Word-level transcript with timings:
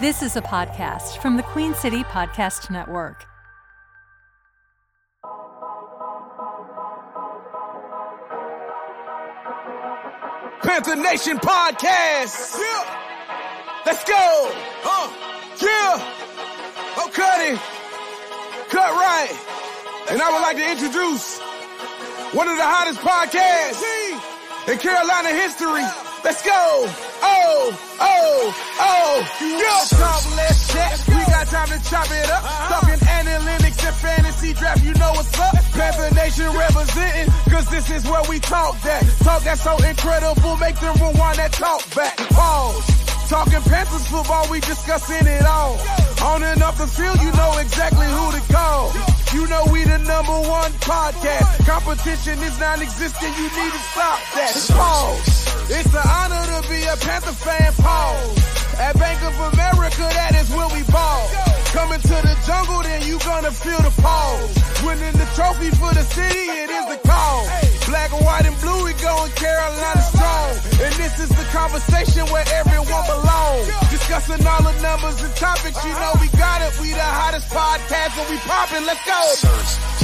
This 0.00 0.22
is 0.24 0.34
a 0.34 0.42
podcast 0.42 1.18
from 1.22 1.36
the 1.36 1.44
Queen 1.44 1.72
City 1.72 2.02
Podcast 2.02 2.68
Network. 2.68 3.26
Panther 10.64 10.96
Nation 10.96 11.38
Podcast. 11.38 12.58
Yeah. 12.58 13.82
Let's 13.86 14.02
go. 14.02 14.50
Uh, 14.82 15.12
yeah. 15.62 15.94
Oh, 16.96 17.08
it. 17.14 17.60
Cut 18.70 18.90
right. 18.90 19.30
And 20.10 20.20
I 20.20 20.32
would 20.32 20.42
like 20.42 20.56
to 20.56 20.70
introduce 20.72 21.38
one 22.34 22.48
of 22.48 22.56
the 22.56 22.64
hottest 22.64 22.98
podcasts 22.98 24.68
in 24.68 24.76
Carolina 24.76 25.28
history. 25.28 25.84
Let's 26.24 26.44
go. 26.44 26.90
Oh, 27.24 27.72
oh, 28.00 28.54
oh. 28.80 29.14
Yeah. 29.40 29.96
Talk, 29.96 30.24
let's 30.36 30.72
chat. 30.72 31.00
We 31.08 31.24
got 31.32 31.46
time 31.48 31.68
to 31.68 31.80
chop 31.88 32.10
it 32.10 32.28
up. 32.30 32.42
Talking 32.68 33.00
analytics 33.00 33.80
and 33.80 33.96
fantasy 33.96 34.52
draft. 34.52 34.84
You 34.84 34.92
know 34.94 35.12
what's 35.12 35.32
up. 35.40 35.54
Panther 35.72 36.14
Nation 36.14 36.52
representing. 36.52 37.32
Cause 37.48 37.66
this 37.70 37.90
is 37.90 38.04
where 38.04 38.22
we 38.28 38.38
talk 38.40 38.80
that. 38.82 39.02
Talk 39.24 39.42
that's 39.42 39.62
so 39.62 39.76
incredible. 39.82 40.56
Make 40.56 40.78
them 40.80 40.94
rewind 41.00 41.38
that 41.38 41.52
talk 41.52 41.82
back. 41.94 42.16
Pause. 42.30 43.04
Talking 43.28 43.62
Panthers 43.62 44.06
football, 44.06 44.46
we 44.50 44.60
discussing 44.60 45.26
it 45.26 45.46
all. 45.46 45.80
On 46.22 46.42
and 46.42 46.62
off 46.62 46.76
the 46.76 46.86
field, 46.86 47.18
you 47.22 47.32
know 47.32 47.56
exactly 47.58 48.06
who 48.06 48.32
to 48.32 48.52
call. 48.52 48.92
You 49.34 49.48
know 49.48 49.64
we 49.72 49.82
the 49.82 49.98
number 49.98 50.38
one 50.48 50.70
podcast. 50.78 51.66
Competition 51.66 52.38
is 52.38 52.58
non-existent, 52.60 53.36
you 53.36 53.50
need 53.50 53.72
to 53.72 53.82
stop 53.90 54.20
that. 54.34 54.54
Pause. 54.70 55.70
It's 55.70 55.92
an 55.92 56.06
honor 56.06 56.62
to 56.62 56.68
be 56.68 56.84
a 56.84 56.96
Panther 56.96 57.32
fan, 57.32 57.72
pause. 57.74 58.63
At 58.78 58.98
Bank 58.98 59.22
of 59.22 59.34
America, 59.54 60.02
that 60.02 60.34
is 60.34 60.50
where 60.50 60.66
we 60.74 60.82
ball. 60.90 61.30
Coming 61.70 62.00
to 62.00 62.16
the 62.26 62.34
jungle, 62.46 62.82
then 62.82 63.02
you 63.06 63.18
gonna 63.22 63.50
feel 63.50 63.78
the 63.78 63.94
pause. 64.02 64.50
Winning 64.82 65.14
the 65.14 65.28
trophy 65.38 65.70
for 65.70 65.94
the 65.94 66.02
city, 66.02 66.50
it 66.50 66.70
is 66.70 66.86
the 66.90 66.98
call. 67.06 67.46
Black, 67.86 68.10
and 68.12 68.24
white, 68.24 68.46
and 68.46 68.58
blue, 68.60 68.84
we 68.84 68.92
going 68.98 69.30
Carolina 69.38 70.02
strong. 70.02 70.50
And 70.82 70.94
this 70.98 71.14
is 71.22 71.30
the 71.30 71.46
conversation 71.54 72.26
where 72.34 72.44
everyone 72.50 73.04
belongs. 73.06 73.70
Discussing 73.90 74.42
all 74.46 74.62
the 74.62 74.74
numbers 74.82 75.22
and 75.22 75.34
topics, 75.36 75.78
you 75.84 75.92
know 75.94 76.12
we 76.20 76.28
got 76.34 76.62
it. 76.62 76.74
We 76.80 76.90
the 76.90 77.00
hottest 77.00 77.48
podcast 77.50 78.18
and 78.18 78.28
we 78.28 78.38
popping. 78.42 78.84
Let's 78.86 79.04
go. 79.06 80.03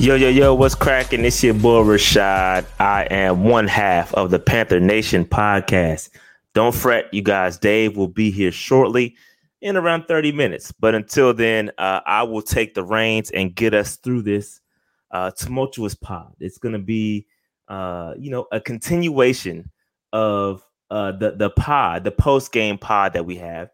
Yo, 0.00 0.14
yo, 0.14 0.30
yo, 0.30 0.54
what's 0.54 0.74
cracking? 0.74 1.26
It's 1.26 1.44
your 1.44 1.52
boy 1.52 1.82
Rashad. 1.82 2.64
I 2.78 3.06
am 3.10 3.44
one 3.44 3.66
half 3.66 4.14
of 4.14 4.30
the 4.30 4.38
Panther 4.38 4.80
Nation 4.80 5.26
podcast. 5.26 6.08
Don't 6.54 6.74
fret, 6.74 7.12
you 7.12 7.20
guys. 7.20 7.58
Dave 7.58 7.98
will 7.98 8.08
be 8.08 8.30
here 8.30 8.50
shortly 8.50 9.14
in 9.60 9.76
around 9.76 10.06
30 10.06 10.32
minutes. 10.32 10.72
But 10.72 10.94
until 10.94 11.34
then, 11.34 11.70
uh, 11.76 12.00
I 12.06 12.22
will 12.22 12.40
take 12.40 12.72
the 12.72 12.82
reins 12.82 13.30
and 13.30 13.54
get 13.54 13.74
us 13.74 13.96
through 13.96 14.22
this 14.22 14.62
uh, 15.10 15.32
tumultuous 15.32 15.94
pod. 15.94 16.32
It's 16.40 16.56
going 16.56 16.72
to 16.72 16.78
be, 16.78 17.26
uh, 17.68 18.14
you 18.18 18.30
know, 18.30 18.46
a 18.52 18.58
continuation 18.58 19.70
of 20.14 20.66
uh, 20.90 21.12
the, 21.12 21.32
the 21.32 21.50
pod, 21.50 22.04
the 22.04 22.10
post 22.10 22.52
game 22.52 22.78
pod 22.78 23.12
that 23.12 23.26
we 23.26 23.36
have. 23.36 23.68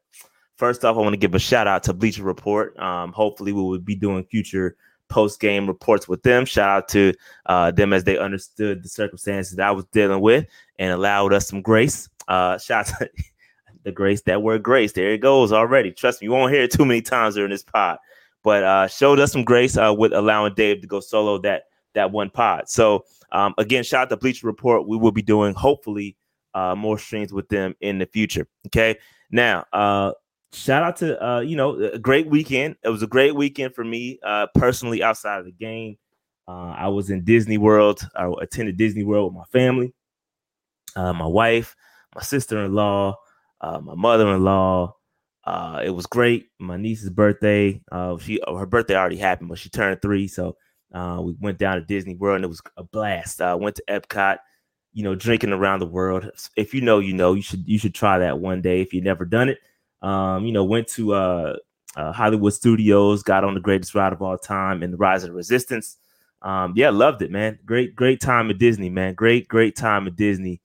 First 0.56 0.84
off, 0.84 0.96
I 0.96 1.02
want 1.02 1.12
to 1.12 1.18
give 1.18 1.36
a 1.36 1.38
shout 1.38 1.68
out 1.68 1.84
to 1.84 1.92
Bleacher 1.92 2.24
Report. 2.24 2.76
Um, 2.80 3.12
hopefully, 3.12 3.52
we 3.52 3.62
will 3.62 3.78
be 3.78 3.94
doing 3.94 4.24
future 4.24 4.76
post 5.08 5.40
game 5.40 5.66
reports 5.66 6.08
with 6.08 6.22
them. 6.22 6.44
Shout 6.44 6.68
out 6.68 6.88
to 6.88 7.12
uh, 7.46 7.70
them 7.70 7.92
as 7.92 8.04
they 8.04 8.18
understood 8.18 8.82
the 8.82 8.88
circumstances 8.88 9.56
that 9.56 9.68
I 9.68 9.72
was 9.72 9.84
dealing 9.86 10.20
with 10.20 10.46
and 10.78 10.92
allowed 10.92 11.32
us 11.32 11.48
some 11.48 11.62
grace. 11.62 12.08
Uh, 12.28 12.58
shout 12.58 12.90
out 12.92 12.98
to 12.98 13.10
the 13.84 13.92
grace, 13.92 14.22
that 14.22 14.42
word 14.42 14.62
grace. 14.62 14.92
There 14.92 15.10
it 15.12 15.18
goes 15.18 15.52
already. 15.52 15.92
Trust 15.92 16.20
me, 16.20 16.26
you 16.26 16.32
won't 16.32 16.52
hear 16.52 16.62
it 16.62 16.70
too 16.70 16.84
many 16.84 17.02
times 17.02 17.34
during 17.34 17.50
this 17.50 17.62
pod, 17.62 17.98
but 18.42 18.64
uh, 18.64 18.86
showed 18.88 19.20
us 19.20 19.32
some 19.32 19.44
grace 19.44 19.76
uh, 19.76 19.94
with 19.96 20.12
allowing 20.12 20.54
Dave 20.54 20.80
to 20.80 20.86
go 20.86 21.00
solo 21.00 21.38
that 21.38 21.64
that 21.94 22.10
one 22.10 22.30
pod. 22.30 22.68
So 22.68 23.04
um, 23.32 23.54
again, 23.58 23.84
shout 23.84 24.02
out 24.02 24.08
to 24.10 24.16
Bleacher 24.16 24.46
Report. 24.46 24.86
We 24.86 24.96
will 24.96 25.12
be 25.12 25.22
doing 25.22 25.54
hopefully 25.54 26.16
uh, 26.54 26.74
more 26.74 26.98
streams 26.98 27.32
with 27.32 27.48
them 27.48 27.74
in 27.80 27.98
the 27.98 28.06
future. 28.06 28.46
Okay. 28.66 28.96
Now, 29.30 29.64
uh, 29.72 30.12
shout 30.52 30.82
out 30.82 30.96
to 30.96 31.24
uh, 31.24 31.40
you 31.40 31.56
know 31.56 31.76
a 31.76 31.98
great 31.98 32.28
weekend. 32.28 32.76
It 32.82 32.88
was 32.88 33.02
a 33.02 33.06
great 33.06 33.34
weekend 33.34 33.74
for 33.74 33.84
me 33.84 34.18
uh, 34.24 34.46
personally 34.54 35.02
outside 35.02 35.38
of 35.38 35.44
the 35.46 35.52
game. 35.52 35.96
Uh, 36.48 36.74
I 36.78 36.88
was 36.88 37.10
in 37.10 37.24
Disney 37.24 37.58
World. 37.58 38.06
I 38.14 38.32
attended 38.40 38.76
Disney 38.76 39.02
World 39.04 39.32
with 39.34 39.38
my 39.38 39.58
family, 39.58 39.94
uh, 40.94 41.12
my 41.12 41.26
wife, 41.26 41.74
my 42.14 42.22
sister-in-law, 42.22 43.16
uh, 43.60 43.80
my 43.80 43.94
mother-in-law. 43.94 44.94
Uh, 45.44 45.82
it 45.84 45.90
was 45.90 46.06
great. 46.06 46.46
My 46.58 46.76
niece's 46.76 47.10
birthday. 47.10 47.80
Uh, 47.90 48.18
she 48.18 48.40
her 48.46 48.66
birthday 48.66 48.96
already 48.96 49.16
happened, 49.16 49.48
but 49.48 49.58
she 49.58 49.68
turned 49.70 50.02
three, 50.02 50.28
so 50.28 50.56
uh, 50.94 51.20
we 51.22 51.34
went 51.40 51.58
down 51.58 51.76
to 51.76 51.84
Disney 51.84 52.14
World 52.14 52.36
and 52.36 52.44
it 52.44 52.48
was 52.48 52.62
a 52.76 52.84
blast. 52.84 53.40
I 53.40 53.50
uh, 53.52 53.56
went 53.56 53.76
to 53.76 53.84
Epcot. 53.88 54.38
You 54.92 55.02
know, 55.02 55.14
drinking 55.14 55.52
around 55.52 55.80
the 55.80 55.86
world. 55.86 56.30
If 56.56 56.72
you 56.72 56.80
know, 56.80 57.00
you 57.00 57.12
know. 57.12 57.34
You 57.34 57.42
should 57.42 57.68
you 57.68 57.78
should 57.78 57.94
try 57.94 58.18
that 58.18 58.38
one 58.38 58.62
day 58.62 58.80
if 58.80 58.94
you've 58.94 59.04
never 59.04 59.26
done 59.26 59.50
it. 59.50 59.58
Um, 60.06 60.46
you 60.46 60.52
know, 60.52 60.62
went 60.62 60.86
to 60.88 61.14
uh, 61.14 61.56
uh, 61.96 62.12
Hollywood 62.12 62.52
Studios, 62.52 63.24
got 63.24 63.42
on 63.42 63.54
the 63.54 63.60
greatest 63.60 63.92
ride 63.92 64.12
of 64.12 64.22
all 64.22 64.38
time 64.38 64.84
and 64.84 64.92
the 64.92 64.96
Rise 64.96 65.24
of 65.24 65.30
the 65.30 65.34
Resistance. 65.34 65.96
Um, 66.42 66.74
yeah, 66.76 66.90
loved 66.90 67.22
it, 67.22 67.32
man. 67.32 67.58
Great, 67.66 67.96
great 67.96 68.20
time 68.20 68.48
at 68.50 68.58
Disney, 68.58 68.88
man. 68.88 69.14
Great, 69.14 69.48
great 69.48 69.74
time 69.74 70.06
at 70.06 70.14
Disney. 70.14 70.60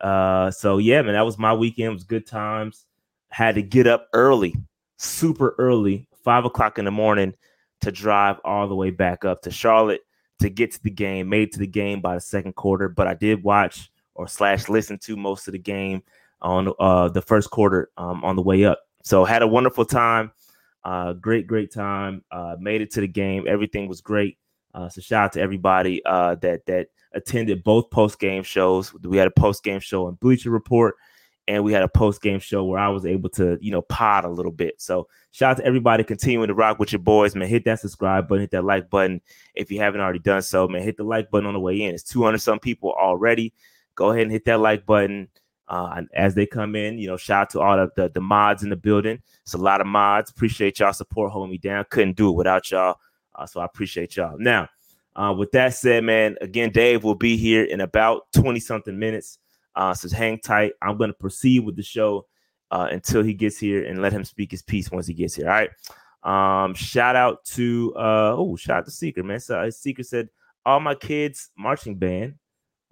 Uh, 0.00 0.52
so 0.52 0.78
yeah, 0.78 1.02
man, 1.02 1.14
that 1.14 1.24
was 1.24 1.38
my 1.38 1.52
weekend. 1.52 1.88
It 1.88 1.94
was 1.94 2.04
good 2.04 2.24
times. 2.24 2.86
Had 3.30 3.56
to 3.56 3.62
get 3.62 3.88
up 3.88 4.08
early, 4.12 4.54
super 4.96 5.56
early, 5.58 6.06
five 6.22 6.44
o'clock 6.44 6.78
in 6.78 6.84
the 6.84 6.92
morning, 6.92 7.34
to 7.80 7.90
drive 7.90 8.36
all 8.44 8.68
the 8.68 8.76
way 8.76 8.90
back 8.90 9.24
up 9.24 9.42
to 9.42 9.50
Charlotte 9.50 10.02
to 10.38 10.48
get 10.48 10.70
to 10.70 10.82
the 10.84 10.90
game. 10.90 11.28
Made 11.28 11.50
to 11.52 11.58
the 11.58 11.66
game 11.66 12.00
by 12.00 12.14
the 12.14 12.20
second 12.20 12.54
quarter, 12.54 12.88
but 12.88 13.08
I 13.08 13.14
did 13.14 13.42
watch 13.42 13.90
or 14.14 14.28
slash 14.28 14.68
listen 14.68 14.98
to 14.98 15.16
most 15.16 15.48
of 15.48 15.52
the 15.52 15.58
game 15.58 16.04
on 16.44 16.72
uh, 16.78 17.08
the 17.08 17.22
first 17.22 17.50
quarter 17.50 17.90
um, 17.96 18.22
on 18.22 18.36
the 18.36 18.42
way 18.42 18.64
up. 18.64 18.78
So 19.02 19.24
had 19.24 19.42
a 19.42 19.48
wonderful 19.48 19.84
time. 19.84 20.30
Uh, 20.84 21.14
great, 21.14 21.46
great 21.46 21.72
time. 21.72 22.22
Uh, 22.30 22.56
made 22.60 22.82
it 22.82 22.92
to 22.92 23.00
the 23.00 23.08
game. 23.08 23.46
Everything 23.48 23.88
was 23.88 24.02
great. 24.02 24.38
Uh, 24.74 24.88
so 24.88 25.00
shout 25.00 25.24
out 25.24 25.32
to 25.32 25.40
everybody 25.40 26.04
uh, 26.04 26.34
that 26.36 26.66
that 26.66 26.88
attended 27.14 27.64
both 27.64 27.90
post 27.90 28.18
game 28.18 28.42
shows. 28.42 28.92
We 29.02 29.16
had 29.16 29.28
a 29.28 29.32
post 29.32 29.64
game 29.64 29.80
show 29.80 30.06
on 30.06 30.14
Bleacher 30.16 30.50
Report, 30.50 30.96
and 31.48 31.64
we 31.64 31.72
had 31.72 31.82
a 31.82 31.88
post 31.88 32.20
game 32.20 32.40
show 32.40 32.64
where 32.64 32.78
I 32.78 32.88
was 32.88 33.06
able 33.06 33.30
to 33.30 33.56
you 33.60 33.70
know 33.70 33.82
pod 33.82 34.24
a 34.24 34.28
little 34.28 34.52
bit. 34.52 34.80
So 34.82 35.08
shout 35.30 35.52
out 35.52 35.56
to 35.58 35.64
everybody 35.64 36.04
continuing 36.04 36.48
to 36.48 36.54
rock 36.54 36.78
with 36.78 36.92
your 36.92 36.98
boys, 36.98 37.34
man. 37.34 37.48
Hit 37.48 37.64
that 37.64 37.80
subscribe 37.80 38.28
button, 38.28 38.42
hit 38.42 38.50
that 38.50 38.64
like 38.64 38.90
button 38.90 39.22
if 39.54 39.70
you 39.70 39.78
haven't 39.80 40.00
already 40.00 40.18
done 40.18 40.42
so, 40.42 40.68
man. 40.68 40.82
Hit 40.82 40.96
the 40.96 41.04
like 41.04 41.30
button 41.30 41.46
on 41.46 41.54
the 41.54 41.60
way 41.60 41.80
in. 41.80 41.94
It's 41.94 42.02
200 42.02 42.38
some 42.38 42.58
people 42.58 42.92
already. 42.92 43.54
Go 43.94 44.10
ahead 44.10 44.24
and 44.24 44.32
hit 44.32 44.44
that 44.46 44.58
like 44.58 44.84
button 44.84 45.28
uh, 45.68 45.94
and 45.96 46.08
as 46.14 46.34
they 46.34 46.46
come 46.46 46.74
in. 46.76 46.98
You 46.98 47.08
know, 47.08 47.16
shout 47.16 47.42
out 47.42 47.50
to 47.50 47.60
all 47.60 47.78
of 47.78 47.92
the, 47.96 48.10
the 48.10 48.20
mods 48.20 48.62
in 48.62 48.70
the 48.70 48.76
building. 48.76 49.20
It's 49.42 49.54
a 49.54 49.58
lot 49.58 49.80
of 49.80 49.86
mods. 49.86 50.30
Appreciate 50.30 50.78
y'all 50.78 50.92
support 50.92 51.32
holding 51.32 51.52
me 51.52 51.58
down. 51.58 51.84
Couldn't 51.90 52.16
do 52.16 52.28
it 52.30 52.36
without 52.36 52.70
y'all. 52.70 52.96
Uh, 53.34 53.46
so 53.46 53.60
I 53.60 53.64
appreciate 53.64 54.16
y'all. 54.16 54.38
Now, 54.38 54.68
uh, 55.16 55.34
with 55.36 55.52
that 55.52 55.74
said, 55.74 56.04
man, 56.04 56.36
again, 56.40 56.70
Dave 56.70 57.04
will 57.04 57.14
be 57.14 57.36
here 57.36 57.64
in 57.64 57.80
about 57.80 58.32
20 58.34 58.60
something 58.60 58.98
minutes. 58.98 59.38
Uh, 59.76 59.94
so 59.94 60.14
hang 60.14 60.38
tight. 60.38 60.72
I'm 60.82 60.96
going 60.96 61.10
to 61.10 61.14
proceed 61.14 61.60
with 61.60 61.76
the 61.76 61.82
show 61.82 62.26
uh, 62.70 62.88
until 62.90 63.22
he 63.22 63.34
gets 63.34 63.58
here 63.58 63.84
and 63.84 64.02
let 64.02 64.12
him 64.12 64.24
speak 64.24 64.50
his 64.50 64.62
piece 64.62 64.90
once 64.90 65.06
he 65.06 65.14
gets 65.14 65.34
here. 65.34 65.48
All 65.48 65.52
right. 65.52 65.70
Um, 66.24 66.74
shout 66.74 67.16
out 67.16 67.44
to 67.44 67.92
uh 67.96 68.34
oh, 68.34 68.56
shout 68.56 68.78
out 68.78 68.84
to 68.86 68.90
Seeker, 68.90 69.22
man. 69.22 69.40
So 69.40 69.68
Seeker 69.68 70.02
said, 70.02 70.30
all 70.64 70.80
my 70.80 70.94
kids 70.94 71.50
marching 71.58 71.96
band 71.96 72.36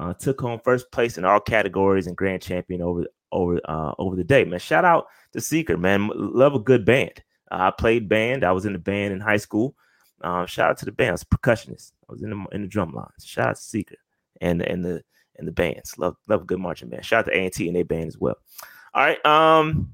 uh, 0.03 0.15
took 0.15 0.41
home 0.41 0.61
first 0.65 0.91
place 0.91 1.17
in 1.17 1.25
all 1.25 1.41
categories 1.41 2.07
and 2.07 2.17
grand 2.17 2.43
champion 2.43 2.83
over 2.83 3.07
over 3.31 3.61
uh, 3.65 3.93
over 3.99 4.17
the 4.17 4.25
day. 4.25 4.45
Man, 4.45 4.59
shout 4.59 4.85
out 4.85 5.07
to 5.33 5.41
Seeker, 5.41 5.77
man. 5.77 6.11
Love 6.15 6.55
a 6.55 6.59
good 6.59 6.85
band. 6.85 7.23
Uh, 7.51 7.59
I 7.61 7.71
played 7.71 8.09
band. 8.09 8.45
I 8.45 8.53
was 8.53 8.67
in 8.67 8.73
the 8.73 8.79
band 8.79 9.13
in 9.13 9.21
high 9.21 9.37
school. 9.37 9.77
Um, 10.23 10.47
shout 10.47 10.71
out 10.71 10.79
to 10.79 10.85
the 10.85 10.93
band. 10.93 11.11
I 11.11 11.13
was 11.13 11.25
percussionist. 11.25 11.93
I 12.09 12.13
was 12.13 12.23
in 12.23 12.31
the 12.31 12.45
in 12.53 12.63
the 12.63 12.69
drum 12.69 12.93
lines. 12.93 13.25
Shout 13.25 13.49
out 13.49 13.57
to 13.57 13.63
Seeker 13.63 13.97
and 14.41 14.61
and 14.63 14.85
the 14.85 15.03
and 15.37 15.47
the 15.47 15.53
bands. 15.53 15.97
Love 15.99 16.17
love 16.29 16.43
a 16.43 16.45
good 16.45 16.61
marching 16.61 16.89
band. 16.89 17.05
Shout 17.05 17.21
out 17.21 17.33
to 17.33 17.37
A 17.37 17.45
and 17.45 17.53
T 17.53 17.69
and 17.69 17.77
their 17.77 17.85
band 17.85 18.09
as 18.09 18.19
well. 18.19 18.37
All 18.95 19.05
right. 19.05 19.25
Um. 19.25 19.93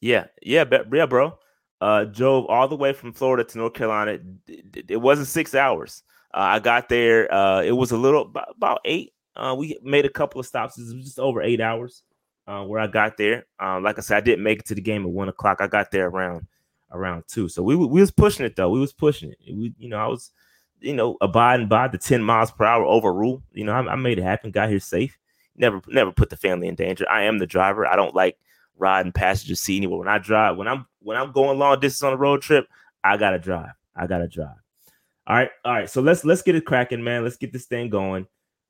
Yeah. 0.00 0.26
Yeah. 0.42 0.64
Yeah, 0.92 1.06
bro. 1.06 1.38
Uh, 1.80 2.04
drove 2.04 2.44
all 2.46 2.68
the 2.68 2.76
way 2.76 2.92
from 2.92 3.12
Florida 3.12 3.44
to 3.44 3.58
North 3.58 3.72
Carolina. 3.72 4.18
It 4.46 5.00
wasn't 5.00 5.28
six 5.28 5.54
hours. 5.54 6.02
Uh, 6.32 6.38
I 6.38 6.58
got 6.58 6.88
there. 6.88 7.32
Uh, 7.32 7.62
it 7.62 7.72
was 7.72 7.90
a 7.90 7.96
little 7.96 8.32
about, 8.56 8.80
eight. 8.84 9.12
Uh, 9.36 9.54
we 9.58 9.78
made 9.82 10.04
a 10.04 10.10
couple 10.10 10.40
of 10.40 10.46
stops. 10.46 10.78
It 10.78 10.94
was 10.94 11.04
just 11.04 11.18
over 11.18 11.42
eight 11.42 11.60
hours 11.60 12.02
where 12.46 12.80
I 12.80 12.88
got 12.88 13.16
there. 13.16 13.46
Uh, 13.62 13.80
like 13.80 13.96
I 13.98 14.00
said, 14.00 14.16
I 14.16 14.20
didn't 14.20 14.42
make 14.42 14.58
it 14.60 14.66
to 14.66 14.74
the 14.74 14.80
game 14.80 15.04
at 15.04 15.10
one 15.10 15.28
o'clock. 15.28 15.58
I 15.60 15.66
got 15.68 15.90
there 15.90 16.08
around 16.08 16.46
around 16.92 17.24
two. 17.28 17.48
So 17.48 17.62
we 17.62 17.76
we 17.76 18.00
was 18.00 18.10
pushing 18.10 18.44
it 18.44 18.56
though. 18.56 18.70
We 18.70 18.80
was 18.80 18.92
pushing 18.92 19.30
it. 19.30 19.38
We 19.54 19.72
you 19.78 19.88
know 19.88 19.98
I 19.98 20.06
was 20.06 20.32
you 20.80 20.92
know 20.92 21.16
abiding 21.20 21.68
by 21.68 21.88
the 21.88 21.98
ten 21.98 22.22
miles 22.22 22.50
per 22.50 22.64
hour 22.64 22.84
over 22.84 23.12
rule. 23.12 23.42
You 23.52 23.64
know 23.64 23.72
I, 23.72 23.92
I 23.92 23.96
made 23.96 24.18
it 24.18 24.22
happen. 24.22 24.50
Got 24.50 24.68
here 24.68 24.80
safe. 24.80 25.18
never 25.56 25.80
never 25.88 26.12
put 26.12 26.30
the 26.30 26.36
family 26.36 26.68
in 26.68 26.74
danger. 26.74 27.08
I 27.08 27.22
am 27.22 27.38
the 27.38 27.46
driver. 27.46 27.86
I 27.86 27.96
don't 27.96 28.14
like 28.14 28.38
riding 28.76 29.12
passenger 29.12 29.54
seat 29.54 29.78
anywhere. 29.78 29.98
When 29.98 30.08
I 30.08 30.18
drive, 30.18 30.56
when 30.56 30.68
I'm 30.68 30.86
when 31.00 31.16
I'm 31.16 31.32
going 31.32 31.58
long 31.58 31.78
distance 31.80 32.02
on 32.02 32.12
a 32.12 32.16
road 32.16 32.42
trip, 32.42 32.66
I 33.04 33.16
gotta 33.16 33.38
drive. 33.38 33.72
I 33.94 34.06
gotta 34.06 34.28
drive. 34.28 34.56
All 35.30 35.36
right, 35.36 35.50
all 35.64 35.72
right. 35.72 35.88
So 35.88 36.00
let's 36.02 36.24
let's 36.24 36.42
get 36.42 36.56
it 36.56 36.64
cracking, 36.66 37.04
man. 37.04 37.22
Let's 37.22 37.36
get 37.36 37.52
this 37.52 37.66
thing 37.66 37.88
going. 37.88 38.26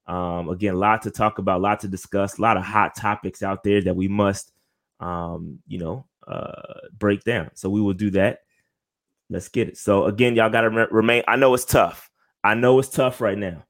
Um, 0.07 0.51
again, 0.51 0.75
a 0.75 0.77
lot 0.77 1.01
to 1.03 1.11
talk 1.11 1.39
about, 1.39 1.61
a 1.61 1.63
lot 1.63 1.81
to 1.81 1.89
discuss, 1.89 2.37
a 2.37 2.43
lot 2.43 2.59
of 2.59 2.65
hot 2.65 2.95
topics 2.95 3.43
out 3.43 3.65
there 3.65 3.81
that 3.81 3.97
we 3.97 4.09
must, 4.09 4.53
um, 4.99 5.61
you 5.67 5.79
know, 5.79 6.05
uh, 6.29 6.51
break 6.99 7.25
down. 7.25 7.51
So 7.55 7.71
we 7.71 7.81
will 7.81 7.95
do 7.95 8.11
that. 8.11 8.41
Let's 9.31 9.49
get 9.49 9.69
it. 9.69 9.79
So 9.79 10.05
again, 10.05 10.37
y'all 10.37 10.51
got 10.51 10.61
to 10.61 10.69
re- 10.69 10.87
remain. 10.91 11.23
I 11.27 11.37
know 11.37 11.55
it's 11.55 11.65
tough. 11.65 12.11
I 12.45 12.53
know 12.53 12.79
it's 12.79 12.91
tough 12.91 13.23
right 13.23 13.39
now. 13.39 13.65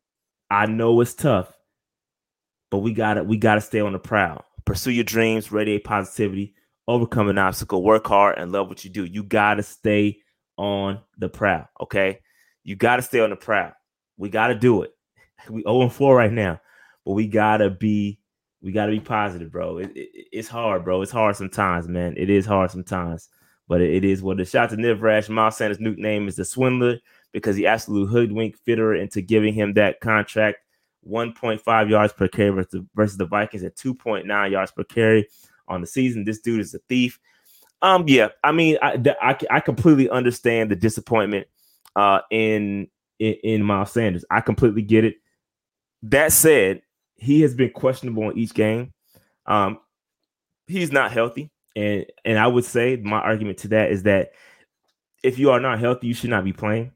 I 0.50 0.66
know 0.66 1.00
it's 1.00 1.14
tough, 1.14 1.56
but 2.72 2.78
we 2.78 2.92
got 2.92 3.14
to 3.14 3.22
we 3.22 3.36
got 3.36 3.54
to 3.54 3.60
stay 3.60 3.78
on 3.78 3.92
the 3.92 4.00
prowl. 4.00 4.44
Pursue 4.64 4.90
your 4.90 5.04
dreams, 5.04 5.52
radiate 5.52 5.84
positivity, 5.84 6.56
overcome 6.88 7.28
an 7.28 7.38
obstacle, 7.38 7.84
work 7.84 8.08
hard, 8.08 8.36
and 8.36 8.50
love 8.50 8.68
what 8.68 8.84
you 8.84 8.90
do. 8.90 9.04
You 9.04 9.22
got 9.22 9.54
to 9.54 9.62
stay 9.62 10.18
on 10.56 10.98
the 11.18 11.28
prowl. 11.28 11.68
Okay, 11.82 12.18
you 12.64 12.76
got 12.76 12.96
to 12.96 13.02
stay 13.02 13.20
on 13.20 13.30
the 13.30 13.36
prowl. 13.36 13.72
We 14.16 14.28
got 14.28 14.48
to 14.48 14.54
do 14.54 14.82
it. 14.82 14.94
We 15.48 15.62
0 15.62 15.82
and 15.82 15.92
4 15.92 16.14
right 16.14 16.32
now, 16.32 16.60
but 17.04 17.12
we 17.12 17.26
gotta 17.26 17.70
be 17.70 18.18
we 18.60 18.72
gotta 18.72 18.92
be 18.92 19.00
positive, 19.00 19.50
bro. 19.50 19.78
It, 19.78 19.90
it, 19.96 20.28
it's 20.32 20.48
hard, 20.48 20.84
bro. 20.84 21.00
It's 21.00 21.10
hard 21.10 21.34
sometimes, 21.34 21.88
man. 21.88 22.14
It 22.18 22.28
is 22.28 22.44
hard 22.44 22.70
sometimes, 22.70 23.30
but 23.66 23.80
it, 23.80 23.94
it 23.94 24.04
is 24.04 24.22
what 24.22 24.36
the 24.36 24.44
shot 24.44 24.68
to 24.68 24.76
Niv 24.76 25.00
Rash. 25.00 25.30
Miles 25.30 25.56
Sanders' 25.56 25.78
name 25.80 26.28
is 26.28 26.36
the 26.36 26.44
swindler 26.44 26.98
because 27.32 27.56
he 27.56 27.66
absolutely 27.66 28.12
hoodwinked 28.12 28.64
Fitterer 28.66 29.00
into 29.00 29.22
giving 29.22 29.54
him 29.54 29.72
that 29.74 30.00
contract. 30.00 30.58
1.5 31.08 31.88
yards 31.88 32.12
per 32.12 32.28
carry 32.28 32.50
versus 32.50 32.72
the, 32.72 32.86
versus 32.94 33.16
the 33.16 33.24
Vikings 33.24 33.64
at 33.64 33.74
2.9 33.76 34.50
yards 34.50 34.70
per 34.70 34.84
carry 34.84 35.26
on 35.66 35.80
the 35.80 35.86
season. 35.86 36.24
This 36.24 36.40
dude 36.40 36.60
is 36.60 36.74
a 36.74 36.78
thief. 36.90 37.18
Um, 37.80 38.04
yeah, 38.06 38.28
I 38.44 38.52
mean, 38.52 38.76
I 38.82 39.02
I, 39.22 39.38
I 39.50 39.60
completely 39.60 40.10
understand 40.10 40.70
the 40.70 40.76
disappointment 40.76 41.46
uh 41.96 42.20
in, 42.30 42.88
in 43.18 43.34
in 43.42 43.62
Miles 43.62 43.92
Sanders. 43.92 44.24
I 44.30 44.40
completely 44.40 44.82
get 44.82 45.04
it. 45.04 45.16
That 46.02 46.32
said, 46.32 46.82
he 47.16 47.42
has 47.42 47.54
been 47.54 47.70
questionable 47.70 48.30
in 48.30 48.38
each 48.38 48.54
game. 48.54 48.92
Um, 49.46 49.78
he's 50.66 50.92
not 50.92 51.12
healthy, 51.12 51.50
and 51.76 52.06
and 52.24 52.38
I 52.38 52.46
would 52.46 52.64
say 52.64 52.96
my 52.96 53.18
argument 53.18 53.58
to 53.58 53.68
that 53.68 53.90
is 53.90 54.04
that 54.04 54.32
if 55.22 55.38
you 55.38 55.50
are 55.50 55.60
not 55.60 55.78
healthy, 55.78 56.06
you 56.06 56.14
should 56.14 56.30
not 56.30 56.44
be 56.44 56.52
playing. 56.52 56.92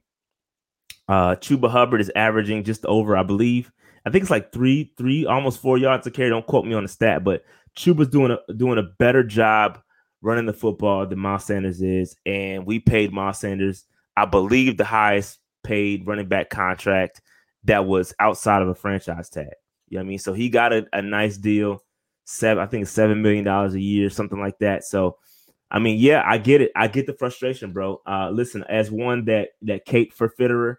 Uh, 1.09 1.37
Chuba 1.37 1.71
Hubbard 1.71 2.01
is 2.01 2.11
averaging 2.17 2.65
just 2.65 2.87
over, 2.87 3.17
I 3.17 3.23
believe. 3.23 3.71
I 4.07 4.11
think 4.11 4.23
it's 4.23 4.31
like 4.31 4.53
three, 4.53 4.93
three, 4.97 5.27
almost 5.27 5.61
four 5.61 5.79
yards 5.79 6.07
a 6.07 6.11
carry. 6.11 6.31
Don't 6.31 6.47
quote 6.47 6.67
me 6.67 6.75
on 6.75 6.83
the 6.83 6.89
stat, 6.89 7.25
but 7.25 7.45
Chuba's 7.77 8.09
doing 8.09 8.31
a 8.31 8.53
doing 8.55 8.79
a 8.79 8.83
better 8.99 9.23
job 9.23 9.81
running 10.23 10.47
the 10.47 10.53
football 10.53 11.07
than 11.07 11.19
Miles 11.19 11.45
Sanders 11.45 11.83
is, 11.83 12.17
and 12.25 12.65
we 12.67 12.79
paid 12.79 13.13
Miles 13.13 13.39
Sanders, 13.39 13.85
I 14.17 14.25
believe, 14.27 14.77
the 14.77 14.85
highest 14.85 15.41
paid 15.63 16.07
running 16.07 16.29
back 16.29 16.51
contract 16.51 17.21
that 17.65 17.87
was 17.87 18.15
outside 18.21 18.63
of 18.63 18.69
a 18.69 18.75
franchise 18.75 19.29
tag. 19.29 19.49
You 19.89 19.99
know 19.99 20.03
what 20.03 20.07
I 20.07 20.09
mean? 20.09 20.19
So 20.19 20.33
he 20.33 20.49
got 20.49 20.73
a, 20.73 20.87
a 20.93 21.03
nice 21.03 21.37
deal, 21.37 21.83
seven, 22.25 22.63
I 22.63 22.67
think 22.67 22.87
seven 22.87 23.23
million 23.23 23.45
dollars 23.45 23.75
a 23.75 23.81
year, 23.81 24.11
something 24.11 24.41
like 24.41 24.59
that. 24.59 24.85
So 24.85 25.19
I 25.71 25.79
mean, 25.79 25.99
yeah, 25.99 26.23
I 26.25 26.39
get 26.39 26.61
it. 26.61 26.73
I 26.77 26.89
get 26.89 27.07
the 27.07 27.15
frustration, 27.15 27.73
bro. 27.73 28.01
Uh 28.07 28.31
listen, 28.31 28.65
as 28.69 28.91
one 28.91 29.25
that 29.27 29.51
that 29.63 29.85
cape 29.85 30.13
for 30.13 30.29
Fitterer, 30.29 30.77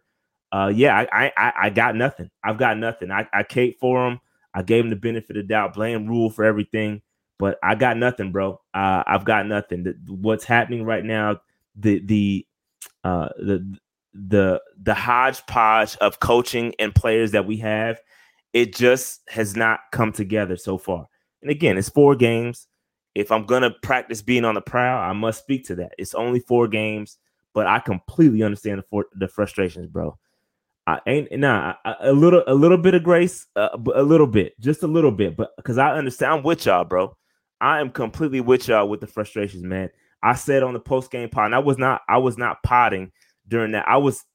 uh 0.52 0.72
yeah, 0.74 1.06
I 1.12 1.32
I 1.36 1.54
I 1.64 1.70
got 1.70 1.96
nothing. 1.96 2.30
I've 2.44 2.58
got 2.58 2.78
nothing. 2.78 3.12
I, 3.12 3.28
I 3.34 3.44
cape 3.44 3.80
for 3.80 4.08
him. 4.08 4.20
I 4.54 4.62
gave 4.62 4.84
him 4.84 4.90
the 4.90 4.96
benefit 4.96 5.38
of 5.38 5.48
doubt, 5.48 5.74
blame 5.74 6.08
Rhule 6.08 6.30
for 6.30 6.46
everything, 6.46 7.02
but 7.40 7.58
I 7.62 7.76
got 7.76 7.98
nothing, 7.98 8.32
bro. 8.32 8.62
Uh 8.74 9.04
I've 9.06 9.26
got 9.26 9.48
nothing. 9.48 9.84
The, 9.84 9.96
what's 10.08 10.46
happening 10.46 10.84
right 10.84 11.04
now, 11.04 11.42
the 11.76 12.00
the 12.00 12.48
uh 13.04 13.30
the 13.38 13.78
the 14.14 14.62
the 14.82 14.94
hodgepodge 14.94 15.98
of 15.98 16.20
coaching 16.20 16.74
and 16.80 16.96
players 16.96 17.32
that 17.32 17.46
we 17.46 17.58
have, 17.58 18.00
it 18.54 18.76
just 18.76 19.22
has 19.30 19.56
not 19.56 19.80
come 19.92 20.12
together 20.12 20.56
so 20.56 20.78
far. 20.78 21.08
And 21.42 21.52
again, 21.52 21.78
it's 21.78 21.90
four 21.90 22.16
games. 22.16 22.68
If 23.14 23.32
I'm 23.32 23.46
gonna 23.46 23.72
practice 23.84 24.22
being 24.22 24.46
on 24.46 24.56
the 24.56 24.62
prowl, 24.62 25.02
I 25.02 25.14
must 25.14 25.40
speak 25.40 25.66
to 25.68 25.76
that. 25.76 25.92
It's 25.98 26.14
only 26.14 26.40
four 26.40 26.68
games, 26.68 27.18
but 27.54 27.68
I 27.68 27.80
completely 27.80 28.44
understand 28.44 28.80
the 28.80 28.84
for, 28.84 29.06
the 29.16 29.28
frustrations, 29.28 29.88
bro. 29.88 30.18
I 30.88 31.00
ain't 31.08 31.32
nah 31.32 31.74
a 32.00 32.14
little 32.14 32.44
a 32.48 32.54
little 32.54 32.78
bit 32.78 32.94
of 32.94 33.04
grace, 33.04 33.48
uh, 33.56 33.78
a 33.96 34.04
little 34.04 34.28
bit, 34.28 34.60
just 34.60 34.84
a 34.84 34.88
little 34.88 35.12
bit, 35.12 35.36
but 35.36 35.56
because 35.58 35.78
I 35.78 35.96
understand, 35.96 36.34
I'm 36.34 36.44
with 36.44 36.66
y'all, 36.66 36.86
bro. 36.86 37.18
I 37.60 37.80
am 37.80 37.90
completely 37.90 38.42
with 38.42 38.68
y'all 38.68 38.88
with 38.88 39.00
the 39.00 39.08
frustrations, 39.08 39.64
man. 39.64 39.90
I 40.26 40.34
said 40.34 40.64
on 40.64 40.74
the 40.74 40.80
post 40.80 41.12
game 41.12 41.30
pod, 41.30 41.46
and 41.46 41.56
I 41.56 41.60
was 41.60 41.78
not 41.78 42.02
I 42.10 42.18
was 42.18 42.36
not 42.36 42.64
potting 42.64 43.12
during 43.48 43.74
that. 43.74 43.88
I 43.88 43.98
was 43.98 44.26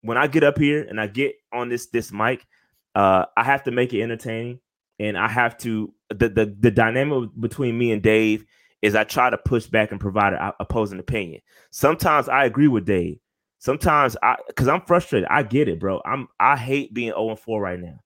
when 0.00 0.16
I 0.16 0.26
get 0.26 0.42
up 0.42 0.58
here 0.58 0.82
and 0.82 0.98
I 0.98 1.06
get 1.06 1.34
on 1.52 1.68
this 1.68 1.88
this 1.88 2.10
mic, 2.10 2.46
uh, 2.94 3.26
I 3.36 3.44
have 3.44 3.62
to 3.64 3.70
make 3.70 3.92
it 3.92 4.02
entertaining, 4.02 4.60
and 4.98 5.18
I 5.18 5.28
have 5.28 5.58
to 5.58 5.92
the 6.08 6.30
the 6.30 6.56
the 6.58 6.70
dynamic 6.70 7.28
between 7.38 7.76
me 7.76 7.92
and 7.92 8.02
Dave 8.02 8.46
is 8.80 8.94
I 8.94 9.04
try 9.04 9.28
to 9.28 9.36
push 9.36 9.66
back 9.66 9.92
and 9.92 10.00
provide 10.00 10.32
an 10.32 10.52
opposing 10.60 10.98
opinion. 10.98 11.42
Sometimes 11.72 12.30
I 12.30 12.46
agree 12.46 12.68
with 12.68 12.86
Dave. 12.86 13.18
Sometimes 13.58 14.16
I 14.22 14.36
because 14.46 14.66
I'm 14.66 14.80
frustrated. 14.80 15.28
I 15.30 15.42
get 15.42 15.68
it, 15.68 15.78
bro. 15.78 16.00
I'm 16.06 16.28
I 16.40 16.56
hate 16.56 16.94
being 16.94 17.10
0 17.10 17.36
4 17.36 17.60
right 17.60 17.78
now. 17.78 18.00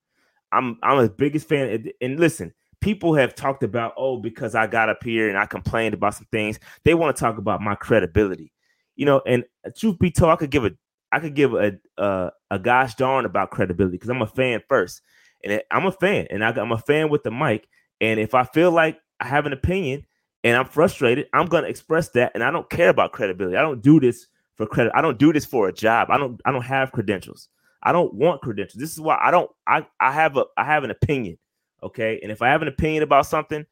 I'm 0.51 0.77
I'm 0.83 0.97
a 0.97 1.07
biggest 1.07 1.47
fan. 1.47 1.89
And 2.01 2.19
listen, 2.19 2.53
people 2.83 3.15
have 3.15 3.35
talked 3.35 3.63
about, 3.63 3.93
oh, 3.97 4.17
because 4.17 4.55
I 4.55 4.67
got 4.67 4.89
up 4.89 5.03
here 5.03 5.29
and 5.29 5.37
I 5.37 5.45
complained 5.45 5.93
about 5.93 6.15
some 6.15 6.27
things. 6.31 6.59
They 6.83 6.93
want 6.93 7.15
to 7.15 7.19
talk 7.19 7.37
about 7.37 7.61
my 7.61 7.75
credibility 7.75 8.53
you 8.95 9.05
know, 9.05 9.21
and 9.25 9.43
uh, 9.65 9.71
truth 9.75 9.99
be 9.99 10.11
told, 10.11 10.31
I 10.31 10.35
could 10.35 10.51
give 10.51 10.65
a 10.65 10.71
I 11.11 11.19
could 11.19 11.35
give 11.35 11.53
a 11.53 11.77
a, 11.97 12.31
a 12.51 12.59
gosh 12.59 12.95
darn 12.95 13.25
about 13.25 13.51
credibility 13.51 13.97
because 13.97 14.09
I'm 14.09 14.21
a 14.21 14.27
fan 14.27 14.61
first, 14.67 15.01
and 15.43 15.61
I'm 15.71 15.85
a 15.85 15.91
fan, 15.91 16.27
and 16.29 16.43
I, 16.43 16.49
I'm 16.49 16.71
a 16.71 16.77
fan 16.77 17.09
with 17.09 17.23
the 17.23 17.31
mic. 17.31 17.67
And 18.01 18.19
if 18.19 18.33
I 18.33 18.43
feel 18.43 18.71
like 18.71 18.99
I 19.19 19.27
have 19.27 19.45
an 19.45 19.53
opinion 19.53 20.05
and 20.43 20.57
I'm 20.57 20.65
frustrated, 20.65 21.27
I'm 21.33 21.47
gonna 21.47 21.67
express 21.67 22.09
that, 22.09 22.31
and 22.35 22.43
I 22.43 22.51
don't 22.51 22.69
care 22.69 22.89
about 22.89 23.13
credibility. 23.13 23.57
I 23.57 23.61
don't 23.61 23.81
do 23.81 23.99
this 23.99 24.27
for 24.55 24.65
credit. 24.65 24.93
I 24.95 25.01
don't 25.01 25.17
do 25.17 25.33
this 25.33 25.45
for 25.45 25.67
a 25.67 25.73
job. 25.73 26.09
I 26.11 26.17
don't 26.17 26.39
I 26.45 26.51
don't 26.51 26.63
have 26.63 26.91
credentials. 26.91 27.49
I 27.81 27.91
don't 27.91 28.13
want 28.13 28.41
credentials. 28.41 28.79
This 28.79 28.93
is 28.93 29.01
why 29.01 29.17
I 29.21 29.31
don't 29.31 29.49
I 29.67 29.85
I 29.99 30.11
have 30.11 30.37
a 30.37 30.45
I 30.57 30.63
have 30.65 30.83
an 30.83 30.91
opinion. 30.91 31.37
Okay. 31.83 32.19
And 32.23 32.31
if 32.31 32.41
I 32.41 32.49
have 32.49 32.61
an 32.61 32.67
opinion 32.67 33.03
about 33.03 33.25
something, 33.25 33.65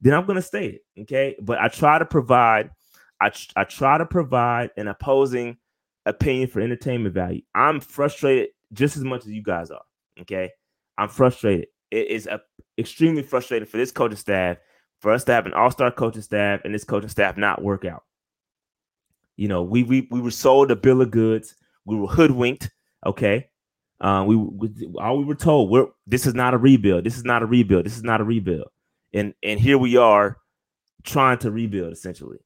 then 0.00 0.12
I'm 0.12 0.26
gonna 0.26 0.42
state 0.42 0.74
it. 0.74 1.02
Okay. 1.02 1.36
But 1.40 1.58
I 1.60 1.68
try 1.68 1.98
to 1.98 2.04
provide 2.04 2.70
I, 3.20 3.30
I 3.56 3.64
try 3.64 3.96
to 3.96 4.06
provide 4.06 4.70
an 4.76 4.88
opposing 4.88 5.56
opinion 6.04 6.48
for 6.48 6.60
entertainment 6.60 7.14
value. 7.14 7.42
I'm 7.54 7.80
frustrated 7.80 8.48
just 8.72 8.96
as 8.96 9.04
much 9.04 9.22
as 9.22 9.28
you 9.28 9.42
guys 9.42 9.70
are. 9.70 9.84
Okay. 10.20 10.50
I'm 10.98 11.08
frustrated. 11.08 11.68
It 11.90 12.08
is 12.08 12.26
a, 12.26 12.40
extremely 12.78 13.22
frustrating 13.22 13.68
for 13.68 13.76
this 13.76 13.92
coaching 13.92 14.16
staff, 14.16 14.58
for 15.00 15.12
us 15.12 15.24
to 15.24 15.32
have 15.32 15.46
an 15.46 15.54
all-star 15.54 15.90
coaching 15.92 16.22
staff 16.22 16.60
and 16.64 16.74
this 16.74 16.84
coaching 16.84 17.08
staff 17.08 17.36
not 17.36 17.62
work 17.62 17.84
out. 17.84 18.02
You 19.36 19.48
know, 19.48 19.62
we 19.62 19.82
we 19.82 20.08
we 20.10 20.20
were 20.20 20.30
sold 20.30 20.70
a 20.70 20.76
bill 20.76 21.02
of 21.02 21.10
goods. 21.10 21.56
We 21.84 21.96
were 21.96 22.06
hoodwinked. 22.06 22.70
Okay. 23.04 23.48
Uh, 24.00 24.24
we, 24.26 24.36
we 24.36 24.68
all 24.98 25.18
we 25.18 25.24
were 25.24 25.34
told 25.34 25.70
we're 25.70 25.86
this 26.06 26.26
is 26.26 26.34
not 26.34 26.54
a 26.54 26.58
rebuild. 26.58 27.04
This 27.04 27.16
is 27.16 27.24
not 27.24 27.42
a 27.42 27.46
rebuild. 27.46 27.86
This 27.86 27.96
is 27.96 28.02
not 28.02 28.20
a 28.20 28.24
rebuild. 28.24 28.68
And 29.12 29.34
and 29.42 29.58
here 29.58 29.78
we 29.78 29.96
are 29.96 30.38
trying 31.04 31.38
to 31.38 31.50
rebuild 31.50 31.92
essentially. 31.92 32.38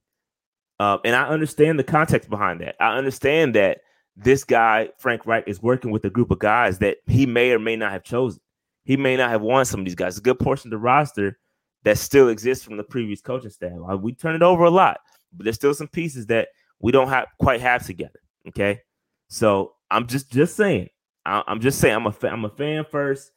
Um, 0.79 0.99
and 1.03 1.15
I 1.15 1.27
understand 1.27 1.77
the 1.77 1.83
context 1.83 2.29
behind 2.29 2.61
that. 2.61 2.75
I 2.79 2.97
understand 2.97 3.55
that 3.55 3.79
this 4.15 4.43
guy, 4.43 4.89
Frank 4.97 5.25
Reich, 5.25 5.45
is 5.47 5.61
working 5.61 5.91
with 5.91 6.05
a 6.05 6.09
group 6.09 6.31
of 6.31 6.39
guys 6.39 6.79
that 6.79 6.97
he 7.07 7.25
may 7.25 7.51
or 7.51 7.59
may 7.59 7.75
not 7.75 7.91
have 7.91 8.03
chosen. 8.03 8.41
He 8.85 8.95
may 8.95 9.17
not 9.17 9.29
have 9.29 9.41
won 9.41 9.65
some 9.65 9.81
of 9.81 9.85
these 9.85 9.95
guys. 9.95 10.17
A 10.17 10.21
good 10.21 10.39
portion 10.39 10.69
of 10.69 10.71
the 10.71 10.77
roster 10.77 11.37
that 11.83 11.97
still 11.97 12.29
exists 12.29 12.63
from 12.63 12.77
the 12.77 12.83
previous 12.83 13.21
coaching 13.21 13.49
staff. 13.49 13.73
Uh, 13.89 13.97
we 13.97 14.13
turn 14.13 14.35
it 14.35 14.41
over 14.41 14.63
a 14.63 14.69
lot, 14.69 14.99
but 15.33 15.43
there's 15.43 15.55
still 15.55 15.73
some 15.73 15.87
pieces 15.87 16.25
that 16.27 16.49
we 16.79 16.91
don't 16.91 17.09
have 17.09 17.27
quite 17.39 17.61
have 17.61 17.85
together. 17.85 18.19
Okay, 18.47 18.79
so 19.27 19.73
I'm 19.91 20.07
just 20.07 20.31
just 20.31 20.55
saying. 20.55 20.89
I, 21.25 21.43
am 21.47 21.59
just 21.59 21.79
saying. 21.79 21.95
I'm 21.95 22.05
a 22.05 22.13
I'm 22.27 22.45
a 22.45 22.49
fan 22.49 22.85
first, 22.89 23.31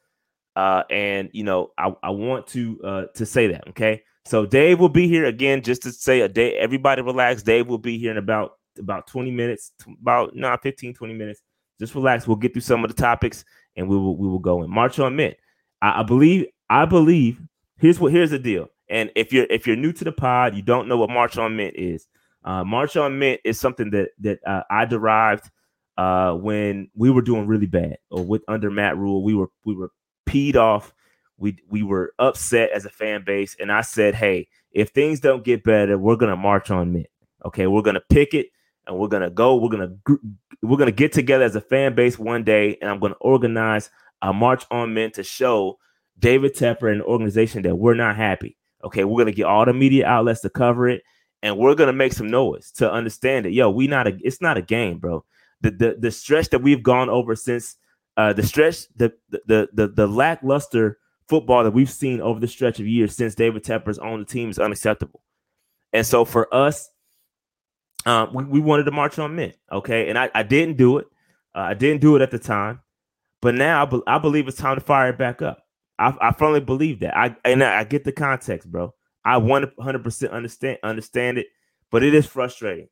uh, 0.55 0.83
and 0.89 1.29
you 1.33 1.43
know 1.43 1.71
I, 1.77 1.93
I 2.01 2.09
want 2.09 2.47
to 2.47 2.79
uh, 2.83 3.03
to 3.15 3.25
say 3.25 3.47
that. 3.47 3.67
Okay, 3.69 4.03
so 4.25 4.45
Dave 4.45 4.79
will 4.79 4.89
be 4.89 5.07
here 5.07 5.25
again 5.25 5.61
just 5.61 5.83
to 5.83 5.91
say 5.91 6.21
a 6.21 6.29
day. 6.29 6.57
Everybody 6.57 7.01
relax. 7.01 7.43
Dave 7.43 7.67
will 7.67 7.77
be 7.77 7.97
here 7.97 8.11
in 8.11 8.17
about 8.17 8.53
about 8.79 9.07
20 9.07 9.31
minutes, 9.31 9.71
about 10.01 10.35
no, 10.35 10.55
15, 10.61 10.93
20 10.93 11.13
minutes. 11.13 11.41
Just 11.79 11.95
relax. 11.95 12.27
We'll 12.27 12.37
get 12.37 12.53
through 12.53 12.61
some 12.61 12.83
of 12.83 12.93
the 12.93 13.01
topics 13.01 13.43
and 13.75 13.87
we 13.87 13.97
will 13.97 14.17
we 14.17 14.27
will 14.27 14.39
go 14.39 14.63
in. 14.63 14.69
March 14.69 14.99
on 14.99 15.15
Mint. 15.15 15.35
I, 15.81 16.01
I 16.01 16.03
believe, 16.03 16.45
I 16.69 16.85
believe, 16.85 17.41
here's 17.77 17.99
what 17.99 18.11
here's 18.11 18.31
the 18.31 18.39
deal. 18.39 18.69
And 18.89 19.11
if 19.15 19.33
you're 19.33 19.47
if 19.49 19.67
you're 19.67 19.75
new 19.75 19.91
to 19.93 20.03
the 20.03 20.11
pod, 20.11 20.55
you 20.55 20.61
don't 20.61 20.87
know 20.87 20.97
what 20.97 21.09
March 21.09 21.37
on 21.37 21.55
Mint 21.55 21.75
is. 21.75 22.07
Uh, 22.43 22.63
March 22.63 22.97
on 22.97 23.17
Mint 23.17 23.41
is 23.43 23.59
something 23.59 23.89
that 23.91 24.09
that 24.19 24.39
uh, 24.45 24.63
I 24.69 24.85
derived 24.85 25.49
uh, 25.97 26.33
when 26.33 26.89
we 26.95 27.09
were 27.11 27.21
doing 27.21 27.47
really 27.47 27.67
bad 27.67 27.97
or 28.09 28.23
with 28.23 28.41
under 28.47 28.71
Matt 28.71 28.97
Rhule, 28.97 29.23
We 29.23 29.35
were 29.35 29.49
we 29.65 29.75
were 29.75 29.91
peed 30.27 30.55
off 30.55 30.93
We 31.37 31.57
we 31.69 31.83
were 31.83 32.13
upset 32.19 32.71
as 32.71 32.85
a 32.85 32.89
fan 32.89 33.23
base, 33.25 33.55
and 33.59 33.71
I 33.71 33.81
said, 33.81 34.15
hey, 34.15 34.47
if 34.71 34.89
things 34.89 35.19
don't 35.19 35.43
get 35.43 35.63
better, 35.63 35.97
we're 35.97 36.15
gonna 36.15 36.35
march 36.37 36.71
on 36.71 36.93
Mint. 36.93 37.07
Okay, 37.45 37.67
we're 37.67 37.81
gonna 37.81 38.01
pick 38.09 38.33
it, 38.33 38.47
and 38.87 38.97
we're 38.97 39.07
gonna 39.07 39.29
go. 39.29 39.55
We're 39.57 39.69
gonna 39.69 39.93
we're 40.61 40.77
gonna 40.77 40.91
get 40.91 41.11
together 41.11 41.43
as 41.43 41.55
a 41.55 41.61
fan 41.61 41.93
base 41.95 42.17
one 42.17 42.43
day, 42.43 42.77
and 42.81 42.89
I'm 42.89 42.99
gonna 42.99 43.15
organize 43.19 43.89
a 44.21 44.33
march 44.33 44.65
on 44.71 44.93
Mint 44.93 45.15
to 45.15 45.23
show 45.23 45.77
David 46.17 46.55
Tepper 46.55 46.91
and 46.91 47.01
the 47.01 47.05
organization 47.05 47.63
that 47.63 47.75
we're 47.75 47.95
not 47.95 48.15
happy. 48.15 48.57
Okay, 48.83 49.03
we're 49.03 49.17
gonna 49.17 49.31
get 49.31 49.45
all 49.45 49.65
the 49.65 49.73
media 49.73 50.07
outlets 50.07 50.41
to 50.41 50.49
cover 50.49 50.87
it, 50.89 51.03
and 51.41 51.57
we're 51.57 51.75
gonna 51.75 51.93
make 51.93 52.13
some 52.13 52.29
noise 52.29 52.71
to 52.73 52.91
understand 52.91 53.45
it. 53.45 53.53
Yo, 53.53 53.69
we 53.69 53.87
not 53.87 54.07
a 54.07 54.17
it's 54.21 54.41
not 54.41 54.57
a 54.57 54.61
game, 54.61 54.97
bro. 54.99 55.25
The 55.63 55.71
the 55.71 55.97
the 55.99 56.11
stretch 56.11 56.49
that 56.49 56.59
we've 56.59 56.83
gone 56.83 57.09
over 57.09 57.35
since 57.35 57.77
uh 58.17 58.33
the 58.33 58.43
stretch 58.43 58.87
the 58.95 59.13
the 59.29 59.69
the 59.73 59.87
the 59.87 60.07
lackluster 60.07 60.99
football 61.27 61.63
that 61.63 61.71
we've 61.71 61.89
seen 61.89 62.21
over 62.21 62.39
the 62.39 62.47
stretch 62.47 62.79
of 62.79 62.87
years 62.87 63.15
since 63.15 63.35
David 63.35 63.63
Tepper's 63.63 63.99
on 63.99 64.19
the 64.19 64.25
team 64.25 64.51
is 64.51 64.59
unacceptable. 64.59 65.23
And 65.93 66.05
so 66.05 66.25
for 66.25 66.53
us, 66.53 66.89
um, 68.05 68.33
we, 68.33 68.43
we 68.45 68.59
wanted 68.59 68.83
to 68.83 68.91
march 68.91 69.17
on 69.19 69.35
Mint. 69.35 69.55
Okay. 69.71 70.09
And 70.09 70.17
I, 70.17 70.29
I 70.35 70.43
didn't 70.43 70.77
do 70.77 70.97
it. 70.97 71.07
Uh, 71.55 71.59
I 71.59 71.73
didn't 71.73 72.01
do 72.01 72.15
it 72.15 72.21
at 72.21 72.31
the 72.31 72.39
time. 72.39 72.81
But 73.41 73.55
now 73.55 73.83
I, 73.83 73.85
be- 73.85 74.01
I 74.07 74.17
believe 74.19 74.47
it's 74.47 74.57
time 74.57 74.75
to 74.75 74.81
fire 74.81 75.09
it 75.09 75.17
back 75.17 75.41
up. 75.41 75.59
I, 75.99 76.15
I 76.21 76.31
firmly 76.33 76.59
believe 76.61 77.01
that. 77.01 77.15
I 77.15 77.35
and 77.45 77.63
I 77.63 77.83
get 77.83 78.03
the 78.03 78.11
context, 78.11 78.71
bro. 78.71 78.93
I 79.25 79.39
100% 79.39 80.31
understand 80.31 80.79
understand 80.83 81.37
it, 81.37 81.47
but 81.91 82.03
it 82.03 82.13
is 82.13 82.25
frustrating. 82.25 82.89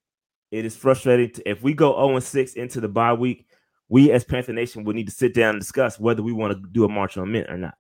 It 0.52 0.66
is 0.66 0.76
frustrating 0.76 1.32
to, 1.32 1.50
if 1.50 1.64
we 1.64 1.74
go 1.74 1.96
0 1.96 2.20
6 2.20 2.54
into 2.54 2.82
the 2.82 2.90
bye 2.90 3.14
week, 3.14 3.46
we 3.90 4.12
as 4.12 4.24
Panther 4.24 4.54
Nation 4.54 4.84
would 4.84 4.96
need 4.96 5.08
to 5.08 5.14
sit 5.14 5.34
down 5.34 5.52
and 5.52 5.60
discuss 5.60 6.00
whether 6.00 6.22
we 6.22 6.34
want 6.34 6.54
to 6.54 6.70
do 6.72 6.84
a 6.86 6.90
march 6.90 7.18
on 7.18 7.32
Mint 7.32 7.50
or 7.50 7.58
not 7.58 7.76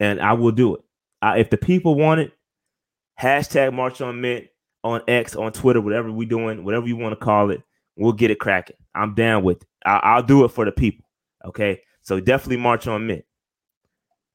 and 0.00 0.20
I 0.20 0.32
will 0.32 0.50
do 0.50 0.74
it. 0.74 0.80
I, 1.22 1.38
if 1.38 1.50
the 1.50 1.58
people 1.58 1.94
want 1.94 2.20
it, 2.20 2.32
hashtag 3.20 3.72
March 3.72 4.00
on 4.00 4.20
Mint 4.20 4.46
on 4.82 5.02
X, 5.06 5.36
on 5.36 5.52
Twitter, 5.52 5.80
whatever 5.80 6.10
we're 6.10 6.26
doing, 6.26 6.64
whatever 6.64 6.88
you 6.88 6.96
want 6.96 7.12
to 7.12 7.22
call 7.24 7.50
it, 7.50 7.62
we'll 7.96 8.14
get 8.14 8.30
it 8.30 8.40
cracking. 8.40 8.76
I'm 8.94 9.14
down 9.14 9.44
with 9.44 9.62
it. 9.62 9.68
I, 9.84 10.16
will 10.16 10.22
do 10.22 10.44
it 10.44 10.48
for 10.48 10.64
the 10.64 10.72
people. 10.72 11.04
Okay, 11.44 11.80
so 12.00 12.18
definitely 12.18 12.56
March 12.56 12.86
on 12.86 13.06
Mint. 13.06 13.24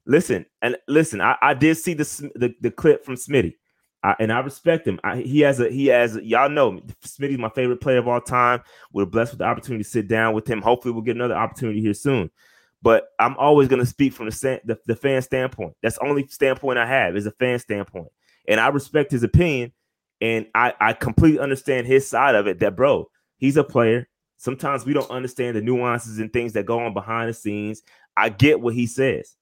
Listen 0.06 0.46
and 0.62 0.78
listen. 0.88 1.20
I, 1.20 1.36
I 1.42 1.56
did 1.56 1.78
see 1.78 1.96
the, 1.96 2.04
the, 2.36 2.54
the 2.62 2.70
clip 2.70 3.04
from 3.04 3.16
Smitty, 3.16 3.56
I, 4.06 4.16
and 4.20 4.32
I 4.32 4.40
respect 4.42 4.88
him. 4.88 5.00
I, 5.04 5.18
he 5.18 5.40
has 5.40 5.60
a 5.60 5.68
he 5.68 5.88
has 5.88 6.16
a, 6.16 6.24
y'all 6.24 6.48
know. 6.48 6.80
Smitty's 7.04 7.40
my 7.40 7.50
favorite 7.50 7.82
player 7.82 7.98
of 7.98 8.08
all 8.08 8.22
time. 8.22 8.62
We're 8.94 9.08
blessed 9.08 9.32
with 9.32 9.40
the 9.40 9.46
opportunity 9.46 9.84
to 9.84 9.90
sit 9.90 10.08
down 10.08 10.36
with 10.36 10.48
him. 10.48 10.62
Hopefully, 10.62 10.94
we'll 10.94 11.02
get 11.02 11.16
another 11.16 11.34
opportunity 11.34 11.82
here 11.82 11.96
soon. 11.96 12.30
But 12.84 13.08
I'm 13.18 13.36
always 13.38 13.68
going 13.68 13.80
to 13.80 13.86
speak 13.86 14.14
from 14.14 14.28
the, 14.28 14.62
the, 14.64 14.78
the 14.86 14.96
fan 14.96 15.24
standpoint. 15.24 15.74
That's 15.82 15.98
the 15.98 16.06
only 16.06 16.28
standpoint 16.28 16.78
I 16.78 16.86
have 16.86 17.16
is 17.16 17.26
a 17.26 17.32
fan 17.32 17.58
standpoint, 17.58 18.10
and 18.48 18.60
I 18.60 18.68
respect 18.68 19.12
his 19.12 19.24
opinion, 19.24 19.72
and 20.22 20.46
I 20.54 20.74
I 20.80 20.94
completely 20.94 21.40
understand 21.40 21.88
his 21.88 22.08
side 22.08 22.36
of 22.36 22.46
it. 22.46 22.60
That 22.60 22.76
bro, 22.76 23.10
he's 23.38 23.58
a 23.58 23.64
player. 23.64 24.08
Sometimes 24.38 24.86
we 24.86 24.94
don't 24.94 25.10
understand 25.10 25.56
the 25.56 25.62
nuances 25.62 26.20
and 26.20 26.32
things 26.32 26.54
that 26.54 26.68
go 26.68 26.80
on 26.80 26.94
behind 26.94 27.28
the 27.28 27.34
scenes. 27.34 27.82
I 28.16 28.30
get 28.30 28.62
what 28.62 28.76
he 28.76 28.86
says, 28.86 29.36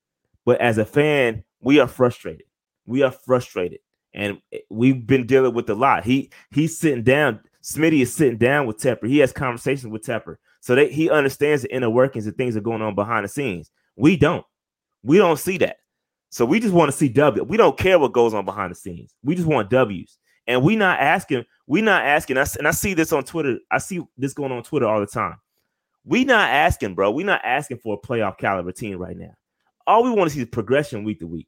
but 0.45 0.61
as 0.61 0.77
a 0.77 0.85
fan, 0.85 1.43
we 1.59 1.81
are 1.81 1.87
frustrated. 1.87 2.45
We 2.85 3.03
are 3.03 3.11
frustrated, 3.11 3.79
and 4.13 4.39
we've 4.69 5.05
been 5.05 5.25
dealing 5.25 5.53
with 5.53 5.69
a 5.69 5.75
lot. 5.75 6.03
He 6.03 6.31
he's 6.51 6.77
sitting 6.77 7.03
down. 7.03 7.39
Smitty 7.61 8.01
is 8.01 8.13
sitting 8.13 8.37
down 8.37 8.65
with 8.65 8.77
Tepper. 8.77 9.07
He 9.07 9.19
has 9.19 9.31
conversations 9.31 9.91
with 9.91 10.05
Tepper. 10.05 10.35
So 10.59 10.75
that 10.75 10.91
he 10.91 11.09
understands 11.09 11.63
the 11.63 11.73
inner 11.73 11.89
workings 11.89 12.25
and 12.25 12.35
things 12.35 12.53
that 12.53 12.61
are 12.61 12.63
going 12.63 12.81
on 12.81 12.95
behind 12.95 13.25
the 13.25 13.29
scenes. 13.29 13.69
We 13.95 14.15
don't. 14.17 14.45
We 15.03 15.17
don't 15.17 15.39
see 15.39 15.57
that. 15.59 15.77
So 16.29 16.45
we 16.45 16.59
just 16.59 16.73
want 16.73 16.91
to 16.91 16.97
see 16.97 17.09
W. 17.09 17.43
We 17.43 17.57
don't 17.57 17.77
care 17.77 17.99
what 17.99 18.13
goes 18.13 18.33
on 18.33 18.45
behind 18.45 18.71
the 18.71 18.75
scenes. 18.75 19.13
We 19.23 19.35
just 19.35 19.47
want 19.47 19.69
W's. 19.69 20.17
And 20.47 20.63
we 20.63 20.75
not 20.75 20.99
asking, 20.99 21.45
we 21.67 21.81
not 21.81 22.03
asking 22.03 22.37
us, 22.37 22.55
and 22.55 22.67
I 22.67 22.71
see 22.71 22.93
this 22.93 23.13
on 23.13 23.23
Twitter. 23.23 23.59
I 23.71 23.77
see 23.77 24.01
this 24.17 24.33
going 24.33 24.51
on 24.51 24.63
Twitter 24.63 24.87
all 24.87 24.99
the 24.99 25.05
time. 25.05 25.37
We 26.05 26.25
not 26.25 26.49
asking, 26.49 26.95
bro. 26.95 27.11
We 27.11 27.23
not 27.23 27.41
asking 27.43 27.77
for 27.77 27.99
a 28.01 28.07
playoff 28.07 28.37
caliber 28.37 28.71
team 28.71 28.97
right 28.97 29.15
now. 29.15 29.33
All 29.87 30.03
we 30.03 30.11
want 30.11 30.29
to 30.29 30.35
see 30.35 30.41
is 30.41 30.47
progression 30.49 31.03
week 31.03 31.19
to 31.19 31.27
week. 31.27 31.47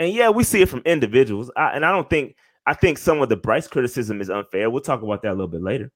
And 0.00 0.14
yeah, 0.14 0.30
we 0.30 0.44
see 0.44 0.62
it 0.62 0.68
from 0.68 0.80
individuals. 0.86 1.50
I, 1.56 1.72
and 1.72 1.84
I 1.84 1.92
don't 1.92 2.08
think 2.08 2.34
I 2.66 2.72
think 2.72 2.96
some 2.98 3.20
of 3.20 3.28
the 3.28 3.36
Bryce 3.36 3.68
criticism 3.68 4.20
is 4.20 4.30
unfair. 4.30 4.70
We'll 4.70 4.80
talk 4.80 5.02
about 5.02 5.22
that 5.22 5.30
a 5.30 5.36
little 5.36 5.46
bit 5.46 5.62
later. 5.62 5.92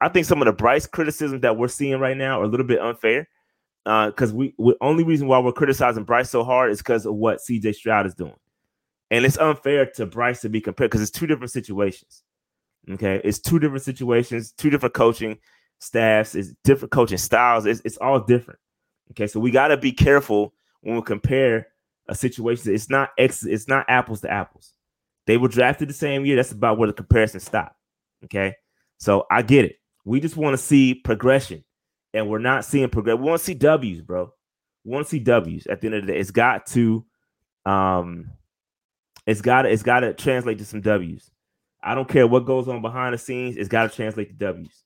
I 0.00 0.10
think 0.10 0.26
some 0.26 0.42
of 0.42 0.46
the 0.46 0.52
Bryce 0.52 0.86
criticism 0.86 1.40
that 1.40 1.56
we're 1.56 1.68
seeing 1.68 1.98
right 1.98 2.16
now 2.16 2.40
are 2.40 2.44
a 2.44 2.48
little 2.48 2.66
bit 2.66 2.80
unfair. 2.80 3.28
Because 3.84 4.32
uh, 4.32 4.36
we, 4.36 4.54
the 4.58 4.76
only 4.80 5.04
reason 5.04 5.26
why 5.26 5.38
we're 5.38 5.52
criticizing 5.52 6.04
Bryce 6.04 6.28
so 6.28 6.44
hard 6.44 6.70
is 6.70 6.78
because 6.78 7.06
of 7.06 7.14
what 7.14 7.38
CJ 7.38 7.76
Stroud 7.76 8.04
is 8.04 8.14
doing. 8.14 8.34
And 9.10 9.24
it's 9.24 9.38
unfair 9.38 9.86
to 9.94 10.06
Bryce 10.06 10.40
to 10.42 10.48
be 10.48 10.60
compared 10.60 10.90
because 10.90 11.00
it's 11.00 11.16
two 11.16 11.26
different 11.26 11.52
situations. 11.52 12.24
Okay. 12.90 13.22
It's 13.24 13.38
two 13.38 13.58
different 13.58 13.84
situations, 13.84 14.52
two 14.52 14.68
different 14.68 14.94
coaching 14.94 15.38
staffs, 15.78 16.34
it's 16.34 16.52
different 16.62 16.92
coaching 16.92 17.18
styles. 17.18 17.64
It's, 17.64 17.80
it's 17.84 17.96
all 17.98 18.20
different. 18.20 18.60
Okay. 19.12 19.28
So 19.28 19.40
we 19.40 19.50
got 19.50 19.68
to 19.68 19.76
be 19.76 19.92
careful 19.92 20.52
when 20.80 20.96
we 20.96 21.02
compare 21.02 21.68
a 22.08 22.14
situation. 22.14 22.74
It's 22.74 22.90
not 22.90 23.10
X, 23.18 23.44
it's 23.44 23.68
not 23.68 23.86
apples 23.88 24.20
to 24.22 24.30
apples. 24.30 24.72
They 25.26 25.36
were 25.36 25.48
drafted 25.48 25.88
the 25.88 25.94
same 25.94 26.24
year. 26.24 26.36
That's 26.36 26.52
about 26.52 26.78
where 26.78 26.86
the 26.86 26.92
comparison 26.92 27.40
stopped. 27.40 27.76
Okay. 28.24 28.54
So 28.98 29.26
I 29.30 29.42
get 29.42 29.64
it. 29.64 29.76
We 30.04 30.20
just 30.20 30.36
want 30.36 30.54
to 30.54 30.62
see 30.62 30.94
progression, 30.94 31.64
and 32.14 32.28
we're 32.28 32.38
not 32.38 32.64
seeing 32.64 32.88
progress. 32.88 33.18
We 33.18 33.24
want 33.24 33.40
to 33.40 33.44
see 33.44 33.54
W's, 33.54 34.00
bro. 34.00 34.32
We 34.84 34.92
want 34.92 35.06
to 35.06 35.10
see 35.10 35.18
W's 35.18 35.66
at 35.66 35.80
the 35.80 35.88
end 35.88 35.96
of 35.96 36.06
the 36.06 36.12
day. 36.12 36.18
It's 36.18 36.30
got 36.30 36.66
to, 36.66 37.04
um, 37.64 38.30
it's 39.26 39.40
got 39.40 39.62
to, 39.62 39.68
it's 39.68 39.82
got 39.82 40.00
to 40.00 40.14
translate 40.14 40.58
to 40.58 40.64
some 40.64 40.80
W's. 40.80 41.28
I 41.82 41.94
don't 41.94 42.08
care 42.08 42.26
what 42.26 42.46
goes 42.46 42.68
on 42.68 42.82
behind 42.82 43.14
the 43.14 43.18
scenes. 43.18 43.56
It's 43.56 43.68
got 43.68 43.90
to 43.90 43.96
translate 43.96 44.28
to 44.28 44.34
W's. 44.34 44.84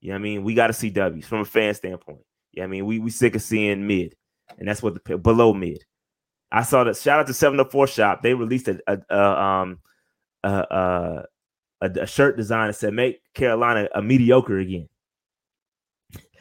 You 0.00 0.08
know 0.08 0.14
what 0.14 0.20
I 0.20 0.22
mean? 0.22 0.42
We 0.42 0.54
got 0.54 0.68
to 0.68 0.72
see 0.72 0.90
W's 0.90 1.26
from 1.26 1.40
a 1.40 1.44
fan 1.44 1.74
standpoint. 1.74 2.22
Yeah, 2.52 2.62
you 2.62 2.62
know 2.62 2.64
I 2.64 2.70
mean, 2.70 2.86
we 2.86 2.98
we 2.98 3.10
sick 3.10 3.34
of 3.34 3.42
seeing 3.42 3.86
mid, 3.86 4.16
and 4.58 4.66
that's 4.66 4.82
what 4.82 5.04
the 5.04 5.18
below 5.18 5.52
mid. 5.52 5.84
I 6.52 6.62
saw 6.62 6.84
that. 6.84 6.96
Shout 6.96 7.18
out 7.18 7.26
to 7.26 7.34
Seven 7.34 7.58
Hundred 7.58 7.68
oh 7.68 7.72
Four 7.72 7.86
Shop. 7.86 8.22
They 8.22 8.34
released 8.34 8.68
a, 8.68 8.78
a, 8.86 8.98
a 9.08 9.42
um 9.42 9.78
a, 10.44 11.26
a 11.80 11.88
a, 12.00 12.06
shirt 12.06 12.36
design 12.36 12.68
that 12.68 12.74
said 12.74 12.92
"Make 12.92 13.20
Carolina 13.34 13.88
a 13.94 14.02
mediocre 14.02 14.58
again." 14.58 14.88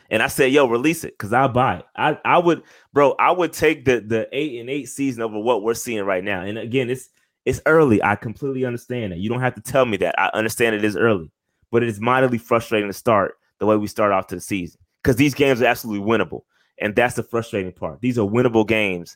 And 0.10 0.22
I 0.22 0.27
said, 0.27 0.51
"Yo, 0.51 0.68
release 0.68 1.06
it, 1.06 1.18
cause 1.18 1.32
I'll 1.32 1.48
buy 1.48 1.77
it. 1.77 1.86
I, 1.96 2.20
I 2.25 2.38
would, 2.38 2.63
bro. 2.91 3.15
I 3.18 3.32
would 3.32 3.53
take 3.53 3.86
the 3.86 4.01
the 4.01 4.27
eight 4.34 4.60
and 4.60 4.70
eight 4.70 4.89
season 4.89 5.24
over 5.24 5.39
what 5.39 5.63
we're 5.63 5.74
seeing 5.74 6.03
right 6.03 6.24
now. 6.24 6.41
And 6.41 6.58
again, 6.58 6.89
it's 6.89 7.10
it's 7.46 7.62
early. 7.65 8.03
I 8.03 8.15
completely 8.15 8.65
understand 8.65 9.13
that. 9.13 9.20
You 9.20 9.30
don't 9.30 9.39
have 9.39 9.56
to 9.56 9.62
tell 9.62 9.86
me 9.86 9.98
that. 9.98 10.20
I 10.20 10.30
understand 10.34 10.75
it 10.75 10.84
is 10.84 10.98
early, 10.98 11.32
but 11.72 11.84
it 11.84 11.89
is 11.89 12.01
mightily 12.01 12.38
frustrating 12.38 12.89
to 12.89 12.94
start 12.94 13.36
the 13.60 13.65
way 13.65 13.77
we 13.77 13.88
start 13.88 14.12
off 14.12 14.27
to 14.27 14.36
the 14.36 14.41
season 14.41 14.80
because 15.01 15.15
these 15.15 15.34
games 15.34 15.62
are 15.62 15.68
absolutely 15.68 16.06
winnable, 16.06 16.41
and 16.80 16.94
that's 16.96 17.15
the 17.15 17.24
frustrating 17.24 17.72
part. 17.72 18.01
These 18.01 18.20
are 18.20 18.27
winnable 18.27 18.68
games. 18.68 19.15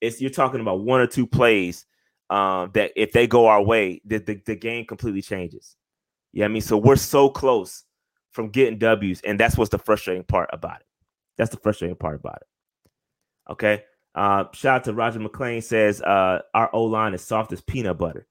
It's 0.00 0.20
you're 0.20 0.30
talking 0.30 0.60
about 0.60 0.80
one 0.80 1.00
or 1.00 1.06
two 1.06 1.26
plays 1.26 1.86
um, 2.30 2.70
that 2.74 2.92
if 2.96 3.12
they 3.12 3.26
go 3.26 3.46
our 3.46 3.62
way, 3.62 4.00
the, 4.04 4.18
the, 4.18 4.40
the 4.44 4.56
game 4.56 4.84
completely 4.84 5.22
changes. 5.22 5.76
Yeah, 6.32 6.44
I 6.44 6.48
mean, 6.48 6.62
so 6.62 6.76
we're 6.76 6.96
so 6.96 7.28
close 7.28 7.84
from 8.30 8.50
getting 8.50 8.78
W's, 8.78 9.20
and 9.22 9.40
that's 9.40 9.56
what's 9.56 9.70
the 9.70 9.78
frustrating 9.78 10.24
part 10.24 10.50
about 10.52 10.80
it. 10.80 10.86
That's 11.36 11.50
the 11.50 11.56
frustrating 11.56 11.96
part 11.96 12.16
about 12.16 12.42
it. 12.42 13.52
Okay. 13.52 13.84
Uh, 14.14 14.44
shout 14.52 14.76
out 14.76 14.84
to 14.84 14.94
Roger 14.94 15.20
McLean 15.20 15.60
says 15.60 16.00
uh, 16.00 16.40
our 16.54 16.74
O 16.74 16.84
line 16.84 17.12
is 17.14 17.22
soft 17.22 17.52
as 17.52 17.60
peanut 17.60 17.98
butter. 17.98 18.26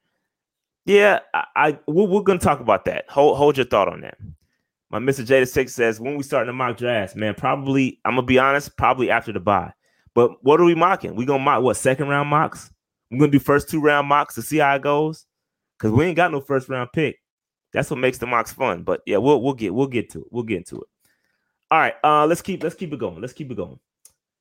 Yeah, 0.85 1.19
I, 1.33 1.45
I 1.55 1.79
we're, 1.87 2.05
we're, 2.05 2.21
gonna 2.21 2.39
talk 2.39 2.59
about 2.59 2.85
that. 2.85 3.05
Hold 3.09 3.37
hold 3.37 3.57
your 3.57 3.67
thought 3.67 3.87
on 3.87 4.01
that. 4.01 4.17
My 4.89 4.99
Mr. 4.99 5.25
Jada 5.25 5.47
Six 5.47 5.73
says 5.73 5.99
when 5.99 6.15
we 6.15 6.23
starting 6.23 6.47
the 6.47 6.53
mock 6.53 6.77
drafts, 6.77 7.15
man, 7.15 7.35
probably 7.35 7.99
I'm 8.03 8.15
gonna 8.15 8.25
be 8.25 8.39
honest, 8.39 8.75
probably 8.77 9.11
after 9.11 9.31
the 9.31 9.39
bye. 9.39 9.73
But 10.15 10.43
what 10.43 10.59
are 10.59 10.65
we 10.65 10.73
mocking? 10.73 11.15
We 11.15 11.25
gonna 11.25 11.43
mock 11.43 11.61
what 11.61 11.77
second 11.77 12.07
round 12.07 12.29
mocks? 12.29 12.71
We're 13.11 13.19
gonna 13.19 13.31
do 13.31 13.39
first 13.39 13.69
two 13.69 13.81
round 13.81 14.07
mocks 14.07 14.33
to 14.35 14.41
see 14.41 14.57
how 14.57 14.75
it 14.75 14.81
goes. 14.81 15.25
Cause 15.77 15.91
we 15.91 16.05
ain't 16.05 16.15
got 16.15 16.31
no 16.31 16.39
first 16.39 16.69
round 16.69 16.89
pick. 16.93 17.19
That's 17.73 17.91
what 17.91 17.99
makes 17.99 18.17
the 18.17 18.25
mocks 18.25 18.53
fun. 18.53 18.83
But 18.83 19.01
yeah, 19.05 19.17
we'll 19.17 19.41
we'll 19.41 19.53
get 19.53 19.73
we'll 19.73 19.87
get 19.87 20.09
to 20.11 20.21
it. 20.21 20.27
We'll 20.31 20.43
get 20.43 20.57
into 20.57 20.77
it. 20.77 20.87
All 21.69 21.79
right, 21.79 21.95
uh, 22.03 22.25
let's 22.25 22.41
keep 22.41 22.63
let's 22.63 22.75
keep 22.75 22.93
it 22.93 22.99
going. 22.99 23.19
Let's 23.19 23.33
keep 23.33 23.51
it 23.51 23.57
going. 23.57 23.77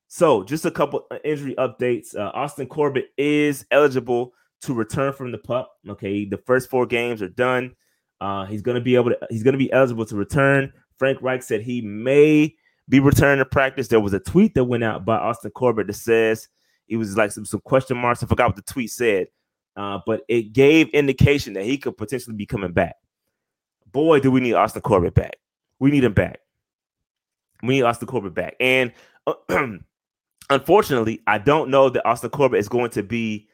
So, 0.06 0.44
just 0.44 0.64
a 0.64 0.70
couple 0.70 1.06
injury 1.24 1.56
updates. 1.58 2.14
Uh, 2.14 2.30
Austin 2.34 2.68
Corbett 2.68 3.08
is 3.18 3.66
eligible 3.72 4.32
to 4.62 4.72
return 4.72 5.12
from 5.12 5.32
the 5.32 5.38
pup. 5.38 5.72
Okay, 5.88 6.24
the 6.24 6.36
first 6.36 6.70
four 6.70 6.86
games 6.86 7.20
are 7.20 7.28
done. 7.28 7.74
Uh, 8.20 8.44
he's 8.44 8.62
gonna 8.62 8.80
be 8.80 8.94
able 8.94 9.10
to. 9.10 9.18
He's 9.30 9.42
gonna 9.42 9.58
be 9.58 9.72
eligible 9.72 10.06
to 10.06 10.14
return. 10.14 10.72
Frank 10.98 11.20
Reich 11.20 11.42
said 11.42 11.62
he 11.62 11.80
may 11.80 12.54
be 12.88 13.00
returning 13.00 13.38
to 13.38 13.48
practice. 13.48 13.88
There 13.88 14.00
was 14.00 14.12
a 14.12 14.20
tweet 14.20 14.54
that 14.54 14.64
went 14.64 14.84
out 14.84 15.04
by 15.04 15.16
Austin 15.16 15.50
Corbett 15.50 15.86
that 15.86 15.94
says 15.94 16.48
it 16.88 16.96
was 16.96 17.16
like 17.16 17.32
some, 17.32 17.44
some 17.44 17.60
question 17.60 17.96
marks. 17.96 18.22
I 18.22 18.26
forgot 18.26 18.48
what 18.48 18.56
the 18.56 18.62
tweet 18.62 18.90
said, 18.90 19.28
uh, 19.76 20.00
but 20.06 20.22
it 20.28 20.52
gave 20.52 20.88
indication 20.90 21.54
that 21.54 21.64
he 21.64 21.78
could 21.78 21.96
potentially 21.96 22.36
be 22.36 22.46
coming 22.46 22.72
back. 22.72 22.96
Boy, 23.90 24.20
do 24.20 24.30
we 24.30 24.40
need 24.40 24.54
Austin 24.54 24.82
Corbett 24.82 25.14
back. 25.14 25.36
We 25.78 25.90
need 25.90 26.04
him 26.04 26.12
back. 26.12 26.40
We 27.62 27.76
need 27.76 27.82
Austin 27.82 28.08
Corbett 28.08 28.34
back. 28.34 28.56
And 28.60 28.92
uh, 29.26 29.34
unfortunately, 30.50 31.22
I 31.26 31.38
don't 31.38 31.70
know 31.70 31.88
that 31.88 32.06
Austin 32.06 32.30
Corbett 32.30 32.60
is 32.60 32.68
going 32.68 32.90
to 32.90 33.02
be 33.02 33.48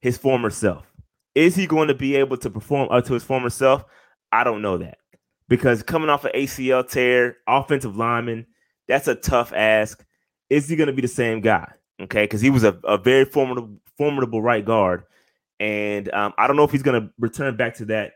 his 0.00 0.16
former 0.16 0.50
self. 0.50 0.86
Is 1.34 1.56
he 1.56 1.66
going 1.66 1.88
to 1.88 1.94
be 1.94 2.16
able 2.16 2.36
to 2.38 2.50
perform 2.50 2.88
up 2.90 3.04
to 3.06 3.14
his 3.14 3.24
former 3.24 3.50
self? 3.50 3.84
I 4.32 4.44
don't 4.44 4.62
know 4.62 4.78
that 4.78 4.98
because 5.50 5.82
coming 5.82 6.08
off 6.08 6.24
an 6.24 6.30
ACL 6.34 6.88
tear, 6.88 7.36
offensive 7.46 7.96
lineman, 7.96 8.46
that's 8.88 9.08
a 9.08 9.16
tough 9.16 9.52
ask. 9.52 10.02
Is 10.48 10.68
he 10.68 10.76
going 10.76 10.86
to 10.86 10.92
be 10.94 11.02
the 11.02 11.08
same 11.08 11.42
guy? 11.42 11.70
Okay, 12.00 12.22
because 12.22 12.40
he 12.40 12.48
was 12.48 12.64
a, 12.64 12.78
a 12.84 12.96
very 12.96 13.26
formidable, 13.26 13.76
formidable 13.98 14.40
right 14.40 14.64
guard, 14.64 15.02
and 15.58 16.10
um, 16.14 16.32
I 16.38 16.46
don't 16.46 16.56
know 16.56 16.64
if 16.64 16.70
he's 16.70 16.82
going 16.82 17.02
to 17.02 17.10
return 17.18 17.54
back 17.56 17.74
to 17.74 17.84
that 17.86 18.12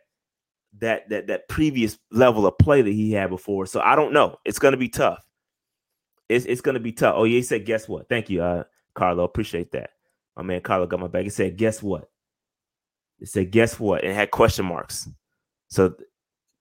that 0.80 1.08
that 1.10 1.26
that 1.26 1.48
previous 1.48 1.98
level 2.10 2.46
of 2.46 2.56
play 2.56 2.80
that 2.80 2.90
he 2.90 3.12
had 3.12 3.28
before. 3.28 3.66
So 3.66 3.80
I 3.80 3.94
don't 3.94 4.14
know. 4.14 4.38
It's 4.46 4.58
going 4.58 4.72
to 4.72 4.78
be 4.78 4.88
tough. 4.88 5.22
It's 6.30 6.46
it's 6.46 6.62
going 6.62 6.74
to 6.74 6.80
be 6.80 6.92
tough. 6.92 7.14
Oh 7.18 7.24
yeah, 7.24 7.36
he 7.36 7.42
said, 7.42 7.66
guess 7.66 7.86
what? 7.88 8.08
Thank 8.08 8.30
you, 8.30 8.42
uh, 8.42 8.64
Carlo. 8.94 9.24
Appreciate 9.24 9.72
that. 9.72 9.90
My 10.36 10.42
man 10.42 10.62
Carlo 10.62 10.86
got 10.86 11.00
my 11.00 11.08
back. 11.08 11.24
He 11.24 11.30
said, 11.30 11.56
guess 11.58 11.82
what? 11.82 12.08
It 13.20 13.28
said, 13.28 13.50
guess 13.50 13.78
what? 13.78 14.02
And 14.02 14.12
it 14.12 14.14
had 14.14 14.30
question 14.30 14.64
marks. 14.64 15.08
So 15.68 15.94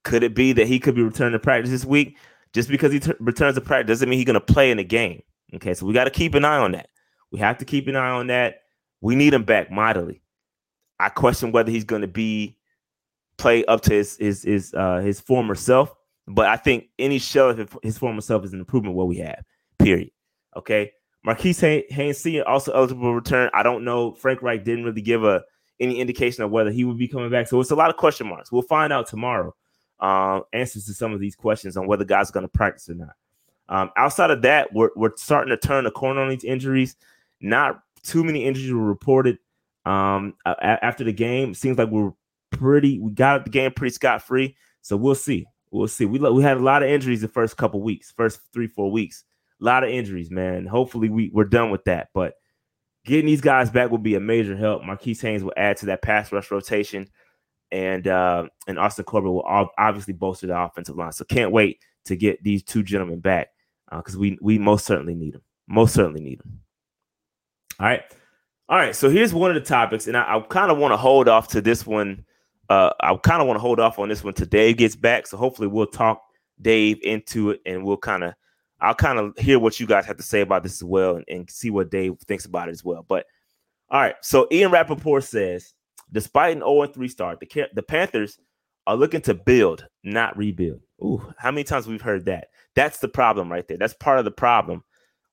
could 0.04 0.22
it 0.22 0.34
be 0.34 0.52
that 0.52 0.66
he 0.66 0.78
could 0.78 0.94
be 0.94 1.02
returning 1.02 1.32
to 1.32 1.38
practice 1.38 1.70
this 1.70 1.84
week? 1.84 2.16
Just 2.52 2.68
because 2.68 2.92
he 2.92 3.00
t- 3.00 3.12
returns 3.18 3.56
to 3.56 3.60
practice 3.60 3.88
doesn't 3.88 4.08
mean 4.08 4.18
he's 4.18 4.26
going 4.26 4.34
to 4.34 4.40
play 4.40 4.70
in 4.70 4.76
the 4.76 4.84
game. 4.84 5.22
Okay, 5.54 5.74
so 5.74 5.86
we 5.86 5.92
got 5.92 6.04
to 6.04 6.10
keep 6.10 6.34
an 6.34 6.44
eye 6.44 6.58
on 6.58 6.72
that. 6.72 6.88
We 7.32 7.38
have 7.40 7.58
to 7.58 7.64
keep 7.64 7.88
an 7.88 7.96
eye 7.96 8.10
on 8.10 8.28
that. 8.28 8.62
We 9.00 9.16
need 9.16 9.34
him 9.34 9.44
back 9.44 9.70
mightily. 9.70 10.22
I 11.00 11.08
question 11.08 11.52
whether 11.52 11.70
he's 11.70 11.84
going 11.84 12.02
to 12.02 12.08
be 12.08 12.56
play 13.36 13.64
up 13.64 13.80
to 13.82 13.94
his 13.94 14.16
his 14.16 14.42
his 14.42 14.74
uh, 14.74 15.00
his 15.00 15.20
former 15.20 15.54
self, 15.54 15.92
but 16.28 16.46
I 16.46 16.56
think 16.56 16.86
any 16.98 17.18
shell 17.18 17.50
of 17.50 17.76
his 17.82 17.98
former 17.98 18.20
self 18.20 18.44
is 18.44 18.52
an 18.52 18.60
improvement 18.60 18.94
what 18.94 19.08
we 19.08 19.18
have. 19.18 19.44
Period. 19.78 20.10
Okay. 20.56 20.92
Marquis 21.24 21.84
Haynes 21.90 22.26
also 22.46 22.72
eligible 22.72 23.10
to 23.10 23.14
return. 23.14 23.50
I 23.54 23.62
don't 23.62 23.84
know. 23.84 24.12
Frank 24.12 24.42
Reich 24.42 24.62
didn't 24.62 24.84
really 24.84 25.00
give 25.00 25.24
a 25.24 25.42
any 25.80 25.98
indication 25.98 26.44
of 26.44 26.50
whether 26.50 26.70
he 26.70 26.84
would 26.84 26.98
be 26.98 27.08
coming 27.08 27.30
back. 27.30 27.48
So 27.48 27.60
it's 27.60 27.70
a 27.70 27.74
lot 27.74 27.90
of 27.90 27.96
question 27.96 28.28
marks. 28.28 28.52
We'll 28.52 28.62
find 28.62 28.92
out 28.92 29.08
tomorrow. 29.08 29.54
Uh, 30.00 30.40
answers 30.52 30.84
to 30.86 30.92
some 30.92 31.12
of 31.12 31.20
these 31.20 31.36
questions 31.36 31.76
on 31.76 31.86
whether 31.86 32.04
guys 32.04 32.28
are 32.28 32.32
going 32.32 32.44
to 32.44 32.48
practice 32.48 32.88
or 32.88 32.94
not. 32.94 33.14
Um, 33.68 33.90
outside 33.96 34.30
of 34.30 34.42
that, 34.42 34.72
we're, 34.72 34.90
we're 34.96 35.16
starting 35.16 35.50
to 35.50 35.56
turn 35.56 35.84
the 35.84 35.90
corner 35.90 36.20
on 36.20 36.28
these 36.28 36.44
injuries. 36.44 36.96
Not 37.40 37.80
too 38.02 38.22
many 38.22 38.44
injuries 38.44 38.72
were 38.72 38.84
reported 38.84 39.38
um, 39.86 40.34
after 40.44 41.04
the 41.04 41.12
game. 41.12 41.54
seems 41.54 41.78
like 41.78 41.88
we're 41.88 42.12
pretty, 42.50 42.98
we 42.98 43.12
got 43.12 43.44
the 43.44 43.50
game 43.50 43.72
pretty 43.72 43.94
scot 43.94 44.22
free. 44.22 44.56
So 44.82 44.96
we'll 44.96 45.14
see. 45.14 45.46
We'll 45.70 45.88
see. 45.88 46.04
We, 46.04 46.18
we 46.18 46.42
had 46.42 46.58
a 46.58 46.62
lot 46.62 46.82
of 46.82 46.88
injuries 46.88 47.22
the 47.22 47.28
first 47.28 47.56
couple 47.56 47.80
weeks, 47.80 48.12
first 48.12 48.40
three, 48.52 48.66
four 48.66 48.90
weeks. 48.90 49.24
A 49.60 49.64
lot 49.64 49.84
of 49.84 49.90
injuries, 49.90 50.30
man. 50.30 50.66
Hopefully 50.66 51.08
we, 51.08 51.30
we're 51.32 51.44
done 51.44 51.70
with 51.70 51.84
that. 51.84 52.08
But 52.12 52.34
getting 53.04 53.26
these 53.26 53.40
guys 53.40 53.70
back 53.70 53.90
will 53.90 53.98
be 53.98 54.14
a 54.14 54.20
major 54.20 54.56
help. 54.56 54.84
Marquis 54.84 55.18
Haynes 55.22 55.42
will 55.42 55.54
add 55.56 55.78
to 55.78 55.86
that 55.86 56.02
pass 56.02 56.32
rush 56.32 56.50
rotation, 56.50 57.08
and 57.74 58.06
uh, 58.06 58.46
and 58.68 58.78
Austin 58.78 59.04
Corbett 59.04 59.32
will 59.32 59.72
obviously 59.76 60.14
bolster 60.14 60.46
the 60.46 60.58
offensive 60.58 60.96
line. 60.96 61.10
So 61.10 61.24
can't 61.24 61.50
wait 61.50 61.80
to 62.04 62.14
get 62.14 62.42
these 62.44 62.62
two 62.62 62.84
gentlemen 62.84 63.18
back 63.18 63.48
because 63.90 64.14
uh, 64.14 64.20
we 64.20 64.38
we 64.40 64.58
most 64.58 64.86
certainly 64.86 65.14
need 65.14 65.34
them. 65.34 65.42
Most 65.66 65.92
certainly 65.92 66.20
need 66.20 66.38
them. 66.38 66.60
All 67.80 67.86
right, 67.86 68.02
all 68.68 68.78
right. 68.78 68.94
So 68.94 69.10
here's 69.10 69.34
one 69.34 69.50
of 69.50 69.56
the 69.56 69.68
topics, 69.68 70.06
and 70.06 70.16
I, 70.16 70.36
I 70.36 70.40
kind 70.42 70.70
of 70.70 70.78
want 70.78 70.92
to 70.92 70.96
hold 70.96 71.28
off 71.28 71.48
to 71.48 71.60
this 71.60 71.84
one. 71.84 72.24
Uh, 72.70 72.90
I 73.00 73.16
kind 73.16 73.42
of 73.42 73.48
want 73.48 73.56
to 73.56 73.62
hold 73.62 73.80
off 73.80 73.98
on 73.98 74.08
this 74.08 74.22
one 74.22 74.34
till 74.34 74.46
Dave 74.46 74.76
gets 74.76 74.94
back. 74.94 75.26
So 75.26 75.36
hopefully 75.36 75.66
we'll 75.66 75.86
talk 75.86 76.22
Dave 76.62 76.98
into 77.02 77.50
it, 77.50 77.60
and 77.66 77.84
we'll 77.84 77.96
kind 77.96 78.22
of 78.22 78.34
I'll 78.80 78.94
kind 78.94 79.18
of 79.18 79.36
hear 79.36 79.58
what 79.58 79.80
you 79.80 79.86
guys 79.88 80.06
have 80.06 80.18
to 80.18 80.22
say 80.22 80.42
about 80.42 80.62
this 80.62 80.74
as 80.74 80.84
well 80.84 81.16
and, 81.16 81.24
and, 81.28 81.50
see 81.50 81.70
what 81.70 81.90
Dave 81.90 82.14
thinks 82.28 82.44
about 82.44 82.68
it 82.68 82.72
as 82.72 82.84
well. 82.84 83.04
But 83.08 83.26
all 83.90 84.00
right, 84.00 84.14
so 84.22 84.46
Ian 84.52 84.70
Rapoport 84.70 85.24
says, 85.24 85.74
despite 86.12 86.56
an 86.56 86.62
0-3 86.62 87.10
start, 87.10 87.40
the 87.40 87.68
the 87.74 87.82
Panthers 87.82 88.38
are 88.86 88.96
looking 88.96 89.22
to 89.22 89.34
build, 89.34 89.86
not 90.02 90.36
rebuild. 90.36 90.80
Ooh, 91.02 91.32
how 91.38 91.50
many 91.50 91.64
times 91.64 91.86
we've 91.86 92.02
heard 92.02 92.26
that? 92.26 92.48
That's 92.74 92.98
the 92.98 93.08
problem 93.08 93.50
right 93.50 93.66
there. 93.66 93.78
That's 93.78 93.94
part 93.94 94.18
of 94.18 94.24
the 94.24 94.30
problem 94.30 94.84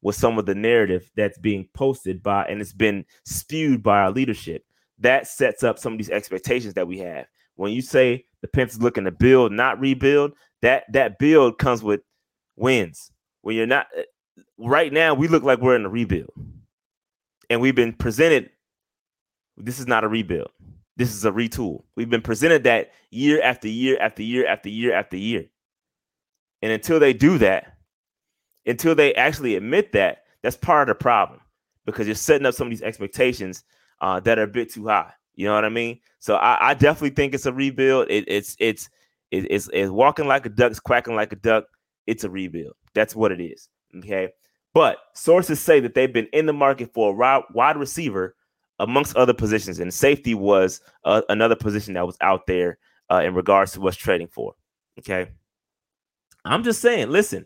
with 0.01 0.15
some 0.15 0.39
of 0.39 0.45
the 0.45 0.55
narrative 0.55 1.09
that's 1.15 1.37
being 1.37 1.67
posted 1.73 2.23
by 2.23 2.45
and 2.45 2.59
it's 2.61 2.73
been 2.73 3.05
spewed 3.25 3.83
by 3.83 3.99
our 3.99 4.11
leadership. 4.11 4.63
That 4.99 5.27
sets 5.27 5.63
up 5.63 5.77
some 5.77 5.93
of 5.93 5.99
these 5.99 6.09
expectations 6.09 6.73
that 6.75 6.87
we 6.87 6.99
have. 6.99 7.25
When 7.55 7.71
you 7.71 7.81
say 7.81 8.25
the 8.41 8.47
Panthers 8.47 8.81
looking 8.81 9.03
to 9.03 9.11
build, 9.11 9.51
not 9.51 9.79
rebuild, 9.79 10.33
that 10.61 10.85
that 10.93 11.19
build 11.19 11.57
comes 11.57 11.83
with 11.83 12.01
wins 12.55 13.11
when 13.41 13.55
you're 13.55 13.65
not 13.65 13.87
eh, 13.97 14.03
right 14.57 14.93
now 14.93 15.13
we 15.13 15.27
look 15.27 15.43
like 15.43 15.59
we're 15.59 15.75
in 15.75 15.85
a 15.85 15.89
rebuild 15.89 16.31
and 17.49 17.59
we've 17.59 17.75
been 17.75 17.93
presented 17.93 18.49
this 19.57 19.79
is 19.79 19.87
not 19.87 20.03
a 20.03 20.07
rebuild 20.07 20.49
this 20.97 21.13
is 21.13 21.25
a 21.25 21.31
retool. 21.31 21.83
We've 21.95 22.09
been 22.09 22.21
presented 22.21 22.63
that 22.65 22.91
year 23.09 23.41
after 23.41 23.67
year 23.67 23.97
after 23.99 24.23
year 24.23 24.47
after 24.47 24.69
year 24.69 24.93
after 24.93 25.17
year. 25.17 25.45
And 26.61 26.71
until 26.71 26.99
they 26.99 27.13
do 27.13 27.37
that 27.39 27.77
until 28.65 28.95
they 28.95 29.13
actually 29.15 29.55
admit 29.55 29.91
that 29.93 30.23
that's 30.43 30.57
part 30.57 30.89
of 30.89 30.97
the 30.97 31.01
problem 31.01 31.39
because 31.85 32.07
you're 32.07 32.15
setting 32.15 32.45
up 32.45 32.53
some 32.53 32.67
of 32.67 32.71
these 32.71 32.81
expectations 32.81 33.63
uh, 34.01 34.19
that 34.19 34.39
are 34.39 34.43
a 34.43 34.47
bit 34.47 34.71
too 34.71 34.87
high. 34.87 35.11
You 35.35 35.47
know 35.47 35.55
what 35.55 35.65
i 35.65 35.69
mean? 35.69 35.99
So 36.19 36.35
i, 36.35 36.71
I 36.71 36.73
definitely 36.73 37.11
think 37.11 37.33
it's 37.33 37.45
a 37.45 37.53
rebuild. 37.53 38.07
It, 38.09 38.25
it's 38.27 38.55
it's 38.59 38.89
it's 39.31 39.69
it's 39.71 39.89
walking 39.89 40.27
like 40.27 40.45
a 40.45 40.49
duck 40.49 40.71
it's 40.71 40.79
quacking 40.79 41.15
like 41.15 41.31
a 41.31 41.37
duck. 41.37 41.65
It's 42.05 42.23
a 42.23 42.29
rebuild. 42.29 42.73
That's 42.93 43.15
what 43.15 43.31
it 43.31 43.41
is. 43.41 43.69
Okay. 43.97 44.29
But 44.73 44.97
sources 45.13 45.59
say 45.59 45.79
that 45.81 45.95
they've 45.95 46.11
been 46.11 46.27
in 46.33 46.45
the 46.45 46.53
market 46.53 46.93
for 46.93 47.11
a 47.11 47.41
wide 47.53 47.77
receiver 47.77 48.35
amongst 48.81 49.15
other 49.15 49.33
positions, 49.33 49.79
and 49.79 49.93
safety 49.93 50.33
was 50.33 50.81
uh, 51.05 51.21
another 51.29 51.55
position 51.55 51.93
that 51.93 52.05
was 52.05 52.17
out 52.21 52.47
there 52.47 52.77
uh, 53.09 53.21
in 53.23 53.33
regards 53.33 53.71
to 53.73 53.81
what's 53.81 53.97
trading 53.97 54.27
for. 54.27 54.53
Okay. 54.99 55.29
I'm 56.43 56.63
just 56.63 56.81
saying, 56.81 57.09
listen, 57.09 57.45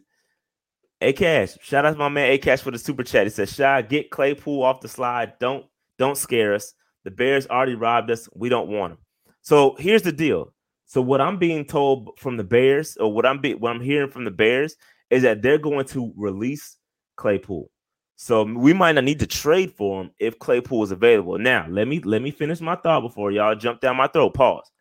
A 1.02 1.12
Cash, 1.14 1.58
shout 1.62 1.86
out 1.86 1.92
to 1.92 1.98
my 1.98 2.10
man 2.10 2.32
A 2.32 2.38
Cash 2.38 2.62
for 2.62 2.72
the 2.72 2.80
super 2.80 3.04
chat. 3.04 3.26
He 3.26 3.30
says, 3.30 3.54
Shy, 3.54 3.82
get 3.82 4.10
Claypool 4.10 4.64
off 4.64 4.82
the 4.82 4.88
slide. 4.88 5.34
Don't 5.40 5.66
don't 5.98 6.18
scare 6.18 6.54
us. 6.54 6.74
The 7.04 7.12
Bears 7.12 7.48
already 7.48 7.76
robbed 7.76 8.10
us. 8.10 8.28
We 8.34 8.50
don't 8.50 8.70
want 8.70 8.94
him. 8.94 9.00
So 9.42 9.76
here's 9.78 10.02
the 10.02 10.12
deal. 10.12 10.54
So 10.86 11.02
what 11.02 11.22
I'm 11.22 11.38
being 11.38 11.66
told 11.66 12.18
from 12.18 12.38
the 12.38 12.44
Bears, 12.44 12.98
or 12.98 13.12
what 13.12 13.26
I'm 13.26 13.40
be, 13.42 13.54
what 13.54 13.72
I'm 13.72 13.82
hearing 13.82 14.10
from 14.10 14.24
the 14.24 14.32
Bears, 14.32 14.76
is 15.10 15.24
that 15.24 15.42
they're 15.42 15.58
going 15.58 15.86
to 15.88 16.14
release 16.16 16.78
Claypool. 17.18 17.70
So 18.16 18.44
we 18.44 18.74
might 18.74 18.94
not 18.94 19.04
need 19.04 19.20
to 19.20 19.28
trade 19.28 19.74
for 19.74 20.02
him 20.02 20.12
if 20.20 20.40
Claypool 20.40 20.84
is 20.84 20.92
available. 20.92 21.38
Now, 21.38 21.68
let 21.70 21.88
me 21.88 22.00
let 22.00 22.22
me 22.22 22.32
finish 22.32 22.62
my 22.62 22.76
thought 22.76 23.02
before 23.02 23.32
y'all 23.32 23.56
jump 23.56 23.82
down 23.82 23.98
my 23.98 24.08
throat. 24.08 24.34
Pause. 24.34 24.72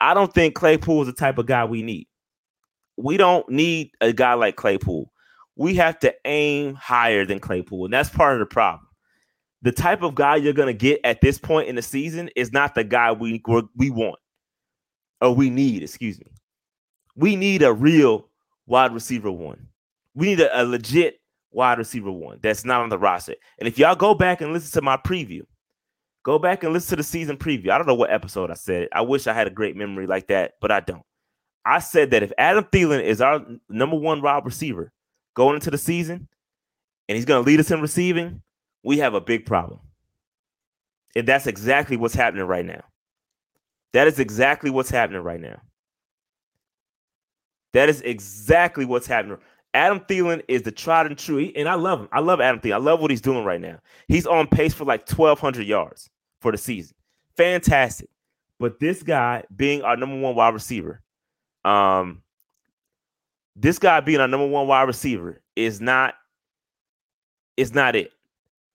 I 0.00 0.12
don't 0.12 0.32
think 0.32 0.54
Claypool 0.54 1.02
is 1.02 1.06
the 1.06 1.14
type 1.14 1.38
of 1.38 1.46
guy 1.46 1.64
we 1.64 1.82
need. 1.82 2.06
We 2.98 3.16
don't 3.16 3.48
need 3.48 3.92
a 4.00 4.12
guy 4.12 4.34
like 4.34 4.56
Claypool. 4.56 5.10
We 5.56 5.74
have 5.76 5.98
to 6.00 6.14
aim 6.26 6.74
higher 6.74 7.24
than 7.24 7.40
Claypool, 7.40 7.86
and 7.86 7.94
that's 7.94 8.10
part 8.10 8.34
of 8.34 8.40
the 8.40 8.46
problem. 8.46 8.86
The 9.62 9.72
type 9.72 10.02
of 10.02 10.14
guy 10.14 10.36
you're 10.36 10.52
going 10.52 10.66
to 10.66 10.74
get 10.74 11.00
at 11.02 11.22
this 11.22 11.38
point 11.38 11.68
in 11.68 11.76
the 11.76 11.82
season 11.82 12.28
is 12.36 12.52
not 12.52 12.74
the 12.74 12.84
guy 12.84 13.10
we 13.12 13.42
we 13.74 13.90
want 13.90 14.18
or 15.22 15.34
we 15.34 15.48
need. 15.48 15.82
Excuse 15.82 16.18
me. 16.20 16.26
We 17.14 17.36
need 17.36 17.62
a 17.62 17.72
real 17.72 18.28
wide 18.66 18.92
receiver 18.92 19.32
one. 19.32 19.68
We 20.14 20.26
need 20.26 20.40
a, 20.40 20.62
a 20.62 20.64
legit 20.64 21.20
wide 21.56 21.78
receiver 21.78 22.12
one 22.12 22.38
that's 22.42 22.64
not 22.64 22.82
on 22.82 22.90
the 22.90 22.98
roster. 22.98 23.34
And 23.58 23.66
if 23.66 23.78
y'all 23.78 23.96
go 23.96 24.14
back 24.14 24.42
and 24.42 24.52
listen 24.52 24.70
to 24.72 24.82
my 24.82 24.98
preview, 24.98 25.40
go 26.22 26.38
back 26.38 26.62
and 26.62 26.72
listen 26.72 26.90
to 26.90 26.96
the 26.96 27.02
season 27.02 27.38
preview. 27.38 27.70
I 27.70 27.78
don't 27.78 27.86
know 27.86 27.94
what 27.94 28.12
episode 28.12 28.50
I 28.50 28.54
said. 28.54 28.88
I 28.92 29.00
wish 29.00 29.26
I 29.26 29.32
had 29.32 29.46
a 29.46 29.50
great 29.50 29.74
memory 29.74 30.06
like 30.06 30.26
that, 30.28 30.52
but 30.60 30.70
I 30.70 30.80
don't. 30.80 31.02
I 31.64 31.80
said 31.80 32.10
that 32.10 32.22
if 32.22 32.30
Adam 32.38 32.64
Thielen 32.64 33.02
is 33.02 33.20
our 33.20 33.44
number 33.68 33.96
one 33.96 34.22
wide 34.22 34.44
receiver 34.44 34.92
going 35.34 35.54
into 35.54 35.70
the 35.70 35.78
season 35.78 36.28
and 37.08 37.16
he's 37.16 37.24
going 37.24 37.42
to 37.42 37.46
lead 37.46 37.58
us 37.58 37.70
in 37.70 37.80
receiving, 37.80 38.42
we 38.84 38.98
have 38.98 39.14
a 39.14 39.20
big 39.20 39.46
problem. 39.46 39.80
And 41.16 41.26
that's 41.26 41.46
exactly 41.46 41.96
what's 41.96 42.14
happening 42.14 42.44
right 42.44 42.64
now. 42.64 42.84
That 43.94 44.06
is 44.06 44.18
exactly 44.18 44.68
what's 44.68 44.90
happening 44.90 45.22
right 45.22 45.40
now. 45.40 45.62
That 47.72 47.88
is 47.88 48.02
exactly 48.02 48.84
what's 48.84 49.06
happening. 49.06 49.38
Adam 49.76 50.00
Thielen 50.00 50.42
is 50.48 50.62
the 50.62 50.72
tried 50.72 51.04
and 51.04 51.18
true, 51.18 51.52
and 51.54 51.68
I 51.68 51.74
love 51.74 52.00
him. 52.00 52.08
I 52.10 52.20
love 52.20 52.40
Adam 52.40 52.60
Thielen. 52.60 52.72
I 52.72 52.78
love 52.78 53.00
what 53.00 53.10
he's 53.10 53.20
doing 53.20 53.44
right 53.44 53.60
now. 53.60 53.78
He's 54.08 54.26
on 54.26 54.46
pace 54.46 54.72
for 54.72 54.86
like 54.86 55.06
1,200 55.06 55.66
yards 55.66 56.08
for 56.40 56.50
the 56.50 56.56
season. 56.56 56.96
Fantastic. 57.36 58.08
But 58.58 58.80
this 58.80 59.02
guy 59.02 59.44
being 59.54 59.82
our 59.82 59.94
number 59.94 60.18
one 60.18 60.34
wide 60.34 60.54
receiver, 60.54 61.02
um, 61.66 62.22
this 63.54 63.78
guy 63.78 64.00
being 64.00 64.18
our 64.18 64.26
number 64.26 64.46
one 64.46 64.66
wide 64.66 64.84
receiver 64.84 65.42
is 65.56 65.78
not, 65.78 66.14
it's 67.58 67.74
not 67.74 67.94
it. 67.94 68.12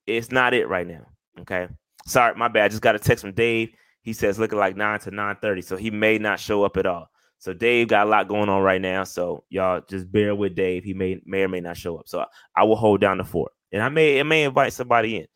It's 0.05 0.31
not 0.31 0.53
it 0.53 0.67
right 0.69 0.85
now. 0.85 1.07
Okay. 1.39 1.67
Sorry, 2.05 2.35
my 2.35 2.47
bad. 2.47 2.65
I 2.65 2.67
just 2.67 2.83
got 2.83 2.95
a 2.95 2.99
text 2.99 3.23
from 3.23 3.33
Dave. 3.33 3.71
He 4.03 4.13
says 4.13 4.37
looking 4.37 4.59
like 4.59 4.75
9 4.75 4.99
to 4.99 5.11
9:30. 5.11 5.63
So 5.63 5.77
he 5.77 5.89
may 5.89 6.19
not 6.19 6.39
show 6.39 6.63
up 6.63 6.77
at 6.77 6.85
all. 6.85 7.10
So 7.41 7.53
Dave 7.53 7.87
got 7.87 8.05
a 8.05 8.09
lot 8.11 8.27
going 8.27 8.49
on 8.49 8.61
right 8.61 8.79
now. 8.79 9.03
So 9.03 9.45
y'all 9.49 9.81
just 9.89 10.11
bear 10.11 10.35
with 10.35 10.55
Dave. 10.55 10.83
He 10.83 10.93
may 10.93 11.19
may 11.25 11.41
or 11.41 11.47
may 11.49 11.59
not 11.59 11.75
show 11.75 11.97
up. 11.97 12.07
So 12.07 12.23
I, 12.55 12.63
will 12.65 12.75
hold 12.75 13.01
down 13.01 13.17
the 13.17 13.25
fort. 13.25 13.51
and 13.71 13.81
I 13.81 13.89
may 13.89 14.19
I 14.19 14.23
may 14.23 14.43
invite 14.43 14.73
somebody 14.73 15.17
in. 15.17 15.27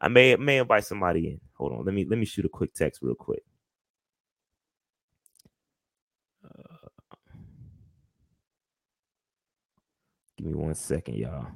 I 0.00 0.08
may 0.08 0.34
may 0.36 0.58
invite 0.58 0.84
somebody 0.84 1.28
in. 1.28 1.40
Hold 1.54 1.74
on, 1.74 1.84
let 1.84 1.94
me 1.94 2.04
let 2.10 2.18
me 2.18 2.26
shoot 2.26 2.44
a 2.44 2.48
quick 2.48 2.74
text 2.74 3.00
real 3.00 3.14
quick. 3.14 3.44
Uh, 6.44 6.88
give 10.36 10.48
me 10.48 10.54
one 10.54 10.74
second, 10.74 11.14
y'all. 11.16 11.46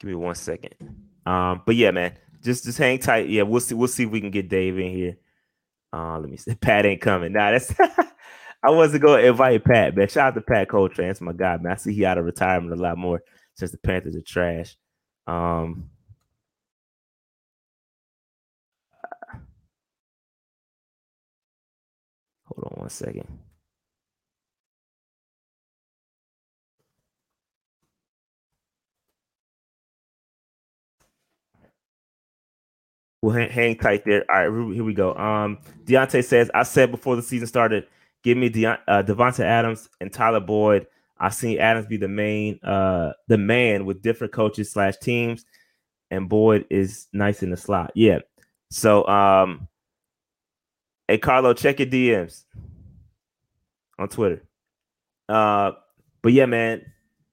Give 0.00 0.08
me 0.10 0.14
one 0.16 0.34
second. 0.34 0.74
Um, 1.26 1.62
but 1.66 1.76
yeah, 1.76 1.92
man, 1.92 2.14
just 2.44 2.64
just 2.64 2.78
hang 2.78 3.00
tight. 3.00 3.28
Yeah, 3.28 3.42
we'll 3.42 3.60
see. 3.60 3.74
We'll 3.76 3.88
see 3.88 4.04
if 4.04 4.10
we 4.10 4.20
can 4.22 4.32
get 4.32 4.48
Dave 4.50 4.78
in 4.78 4.92
here. 4.92 5.18
Uh, 5.92 6.18
let 6.20 6.30
me 6.30 6.36
see. 6.38 6.54
Pat 6.60 6.86
ain't 6.86 7.02
coming. 7.02 7.32
Nah, 7.34 7.52
that's 7.52 7.74
I 8.64 8.70
wasn't 8.70 9.04
gonna 9.04 9.22
invite 9.24 9.64
Pat, 9.64 9.96
man. 9.96 10.08
Shout 10.08 10.28
out 10.28 10.34
to 10.36 10.40
Pat 10.42 10.68
Coltrane. 10.68 11.08
That's 11.08 11.20
my 11.22 11.32
guy, 11.32 11.58
man. 11.58 11.72
I 11.72 11.76
see 11.76 11.94
he 11.94 12.04
out 12.06 12.18
of 12.18 12.24
retirement 12.26 12.78
a 12.78 12.82
lot 12.82 12.98
more 12.98 13.22
since 13.56 13.72
the 13.72 13.78
Panthers 13.78 14.16
are 14.16 14.22
trash. 14.22 14.76
Um 15.26 15.90
hold 22.46 22.72
on 22.72 22.80
one 22.80 22.90
second. 22.90 23.28
We'll 33.26 33.34
hang, 33.34 33.50
hang, 33.50 33.76
tight 33.76 34.04
there. 34.04 34.24
All 34.30 34.48
right, 34.48 34.72
here 34.72 34.84
we 34.84 34.94
go. 34.94 35.12
Um, 35.16 35.58
Deontay 35.84 36.24
says, 36.24 36.48
I 36.54 36.62
said 36.62 36.92
before 36.92 37.16
the 37.16 37.22
season 37.22 37.48
started, 37.48 37.88
give 38.22 38.38
me 38.38 38.48
De- 38.48 38.66
uh, 38.66 39.02
Davante 39.02 39.40
Adams 39.40 39.88
and 40.00 40.12
Tyler 40.12 40.38
Boyd. 40.38 40.86
I've 41.18 41.34
seen 41.34 41.58
Adams 41.58 41.86
be 41.86 41.96
the 41.96 42.06
main, 42.06 42.60
uh, 42.62 43.14
the 43.26 43.36
man 43.36 43.84
with 43.84 44.00
different 44.00 44.32
coaches 44.32 44.70
slash 44.70 44.98
teams, 44.98 45.44
and 46.12 46.28
Boyd 46.28 46.66
is 46.70 47.08
nice 47.12 47.42
in 47.42 47.50
the 47.50 47.56
slot. 47.56 47.90
Yeah. 47.96 48.20
So, 48.70 49.04
um, 49.08 49.66
hey 51.08 51.18
Carlo, 51.18 51.52
check 51.52 51.80
your 51.80 51.88
DMs 51.88 52.44
on 53.98 54.08
Twitter. 54.08 54.44
Uh, 55.28 55.72
but 56.22 56.32
yeah, 56.32 56.46
man, 56.46 56.80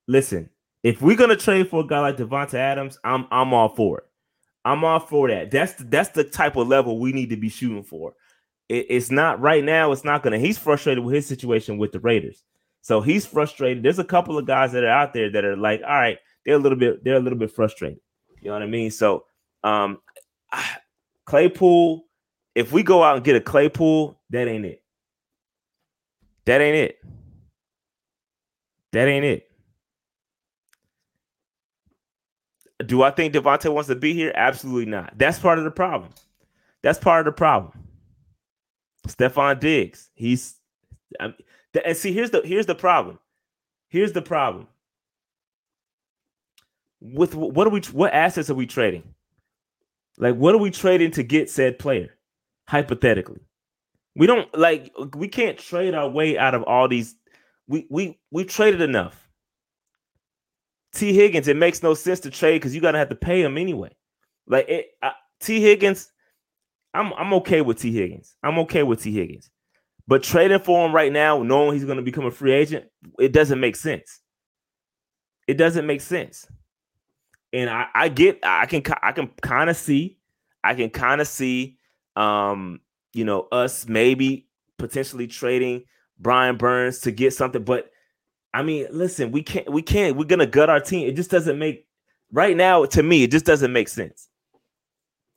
listen, 0.08 0.50
if 0.82 1.04
we're 1.04 1.18
gonna 1.18 1.36
trade 1.36 1.70
for 1.70 1.82
a 1.82 1.88
guy 1.88 2.00
like 2.00 2.18
Davante 2.18 2.56
Adams, 2.56 2.98
I'm 3.04 3.28
I'm 3.30 3.54
all 3.54 3.70
for 3.70 4.00
it. 4.00 4.06
I'm 4.66 4.84
all 4.84 5.00
for 5.00 5.28
that. 5.30 5.52
That's 5.52 5.74
the, 5.74 5.84
that's 5.84 6.10
the 6.10 6.24
type 6.24 6.56
of 6.56 6.68
level 6.68 7.00
we 7.00 7.12
need 7.12 7.30
to 7.30 7.38
be 7.38 7.50
shooting 7.50 7.84
for. 7.84 8.14
It, 8.70 8.88
it's 8.90 9.12
not 9.12 9.42
right 9.42 9.64
now. 9.64 9.92
It's 9.92 10.06
not 10.06 10.24
gonna. 10.24 10.40
He's 10.40 10.58
frustrated 10.58 11.04
with 11.04 11.16
his 11.16 11.26
situation 11.26 11.78
with 11.78 11.92
the 11.92 12.00
Raiders, 12.00 12.44
so 12.82 13.02
he's 13.02 13.26
frustrated. 13.26 13.84
There's 13.84 14.00
a 14.00 14.04
couple 14.04 14.38
of 14.38 14.46
guys 14.46 14.72
that 14.72 14.84
are 14.84 14.90
out 14.90 15.14
there 15.14 15.30
that 15.32 15.44
are 15.46 15.58
like, 15.58 15.82
all 15.82 15.90
right, 15.90 16.18
they're 16.46 16.56
a 16.56 16.60
little 16.60 16.78
bit, 16.78 17.04
they're 17.04 17.16
a 17.16 17.20
little 17.20 17.40
bit 17.40 17.52
frustrated. 17.52 18.00
You 18.42 18.48
know 18.48 18.54
what 18.54 18.64
I 18.64 18.68
mean? 18.68 18.92
So, 18.92 19.26
um, 19.64 20.00
Claypool. 21.26 22.06
If 22.56 22.72
we 22.72 22.84
go 22.84 23.02
out 23.02 23.16
and 23.16 23.26
get 23.26 23.36
a 23.36 23.42
Claypool, 23.42 24.20
that 24.30 24.48
ain't 24.48 24.66
it. 24.66 24.84
That 26.46 26.62
ain't 26.62 26.76
it. 26.76 27.00
That 28.92 29.08
ain't 29.08 29.26
it. 29.26 29.50
Do 32.88 33.04
I 33.04 33.12
think 33.12 33.34
Davante 33.34 33.72
wants 33.74 33.88
to 33.90 33.96
be 33.96 34.14
here? 34.14 34.32
Absolutely 34.36 34.86
not. 34.86 35.18
That's 35.18 35.40
part 35.40 35.58
of 35.58 35.64
the 35.64 35.72
problem. 35.72 36.12
That's 36.82 37.00
part 37.00 37.26
of 37.28 37.34
the 37.34 37.38
problem. 37.38 37.74
Stefon 39.08 39.60
Diggs. 39.60 40.10
He's 40.16 40.56
I 41.20 41.28
mean, 41.28 41.36
and 41.86 41.98
see 41.98 42.14
here's 42.14 42.32
the 42.32 42.42
here's 42.44 42.66
the 42.66 42.76
problem. 42.76 43.20
Here's 43.90 44.14
the 44.14 44.22
problem. 44.22 44.68
With 47.02 47.36
what 47.36 47.68
are 47.68 47.72
we 47.72 47.82
what 47.92 48.14
assets 48.14 48.50
are 48.50 48.56
we 48.56 48.66
trading? 48.66 49.04
Like 50.18 50.36
what 50.36 50.56
are 50.56 50.60
we 50.60 50.72
trading 50.72 51.12
to 51.12 51.24
get 51.24 51.50
said 51.50 51.80
player? 51.80 52.16
Hypothetically. 52.68 53.42
We 54.16 54.28
don't 54.28 54.56
like 54.58 54.94
we 55.16 55.28
can't 55.28 55.58
trade 55.58 55.96
our 55.96 56.10
way 56.10 56.38
out 56.38 56.54
of 56.54 56.64
all 56.64 56.88
these 56.88 57.16
we 57.68 57.88
we 57.90 58.20
we 58.32 58.46
traded 58.46 58.82
enough. 58.82 59.23
Tee 60.94 61.14
Higgins, 61.14 61.48
it 61.48 61.58
makes 61.58 61.82
no 61.82 61.94
sense 61.94 62.20
to 62.22 62.30
trade 62.30 62.60
because 62.60 62.76
you 62.76 62.82
gotta 62.82 62.98
have 62.98 63.10
to 63.10 63.16
pay 63.16 63.42
him 63.42 63.58
anyway. 63.58 63.90
Like 64.48 64.68
it, 64.70 64.88
Tee 65.40 65.62
Higgins, 65.62 66.12
I'm 66.94 67.14
I'm 67.14 67.34
okay 67.36 67.62
with 67.62 67.80
Tee 67.80 67.94
Higgins. 67.94 68.36
I'm 68.44 68.60
okay 68.60 68.84
with 68.84 69.02
Tee 69.02 69.14
Higgins, 69.14 69.50
but 70.08 70.24
trading 70.24 70.60
for 70.60 70.86
him 70.86 70.94
right 70.94 71.12
now, 71.12 71.42
knowing 71.42 71.74
he's 71.74 71.86
gonna 71.86 72.02
become 72.02 72.26
a 72.26 72.32
free 72.32 72.54
agent, 72.54 72.86
it 73.20 73.32
doesn't 73.32 73.60
make 73.60 73.76
sense. 73.76 74.20
It 75.48 75.56
doesn't 75.56 75.86
make 75.86 76.02
sense. 76.02 76.48
And 77.52 77.70
I, 77.70 77.88
I 77.94 78.10
get, 78.10 78.40
I 78.44 78.66
can, 78.66 78.82
I 79.02 79.12
can 79.12 79.30
kind 79.42 79.70
of 79.70 79.78
see, 79.78 80.18
I 80.64 80.74
can 80.74 80.90
kind 80.90 81.22
of 81.22 81.28
see, 81.28 81.78
um, 82.16 82.80
you 83.14 83.26
know, 83.26 83.48
us 83.52 83.88
maybe 83.88 84.48
potentially 84.80 85.28
trading 85.28 85.84
Brian 86.18 86.58
Burns 86.58 87.02
to 87.02 87.12
get 87.12 87.34
something, 87.34 87.64
but 87.64 87.92
I 88.54 88.62
mean, 88.62 88.88
listen, 88.92 89.32
we 89.32 89.42
can't, 89.42 89.70
we 89.72 89.82
can't, 89.82 90.16
we're 90.16 90.26
gonna 90.26 90.46
gut 90.46 90.70
our 90.70 90.80
team. 90.80 91.08
It 91.08 91.16
just 91.16 91.32
doesn't 91.32 91.58
make 91.58 91.88
right 92.32 92.56
now 92.56 92.86
to 92.86 93.04
me, 93.04 93.24
it 93.24 93.32
just 93.32 93.46
doesn't 93.46 93.74
make 93.74 93.88
sense. 93.88 94.30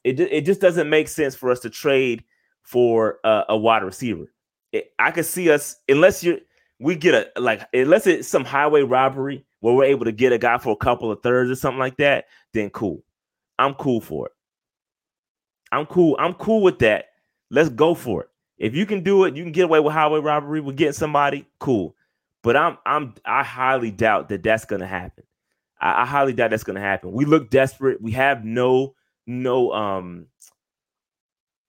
It, 0.05 0.21
it 0.21 0.45
just 0.45 0.61
doesn't 0.61 0.89
make 0.89 1.09
sense 1.09 1.35
for 1.35 1.51
us 1.51 1.61
to 1.61 1.71
trade 1.71 2.25
for 2.63 3.19
a, 3.25 3.45
a 3.51 3.57
wide 3.57 3.83
receiver. 3.83 4.33
It, 4.73 4.93
I 4.99 5.11
could 5.11 5.27
see 5.27 5.51
us 5.51 5.77
unless 5.89 6.23
you're 6.23 6.39
we 6.79 6.95
get 6.95 7.33
a 7.37 7.41
like 7.41 7.67
unless 7.73 8.07
it's 8.07 8.29
some 8.29 8.45
highway 8.45 8.83
robbery 8.83 9.45
where 9.61 9.75
we're 9.75 9.85
able 9.85 10.05
to 10.05 10.13
get 10.13 10.33
a 10.33 10.39
guy 10.39 10.59
for 10.59 10.73
a 10.73 10.77
couple 10.77 11.11
of 11.11 11.23
thirds 11.23 11.51
or 11.51 11.55
something 11.55 11.79
like 11.79 11.97
that, 11.97 12.27
then 12.53 12.71
cool. 12.71 13.03
I'm 13.59 13.75
cool 13.75 14.01
for 14.01 14.27
it. 14.27 14.33
I'm 15.73 15.87
cool. 15.87 16.17
I'm 16.19 16.35
cool 16.35 16.63
with 16.63 16.79
that. 16.81 17.07
Let's 17.51 17.71
go 17.71 17.95
for 17.95 18.23
it. 18.23 18.29
If 18.59 18.75
you 18.75 18.87
can 18.87 19.03
do 19.03 19.25
it, 19.25 19.37
you 19.37 19.43
can 19.43 19.53
get 19.53 19.65
away 19.65 19.81
with 19.81 19.93
highway 19.93 20.21
robbery. 20.21 20.61
We're 20.61 20.73
getting 20.73 20.93
somebody 20.93 21.47
cool. 21.59 21.95
But 22.47 22.57
I'm 22.57 22.79
I'm 22.87 23.13
I 23.25 23.43
highly 23.43 23.91
doubt 23.91 24.29
that 24.29 24.45
that's 24.45 24.67
going 24.67 24.81
to 24.81 24.87
happen. 24.87 25.25
I, 25.81 26.03
I, 26.03 26.07
highly 26.07 26.33
doubt 26.33 26.51
that's 26.51 26.63
going 26.63 26.77
to 26.77 26.81
happen. 26.81 27.11
We 27.11 27.25
look 27.25 27.51
desperate. 27.51 28.01
We 28.01 28.13
have 28.13 28.45
no 28.45 28.95
no 29.27 29.73
um 29.73 30.27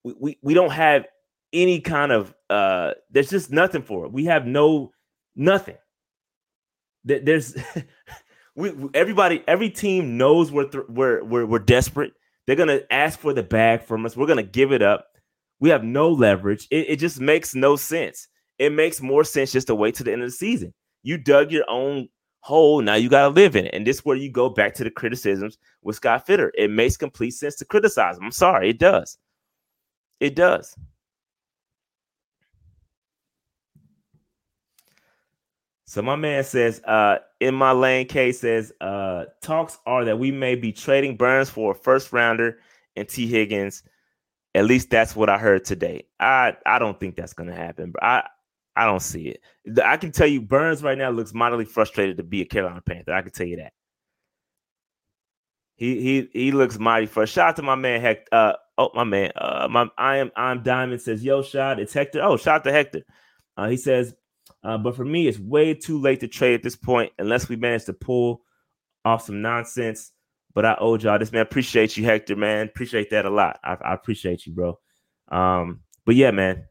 we, 0.03 0.13
we 0.19 0.37
we 0.43 0.53
don't 0.53 0.69
have 0.69 1.07
any 1.51 1.81
kind 1.81 2.11
of 2.11 2.31
uh 2.51 2.91
there's 3.09 3.31
just 3.31 3.51
nothing 3.51 3.81
for 3.81 4.05
it. 4.05 4.11
We 4.11 4.25
have 4.25 4.45
no 4.45 4.91
nothing. 5.35 5.77
That 7.05 7.25
There's 7.25 7.57
we 8.55 8.71
everybody 8.93 9.43
every 9.47 9.71
team 9.71 10.15
knows 10.15 10.51
we're 10.51 10.69
th- 10.69 10.83
we're, 10.89 11.23
we're 11.23 11.47
we're 11.47 11.57
desperate. 11.57 12.13
They're 12.45 12.55
gonna 12.55 12.81
ask 12.91 13.17
for 13.17 13.33
the 13.33 13.41
bag 13.41 13.81
from 13.81 14.05
us. 14.05 14.15
We're 14.15 14.27
gonna 14.27 14.43
give 14.43 14.71
it 14.71 14.83
up. 14.83 15.07
We 15.59 15.69
have 15.69 15.83
no 15.83 16.11
leverage. 16.11 16.67
It, 16.69 16.87
it 16.87 16.95
just 16.97 17.19
makes 17.19 17.55
no 17.55 17.77
sense 17.77 18.27
it 18.59 18.71
makes 18.71 19.01
more 19.01 19.23
sense 19.23 19.51
just 19.51 19.67
to 19.67 19.75
wait 19.75 19.95
to 19.95 20.03
the 20.03 20.11
end 20.11 20.23
of 20.23 20.29
the 20.29 20.35
season. 20.35 20.73
You 21.03 21.17
dug 21.17 21.51
your 21.51 21.65
own 21.69 22.09
hole. 22.39 22.81
Now 22.81 22.95
you 22.95 23.09
got 23.09 23.23
to 23.23 23.29
live 23.29 23.55
in 23.55 23.65
it. 23.65 23.73
And 23.73 23.85
this 23.85 23.97
is 23.97 24.05
where 24.05 24.17
you 24.17 24.31
go 24.31 24.49
back 24.49 24.73
to 24.75 24.83
the 24.83 24.91
criticisms 24.91 25.57
with 25.83 25.97
Scott 25.97 26.25
Fitter. 26.25 26.51
It 26.57 26.71
makes 26.71 26.97
complete 26.97 27.31
sense 27.31 27.55
to 27.57 27.65
criticize 27.65 28.17
him. 28.17 28.25
I'm 28.25 28.31
sorry. 28.31 28.69
It 28.69 28.79
does. 28.79 29.17
It 30.19 30.35
does. 30.35 30.75
So 35.85 36.01
my 36.01 36.17
man 36.17 36.43
says, 36.43 36.81
uh, 36.83 37.19
in 37.39 37.55
my 37.55 37.71
lane 37.71 38.07
case 38.07 38.41
says, 38.41 38.73
uh, 38.81 39.25
talks 39.41 39.77
are 39.85 40.03
that 40.03 40.19
we 40.19 40.31
may 40.31 40.55
be 40.55 40.73
trading 40.73 41.15
Burns 41.15 41.49
for 41.49 41.71
a 41.71 41.75
first 41.75 42.11
rounder 42.11 42.59
and 42.97 43.07
Tee 43.07 43.27
Higgins. 43.27 43.83
At 44.53 44.65
least 44.65 44.89
that's 44.89 45.15
what 45.15 45.29
I 45.29 45.37
heard 45.37 45.63
today. 45.63 46.03
I 46.19 46.57
I 46.65 46.79
don't 46.79 46.99
think 46.99 47.15
that's 47.15 47.33
gonna 47.33 47.55
happen. 47.55 47.91
But 47.91 48.03
I 48.03 48.27
I 48.77 48.85
don't 48.85 49.01
see 49.01 49.27
it. 49.29 49.81
I 49.83 49.97
can 49.97 50.11
tell 50.11 50.27
you, 50.27 50.41
Burns 50.41 50.83
right 50.83 50.97
now 50.97 51.09
looks 51.09 51.33
mightily 51.33 51.65
frustrated 51.65 52.17
to 52.17 52.23
be 52.23 52.41
a 52.41 52.45
Carolina 52.45 52.81
Panther. 52.81 53.13
I 53.13 53.23
can 53.23 53.31
tell 53.31 53.47
you 53.47 53.57
that. 53.57 53.73
He 55.75 56.01
he 56.01 56.29
he 56.33 56.51
looks 56.51 56.79
mighty 56.79 57.07
frustrated. 57.07 57.33
Shout 57.33 57.49
out 57.49 57.55
to 57.57 57.61
my 57.63 57.75
man 57.75 58.01
Hector. 58.01 58.27
Uh, 58.31 58.53
oh 58.77 58.91
my 58.93 59.03
man. 59.03 59.31
Uh, 59.35 59.67
my 59.69 59.87
I 59.97 60.17
am 60.17 60.31
I'm 60.35 60.63
Diamond 60.63 61.01
says, 61.01 61.23
"Yo, 61.23 61.41
shot 61.41 61.79
it's 61.79 61.93
Hector." 61.93 62.21
Oh, 62.21 62.37
shout 62.37 62.57
out 62.57 62.63
to 62.65 62.71
Hector. 62.71 63.01
Uh, 63.57 63.67
he 63.67 63.77
says, 63.77 64.13
uh, 64.63 64.77
but 64.77 64.95
for 64.95 65.05
me, 65.05 65.27
it's 65.27 65.39
way 65.39 65.73
too 65.73 65.99
late 65.99 66.19
to 66.19 66.27
trade 66.27 66.53
at 66.53 66.63
this 66.63 66.75
point 66.75 67.11
unless 67.17 67.49
we 67.49 67.55
manage 67.55 67.85
to 67.85 67.93
pull 67.93 68.41
off 69.05 69.25
some 69.25 69.41
nonsense. 69.41 70.11
But 70.53 70.65
I 70.65 70.75
owe 70.79 70.97
y'all 70.97 71.19
this, 71.19 71.31
man. 71.31 71.41
Appreciate 71.41 71.97
you, 71.97 72.05
Hector, 72.05 72.35
man. 72.35 72.67
Appreciate 72.67 73.09
that 73.11 73.25
a 73.25 73.29
lot. 73.29 73.59
I, 73.63 73.77
I 73.81 73.93
appreciate 73.93 74.45
you, 74.45 74.53
bro. 74.53 74.79
Um, 75.29 75.81
but 76.05 76.15
yeah, 76.15 76.31
man. 76.31 76.65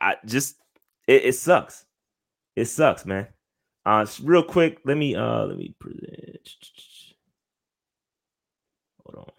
I 0.00 0.16
just 0.24 0.56
it, 1.06 1.24
it 1.26 1.34
sucks. 1.34 1.84
It 2.56 2.66
sucks, 2.66 3.06
man. 3.06 3.28
Uh, 3.86 4.06
real 4.22 4.42
quick, 4.42 4.80
let 4.84 4.96
me 4.96 5.14
uh 5.16 5.44
let 5.44 5.56
me 5.56 5.74
present. 5.78 6.48
Hold 9.06 9.26
on. 9.26 9.32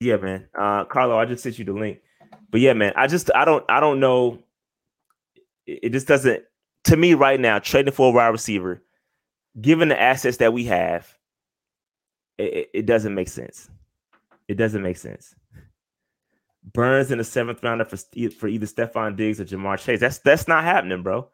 Yeah, 0.00 0.16
man. 0.16 0.48
Uh, 0.58 0.84
Carlo, 0.84 1.16
I 1.16 1.26
just 1.26 1.44
sent 1.44 1.58
you 1.58 1.64
the 1.64 1.72
link. 1.72 2.00
But 2.50 2.60
yeah, 2.60 2.72
man, 2.72 2.92
I 2.96 3.06
just 3.06 3.30
I 3.34 3.44
don't 3.44 3.64
I 3.68 3.80
don't 3.80 4.00
know. 4.00 4.40
It, 5.66 5.80
it 5.84 5.90
just 5.90 6.08
doesn't 6.08 6.42
to 6.84 6.96
me 6.96 7.14
right 7.14 7.38
now. 7.38 7.60
Trading 7.60 7.92
for 7.92 8.08
a 8.08 8.12
wide 8.12 8.28
receiver, 8.28 8.82
given 9.60 9.88
the 9.88 10.00
assets 10.00 10.38
that 10.38 10.52
we 10.52 10.64
have, 10.64 11.16
it, 12.38 12.70
it 12.74 12.86
doesn't 12.86 13.14
make 13.14 13.28
sense. 13.28 13.70
It 14.48 14.56
doesn't 14.56 14.82
make 14.82 14.96
sense. 14.96 15.34
Burns 16.64 17.10
in 17.10 17.18
the 17.18 17.24
seventh 17.24 17.62
rounder 17.62 17.84
for 17.84 17.96
for 17.96 18.48
either 18.48 18.66
Stefon 18.66 19.16
Diggs 19.16 19.40
or 19.40 19.44
Ja'Marr 19.44 19.78
Chase. 19.78 20.00
That's 20.00 20.18
that's 20.18 20.46
not 20.46 20.64
happening, 20.64 21.02
bro. 21.02 21.28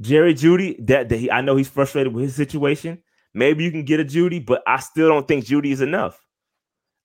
Jerry 0.00 0.34
Jeudy, 0.34 0.84
that, 0.86 1.08
that 1.08 1.16
he, 1.16 1.30
I 1.30 1.40
know 1.40 1.56
he's 1.56 1.68
frustrated 1.68 2.12
with 2.12 2.24
his 2.24 2.34
situation. 2.34 3.02
Maybe 3.34 3.64
you 3.64 3.70
can 3.70 3.84
get 3.84 4.00
a 4.00 4.04
Jeudy, 4.04 4.44
but 4.44 4.62
I 4.66 4.80
still 4.80 5.08
don't 5.08 5.28
think 5.28 5.44
Jeudy 5.44 5.70
is 5.70 5.80
enough. 5.80 6.20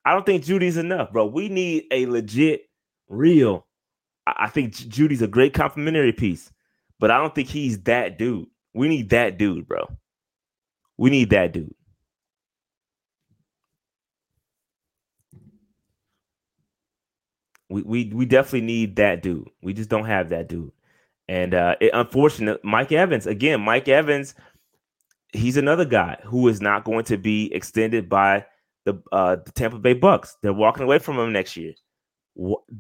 I 0.06 0.14
don't 0.14 0.26
think 0.26 0.44
Jeudy's 0.44 0.78
enough, 0.78 1.12
bro. 1.12 1.26
We 1.26 1.50
need 1.50 1.86
a 1.92 2.06
legit, 2.06 2.62
real. 3.08 3.68
I, 4.26 4.46
I 4.46 4.50
think 4.50 4.74
Jeudy's 4.74 5.22
a 5.22 5.28
great 5.28 5.54
complimentary 5.54 6.14
piece, 6.14 6.52
but 7.00 7.12
I 7.12 7.18
don't 7.18 7.36
think 7.36 7.50
he's 7.50 7.82
that 7.84 8.18
dude. 8.18 8.48
We 8.74 8.88
need 8.88 9.10
that 9.10 9.38
dude, 9.38 9.68
bro. 9.68 9.88
We 10.98 11.10
need 11.10 11.30
that 11.32 11.52
dude. 11.54 11.74
We, 17.70 17.82
we 17.82 18.12
we 18.14 18.26
definitely 18.26 18.62
need 18.62 18.96
that 18.96 19.22
dude. 19.22 19.50
We 19.62 19.74
just 19.74 19.90
don't 19.90 20.06
have 20.06 20.30
that 20.30 20.48
dude. 20.48 20.72
And 21.28 21.54
uh 21.54 21.76
it, 21.82 21.92
unfortunate, 21.94 22.64
Mike 22.64 22.92
Evans 22.92 23.28
again. 23.28 23.62
Mike 23.62 23.88
Evans, 23.88 24.36
he's 25.34 25.58
another 25.58 25.86
guy 25.86 26.18
who 26.24 26.48
is 26.48 26.62
not 26.62 26.86
going 26.86 27.04
to 27.06 27.18
be 27.18 27.54
extended 27.54 28.08
by 28.08 28.46
the 28.86 29.02
uh 29.12 29.36
the 29.36 29.52
Tampa 29.52 29.80
Bay 29.80 29.94
Bucks. 29.94 30.38
They're 30.42 30.54
walking 30.54 30.84
away 30.84 31.00
from 31.00 31.20
him 31.20 31.34
next 31.34 31.58
year. 31.58 31.74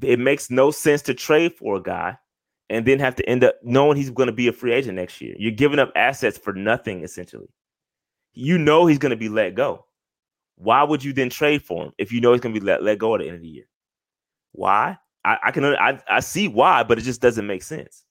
It 0.02 0.19
makes 0.19 0.50
no 0.50 0.71
sense 0.71 1.02
to 1.04 1.13
trade 1.13 1.56
for 1.56 1.78
a 1.78 1.82
guy 1.82 2.17
and 2.69 2.86
then 2.86 3.00
have 3.00 3.15
to 3.15 3.28
end 3.28 3.43
up 3.43 3.56
knowing 3.63 3.97
he's 3.97 4.10
going 4.10 4.28
to 4.28 4.34
be 4.34 4.47
a 4.47 4.54
free 4.54 4.73
agent 4.73 4.95
next 4.95 5.21
year. 5.21 5.36
You're 5.38 5.52
giving 5.52 5.80
up 5.80 5.91
assets 5.95 6.38
for 6.38 6.54
nothing 6.54 7.04
essentially. 7.04 7.50
You 8.34 8.58
know 8.58 8.86
he's 8.86 9.00
going 9.00 9.10
to 9.12 9.17
be 9.17 9.30
let 9.30 9.56
go. 9.56 9.86
Why 10.56 10.84
would 10.84 11.04
you 11.04 11.13
then 11.13 11.30
trade 11.30 11.63
for 11.63 11.86
him 11.86 11.93
if 11.97 12.12
you 12.12 12.21
know 12.21 12.34
he's 12.34 12.41
going 12.41 12.54
to 12.54 12.60
be 12.60 12.65
let, 12.65 12.84
let 12.84 13.00
go 13.00 13.15
at 13.15 13.21
the 13.21 13.28
end 13.28 13.36
of 13.36 13.41
the 13.41 13.47
year? 13.47 13.65
Why? 14.58 14.98
I, 15.24 15.38
I 15.46 15.52
can 15.52 15.63
I, 15.65 16.00
I 16.10 16.20
see 16.20 16.48
why, 16.48 16.82
but 16.82 16.98
it 16.98 17.04
just 17.04 17.22
doesn't 17.22 17.46
make 17.46 17.62
sense. 17.62 18.04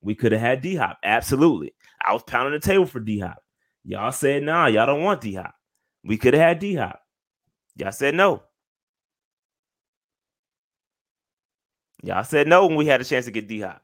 We 0.00 0.14
could 0.14 0.32
have 0.32 0.40
had 0.40 0.62
D 0.62 0.76
Hop. 0.76 0.98
Absolutely. 1.04 1.74
I 2.02 2.14
was 2.14 2.22
pounding 2.22 2.58
the 2.58 2.66
table 2.66 2.86
for 2.86 3.00
D 3.00 3.18
Hop. 3.18 3.36
Y'all 3.84 4.12
said, 4.12 4.42
nah, 4.44 4.66
y'all 4.66 4.86
don't 4.86 5.02
want 5.02 5.20
D 5.20 5.34
Hop. 5.34 5.54
We 6.04 6.16
could 6.16 6.32
have 6.32 6.42
had 6.42 6.58
D 6.58 6.74
Hop. 6.76 7.00
Y'all 7.76 7.92
said 7.92 8.14
no. 8.14 8.42
Y'all 12.02 12.24
said 12.24 12.48
no 12.48 12.66
when 12.66 12.76
we 12.76 12.86
had 12.86 13.02
a 13.02 13.04
chance 13.04 13.26
to 13.26 13.30
get 13.30 13.46
D 13.46 13.60
Hop. 13.60 13.82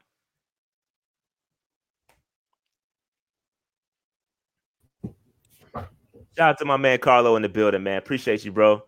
Shout 6.35 6.49
out 6.49 6.57
to 6.57 6.65
my 6.65 6.77
man 6.77 6.97
Carlo 6.97 7.35
in 7.35 7.43
the 7.43 7.49
building, 7.49 7.83
man. 7.83 7.99
Appreciate 7.99 8.43
you, 8.43 8.51
bro. 8.51 8.81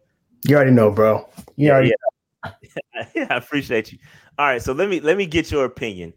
You 0.46 0.56
already 0.56 0.72
know, 0.72 0.90
bro. 0.90 1.30
You 1.58 1.70
already 1.70 1.90
yeah. 1.90 2.11
Yeah, 3.16 3.28
I 3.30 3.36
appreciate 3.36 3.92
you. 3.92 4.00
All 4.38 4.48
right, 4.48 4.62
so 4.62 4.74
let 4.74 4.90
me 4.90 5.00
let 5.00 5.18
me 5.18 5.26
get 5.26 5.52
your 5.52 5.66
opinion 5.66 6.14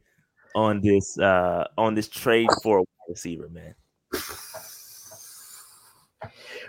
on 0.54 0.80
this 0.80 1.18
uh 1.18 1.66
on 1.76 1.94
this 1.94 2.08
trade 2.08 2.48
for 2.62 2.78
a 2.78 2.80
wide 2.80 3.08
receiver, 3.08 3.48
man. 3.48 3.74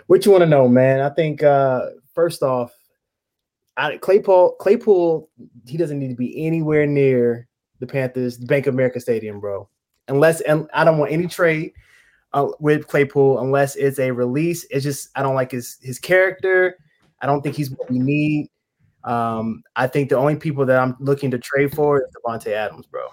What 0.06 0.24
you 0.24 0.30
want 0.30 0.42
to 0.42 0.46
know, 0.46 0.68
man? 0.68 1.00
I 1.00 1.10
think 1.10 1.42
uh 1.42 1.86
first 2.14 2.42
off, 2.42 2.72
I, 3.76 3.96
Claypool 3.96 4.56
Claypool 4.60 5.28
he 5.66 5.76
doesn't 5.76 5.98
need 5.98 6.08
to 6.08 6.14
be 6.14 6.46
anywhere 6.46 6.86
near 6.86 7.48
the 7.80 7.86
Panthers, 7.86 8.38
the 8.38 8.46
Bank 8.46 8.66
of 8.66 8.74
America 8.74 9.00
Stadium, 9.00 9.40
bro. 9.40 9.68
Unless 10.08 10.40
and 10.42 10.68
I 10.72 10.84
don't 10.84 10.98
want 10.98 11.12
any 11.12 11.26
trade 11.26 11.72
uh, 12.32 12.48
with 12.60 12.86
Claypool 12.86 13.40
unless 13.40 13.76
it's 13.76 13.98
a 13.98 14.10
release. 14.10 14.66
It's 14.70 14.84
just 14.84 15.08
I 15.16 15.22
don't 15.22 15.34
like 15.34 15.50
his 15.50 15.78
his 15.80 15.98
character. 15.98 16.78
I 17.20 17.26
don't 17.26 17.42
think 17.42 17.56
he's 17.56 17.70
what 17.70 17.90
we 17.90 17.98
need. 17.98 18.50
Um, 19.06 19.62
I 19.76 19.86
think 19.86 20.08
the 20.08 20.16
only 20.16 20.36
people 20.36 20.66
that 20.66 20.78
I'm 20.78 20.96
looking 20.98 21.30
to 21.30 21.38
trade 21.38 21.74
for 21.74 22.02
is 22.02 22.08
Davante 22.14 22.48
Adams, 22.48 22.86
bro. 22.86 23.08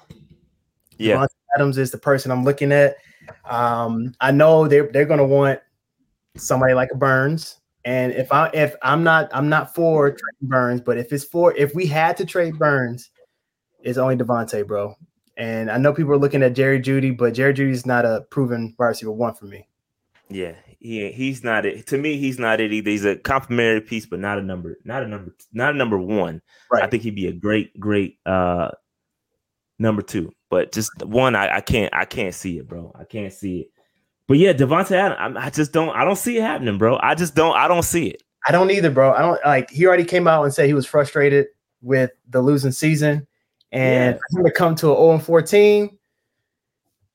Yeah, 0.97 1.15
Davante 1.17 1.27
Adams 1.55 1.77
is 1.77 1.91
the 1.91 1.97
person 1.97 2.31
I'm 2.31 2.43
looking 2.43 2.71
at. 2.71 2.97
Um, 3.45 4.13
I 4.19 4.31
know 4.31 4.67
they're 4.67 4.91
they're 4.91 5.05
gonna 5.05 5.25
want 5.25 5.59
somebody 6.35 6.73
like 6.73 6.89
a 6.91 6.97
Burns. 6.97 7.59
And 7.85 8.13
if 8.13 8.31
I 8.31 8.49
if 8.53 8.75
I'm 8.81 9.03
not 9.03 9.29
I'm 9.33 9.49
not 9.49 9.75
for 9.75 10.09
trading 10.09 10.49
Burns, 10.49 10.81
but 10.81 10.97
if 10.97 11.11
it's 11.11 11.23
for 11.23 11.55
if 11.55 11.75
we 11.75 11.85
had 11.85 12.17
to 12.17 12.25
trade 12.25 12.57
Burns, 12.57 13.11
it's 13.81 13.97
only 13.97 14.15
Davante, 14.15 14.65
bro. 14.65 14.95
And 15.35 15.69
I 15.69 15.77
know 15.77 15.93
people 15.93 16.13
are 16.13 16.17
looking 16.17 16.43
at 16.43 16.53
Jerry 16.53 16.79
Jeudy, 16.79 17.15
but 17.15 17.33
Jerry 17.33 17.53
Jeudy's 17.53 17.85
not 17.85 18.05
a 18.05 18.25
proven 18.29 18.75
wide 18.77 18.87
receiver 18.87 19.11
one 19.11 19.33
for 19.33 19.45
me. 19.45 19.67
Yeah, 20.29 20.53
he 20.83 21.11
he's 21.11 21.43
not 21.43 21.65
it. 21.65 21.87
To 21.87 21.97
me, 21.97 22.17
he's 22.17 22.37
not 22.37 22.59
it 22.59 22.73
either. 22.73 22.89
He's 22.89 23.05
a 23.05 23.15
complimentary 23.15 23.81
piece, 23.81 24.05
but 24.05 24.19
not 24.19 24.37
a 24.37 24.41
number, 24.41 24.77
not 24.83 25.01
a 25.01 25.07
number, 25.07 25.33
not 25.53 25.73
a 25.73 25.77
number 25.77 25.97
one. 25.97 26.41
Right. 26.71 26.83
I 26.83 26.87
think 26.87 27.03
he'd 27.03 27.15
be 27.15 27.27
a 27.27 27.33
great, 27.33 27.79
great 27.79 28.19
uh 28.25 28.69
number 29.79 30.01
two. 30.01 30.31
But 30.49 30.71
just 30.71 30.91
one, 31.03 31.35
I, 31.35 31.57
I 31.57 31.61
can't, 31.61 31.93
I 31.95 32.05
can't 32.05 32.35
see 32.35 32.59
it, 32.59 32.67
bro. 32.67 32.93
I 32.99 33.05
can't 33.05 33.33
see 33.33 33.61
it. 33.61 33.67
But 34.27 34.37
yeah, 34.37 34.53
Davante 34.53 34.91
Adams, 34.91 35.37
I, 35.37 35.45
I 35.45 35.49
just 35.49 35.71
don't, 35.73 35.89
I 35.89 36.05
don't 36.05 36.17
see 36.17 36.37
it 36.37 36.41
happening, 36.41 36.77
bro. 36.77 36.99
I 37.01 37.15
just 37.15 37.33
don't, 37.33 37.55
I 37.55 37.67
don't 37.67 37.83
see 37.83 38.07
it. 38.07 38.21
I 38.47 38.51
don't 38.51 38.69
either, 38.69 38.91
bro. 38.91 39.13
I 39.13 39.21
don't 39.21 39.39
like. 39.45 39.69
He 39.69 39.85
already 39.85 40.03
came 40.03 40.27
out 40.27 40.43
and 40.43 40.53
said 40.53 40.67
he 40.67 40.73
was 40.73 40.85
frustrated 40.85 41.47
with 41.81 42.11
the 42.29 42.41
losing 42.41 42.73
season, 42.73 43.25
and 43.71 44.15
yeah. 44.15 44.19
for 44.31 44.39
him 44.39 44.45
to 44.45 44.51
come 44.51 44.75
to 44.75 44.91
an 44.91 44.97
0 44.97 45.11
and 45.13 45.23
14 45.23 45.97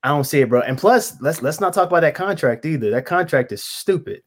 I 0.02 0.08
don't 0.08 0.24
see 0.24 0.40
it, 0.40 0.48
bro. 0.48 0.60
And 0.60 0.78
plus, 0.78 1.20
let's 1.20 1.42
let's 1.42 1.60
not 1.60 1.74
talk 1.74 1.88
about 1.88 2.00
that 2.00 2.14
contract 2.14 2.64
either. 2.64 2.90
That 2.90 3.06
contract 3.06 3.52
is 3.52 3.64
stupid. 3.64 4.22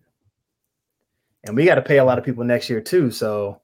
And 1.43 1.55
we 1.55 1.65
got 1.65 1.75
to 1.75 1.81
pay 1.81 1.97
a 1.97 2.03
lot 2.03 2.19
of 2.19 2.25
people 2.25 2.43
next 2.43 2.69
year 2.69 2.81
too. 2.81 3.09
So 3.09 3.61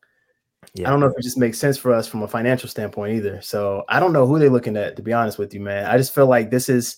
yeah. 0.73 0.87
I 0.87 0.91
don't 0.91 0.99
know 0.99 1.07
if 1.07 1.17
it 1.17 1.23
just 1.23 1.37
makes 1.37 1.59
sense 1.59 1.77
for 1.77 1.93
us 1.93 2.07
from 2.07 2.23
a 2.23 2.27
financial 2.27 2.69
standpoint 2.69 3.15
either. 3.15 3.41
So 3.41 3.83
I 3.89 3.99
don't 3.99 4.13
know 4.13 4.25
who 4.25 4.39
they're 4.39 4.49
looking 4.49 4.77
at, 4.77 4.95
to 4.95 5.01
be 5.01 5.13
honest 5.13 5.37
with 5.37 5.53
you, 5.53 5.59
man. 5.59 5.85
I 5.85 5.97
just 5.97 6.15
feel 6.15 6.27
like 6.27 6.49
this 6.49 6.69
is, 6.69 6.97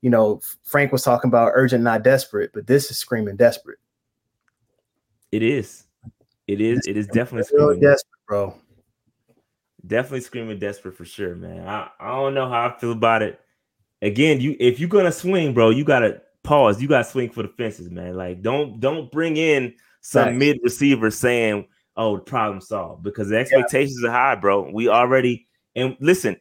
you 0.00 0.10
know, 0.10 0.40
Frank 0.64 0.92
was 0.92 1.02
talking 1.02 1.28
about 1.28 1.52
urgent, 1.54 1.82
not 1.82 2.04
desperate, 2.04 2.50
but 2.52 2.66
this 2.66 2.90
is 2.90 2.98
screaming 2.98 3.36
desperate. 3.36 3.78
It 5.32 5.42
is. 5.42 5.84
It 6.46 6.60
is. 6.60 6.86
It 6.86 6.96
is 6.96 7.06
definitely 7.06 7.44
screaming 7.44 7.80
desperate, 7.80 8.20
bro. 8.28 8.54
Definitely 9.86 10.20
screaming 10.20 10.58
desperate 10.58 10.96
for 10.96 11.04
sure, 11.04 11.34
man. 11.34 11.66
I, 11.66 11.88
I 11.98 12.08
don't 12.10 12.34
know 12.34 12.48
how 12.48 12.68
I 12.68 12.78
feel 12.78 12.92
about 12.92 13.22
it 13.22 13.40
again, 14.02 14.40
you 14.40 14.56
if 14.60 14.78
you're 14.78 14.88
gonna 14.88 15.12
swing, 15.12 15.54
bro, 15.54 15.70
you 15.70 15.84
gotta 15.84 16.20
pause. 16.42 16.82
You 16.82 16.88
gotta 16.88 17.08
swing 17.08 17.30
for 17.30 17.42
the 17.42 17.48
fences, 17.48 17.90
man. 17.90 18.14
Like 18.14 18.42
don't 18.42 18.80
don't 18.80 19.10
bring 19.10 19.36
in 19.36 19.74
some 20.02 20.26
right. 20.26 20.36
mid 20.36 20.60
receiver 20.62 21.10
saying, 21.10 21.66
"Oh, 21.96 22.16
the 22.16 22.22
problem 22.22 22.60
solved," 22.60 23.02
because 23.02 23.30
the 23.30 23.38
expectations 23.38 24.00
yeah. 24.02 24.10
are 24.10 24.12
high, 24.12 24.34
bro. 24.34 24.70
We 24.70 24.88
already 24.88 25.46
and 25.74 25.96
listen, 26.00 26.36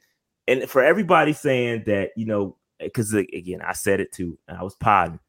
and 0.48 0.70
for 0.70 0.84
everybody 0.84 1.32
saying 1.32 1.84
that, 1.86 2.10
you 2.18 2.26
know, 2.26 2.58
because 2.80 3.14
again, 3.14 3.62
I 3.62 3.74
said 3.74 4.02
it 4.02 4.12
too, 4.12 4.38
I 4.50 4.64
was 4.64 4.76
podding, 4.76 5.20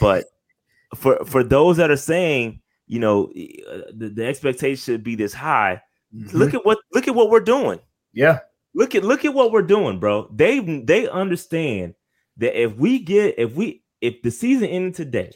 but 0.00 0.24
for 0.94 1.24
for 1.26 1.44
those 1.44 1.76
that 1.76 1.90
are 1.90 1.96
saying, 1.96 2.60
you 2.86 3.00
know, 3.00 3.24
uh, 3.26 3.90
the, 3.94 4.12
the 4.14 4.26
expectation 4.26 4.76
should 4.76 5.04
be 5.04 5.16
this 5.16 5.34
high. 5.34 5.82
Mm-hmm. 6.14 6.36
Look 6.36 6.54
at 6.54 6.64
what 6.64 6.78
look 6.92 7.08
at 7.08 7.14
what 7.14 7.30
we're 7.30 7.40
doing. 7.40 7.80
Yeah. 8.12 8.40
Look 8.74 8.94
at 8.94 9.04
look 9.04 9.24
at 9.24 9.34
what 9.34 9.52
we're 9.52 9.62
doing, 9.62 10.00
bro. 10.00 10.28
They 10.32 10.60
they 10.60 11.08
understand 11.08 11.94
that 12.38 12.60
if 12.60 12.76
we 12.76 12.98
get 12.98 13.38
if 13.38 13.54
we 13.54 13.82
if 14.00 14.22
the 14.22 14.30
season 14.30 14.68
ended 14.68 14.94
today 14.94 15.32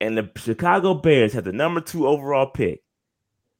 and 0.00 0.16
the 0.16 0.30
Chicago 0.36 0.94
Bears 0.94 1.32
have 1.32 1.44
the 1.44 1.52
number 1.52 1.80
two 1.80 2.06
overall 2.06 2.46
pick, 2.46 2.82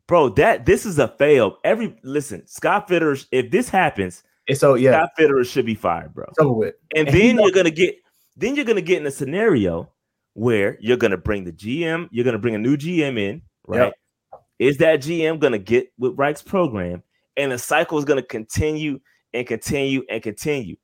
bro, 0.06 0.28
that 0.30 0.64
this 0.64 0.86
is 0.86 0.98
a 0.98 1.08
fail. 1.08 1.58
Every 1.64 1.96
listen, 2.02 2.46
Scott 2.46 2.88
Fitterer, 2.88 3.24
if 3.32 3.50
this 3.50 3.68
happens, 3.68 4.22
it's 4.46 4.60
so 4.60 4.74
yeah, 4.74 4.92
Scott 4.92 5.10
Fitterer 5.18 5.46
should 5.46 5.66
be 5.66 5.74
fired, 5.74 6.14
bro. 6.14 6.26
It's 6.28 6.38
over 6.38 6.52
with. 6.52 6.74
And, 6.94 7.08
and 7.08 7.16
then 7.16 7.38
you're 7.38 7.52
gonna 7.52 7.70
get 7.70 7.96
then 8.36 8.56
you're 8.56 8.64
gonna 8.64 8.80
get 8.80 9.00
in 9.00 9.06
a 9.06 9.10
scenario 9.10 9.90
where 10.34 10.78
you're 10.80 10.96
gonna 10.96 11.16
bring 11.16 11.44
the 11.44 11.52
GM, 11.52 12.08
you're 12.12 12.24
gonna 12.24 12.38
bring 12.38 12.54
a 12.54 12.58
new 12.58 12.76
GM 12.76 13.18
in, 13.18 13.42
right? 13.66 13.92
Yep. 14.32 14.42
Is 14.58 14.76
that 14.78 15.00
GM 15.00 15.40
gonna 15.40 15.58
get 15.58 15.92
with 15.98 16.16
Reich's 16.16 16.42
program? 16.42 17.02
And 17.36 17.52
the 17.52 17.58
cycle 17.58 17.98
is 17.98 18.04
going 18.04 18.20
to 18.20 18.26
continue 18.26 19.00
and 19.32 19.46
continue 19.46 20.02
and 20.10 20.22
continue. 20.22 20.76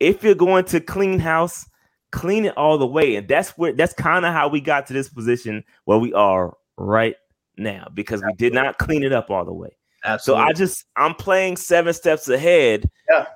If 0.00 0.22
you're 0.22 0.34
going 0.34 0.64
to 0.66 0.80
clean 0.80 1.18
house, 1.18 1.64
clean 2.10 2.44
it 2.44 2.56
all 2.56 2.78
the 2.78 2.86
way, 2.86 3.16
and 3.16 3.28
that's 3.28 3.50
where 3.50 3.72
that's 3.72 3.94
kind 3.94 4.24
of 4.24 4.32
how 4.32 4.48
we 4.48 4.60
got 4.60 4.86
to 4.86 4.92
this 4.92 5.08
position 5.08 5.64
where 5.84 5.98
we 5.98 6.12
are 6.12 6.56
right 6.76 7.16
now 7.56 7.88
because 7.94 8.22
Absolutely. 8.22 8.46
we 8.46 8.50
did 8.50 8.54
not 8.54 8.78
clean 8.78 9.02
it 9.02 9.12
up 9.12 9.30
all 9.30 9.44
the 9.44 9.52
way. 9.52 9.70
Absolutely. 10.04 10.42
So 10.42 10.48
I 10.48 10.52
just 10.52 10.84
I'm 10.96 11.14
playing 11.14 11.56
seven 11.56 11.92
steps 11.94 12.28
ahead. 12.28 12.90
Yeah. 13.08 13.26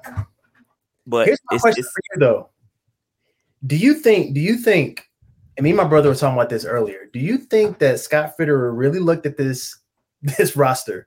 But 1.07 1.27
here's 1.27 1.41
my 1.51 1.59
question 1.59 1.85
it's, 1.85 1.93
for 1.93 2.01
you 2.15 2.21
though. 2.21 2.51
Do 3.67 3.77
you 3.77 3.95
think? 3.95 4.35
Do 4.35 4.41
you 4.41 4.57
think? 4.57 5.09
And 5.57 5.65
me 5.65 5.71
and 5.71 5.77
my 5.77 5.85
brother 5.85 6.11
were 6.11 6.15
talking 6.15 6.37
about 6.37 6.51
this 6.51 6.67
earlier. 6.67 7.09
Do 7.13 7.19
you 7.19 7.39
think 7.39 7.79
that 7.79 7.99
Scott 8.01 8.35
Fitterer 8.39 8.77
really 8.77 8.99
looked 8.99 9.25
at 9.25 9.37
this 9.37 9.79
this 10.39 10.57
roster. 10.57 11.07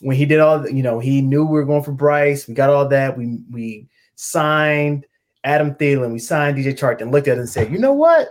When 0.00 0.16
he 0.16 0.26
did 0.26 0.40
all, 0.40 0.68
you 0.68 0.82
know, 0.82 0.98
he 0.98 1.20
knew 1.20 1.44
we 1.44 1.52
were 1.52 1.64
going 1.64 1.82
for 1.82 1.92
Bryce. 1.92 2.46
We 2.46 2.54
got 2.54 2.70
all 2.70 2.88
that. 2.88 3.16
We 3.16 3.40
we 3.50 3.88
signed 4.14 5.06
Adam 5.44 5.74
Thielen. 5.74 6.12
We 6.12 6.18
signed 6.18 6.56
DJ 6.56 6.78
Chark 6.78 7.00
and 7.00 7.10
looked 7.10 7.28
at 7.28 7.36
it 7.36 7.40
and 7.40 7.48
said, 7.48 7.72
you 7.72 7.78
know 7.78 7.92
what? 7.92 8.28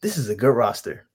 This 0.00 0.16
is 0.16 0.28
a 0.28 0.34
good 0.34 0.54
roster. 0.54 1.06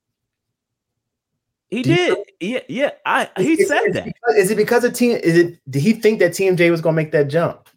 He 1.70 1.82
did. 1.82 2.18
Yeah, 2.40 2.60
yeah. 2.70 2.92
I 3.06 3.30
he 3.38 3.54
is, 3.54 3.68
said 3.68 3.88
is 3.88 3.94
that. 3.96 4.06
Because, 4.06 4.36
is 4.36 4.52
it 4.52 4.56
because 4.56 4.84
of 4.84 4.94
team? 4.94 5.18
Is 5.18 5.38
it? 5.38 5.60
Did 5.70 5.82
he 5.82 5.94
think 5.94 6.20
that 6.20 6.32
TMJ 6.32 6.70
was 6.72 6.82
going 6.82 6.96
to 6.96 7.02
make 7.02 7.12
that 7.12 7.28
jump? 7.28 7.70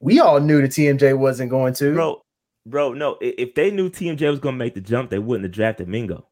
We 0.00 0.20
all 0.20 0.40
knew 0.40 0.60
that 0.62 0.70
TMJ 0.70 1.16
wasn't 1.16 1.50
going 1.50 1.74
to. 1.74 1.94
Bro, 1.94 2.24
bro, 2.66 2.92
no. 2.94 3.18
If 3.20 3.54
they 3.54 3.70
knew 3.70 3.90
TMJ 3.90 4.30
was 4.30 4.40
going 4.40 4.54
to 4.54 4.58
make 4.58 4.74
the 4.74 4.80
jump, 4.80 5.10
they 5.10 5.18
wouldn't 5.18 5.44
have 5.44 5.52
drafted 5.52 5.88
Mingo. 5.88 6.26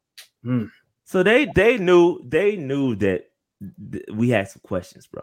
Mm. 0.45 0.71
So 1.05 1.23
they 1.23 1.47
they 1.55 1.77
knew 1.77 2.21
they 2.25 2.57
knew 2.57 2.97
that 2.97 3.31
th- 3.93 4.05
we 4.13 4.31
had 4.31 4.49
some 4.49 4.61
questions, 4.63 5.07
bro. 5.07 5.23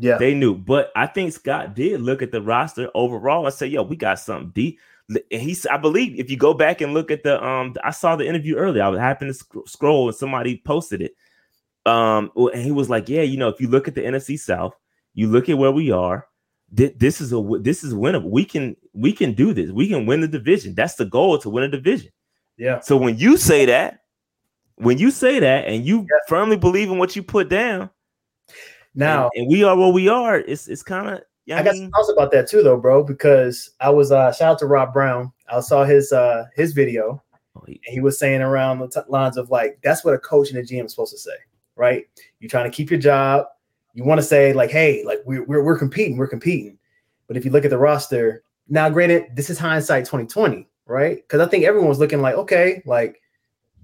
Yeah, 0.00 0.16
They 0.16 0.32
knew, 0.34 0.54
but 0.54 0.92
I 0.94 1.06
think 1.06 1.32
Scott 1.32 1.74
did 1.74 2.00
look 2.00 2.22
at 2.22 2.30
the 2.30 2.40
roster 2.40 2.88
overall 2.94 3.44
and 3.46 3.54
say, 3.54 3.66
"Yo, 3.66 3.82
we 3.82 3.96
got 3.96 4.20
something 4.20 4.50
deep." 4.54 4.78
And 5.08 5.42
he's, 5.42 5.66
I 5.66 5.76
believe, 5.78 6.20
if 6.20 6.30
you 6.30 6.36
go 6.36 6.54
back 6.54 6.80
and 6.80 6.94
look 6.94 7.10
at 7.10 7.22
the, 7.24 7.42
um, 7.44 7.74
I 7.82 7.90
saw 7.90 8.14
the 8.14 8.26
interview 8.28 8.56
earlier. 8.56 8.82
I 8.82 8.88
was 8.88 9.00
happening 9.00 9.32
to 9.32 9.38
sc- 9.38 9.66
scroll 9.66 10.06
and 10.08 10.16
somebody 10.16 10.62
posted 10.64 11.00
it. 11.02 11.14
Um, 11.86 12.30
and 12.36 12.62
he 12.62 12.70
was 12.70 12.90
like, 12.90 13.08
"Yeah, 13.08 13.22
you 13.22 13.36
know, 13.38 13.48
if 13.48 13.60
you 13.60 13.68
look 13.68 13.88
at 13.88 13.94
the 13.94 14.02
NFC 14.02 14.38
South, 14.38 14.74
you 15.14 15.26
look 15.28 15.48
at 15.48 15.58
where 15.58 15.72
we 15.72 15.90
are. 15.90 16.26
Th- 16.76 16.94
this 16.96 17.20
is 17.20 17.32
a 17.32 17.42
this 17.60 17.82
is 17.82 17.94
winnable. 17.94 18.30
We 18.30 18.44
can 18.44 18.76
we 18.92 19.12
can 19.12 19.32
do 19.32 19.52
this. 19.54 19.70
We 19.70 19.88
can 19.88 20.04
win 20.06 20.20
the 20.20 20.28
division. 20.28 20.74
That's 20.74 20.94
the 20.96 21.06
goal 21.06 21.38
to 21.38 21.48
win 21.50 21.64
a 21.64 21.68
division. 21.68 22.10
yeah, 22.56 22.80
So 22.80 22.96
when 22.96 23.16
you 23.18 23.36
say 23.36 23.64
that, 23.66 24.00
when 24.78 24.98
you 24.98 25.10
say 25.10 25.38
that, 25.40 25.66
and 25.66 25.84
you 25.84 26.06
firmly 26.28 26.56
believe 26.56 26.90
in 26.90 26.98
what 26.98 27.16
you 27.16 27.22
put 27.22 27.48
down, 27.48 27.90
now 28.94 29.30
and, 29.34 29.42
and 29.42 29.50
we 29.50 29.64
are 29.64 29.76
where 29.76 29.92
we 29.92 30.08
are, 30.08 30.38
it's 30.38 30.68
it's 30.68 30.82
kind 30.82 31.08
of 31.08 31.22
yeah. 31.46 31.58
I 31.58 31.62
got 31.62 31.76
some 31.76 31.90
thoughts 31.90 32.10
about 32.10 32.30
that 32.32 32.48
too, 32.48 32.62
though, 32.62 32.76
bro. 32.76 33.02
Because 33.02 33.70
I 33.80 33.90
was 33.90 34.12
uh 34.12 34.32
shout 34.32 34.52
out 34.52 34.58
to 34.60 34.66
Rob 34.66 34.92
Brown. 34.92 35.32
I 35.50 35.60
saw 35.60 35.84
his 35.84 36.12
uh 36.12 36.44
his 36.54 36.72
video, 36.72 37.22
and 37.66 37.78
he 37.84 38.00
was 38.00 38.18
saying 38.18 38.42
around 38.42 38.80
the 38.80 38.88
t- 38.88 39.00
lines 39.08 39.36
of 39.36 39.50
like 39.50 39.78
that's 39.82 40.04
what 40.04 40.14
a 40.14 40.18
coach 40.18 40.50
and 40.50 40.58
a 40.58 40.62
GM 40.62 40.84
is 40.84 40.92
supposed 40.92 41.12
to 41.12 41.18
say, 41.18 41.36
right? 41.76 42.04
You're 42.40 42.50
trying 42.50 42.70
to 42.70 42.76
keep 42.76 42.90
your 42.90 43.00
job. 43.00 43.46
You 43.94 44.04
want 44.04 44.20
to 44.20 44.26
say 44.26 44.52
like, 44.52 44.70
hey, 44.70 45.02
like 45.04 45.20
we're 45.24 45.44
we're, 45.44 45.62
we're 45.62 45.78
competing, 45.78 46.16
we're 46.16 46.28
competing. 46.28 46.78
But 47.26 47.36
if 47.36 47.44
you 47.44 47.50
look 47.50 47.64
at 47.64 47.70
the 47.70 47.78
roster 47.78 48.42
now, 48.68 48.90
granted, 48.90 49.34
this 49.34 49.48
is 49.48 49.58
hindsight 49.58 50.04
2020, 50.04 50.68
right? 50.86 51.16
Because 51.16 51.40
I 51.40 51.48
think 51.48 51.64
everyone 51.64 51.88
was 51.88 51.98
looking 51.98 52.20
like, 52.20 52.34
okay, 52.34 52.82
like 52.84 53.20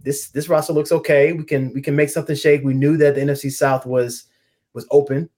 this 0.04 0.28
this 0.28 0.48
roster 0.48 0.72
looks 0.72 0.92
okay. 0.92 1.32
We 1.32 1.44
can 1.44 1.72
we 1.72 1.82
can 1.82 1.96
make 1.96 2.10
something 2.10 2.36
shake. 2.36 2.62
We 2.62 2.74
knew 2.74 2.96
that 2.98 3.14
the 3.14 3.22
NFC 3.22 3.50
South 3.50 3.86
was 3.86 4.24
was 4.74 4.86
open. 4.90 5.28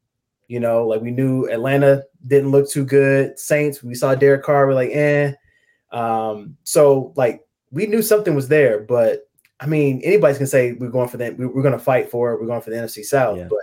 You 0.49 0.61
know, 0.61 0.87
like 0.87 1.01
we 1.01 1.11
knew 1.11 1.49
Atlanta 1.49 2.05
didn't 2.27 2.51
look 2.51 2.69
too 2.71 2.85
good. 2.85 3.39
Saints, 3.39 3.83
we 3.83 3.95
saw 3.95 4.15
Derek 4.15 4.43
Carr, 4.45 4.67
we're 4.67 4.75
like, 4.75 4.91
eh. 4.93 5.33
Um, 5.93 6.57
so 6.65 7.13
like 7.17 7.45
we 7.71 7.87
knew 7.87 8.03
something 8.03 8.35
was 8.35 8.49
there, 8.49 8.81
but 8.81 9.29
I 9.59 9.67
mean, 9.67 10.01
anybody's 10.05 10.39
gonna 10.39 10.47
say 10.47 10.73
we're 10.73 10.91
going 10.91 11.09
for 11.09 11.17
that. 11.17 11.37
We're 11.39 11.63
going 11.63 11.73
to 11.73 11.79
fight 11.79 12.11
for 12.11 12.33
it. 12.33 12.41
We're 12.41 12.47
going 12.47 12.61
for 12.61 12.71
the 12.71 12.77
NFC 12.77 13.05
South, 13.05 13.39
Yeah. 13.39 13.49
but 13.49 13.59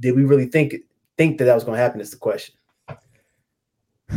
did 0.00 0.16
we 0.16 0.24
really 0.24 0.46
think 0.46 0.74
think 1.16 1.38
that 1.38 1.44
that 1.44 1.54
was 1.54 1.64
going 1.64 1.76
to 1.76 1.82
happen? 1.82 2.00
Is 2.00 2.10
the 2.10 2.16
question. 2.16 2.54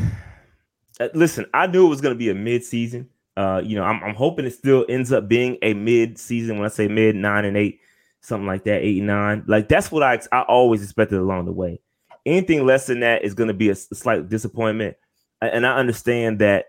Uh, 0.99 1.09
listen, 1.13 1.45
I 1.53 1.67
knew 1.67 1.85
it 1.85 1.89
was 1.89 2.01
going 2.01 2.15
to 2.15 2.17
be 2.17 2.31
a 2.31 2.33
mid-season. 2.33 3.07
Uh, 3.37 3.61
you 3.63 3.75
know, 3.75 3.83
I'm, 3.83 4.03
I'm 4.03 4.15
hoping 4.15 4.45
it 4.45 4.53
still 4.53 4.83
ends 4.89 5.11
up 5.11 5.27
being 5.29 5.59
a 5.61 5.75
mid-season. 5.75 6.57
When 6.57 6.65
I 6.65 6.69
say 6.69 6.87
mid, 6.87 7.15
nine 7.15 7.45
and 7.45 7.55
eight, 7.55 7.79
something 8.19 8.47
like 8.47 8.63
that, 8.63 8.81
eight 8.81 9.03
nine. 9.03 9.43
Like 9.47 9.69
that's 9.69 9.91
what 9.91 10.01
I 10.03 10.19
I 10.31 10.41
always 10.41 10.81
expected 10.83 11.19
along 11.19 11.45
the 11.45 11.51
way. 11.51 11.79
Anything 12.25 12.65
less 12.65 12.87
than 12.87 13.01
that 13.01 13.23
is 13.23 13.35
going 13.35 13.47
to 13.47 13.53
be 13.53 13.69
a 13.69 13.75
slight 13.75 14.27
disappointment. 14.27 14.97
And 15.39 15.67
I 15.67 15.77
understand 15.77 16.39
that 16.39 16.65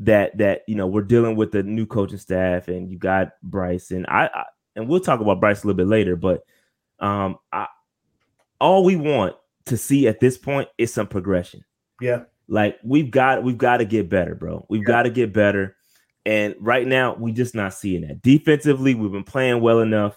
that 0.00 0.36
that 0.38 0.62
you 0.66 0.74
know 0.74 0.86
we're 0.86 1.02
dealing 1.02 1.36
with 1.36 1.52
the 1.52 1.62
new 1.62 1.86
coaching 1.86 2.18
staff, 2.18 2.68
and 2.68 2.90
you 2.90 2.98
got 2.98 3.32
Bryce, 3.42 3.90
and 3.90 4.06
I, 4.08 4.30
I 4.34 4.44
and 4.74 4.88
we'll 4.88 5.00
talk 5.00 5.20
about 5.20 5.38
Bryce 5.38 5.62
a 5.62 5.66
little 5.66 5.76
bit 5.76 5.86
later. 5.86 6.16
But 6.16 6.44
um, 6.98 7.36
I 7.52 7.66
all 8.60 8.84
we 8.84 8.96
want 8.96 9.36
to 9.66 9.76
see 9.76 10.08
at 10.08 10.20
this 10.20 10.38
point 10.38 10.68
is 10.78 10.92
some 10.92 11.06
progression 11.06 11.64
Yeah, 12.00 12.24
like 12.48 12.78
we've 12.84 13.10
got 13.10 13.42
we've 13.42 13.58
got 13.58 13.78
to 13.78 13.84
get 13.84 14.08
better, 14.08 14.34
bro. 14.34 14.66
We've 14.68 14.82
Yeah. 14.82 14.86
got 14.88 15.02
to 15.04 15.10
get 15.10 15.32
better. 15.32 15.76
And 16.26 16.54
right 16.58 16.86
now, 16.86 17.14
we 17.14 17.32
just 17.32 17.54
not 17.54 17.74
seeing 17.74 18.02
that. 18.08 18.22
Defensively, 18.22 18.94
we've 18.94 19.12
been 19.12 19.24
playing 19.24 19.60
well 19.60 19.80
enough. 19.80 20.16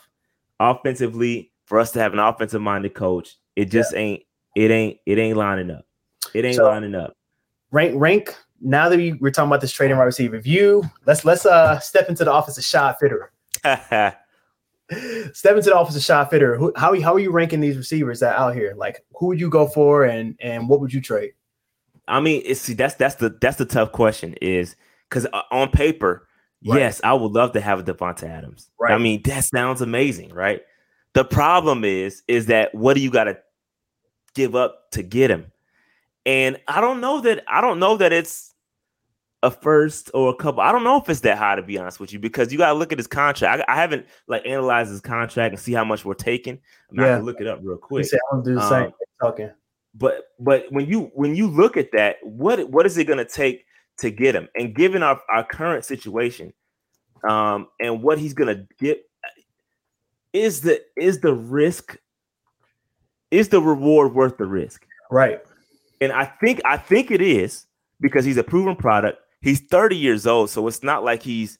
Offensively, 0.59 1.51
for 1.65 1.79
us 1.79 1.91
to 1.91 1.99
have 1.99 2.13
an 2.13 2.19
offensive 2.19 2.61
minded 2.61 2.93
coach, 2.93 3.35
it 3.55 3.65
just 3.65 3.93
ain't 3.95 4.23
it 4.55 4.71
ain't 4.71 4.97
it 5.05 5.17
ain't 5.17 5.37
lining 5.37 5.69
up. 5.71 5.85
It 6.33 6.45
ain't 6.45 6.55
So- 6.55 6.65
lining 6.65 6.95
up. 6.95 7.15
rank 7.71 7.93
rank. 7.95 8.35
Now 8.59 8.89
that 8.89 8.97
we, 8.97 9.13
we're 9.13 9.29
talking 9.29 9.49
about 9.49 9.61
this 9.61 9.71
trading 9.71 9.97
wide 9.97 10.05
receiver 10.05 10.39
view, 10.39 10.83
let's 11.05 11.23
let's 11.23 11.45
uh 11.45 11.77
step 11.79 12.09
into 12.09 12.23
the 12.25 12.31
office 12.31 12.57
of 12.57 12.63
Scott 12.63 12.97
Fitterer. 13.01 13.27
Step 15.33 15.57
into 15.57 15.69
the 15.69 15.75
office 15.75 15.97
of 15.97 16.03
Scott 16.03 16.31
Fitterer. 16.31 16.57
Who, 16.57 16.71
how 16.77 16.99
how 17.01 17.13
are 17.13 17.19
you 17.19 17.31
ranking 17.31 17.59
these 17.59 17.75
receivers 17.77 18.21
that 18.21 18.37
out 18.37 18.55
here? 18.55 18.73
Like, 18.77 19.05
who 19.15 19.27
would 19.27 19.39
you 19.39 19.49
go 19.49 19.67
for, 19.67 20.05
and 20.05 20.35
and 20.39 20.69
what 20.69 20.79
would 20.79 20.93
you 20.93 21.01
trade? 21.01 21.33
I 22.07 22.19
mean, 22.19 22.41
it's 22.45 22.61
see 22.61 22.73
that's 22.73 22.95
that's 22.95 23.15
the 23.15 23.29
that's 23.41 23.57
the 23.57 23.65
tough 23.65 23.91
question 23.91 24.33
is 24.41 24.75
because 25.09 25.27
on 25.51 25.69
paper, 25.69 26.27
Right. 26.65 26.79
yes, 26.79 26.99
I 27.03 27.13
would 27.13 27.31
love 27.33 27.51
to 27.53 27.61
have 27.61 27.79
a 27.79 27.83
Davante 27.83 28.23
Adams. 28.23 28.71
Right. 28.79 28.93
I 28.93 28.97
mean, 28.97 29.21
that 29.25 29.43
sounds 29.43 29.81
amazing, 29.81 30.33
right? 30.33 30.61
The 31.13 31.23
problem 31.23 31.83
is, 31.83 32.23
is 32.27 32.47
that 32.47 32.73
what 32.73 32.95
do 32.95 32.99
you 33.01 33.11
got 33.11 33.25
to 33.25 33.37
give 34.33 34.55
up 34.55 34.89
to 34.91 35.03
get 35.03 35.29
him? 35.29 35.51
And 36.25 36.59
I 36.67 36.81
don't 36.81 36.99
know 36.99 37.21
that 37.21 37.43
I 37.47 37.61
don't 37.61 37.79
know 37.79 37.97
that 37.97 38.11
it's 38.11 38.53
a 39.43 39.51
first 39.51 40.09
or 40.15 40.29
a 40.31 40.35
couple. 40.35 40.61
I 40.61 40.71
don't 40.71 40.83
know 40.83 40.97
if 40.97 41.07
it's 41.09 41.19
that 41.21 41.37
high 41.37 41.55
to 41.55 41.61
be 41.61 41.77
honest 41.77 41.99
with 41.99 42.11
you, 42.11 42.17
because 42.19 42.51
you 42.51 42.57
got 42.57 42.73
to 42.73 42.79
look 42.79 42.91
at 42.91 42.97
his 42.97 43.07
contract. 43.07 43.63
I, 43.67 43.73
I 43.73 43.75
haven't 43.79 44.07
like 44.27 44.45
analyzed 44.45 44.89
his 44.89 44.99
contract 44.99 45.53
and 45.53 45.59
see 45.61 45.73
how 45.73 45.85
much 45.85 46.03
we're 46.03 46.15
taking. 46.15 46.55
I 46.55 46.93
mean, 46.93 47.05
Yeah. 47.05 47.17
look 47.19 47.39
it 47.39 47.45
up 47.47 47.59
real 47.61 47.77
quick. 47.77 48.03
You 48.05 48.09
say 48.09 48.17
I 48.17 48.35
want 48.35 48.45
to 48.45 48.51
do 48.51 48.55
the 48.55 48.67
same. 48.69 48.85
Um, 48.85 48.93
Talking. 49.21 49.51
But 49.97 50.25
but 50.39 50.65
when 50.69 50.85
you 50.85 51.11
when 51.13 51.35
you 51.35 51.47
look 51.47 51.77
at 51.77 51.91
that 51.93 52.17
what 52.23 52.69
what 52.69 52.85
is 52.85 52.97
it 52.97 53.05
going 53.05 53.17
to 53.17 53.25
take 53.25 53.65
to 53.99 54.11
get 54.11 54.35
him? 54.35 54.47
And 54.55 54.75
given 54.75 55.01
our, 55.01 55.19
our 55.29 55.43
current 55.43 55.85
situation 55.85 56.53
um 57.27 57.67
and 57.79 58.03
what 58.03 58.19
he's 58.19 58.33
going 58.33 58.55
to 58.55 58.67
get 58.79 59.03
is 60.33 60.61
the 60.61 60.81
is 60.95 61.19
the 61.21 61.33
risk 61.33 61.97
is 63.31 63.49
the 63.49 63.61
reward 63.61 64.13
worth 64.13 64.37
the 64.37 64.45
risk? 64.45 64.85
Right. 65.09 65.41
and 66.01 66.11
i 66.11 66.25
think 66.25 66.61
i 66.65 66.77
think 66.77 67.11
it 67.11 67.21
is 67.21 67.65
because 67.99 68.25
he's 68.25 68.37
a 68.37 68.43
proven 68.43 68.75
product. 68.75 69.19
He's 69.41 69.61
30 69.61 69.95
years 69.95 70.27
old 70.27 70.49
so 70.49 70.67
it's 70.67 70.83
not 70.83 71.03
like 71.03 71.23
he's 71.23 71.57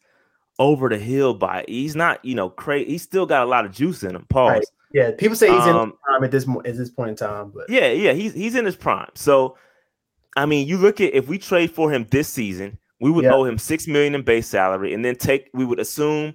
over 0.59 0.89
the 0.89 0.97
hill 0.97 1.33
by 1.33 1.63
he's 1.67 1.95
not 1.95 2.23
you 2.25 2.35
know 2.35 2.49
crazy 2.49 2.91
he's 2.91 3.03
still 3.03 3.25
got 3.25 3.43
a 3.43 3.49
lot 3.49 3.65
of 3.65 3.71
juice 3.71 4.03
in 4.03 4.15
him. 4.15 4.25
Pause. 4.29 4.51
Right. 4.51 4.63
Yeah. 4.93 5.11
People 5.17 5.35
say 5.35 5.47
he's 5.51 5.65
in 5.67 5.75
Um, 5.75 5.89
his 5.89 5.99
prime 6.03 6.23
at 6.23 6.31
this 6.31 6.47
at 6.65 6.77
this 6.77 6.89
point 6.89 7.09
in 7.11 7.15
time, 7.15 7.51
but 7.53 7.69
Yeah, 7.69 7.91
yeah, 7.91 8.13
he's 8.13 8.33
he's 8.33 8.55
in 8.55 8.65
his 8.65 8.75
prime. 8.75 9.09
So, 9.15 9.57
I 10.35 10.45
mean, 10.45 10.67
you 10.67 10.77
look 10.77 11.01
at 11.01 11.13
if 11.13 11.27
we 11.27 11.37
trade 11.37 11.71
for 11.71 11.91
him 11.91 12.07
this 12.09 12.27
season, 12.27 12.77
we 13.01 13.11
would 13.11 13.25
Yeah. 13.25 13.33
owe 13.33 13.43
him 13.43 13.57
six 13.57 13.87
million 13.87 14.15
in 14.15 14.21
base 14.23 14.47
salary, 14.47 14.93
and 14.93 15.03
then 15.03 15.15
take 15.15 15.49
we 15.53 15.65
would 15.65 15.79
assume 15.79 16.33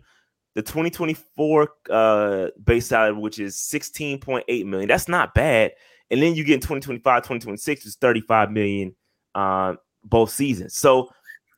the 0.54 0.62
2024 0.62 1.68
uh 1.90 2.46
base 2.62 2.86
salary, 2.86 3.14
which 3.14 3.38
is 3.38 3.56
16.8 3.56 4.66
million. 4.66 4.88
That's 4.88 5.08
not 5.08 5.34
bad. 5.34 5.72
And 6.10 6.22
then 6.22 6.34
you 6.34 6.44
get 6.44 6.54
in 6.56 6.60
2025, 6.60 7.22
2026 7.22 7.86
is 7.86 7.96
35 7.96 8.50
million 8.50 8.94
uh, 9.34 9.76
both 10.04 10.28
seasons. 10.28 10.76
So 10.76 11.08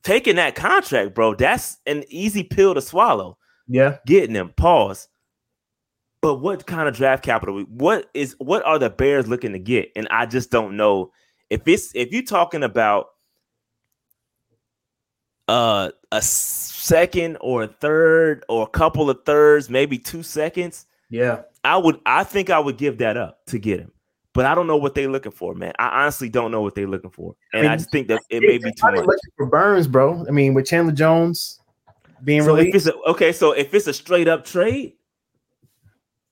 taking 0.04 0.36
that 0.36 0.54
contract, 0.54 1.12
bro, 1.12 1.34
that's 1.34 1.78
an 1.86 2.04
easy 2.08 2.44
pill 2.44 2.72
to 2.74 2.80
swallow 2.80 3.36
yeah. 3.66 3.96
getting 4.06 4.36
him. 4.36 4.50
Pause. 4.56 5.08
But 6.24 6.36
what 6.36 6.64
kind 6.64 6.88
of 6.88 6.96
draft 6.96 7.22
capital? 7.22 7.60
What 7.64 8.08
is 8.14 8.34
what 8.38 8.64
are 8.64 8.78
the 8.78 8.88
Bears 8.88 9.28
looking 9.28 9.52
to 9.52 9.58
get? 9.58 9.92
And 9.94 10.08
I 10.10 10.24
just 10.24 10.50
don't 10.50 10.74
know 10.74 11.12
if 11.50 11.68
it's 11.68 11.94
if 11.94 12.12
you're 12.12 12.22
talking 12.22 12.62
about 12.62 13.08
uh 15.48 15.90
a 16.12 16.22
second 16.22 17.36
or 17.42 17.64
a 17.64 17.66
third 17.66 18.42
or 18.48 18.62
a 18.62 18.66
couple 18.66 19.10
of 19.10 19.18
thirds, 19.26 19.68
maybe 19.68 19.98
two 19.98 20.22
seconds. 20.22 20.86
Yeah. 21.10 21.42
I 21.62 21.76
would 21.76 22.00
I 22.06 22.24
think 22.24 22.48
I 22.48 22.58
would 22.58 22.78
give 22.78 22.96
that 22.98 23.18
up 23.18 23.44
to 23.48 23.58
get 23.58 23.80
him. 23.80 23.92
But 24.32 24.46
I 24.46 24.54
don't 24.54 24.66
know 24.66 24.78
what 24.78 24.94
they're 24.94 25.10
looking 25.10 25.30
for, 25.30 25.54
man. 25.54 25.74
I 25.78 26.04
honestly 26.04 26.30
don't 26.30 26.50
know 26.50 26.62
what 26.62 26.74
they're 26.74 26.88
looking 26.88 27.10
for. 27.10 27.36
And 27.52 27.66
I, 27.66 27.68
mean, 27.72 27.78
just 27.80 27.90
think 27.90 28.08
that 28.08 28.22
it 28.30 28.40
may 28.40 28.56
be 28.56 28.72
too 28.72 28.86
much. 28.86 28.94
looking 28.94 29.18
for 29.36 29.44
Burns, 29.44 29.86
bro. 29.86 30.24
I 30.26 30.30
mean, 30.30 30.54
with 30.54 30.64
Chandler 30.64 30.94
Jones 30.94 31.60
being 32.24 32.44
So 32.44 32.56
released, 32.56 32.86
a, 32.86 32.94
okay, 33.08 33.30
so 33.30 33.52
if 33.52 33.74
it's 33.74 33.86
a 33.88 33.92
straight 33.92 34.26
up 34.26 34.46
trade, 34.46 34.94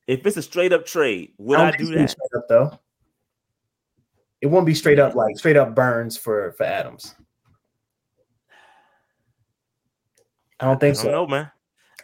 if 0.07 0.27
it's 0.27 0.37
a 0.37 0.43
straight 0.43 0.73
up 0.73 0.85
trade, 0.85 1.33
would 1.39 1.59
I, 1.59 1.71
don't 1.71 1.79
do 1.79 1.95
that? 1.95 2.11
Straight 2.11 2.39
up 2.39 2.49
though. 2.49 2.79
It 4.41 4.47
won't 4.47 4.67
be 4.67 4.75
straight 4.75 4.99
up 4.99 5.15
like 5.15 5.39
straight 5.39 5.57
up 5.57 5.75
Burns 5.75 6.17
for 6.17 6.53
for 6.53 6.65
Adams. 6.65 7.15
I 10.59 10.67
don't 10.67 10.81
think 10.81 10.97
I 10.97 10.99
so. 10.99 11.05
don't 11.05 11.13
know, 11.13 11.27
man. 11.27 11.51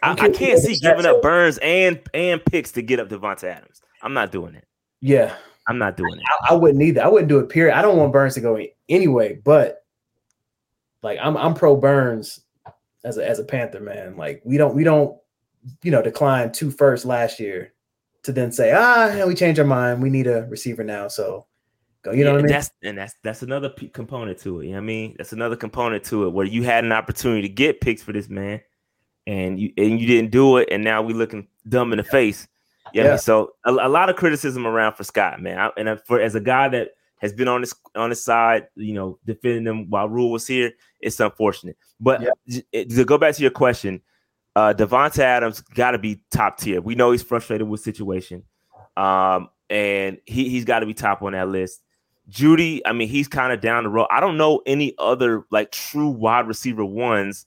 I'm 0.01 0.19
I, 0.19 0.25
I 0.25 0.29
can't 0.29 0.59
see 0.59 0.75
giving 0.75 1.05
up 1.05 1.21
Burns 1.21 1.57
and 1.59 1.99
and 2.13 2.43
picks 2.43 2.71
to 2.73 2.81
get 2.81 2.99
up 2.99 3.09
Davante 3.09 3.43
Adams. 3.43 3.81
I'm 4.01 4.13
not 4.13 4.31
doing 4.31 4.55
it. 4.55 4.65
Yeah, 5.01 5.35
I'm 5.67 5.77
not 5.77 5.97
doing 5.97 6.13
it. 6.13 6.23
I, 6.27 6.53
I 6.53 6.57
wouldn't 6.57 6.81
either. 6.81 7.03
I 7.03 7.07
wouldn't 7.07 7.29
do 7.29 7.39
it. 7.39 7.49
Period. 7.49 7.77
I 7.77 7.81
don't 7.81 7.97
want 7.97 8.13
Burns 8.13 8.35
to 8.35 8.41
go 8.41 8.61
anyway. 8.87 9.39
But 9.43 9.83
like, 11.03 11.19
I'm 11.21 11.35
I'm 11.35 11.53
pro 11.53 11.75
Burns 11.75 12.39
as 13.03 13.17
a 13.17 13.27
as 13.27 13.39
a 13.39 13.43
Panther 13.43 13.81
man. 13.81 14.15
Like, 14.15 14.41
we 14.45 14.57
don't 14.57 14.75
we 14.75 14.85
don't 14.85 15.17
you 15.83 15.91
know 15.91 16.01
decline 16.01 16.53
two 16.53 16.71
first 16.71 17.03
last 17.03 17.39
year 17.39 17.73
to 18.23 18.31
then 18.31 18.51
say 18.51 18.73
ah 18.75 19.25
we 19.25 19.35
changed 19.35 19.59
our 19.59 19.65
mind. 19.65 20.01
We 20.01 20.09
need 20.09 20.27
a 20.27 20.43
receiver 20.43 20.83
now. 20.83 21.07
So 21.07 21.45
go. 22.01 22.11
You 22.11 22.23
know 22.23 22.31
Yeah, 22.31 22.33
what 22.33 22.39
I 22.39 22.43
mean? 22.43 22.51
That's 22.51 22.71
and 22.83 22.97
that's 22.97 23.15
that's 23.23 23.41
another 23.43 23.69
p- 23.69 23.89
component 23.89 24.37
to 24.39 24.61
it. 24.61 24.65
You 24.65 24.71
know 24.71 24.77
what 24.77 24.83
I 24.83 24.85
mean? 24.85 25.15
That's 25.17 25.33
another 25.33 25.55
component 25.55 26.03
to 26.05 26.25
it 26.25 26.29
where 26.29 26.45
you 26.45 26.63
had 26.63 26.83
an 26.83 26.91
opportunity 26.91 27.41
to 27.43 27.49
get 27.49 27.81
picks 27.81 28.01
for 28.03 28.11
this 28.13 28.29
man, 28.29 28.61
and 29.27 29.59
you 29.59 29.71
and 29.77 29.99
you 29.99 30.07
didn't 30.07 30.31
do 30.31 30.57
it, 30.57 30.69
and 30.71 30.83
now 30.83 31.01
we 31.01 31.13
looking 31.13 31.47
dumb 31.67 31.91
in 31.93 31.97
the 31.97 32.03
face. 32.03 32.47
You 32.93 33.01
know 33.01 33.03
what 33.03 33.05
I 33.05 33.09
Yeah. 33.09 33.11
mean? 33.13 33.17
So 33.19 33.51
a, 33.65 33.71
a 33.71 33.89
lot 33.89 34.09
of 34.09 34.15
criticism 34.15 34.65
around 34.65 34.93
for 34.95 35.03
Scott, 35.03 35.41
man. 35.41 35.59
I, 35.59 35.69
and 35.77 35.99
for 36.05 36.19
as 36.19 36.35
a 36.35 36.39
guy 36.39 36.67
that 36.69 36.89
has 37.21 37.33
been 37.33 37.47
on 37.47 37.61
this 37.61 37.73
on 37.95 38.09
his 38.09 38.23
side, 38.23 38.67
you 38.75 38.93
know, 38.93 39.19
defending 39.25 39.65
him 39.67 39.89
while 39.89 40.09
Rhule 40.09 40.31
was 40.31 40.47
here, 40.47 40.71
it's 40.99 41.19
unfortunate. 41.19 41.77
But 41.99 42.21
Yeah. 42.49 42.61
to 42.73 43.05
go 43.05 43.17
back 43.17 43.35
to 43.35 43.41
your 43.41 43.51
question, 43.51 44.01
uh 44.55 44.73
Davante 44.73 45.19
Adams 45.19 45.61
got 45.61 45.91
to 45.91 45.97
be 45.97 46.21
top 46.31 46.57
tier. 46.57 46.81
We 46.81 46.95
know 46.95 47.11
he's 47.11 47.23
frustrated 47.23 47.67
with 47.67 47.81
situation. 47.81 48.43
Um, 48.97 49.49
and 49.69 50.17
he 50.25 50.49
he's 50.49 50.65
got 50.65 50.79
to 50.79 50.85
be 50.85 50.93
top 50.93 51.21
on 51.21 51.33
that 51.33 51.47
list. 51.49 51.81
Jeudy, 52.29 52.81
I 52.85 52.93
mean, 52.93 53.07
he's 53.07 53.27
kind 53.27 53.51
of 53.51 53.61
down 53.61 53.83
the 53.83 53.89
road. 53.89 54.07
I 54.11 54.19
don't 54.19 54.37
know 54.37 54.61
any 54.65 54.93
other 54.99 55.45
like 55.51 55.71
true 55.71 56.09
wide 56.09 56.47
receiver 56.47 56.85
ones 56.85 57.45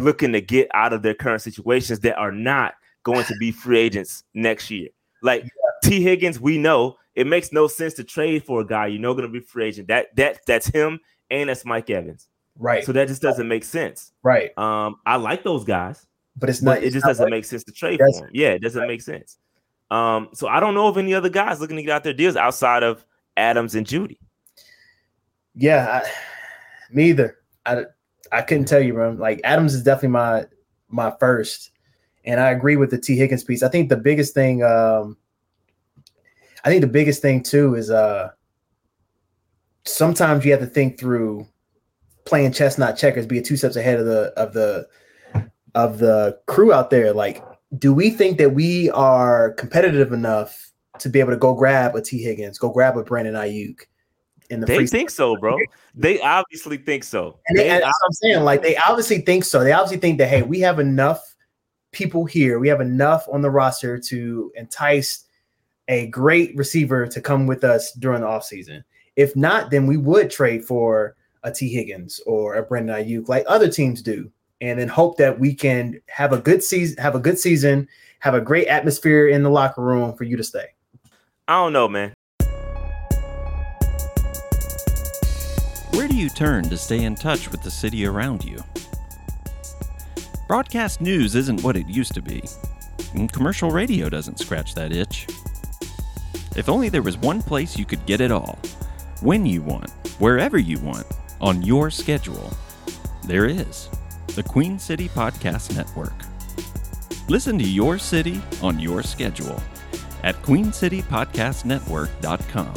looking 0.00 0.32
to 0.32 0.40
get 0.40 0.68
out 0.74 0.92
of 0.92 1.02
their 1.02 1.14
current 1.14 1.42
situations 1.42 2.00
that 2.00 2.16
are 2.16 2.32
not 2.32 2.74
going 3.02 3.24
to 3.24 3.34
be 3.38 3.52
free 3.52 3.78
agents 3.78 4.24
next 4.34 4.70
year. 4.70 4.88
Like 5.22 5.44
Tee 5.84 6.02
Higgins, 6.02 6.40
we 6.40 6.56
know 6.58 6.96
it 7.14 7.26
makes 7.26 7.52
no 7.52 7.66
sense 7.66 7.94
to 7.94 8.04
trade 8.04 8.44
for 8.44 8.60
a 8.60 8.66
guy 8.66 8.86
you 8.86 8.98
know 8.98 9.12
going 9.14 9.26
to 9.26 9.32
be 9.32 9.40
free 9.40 9.66
agent. 9.66 9.88
That 9.88 10.14
that 10.16 10.40
that's 10.46 10.66
him 10.66 11.00
and 11.30 11.48
that's 11.48 11.64
Mike 11.64 11.90
Evans. 11.90 12.28
right, 12.58 12.84
So 12.84 12.92
that 12.92 13.08
just 13.08 13.22
doesn't 13.22 13.48
make 13.48 13.64
sense. 13.64 14.12
right. 14.22 14.56
Um, 14.58 14.96
I 15.04 15.16
like 15.16 15.44
those 15.44 15.64
guys 15.64 16.06
But 16.36 16.48
it's 16.50 16.62
not. 16.62 16.76
but 16.76 16.82
it 16.82 16.86
it's 16.86 16.94
just 16.94 17.04
not 17.04 17.10
doesn't 17.10 17.24
like- 17.24 17.30
make 17.30 17.44
sense 17.44 17.64
to 17.64 17.72
trade 17.72 18.00
for 18.00 18.24
him. 18.26 18.30
Yeah, 18.32 18.48
it 18.50 18.62
doesn't 18.62 18.86
make 18.86 19.02
sense. 19.02 19.38
Um, 19.90 20.30
so 20.32 20.48
I 20.48 20.58
don't 20.60 20.74
know 20.74 20.86
of 20.88 20.96
any 20.96 21.12
other 21.12 21.28
guys 21.28 21.60
looking 21.60 21.76
to 21.76 21.82
get 21.82 21.92
out 21.92 22.04
their 22.04 22.14
deals 22.14 22.34
outside 22.36 22.82
of 22.82 23.04
Adams 23.36 23.74
and 23.74 23.86
Jeudy. 23.86 24.18
Yeah, 25.54 26.00
I, 26.02 26.10
me 26.90 27.10
either. 27.10 27.36
I 27.66 27.84
I 28.32 28.40
couldn't 28.40 28.64
tell 28.64 28.80
you, 28.80 28.94
bro. 28.94 29.10
Like 29.10 29.40
Adams 29.44 29.74
is 29.74 29.82
definitely 29.82 30.08
my 30.08 30.46
my 30.88 31.12
first, 31.20 31.70
and 32.24 32.40
I 32.40 32.50
agree 32.50 32.76
with 32.76 32.90
the 32.90 32.98
Tee 32.98 33.16
Higgins 33.16 33.44
piece. 33.44 33.62
I 33.62 33.68
think 33.68 33.90
the 33.90 33.96
biggest 33.98 34.32
thing, 34.32 34.62
um, 34.62 35.18
I 36.64 36.70
think 36.70 36.80
the 36.80 36.86
biggest 36.86 37.20
thing 37.20 37.42
too 37.42 37.74
is 37.74 37.90
uh, 37.90 38.30
sometimes 39.84 40.44
you 40.44 40.52
have 40.52 40.60
to 40.60 40.66
think 40.66 40.98
through 40.98 41.46
playing 42.24 42.52
chess, 42.52 42.78
not 42.78 42.96
checkers, 42.96 43.26
be 43.26 43.42
two 43.42 43.56
steps 43.58 43.76
ahead 43.76 43.98
of 44.00 44.06
the 44.06 44.32
of 44.38 44.54
the 44.54 44.88
of 45.74 45.98
the 45.98 46.38
crew 46.46 46.72
out 46.72 46.90
there. 46.90 47.12
Like, 47.12 47.42
do 47.78 47.92
we 47.94 48.10
think 48.10 48.38
that 48.38 48.50
we 48.54 48.90
are 48.90 49.52
competitive 49.54 50.12
enough 50.12 50.70
to 50.98 51.08
be 51.08 51.20
able 51.20 51.30
to 51.32 51.36
go 51.38 51.54
grab 51.54 51.94
a 51.96 52.02
Tee 52.02 52.22
Higgins, 52.22 52.58
go 52.58 52.70
grab 52.70 52.96
a 52.96 53.02
Brandon 53.02 53.34
Aiyuk? 53.34 53.80
In 54.50 54.60
the 54.60 54.66
They 54.66 54.86
think 54.86 55.08
so, 55.08 55.36
bro. 55.36 55.56
They 55.94 56.20
obviously 56.20 56.76
think 56.78 57.04
so. 57.04 57.38
and, 57.48 57.58
they, 57.58 57.64
They- 57.64 57.70
and 57.70 57.82
that's 57.82 57.98
what 58.00 58.06
I'm 58.08 58.12
saying. 58.12 58.44
Like 58.44 58.62
they 58.62 58.76
obviously 58.86 59.20
think 59.22 59.44
so. 59.44 59.62
They 59.64 59.72
obviously 59.72 59.98
think 59.98 60.18
that 60.18 60.28
hey, 60.28 60.42
we 60.42 60.60
have 60.60 60.78
enough 60.78 61.20
people 61.92 62.24
here. 62.26 62.58
We 62.58 62.68
have 62.68 62.80
enough 62.80 63.26
on 63.32 63.40
the 63.42 63.50
roster 63.50 63.98
to 63.98 64.52
entice 64.56 65.24
a 65.88 66.06
great 66.08 66.54
receiver 66.56 67.06
to 67.06 67.20
come 67.20 67.46
with 67.46 67.64
us 67.64 67.92
during 67.92 68.20
the 68.22 68.26
offseason. 68.26 68.82
If 69.16 69.36
not, 69.36 69.70
then 69.70 69.86
we 69.86 69.96
would 69.96 70.30
trade 70.30 70.64
for 70.64 71.16
a 71.42 71.50
Tee 71.52 71.68
Higgins 71.68 72.20
or 72.26 72.54
a 72.54 72.62
Brendan 72.62 72.96
Ayuk, 72.96 73.28
like 73.28 73.44
other 73.46 73.68
teams 73.70 74.00
do, 74.02 74.30
and 74.62 74.78
then 74.78 74.86
hope 74.86 75.16
that 75.16 75.40
we 75.40 75.52
can 75.52 76.00
have 76.06 76.32
a 76.32 76.38
good 76.38 76.62
season, 76.62 76.96
have 76.98 77.16
a 77.16 77.18
good 77.18 77.36
season, 77.38 77.88
have 78.20 78.34
a 78.34 78.40
great 78.40 78.68
atmosphere 78.68 79.26
in 79.26 79.42
the 79.42 79.50
locker 79.50 79.82
room 79.82 80.16
for 80.16 80.22
you 80.22 80.36
to 80.36 80.44
stay. 80.44 80.66
I 81.48 81.54
don't 81.54 81.72
know, 81.72 81.88
man. 81.88 82.14
Where 85.90 86.06
do 86.06 86.14
you 86.14 86.30
turn 86.30 86.68
to 86.70 86.78
stay 86.78 87.02
in 87.02 87.16
touch 87.16 87.50
with 87.50 87.62
the 87.62 87.70
city 87.70 88.06
around 88.06 88.44
you? 88.44 88.62
Broadcast 90.46 91.00
news 91.00 91.34
isn't 91.34 91.62
what 91.62 91.76
it 91.76 91.88
used 91.88 92.14
to 92.14 92.22
be, 92.22 92.44
and 93.14 93.32
commercial 93.32 93.70
radio 93.70 94.08
doesn't 94.08 94.38
scratch 94.38 94.74
that 94.76 94.92
itch. 94.92 95.26
If 96.54 96.68
only 96.68 96.88
there 96.88 97.02
was 97.02 97.16
one 97.16 97.42
place 97.42 97.76
you 97.76 97.84
could 97.84 98.06
get 98.06 98.20
it 98.20 98.30
all, 98.30 98.60
when 99.22 99.44
you 99.44 99.60
want, 99.60 99.90
wherever 100.20 100.58
you 100.58 100.78
want, 100.78 101.06
on 101.40 101.62
your 101.62 101.90
schedule. 101.90 102.52
There 103.24 103.46
is 103.46 103.88
the 104.28 104.42
Queen 104.42 104.78
City 104.78 105.08
Podcast 105.08 105.74
Network. 105.76 106.14
Listen 107.28 107.58
to 107.58 107.68
your 107.68 107.98
city 107.98 108.40
on 108.62 108.78
your 108.78 109.02
schedule 109.02 109.60
at 110.22 110.36
queencitypodcastnetwork.com 110.42 112.74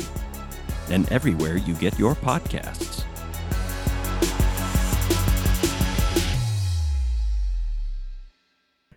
and 0.89 1.11
everywhere 1.11 1.57
you 1.57 1.75
get 1.75 1.99
your 1.99 2.15
podcasts. 2.15 3.03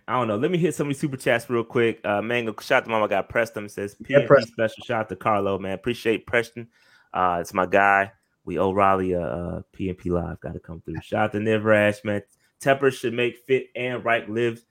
I 0.07 0.13
don't 0.13 0.27
know. 0.27 0.37
Let 0.37 0.49
me 0.49 0.57
hit 0.57 0.73
some 0.73 0.87
of 0.87 0.89
these 0.89 0.99
super 0.99 1.17
chats 1.17 1.47
real 1.51 1.63
quick. 1.63 1.99
Uh, 2.03 2.19
Mango, 2.19 2.55
shout 2.59 2.77
out 2.77 2.85
to 2.85 2.89
Mama 2.89 3.07
Got 3.07 3.29
Preston. 3.29 3.69
Says 3.69 3.95
PNP 4.03 4.25
Preston. 4.25 4.53
special. 4.53 4.83
Shout 4.83 5.01
out 5.01 5.09
to 5.09 5.15
Carlo, 5.15 5.59
man. 5.59 5.73
Appreciate 5.73 6.25
Preston. 6.25 6.67
Uh, 7.13 7.37
it's 7.41 7.53
my 7.53 7.67
guy. 7.67 8.11
We 8.43 8.57
owe 8.57 8.73
Raleigh 8.73 9.11
a, 9.11 9.21
uh 9.21 9.61
PNP 9.77 10.07
live. 10.07 10.39
Got 10.39 10.53
to 10.53 10.59
come 10.59 10.81
through. 10.81 10.95
Shout 11.03 11.25
out 11.25 11.31
to 11.33 11.37
Nivrash, 11.37 12.03
man. 12.03 12.23
Tepper 12.61 12.91
should 12.91 13.13
make 13.13 13.37
fit 13.47 13.67
and 13.75 14.03
right 14.03 14.29
live. 14.29 14.63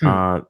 Hmm. 0.00 0.06
Uh, 0.06 0.40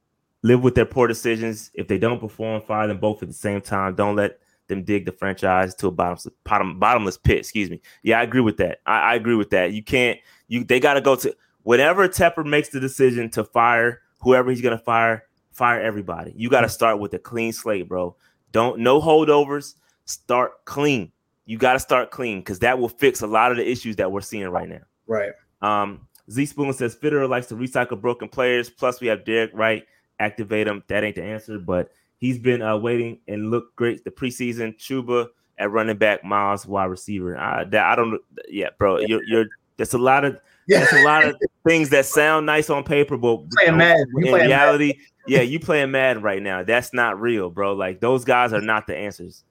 live 0.41 0.63
with 0.63 0.75
their 0.75 0.85
poor 0.85 1.07
decisions. 1.07 1.71
If 1.73 1.87
they 1.87 1.97
don't 1.97 2.19
perform, 2.19 2.61
fire 2.61 2.87
them 2.87 2.99
both 2.99 3.21
at 3.23 3.27
the 3.27 3.33
same 3.33 3.61
time. 3.61 3.95
Don't 3.95 4.15
let 4.15 4.39
them 4.67 4.83
dig 4.83 5.05
the 5.05 5.11
franchise 5.11 5.75
to 5.75 5.87
a 5.87 5.91
bottomless 5.91 6.27
bottom, 6.43 6.79
bottomless 6.79 7.17
pit. 7.17 7.39
Excuse 7.39 7.69
me. 7.69 7.81
Yeah, 8.03 8.19
I 8.19 8.23
agree 8.23 8.41
with 8.41 8.57
that. 8.57 8.79
I, 8.85 8.99
I 8.99 9.15
agree 9.15 9.35
with 9.35 9.49
that. 9.51 9.73
You 9.73 9.83
can't. 9.83 10.19
You 10.47 10.63
they 10.63 10.79
got 10.79 10.93
to 10.93 11.01
go 11.01 11.15
to 11.15 11.35
whenever 11.63 12.07
Tepper 12.07 12.45
makes 12.45 12.69
the 12.69 12.79
decision 12.79 13.29
to 13.31 13.43
fire 13.43 14.01
whoever 14.19 14.49
he's 14.49 14.61
gonna 14.61 14.77
fire. 14.77 15.23
Fire 15.51 15.81
everybody. 15.81 16.33
You 16.35 16.49
got 16.49 16.61
to 16.61 16.69
start 16.69 16.99
with 16.99 17.13
a 17.13 17.19
clean 17.19 17.53
slate, 17.53 17.87
bro. 17.87 18.17
Don't 18.51 18.79
no 18.79 18.99
holdovers. 18.99 19.75
Start 20.03 20.65
clean. 20.65 21.11
You 21.45 21.57
got 21.57 21.73
to 21.73 21.79
start 21.79 22.11
clean 22.11 22.39
because 22.39 22.59
that 22.59 22.77
will 22.77 22.89
fix 22.89 23.21
a 23.21 23.27
lot 23.27 23.51
of 23.51 23.57
the 23.57 23.69
issues 23.69 23.95
that 23.95 24.11
we're 24.11 24.21
seeing 24.21 24.49
right 24.49 24.67
now. 24.67 24.81
Right. 25.07 25.31
Um, 25.61 26.07
Z 26.31 26.45
Spoon 26.47 26.73
says 26.73 26.95
Fitterer 26.95 27.29
likes 27.29 27.47
to 27.47 27.55
recycle 27.55 27.99
broken 27.99 28.27
players. 28.27 28.69
Plus, 28.69 28.99
we 29.01 29.07
have 29.07 29.25
Derek 29.25 29.51
Wright. 29.53 29.85
Activate 30.19 30.67
him. 30.67 30.83
That 30.87 31.03
ain't 31.03 31.15
the 31.15 31.23
answer, 31.23 31.59
but 31.59 31.91
he's 32.17 32.39
been 32.39 32.61
uh, 32.61 32.77
waiting 32.77 33.19
and 33.27 33.51
looked 33.51 33.75
great 33.75 34.03
the 34.03 34.11
preseason. 34.11 34.77
Chuba 34.77 35.27
at 35.57 35.71
running 35.71 35.97
back, 35.97 36.23
Miles 36.23 36.65
wide 36.65 36.85
receiver. 36.85 37.37
I, 37.37 37.65
that, 37.65 37.85
I 37.85 37.95
don't. 37.95 38.21
Yeah, 38.47 38.69
bro. 38.77 38.99
You're 38.99 39.23
you're. 39.25 39.45
There's 39.77 39.93
a 39.93 39.97
lot 39.97 40.23
of 40.25 40.39
Yeah. 40.67 40.79
there's 40.79 40.93
a 40.93 41.05
lot 41.05 41.25
of 41.25 41.35
things 41.67 41.89
that 41.89 42.05
sound 42.07 42.47
nice 42.47 42.69
on 42.71 42.83
paper, 42.83 43.17
but 43.17 43.37
Playing. 43.51 43.73
In 43.73 43.77
playing 43.77 44.31
Madden. 44.31 44.47
reality, 44.47 44.93
yeah, 45.27 45.41
you 45.41 45.59
playing 45.59 45.91
Madden 45.91 46.23
right 46.23 46.41
now. 46.41 46.63
That's 46.63 46.91
not 46.93 47.19
real, 47.21 47.49
bro. 47.51 47.73
Like 47.73 47.99
those 47.99 48.25
guys 48.25 48.51
are 48.51 48.61
not 48.61 48.87
the 48.87 48.95
answers. 48.97 49.43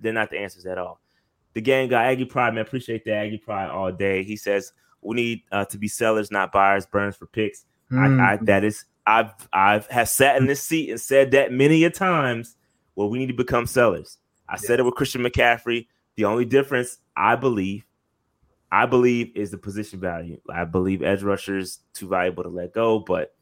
They're 0.00 0.12
not 0.12 0.30
the 0.30 0.38
answers 0.38 0.64
at 0.64 0.78
all. 0.78 1.00
The 1.54 1.60
game 1.60 1.88
guy, 1.88 2.04
Aggie 2.04 2.24
Pride, 2.24 2.54
man, 2.54 2.62
appreciate 2.62 3.04
the 3.04 3.12
Aggie 3.12 3.38
Pride 3.38 3.68
all 3.68 3.92
day. 3.92 4.22
He 4.22 4.36
says 4.36 4.72
we 5.04 5.16
need 5.16 5.42
uh, 5.52 5.64
to 5.66 5.78
be 5.78 5.88
sellers, 5.88 6.30
not 6.30 6.52
buyers. 6.52 6.86
Burns 6.86 7.16
for 7.16 7.26
picks. 7.26 7.64
Mm. 7.90 8.20
I, 8.20 8.32
I 8.34 8.36
that 8.42 8.64
is 8.64 8.84
I've 9.06 9.32
I've 9.52 9.86
have 9.88 10.08
sat 10.08 10.36
in 10.36 10.46
this 10.46 10.62
seat 10.62 10.90
and 10.90 11.00
said 11.00 11.32
that 11.32 11.52
many 11.52 11.84
a 11.84 11.90
times. 11.90 12.56
Well, 12.96 13.10
we 13.10 13.18
need 13.18 13.26
to 13.26 13.34
become 13.34 13.66
sellers. 13.66 14.18
I 14.48 14.56
said 14.56 14.78
it 14.78 14.84
with 14.84 14.94
Christian 14.94 15.22
McCaffrey. 15.22 15.88
The 16.16 16.26
only 16.26 16.44
difference, 16.44 16.98
I 17.16 17.34
believe, 17.34 17.84
I 18.70 18.86
believe, 18.86 19.36
is 19.36 19.50
the 19.50 19.58
position 19.58 19.98
value. 19.98 20.40
I 20.48 20.64
believe 20.64 21.02
edge 21.02 21.22
rushers 21.22 21.80
too 21.92 22.08
valuable 22.08 22.44
to 22.44 22.48
let 22.48 22.72
go. 22.72 23.00
But 23.00 23.34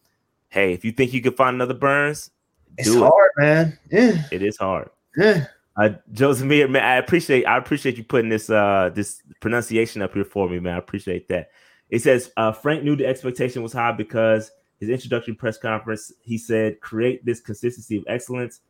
hey, 0.48 0.72
if 0.72 0.84
you 0.84 0.92
think 0.92 1.12
you 1.12 1.20
can 1.20 1.34
find 1.34 1.54
another 1.54 1.74
Burns, 1.74 2.30
it's 2.78 2.88
it. 2.88 2.98
hard, 2.98 3.30
man. 3.36 3.78
Yeah. 3.90 4.24
It 4.30 4.42
is 4.42 4.56
hard. 4.56 4.88
Yeah. 5.16 5.46
Uh, 5.76 5.90
Joseph, 6.12 6.46
man, 6.46 6.76
I 6.76 6.96
appreciate 6.96 7.44
I 7.46 7.56
appreciate 7.56 7.96
you 7.96 8.04
putting 8.04 8.28
this 8.28 8.50
uh 8.50 8.90
this 8.94 9.22
pronunciation 9.40 10.02
up 10.02 10.12
here 10.12 10.24
for 10.24 10.48
me, 10.48 10.60
man. 10.60 10.74
I 10.74 10.78
appreciate 10.78 11.28
that. 11.28 11.50
It 11.88 12.02
says 12.02 12.30
uh, 12.36 12.52
Frank 12.52 12.84
knew 12.84 12.96
the 12.96 13.06
expectation 13.06 13.62
was 13.62 13.72
high 13.72 13.92
because 13.92 14.50
his 14.80 14.88
introductory 14.88 15.34
press 15.34 15.58
conference 15.58 16.12
he 16.20 16.36
said 16.36 16.80
create 16.80 17.24
this 17.24 17.40
consistency 17.40 17.96
of 17.96 18.04
excellence 18.06 18.60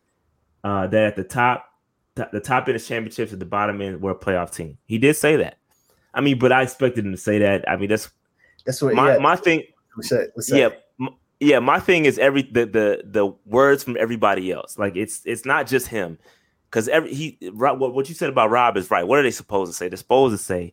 uh, 0.64 0.86
that 0.88 1.04
at 1.04 1.16
the 1.16 1.24
top 1.24 1.66
t- 2.16 2.22
the 2.32 2.40
top 2.40 2.68
end 2.68 2.76
is 2.76 2.86
championships 2.86 3.32
at 3.32 3.38
the 3.38 3.46
bottom 3.46 3.80
end 3.80 4.00
we're 4.00 4.12
a 4.12 4.18
playoff 4.18 4.54
team. 4.54 4.78
He 4.86 4.98
did 4.98 5.16
say 5.16 5.36
that. 5.36 5.58
I 6.14 6.20
mean, 6.20 6.38
but 6.38 6.52
I 6.52 6.62
expected 6.62 7.04
him 7.04 7.12
to 7.12 7.18
say 7.18 7.38
that. 7.38 7.68
I 7.68 7.76
mean, 7.76 7.88
that's 7.88 8.10
That's 8.64 8.80
what 8.82 8.94
my 8.94 9.14
yeah, 9.14 9.18
my 9.18 9.36
thing. 9.36 9.64
what's 9.94 10.10
that, 10.10 10.30
what's 10.34 10.48
that? 10.50 10.56
Yeah, 10.56 10.68
m- 11.00 11.16
yeah. 11.40 11.58
My 11.58 11.80
thing 11.80 12.04
is 12.04 12.18
every 12.18 12.42
the 12.42 12.66
the 12.66 13.02
the 13.04 13.26
words 13.46 13.82
from 13.82 13.96
everybody 13.98 14.52
else. 14.52 14.78
Like 14.78 14.94
it's 14.94 15.22
it's 15.24 15.44
not 15.44 15.66
just 15.66 15.88
him. 15.88 16.18
Because 16.72 16.88
every 16.88 17.12
he 17.12 17.38
what 17.52 17.78
what 17.78 18.08
you 18.08 18.14
said 18.14 18.30
about 18.30 18.50
Rob 18.50 18.76
is 18.78 18.90
right. 18.90 19.06
What 19.06 19.18
are 19.18 19.22
they 19.22 19.30
supposed 19.30 19.70
to 19.70 19.76
say? 19.76 19.88
They're 19.88 19.98
supposed 19.98 20.32
to 20.36 20.42
say 20.42 20.72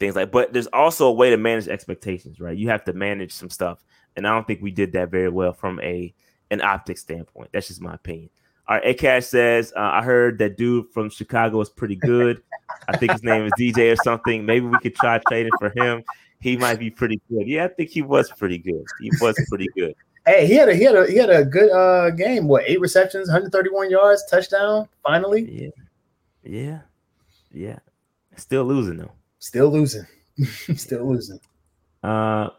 things 0.00 0.16
like, 0.16 0.32
but 0.32 0.52
there's 0.54 0.66
also 0.68 1.06
a 1.06 1.12
way 1.12 1.30
to 1.30 1.36
manage 1.36 1.68
expectations, 1.68 2.40
right? 2.40 2.56
You 2.56 2.68
have 2.70 2.84
to 2.84 2.94
manage 2.94 3.32
some 3.32 3.50
stuff, 3.50 3.84
and 4.16 4.26
I 4.26 4.30
don't 4.30 4.46
think 4.46 4.62
we 4.62 4.70
did 4.70 4.92
that 4.92 5.10
very 5.10 5.28
well 5.28 5.52
from 5.52 5.80
a 5.80 6.14
an 6.50 6.62
optic 6.62 6.96
standpoint. 6.96 7.50
That's 7.52 7.68
just 7.68 7.82
my 7.82 7.94
opinion. 7.94 8.30
All 8.66 8.76
right, 8.76 8.96
Akash 8.96 9.24
says, 9.24 9.74
uh, 9.76 9.80
I 9.80 10.02
heard 10.02 10.38
that 10.38 10.56
dude 10.56 10.90
from 10.94 11.10
Chicago 11.10 11.60
is 11.60 11.68
pretty 11.68 11.96
good. 11.96 12.42
I 12.88 12.96
think 12.96 13.12
his 13.12 13.22
name 13.22 13.44
is 13.44 13.52
DJ 13.58 13.92
or 13.92 13.96
something. 14.02 14.46
Maybe 14.46 14.64
we 14.64 14.78
could 14.78 14.94
try 14.94 15.20
trading 15.28 15.52
for 15.58 15.70
him. 15.76 16.02
He 16.40 16.56
might 16.56 16.78
be 16.78 16.88
pretty 16.88 17.20
good. 17.30 17.46
Yeah, 17.46 17.66
I 17.66 17.68
think 17.68 17.90
he 17.90 18.00
was 18.00 18.30
pretty 18.30 18.56
good. 18.56 18.82
He 19.02 19.10
was 19.20 19.36
pretty 19.50 19.68
good. 19.76 19.94
Hey, 20.26 20.46
he 20.46 20.54
had 20.54 20.68
a 20.68 20.74
he 20.74 20.84
had 20.84 20.96
a 20.96 21.06
he 21.06 21.16
had 21.16 21.30
a 21.30 21.44
good 21.44 21.70
uh 21.70 22.10
game. 22.10 22.48
What 22.48 22.64
eight 22.66 22.80
receptions, 22.80 23.28
131 23.28 23.90
yards, 23.90 24.24
touchdown. 24.30 24.88
Finally, 25.02 25.70
Yeah, 26.42 26.50
yeah, 26.50 26.78
yeah. 27.52 27.78
Still 28.36 28.64
losing 28.64 28.96
though. 28.96 29.12
still 29.38 29.68
losing, 29.70 30.06
still 30.76 31.08
losing. 31.10 31.38
Uh, 32.02 32.50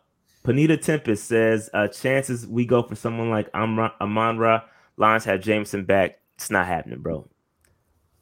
Panita 0.44 0.80
Tempest 0.80 1.26
says, 1.26 1.70
uh, 1.74 1.88
chances 1.88 2.46
we 2.48 2.66
go 2.66 2.84
for 2.84 2.96
someone 2.96 3.30
like 3.32 3.50
Amra, 3.54 3.94
Amon 4.00 4.38
Ra. 4.38 4.62
Lions 4.98 5.26
have 5.26 5.42
Jameson 5.42 5.86
back. 5.86 6.20
It's 6.36 6.52
not 6.52 6.68
happening, 6.68 7.00
bro. 7.00 7.28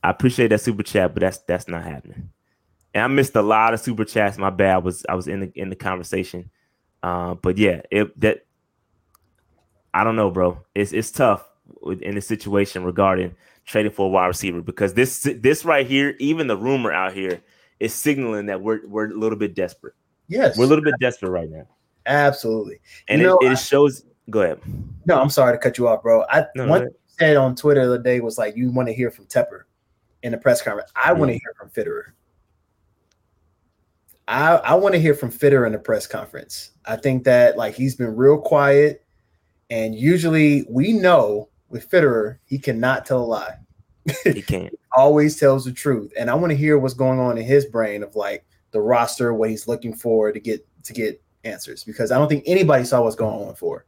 I 0.03 0.09
appreciate 0.09 0.47
that 0.49 0.61
super 0.61 0.83
chat, 0.83 1.13
but 1.13 1.21
that's 1.21 1.37
that's 1.39 1.67
not 1.67 1.83
happening. 1.83 2.29
And 2.93 3.03
I 3.03 3.07
missed 3.07 3.35
a 3.35 3.41
lot 3.41 3.73
of 3.73 3.79
super 3.79 4.05
chats. 4.05 4.37
My 4.37 4.49
bad. 4.49 4.75
I 4.75 4.77
was 4.77 5.05
I 5.09 5.15
was 5.15 5.27
in 5.27 5.41
the 5.41 5.51
in 5.55 5.69
the 5.69 5.75
conversation. 5.75 6.49
Uh, 7.01 7.33
but 7.35 7.57
yeah, 7.57 7.81
it 7.91 8.19
that 8.21 8.45
I 9.93 10.03
don't 10.03 10.15
know, 10.15 10.31
bro. 10.31 10.59
It's 10.75 10.93
it's 10.93 11.11
tough 11.11 11.47
in 12.01 12.15
the 12.15 12.21
situation 12.21 12.83
regarding 12.83 13.35
trading 13.65 13.91
for 13.91 14.07
a 14.07 14.09
wide 14.09 14.27
receiver 14.27 14.61
because 14.61 14.93
this 14.93 15.27
this 15.39 15.65
right 15.65 15.85
here, 15.85 16.15
even 16.19 16.47
the 16.47 16.57
rumor 16.57 16.91
out 16.91 17.13
here, 17.13 17.41
is 17.79 17.93
signaling 17.93 18.47
that 18.47 18.61
we're 18.61 18.85
we're 18.87 19.11
a 19.11 19.17
little 19.17 19.37
bit 19.37 19.55
desperate. 19.55 19.93
Yes, 20.27 20.57
We're 20.57 20.65
a 20.65 20.67
little 20.67 20.83
bit 20.83 20.95
desperate 20.99 21.29
right 21.29 21.49
now, 21.49 21.67
absolutely. 22.05 22.79
and 23.07 23.21
You 23.21 23.27
it, 23.27 23.29
know, 23.29 23.37
it 23.49 23.51
I- 23.51 23.55
shows. 23.55 24.05
Go 24.29 24.41
ahead. 24.41 24.61
No, 25.05 25.19
I'm 25.19 25.29
sorry 25.29 25.53
to 25.53 25.57
cut 25.57 25.77
you 25.77 25.89
off, 25.89 26.01
bro. 26.01 26.23
I 26.29 26.45
No, 26.55 26.65
one 26.65 26.85
no, 26.85 26.89
said 27.07 27.35
on 27.35 27.55
Twitter 27.55 27.85
the 27.85 27.95
other 27.95 28.01
day 28.03 28.21
was 28.21 28.37
like 28.37 28.55
you 28.55 28.71
want 28.71 28.87
to 28.87 28.93
hear 28.93 29.11
from 29.11 29.25
Tepper 29.25 29.63
in 30.23 30.31
the 30.31 30.37
press 30.37 30.61
conference. 30.61 30.91
I 30.95 31.09
mm-hmm. 31.09 31.19
want 31.19 31.29
to 31.31 31.33
hear 31.33 31.53
from 31.57 31.69
Fitterer. 31.69 32.03
I 34.29 34.55
I 34.55 34.75
want 34.75 34.95
to 34.95 35.01
hear 35.01 35.13
from 35.13 35.29
Fitterer 35.29 35.65
in 35.65 35.73
the 35.73 35.79
press 35.79 36.07
conference. 36.07 36.71
I 36.85 36.95
think 36.95 37.25
that 37.25 37.57
like 37.57 37.75
he's 37.75 37.95
been 37.95 38.15
real 38.15 38.37
quiet, 38.37 39.02
and 39.70 39.95
usually 39.95 40.66
we 40.70 40.93
know 40.93 41.49
with 41.70 41.89
Fitterer 41.89 42.38
he 42.45 42.57
cannot 42.59 43.05
tell 43.05 43.22
a 43.22 43.26
lie. 43.26 43.55
He 44.24 44.41
can't. 44.41 44.78
Always 44.95 45.39
tells 45.39 45.66
the 45.66 45.72
truth, 45.72 46.11
and 46.18 46.30
I 46.30 46.36
want 46.36 46.51
to 46.51 46.57
hear 46.57 46.78
what's 46.78 46.93
going 46.93 47.20
on 47.20 47.38
in 47.38 47.43
his 47.45 47.66
brain 47.66 48.03
of 48.03 48.16
like 48.16 48.45
the 48.72 48.82
roster, 48.82 49.34
what 49.34 49.49
he's 49.49 49.68
looking 49.68 49.93
for 49.93 50.32
to 50.32 50.39
get 50.39 50.66
to 50.84 50.93
get 50.93 51.22
answers 51.45 51.84
because 51.84 52.11
I 52.11 52.18
don't 52.18 52.28
think 52.30 52.43
anybody 52.45 52.84
saw 52.86 53.01
what's 53.01 53.16
going 53.16 53.47
on 53.47 53.55
for. 53.55 53.86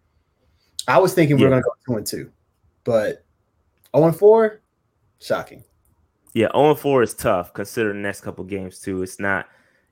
I 0.88 0.98
was 0.98 1.14
thinking 1.14 1.38
we 1.38 1.44
were 1.44 1.50
Yeah. 1.50 1.56
to 1.58 1.62
go 1.62 1.72
two 1.86 1.98
and 1.98 2.06
two, 2.08 2.32
but 2.84 3.24
0 3.96 4.08
and 4.08 4.16
four, 4.16 4.62
shocking. 5.20 5.64
Yeah, 6.34 6.48
0 6.54 6.72
and 6.72 6.80
4 6.80 7.02
is 7.04 7.14
tough 7.14 7.54
considering 7.54 7.98
the 7.98 8.02
next 8.08 8.22
couple 8.22 8.44
games 8.44 8.80
too. 8.80 9.04
It's 9.04 9.20
not 9.20 9.48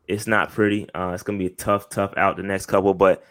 it's 0.07 0.27
not 0.27 0.51
pretty. 0.51 0.89
Uh 0.93 1.11
it's 1.11 1.23
gonna 1.23 1.37
be 1.37 1.45
a 1.47 1.51
tough, 1.51 1.89
tough 1.89 2.13
out 2.17 2.37
the 2.37 2.43
next 2.43 2.65
couple, 2.65 2.93
but 2.93 3.23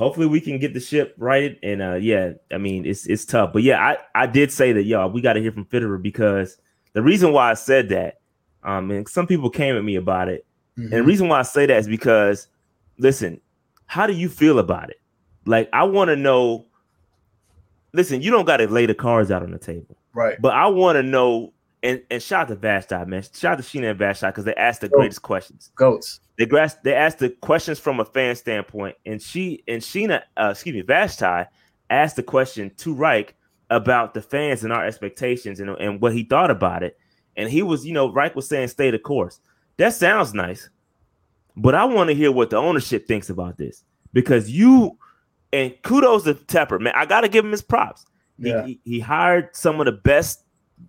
hopefully 0.00 0.26
we 0.26 0.40
can 0.40 0.58
get 0.58 0.72
the 0.72 0.80
ship 0.80 1.14
righted. 1.18 1.58
And 1.62 1.82
uh 1.82 1.94
yeah, 1.94 2.32
I 2.50 2.58
mean 2.58 2.86
it's 2.86 3.06
it's 3.06 3.24
tough. 3.24 3.52
But 3.52 3.62
yeah, 3.62 3.78
I, 3.78 4.22
I 4.22 4.26
did 4.26 4.50
say 4.50 4.72
that 4.72 4.84
y'all 4.84 5.10
we 5.10 5.20
gotta 5.20 5.40
hear 5.40 5.52
from 5.52 5.66
Fitterer 5.66 6.00
because 6.02 6.56
the 6.94 7.02
reason 7.02 7.32
why 7.32 7.50
I 7.50 7.54
said 7.54 7.90
that, 7.90 8.20
um, 8.64 8.90
and 8.90 9.08
some 9.08 9.26
people 9.26 9.50
came 9.50 9.76
at 9.76 9.84
me 9.84 9.96
about 9.96 10.28
it. 10.28 10.44
And 10.76 10.90
the 10.92 11.02
reason 11.02 11.28
why 11.28 11.38
I 11.38 11.42
say 11.42 11.66
that 11.66 11.76
is 11.76 11.86
because 11.86 12.48
listen, 12.96 13.38
how 13.84 14.06
do 14.06 14.14
you 14.14 14.30
feel 14.30 14.58
about 14.58 14.88
it? 14.88 15.00
Like 15.44 15.68
I 15.72 15.84
want 15.84 16.08
to 16.08 16.16
know. 16.16 16.66
Listen, 17.92 18.22
you 18.22 18.30
don't 18.30 18.46
got 18.46 18.58
to 18.58 18.68
lay 18.68 18.86
the 18.86 18.94
cards 18.94 19.30
out 19.30 19.42
on 19.42 19.50
the 19.50 19.58
table. 19.58 19.96
right. 20.14 20.40
But 20.40 20.54
I 20.54 20.68
want 20.68 20.96
to 20.96 21.02
know, 21.02 21.52
and 21.82 22.02
and 22.10 22.22
shout 22.22 22.42
out 22.42 22.48
to 22.48 22.56
Vashti, 22.56 22.94
man. 23.06 23.22
Shout 23.34 23.52
out 23.58 23.62
to 23.62 23.62
Sheena 23.62 23.90
and 23.90 23.98
Vashti 23.98 24.26
because 24.26 24.44
they 24.44 24.54
asked 24.54 24.80
the 24.82 24.88
greatest 24.88 25.22
questions. 25.22 25.70
Goats. 25.74 26.20
They 26.38 26.46
grasped, 26.46 26.84
they 26.84 26.94
asked 26.94 27.18
the 27.18 27.30
questions 27.30 27.78
from 27.78 28.00
a 28.00 28.04
fan 28.04 28.34
standpoint, 28.36 28.96
and 29.06 29.20
she 29.20 29.62
and 29.68 29.82
Sheena, 29.82 30.22
uh, 30.36 30.48
excuse 30.52 30.74
me, 30.74 30.82
Vashti 30.82 31.48
asked 31.90 32.16
the 32.16 32.22
question 32.22 32.70
to 32.78 32.94
Reich 32.94 33.34
about 33.70 34.14
the 34.14 34.22
fans 34.22 34.64
and 34.64 34.72
our 34.72 34.84
expectations 34.84 35.60
and, 35.60 35.70
and 35.70 36.00
what 36.00 36.12
he 36.12 36.24
thought 36.24 36.50
about 36.50 36.82
it. 36.82 36.98
And 37.36 37.48
he 37.48 37.62
was, 37.62 37.86
you 37.86 37.92
know, 37.92 38.12
Reich 38.12 38.34
was 38.34 38.48
saying 38.48 38.68
stay 38.68 38.90
the 38.90 38.98
course. 38.98 39.40
That 39.76 39.94
sounds 39.94 40.34
nice, 40.34 40.68
but 41.56 41.74
I 41.74 41.84
want 41.84 42.08
to 42.08 42.14
hear 42.14 42.32
what 42.32 42.50
the 42.50 42.56
ownership 42.56 43.06
thinks 43.06 43.30
about 43.30 43.56
this 43.56 43.84
because 44.12 44.50
you 44.50 44.98
and 45.52 45.74
kudos 45.82 46.24
to 46.24 46.34
Tepper, 46.34 46.80
man. 46.80 46.92
I 46.96 47.06
got 47.06 47.22
to 47.22 47.28
give 47.28 47.44
him 47.44 47.50
his 47.50 47.62
props. 47.62 48.04
He, 48.38 48.48
Yeah. 48.48 48.66
he, 48.66 48.80
he 48.84 49.00
hired 49.00 49.54
some 49.54 49.80
of 49.80 49.86
the 49.86 49.92
best 49.92 50.44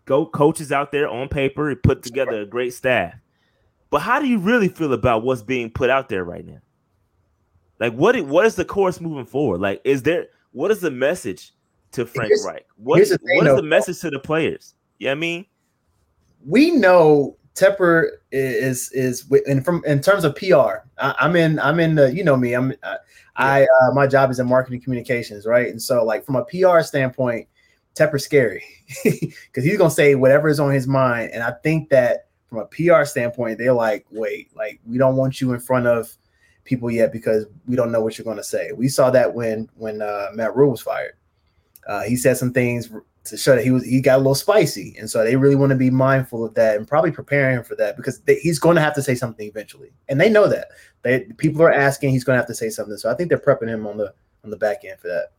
go 0.05 0.25
coaches 0.25 0.71
out 0.71 0.91
there 0.91 1.07
on 1.07 1.27
paper. 1.29 1.69
and 1.69 1.81
put 1.81 2.03
together 2.03 2.41
a 2.41 2.45
great 2.45 2.73
staff. 2.73 3.13
But 3.89 4.01
how 4.01 4.19
do 4.19 4.27
you 4.27 4.37
really 4.39 4.69
feel 4.69 4.93
about 4.93 5.23
what's 5.23 5.41
being 5.41 5.69
put 5.69 5.89
out 5.89 6.07
there 6.09 6.23
right 6.23 6.45
now? 6.45 6.59
Like 7.79 7.93
what 7.93 8.19
what 8.21 8.45
is 8.45 8.55
the 8.55 8.65
course 8.65 9.01
moving 9.01 9.25
forward? 9.25 9.59
Like 9.61 9.81
is 9.83 10.03
there 10.03 10.27
what 10.51 10.71
is 10.71 10.81
the 10.81 10.91
message 10.91 11.53
to 11.93 12.05
Frank 12.05 12.29
Here's- 12.29 12.45
Reich? 12.45 12.65
What, 12.77 12.97
here's 12.97 13.09
the 13.09 13.17
thing, 13.17 13.37
what 13.37 13.47
is 13.47 13.55
the 13.55 13.63
message 13.63 13.99
to 14.01 14.09
the 14.09 14.19
players? 14.19 14.75
Yeah, 14.99 15.11
I 15.11 15.15
mean, 15.15 15.45
We 16.45 16.71
know 16.71 17.37
Tepper 17.55 18.07
is 18.31 18.91
is 18.93 19.29
and 19.45 19.65
from 19.65 19.83
in 19.85 19.99
terms 19.99 20.23
of 20.23 20.35
PR. 20.35 20.85
I, 20.99 21.15
I'm 21.19 21.35
in. 21.35 21.59
I'm 21.59 21.79
in 21.79 21.95
the. 21.95 22.13
You 22.13 22.23
know 22.23 22.37
me. 22.37 22.53
I'm. 22.53 22.73
I, 22.83 22.97
I 23.35 23.63
uh, 23.63 23.93
my 23.93 24.07
job 24.07 24.31
is 24.31 24.39
in 24.39 24.47
marketing 24.47 24.81
communications, 24.81 25.45
right? 25.45 25.67
And 25.67 25.81
so, 25.81 26.05
like 26.05 26.23
from 26.23 26.35
a 26.37 26.45
PR 26.45 26.81
standpoint, 26.81 27.47
Tepper's 27.95 28.23
scary 28.23 28.63
because 29.03 29.63
he's 29.63 29.77
gonna 29.77 29.91
say 29.91 30.15
whatever 30.15 30.49
is 30.49 30.59
on 30.59 30.71
his 30.71 30.87
mind. 30.87 31.31
And 31.33 31.43
I 31.43 31.51
think 31.63 31.89
that 31.89 32.27
from 32.47 32.59
a 32.59 32.65
PR 32.65 33.05
standpoint, 33.05 33.57
they're 33.57 33.73
like, 33.73 34.05
wait, 34.11 34.55
like 34.55 34.79
we 34.85 34.97
don't 34.97 35.15
want 35.15 35.41
you 35.41 35.53
in 35.53 35.59
front 35.59 35.87
of 35.87 36.11
people 36.63 36.91
yet 36.91 37.11
because 37.11 37.45
we 37.67 37.75
don't 37.75 37.91
know 37.91 38.01
what 38.01 38.17
you're 38.17 38.25
gonna 38.25 38.43
say. 38.43 38.71
We 38.71 38.87
saw 38.87 39.09
that 39.11 39.33
when 39.33 39.69
when 39.75 40.01
uh, 40.01 40.27
Matt 40.33 40.55
Rhule 40.55 40.71
was 40.71 40.81
fired. 40.81 41.13
Uh, 41.87 42.03
he 42.03 42.15
said 42.15 42.37
some 42.37 42.53
things 42.53 42.91
to 43.23 43.37
show 43.37 43.55
that 43.55 43.63
he 43.63 43.71
was 43.71 43.85
he 43.85 44.01
got 44.01 44.15
a 44.15 44.17
little 44.17 44.35
spicy, 44.35 44.95
and 44.99 45.09
so 45.09 45.23
they 45.23 45.35
really 45.35 45.55
want 45.55 45.69
to 45.71 45.75
be 45.75 45.89
mindful 45.89 46.43
of 46.43 46.53
that 46.55 46.77
and 46.77 46.87
probably 46.87 47.11
preparing 47.11 47.57
him 47.57 47.63
for 47.63 47.75
that 47.75 47.95
because 47.95 48.19
they, 48.21 48.35
he's 48.35 48.59
going 48.59 48.75
to 48.75 48.81
have 48.81 48.95
to 48.95 49.01
say 49.01 49.15
something 49.15 49.47
eventually, 49.47 49.91
and 50.09 50.19
they 50.19 50.29
know 50.29 50.47
that. 50.47 50.69
They 51.03 51.21
people 51.37 51.61
are 51.61 51.71
asking, 51.71 52.11
he's 52.11 52.23
going 52.23 52.35
to 52.35 52.39
have 52.39 52.47
to 52.47 52.55
say 52.55 52.69
something. 52.69 52.97
So 52.97 53.11
I 53.11 53.15
think 53.15 53.29
they're 53.29 53.37
prepping 53.37 53.67
him 53.67 53.85
on 53.85 53.97
the 53.97 54.13
on 54.43 54.49
the 54.49 54.57
back 54.57 54.83
end 54.85 54.99
for 54.99 55.07
that. 55.07 55.31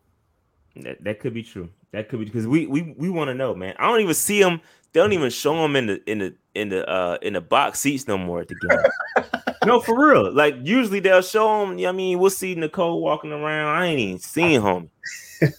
That, 0.77 1.03
that 1.05 1.21
could 1.21 1.35
be 1.35 1.43
true. 1.43 1.69
That 1.93 2.09
could 2.09 2.21
be 2.21 2.25
because 2.25 2.47
we 2.47 2.67
we 2.67 2.95
we 2.97 3.11
want 3.11 3.29
to 3.29 3.35
know, 3.35 3.55
man. 3.55 3.75
I 3.79 3.87
don't 3.87 4.01
even 4.01 4.15
see 4.15 4.43
them. 4.43 4.61
They 4.93 5.01
don't 5.01 5.13
even 5.13 5.31
show 5.31 5.61
them 5.63 5.77
in 5.77 5.87
the 5.87 6.11
in 6.11 6.19
the 6.19 6.35
in 6.55 6.69
the 6.71 6.89
uh 6.89 7.19
in 7.23 7.35
the 7.35 7.41
box 7.41 7.81
seats 7.81 8.07
no 8.09 8.17
more 8.17 8.41
at 8.41 8.49
the 8.49 8.55
game. 8.69 9.25
no, 9.67 9.81
for 9.81 9.99
real. 9.99 10.33
Like 10.33 10.57
usually 10.63 11.01
they'll 11.01 11.23
show 11.23 11.61
them. 11.61 11.79
You 11.79 11.85
know 11.85 11.91
I 11.91 11.93
mean, 11.93 12.19
we'll 12.19 12.31
see 12.31 12.55
Nicole 12.55 13.03
walking 13.03 13.33
around. 13.33 13.77
I 13.77 13.87
ain't 13.87 14.01
even 14.01 14.19
seen 14.19 14.61
homie. 14.61 14.89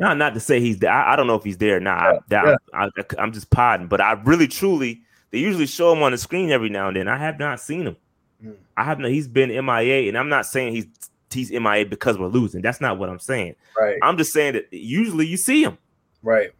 not 0.00 0.18
not 0.18 0.34
to 0.34 0.40
say 0.40 0.60
he's 0.60 0.78
there. 0.78 0.90
I, 0.90 1.12
I 1.12 1.16
don't 1.16 1.26
know 1.26 1.36
if 1.36 1.44
he's 1.44 1.58
there 1.58 1.76
or 1.76 1.80
not. 1.80 2.02
I, 2.02 2.18
that, 2.28 2.58
I, 2.74 2.88
I, 3.18 3.22
am 3.22 3.32
just 3.32 3.50
podding, 3.50 3.86
but 3.86 4.00
I 4.00 4.12
really 4.24 4.48
truly 4.48 5.02
they 5.30 5.38
usually 5.38 5.66
show 5.66 5.92
him 5.92 6.02
on 6.02 6.12
the 6.12 6.18
screen 6.18 6.50
every 6.50 6.68
now 6.68 6.88
and 6.88 6.96
then. 6.96 7.08
I 7.08 7.16
have 7.16 7.38
not 7.38 7.60
seen 7.60 7.86
him. 7.86 7.96
Mm. 8.44 8.56
I 8.76 8.84
have 8.84 8.98
not. 8.98 9.10
He's 9.10 9.28
been 9.28 9.48
MIA, 9.48 10.08
and 10.08 10.18
I'm 10.18 10.28
not 10.28 10.46
saying 10.46 10.74
he's 10.74 10.86
he's 11.32 11.50
MIA 11.50 11.86
because 11.86 12.18
we're 12.18 12.26
losing. 12.28 12.62
That's 12.62 12.80
not 12.80 12.98
what 12.98 13.08
I'm 13.08 13.18
saying. 13.18 13.54
Right, 13.78 13.98
I'm 14.02 14.16
just 14.16 14.32
saying 14.32 14.54
that 14.54 14.72
usually 14.72 15.26
you 15.26 15.36
see 15.36 15.62
him. 15.62 15.78
right. 16.22 16.50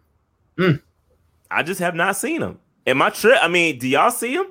I 1.50 1.62
just 1.62 1.80
have 1.80 1.94
not 1.94 2.16
seen 2.16 2.40
him. 2.40 2.58
In 2.86 2.96
my 2.96 3.10
trip, 3.10 3.38
I 3.40 3.48
mean, 3.48 3.78
do 3.78 3.86
y'all 3.88 4.10
see 4.10 4.34
him? 4.34 4.46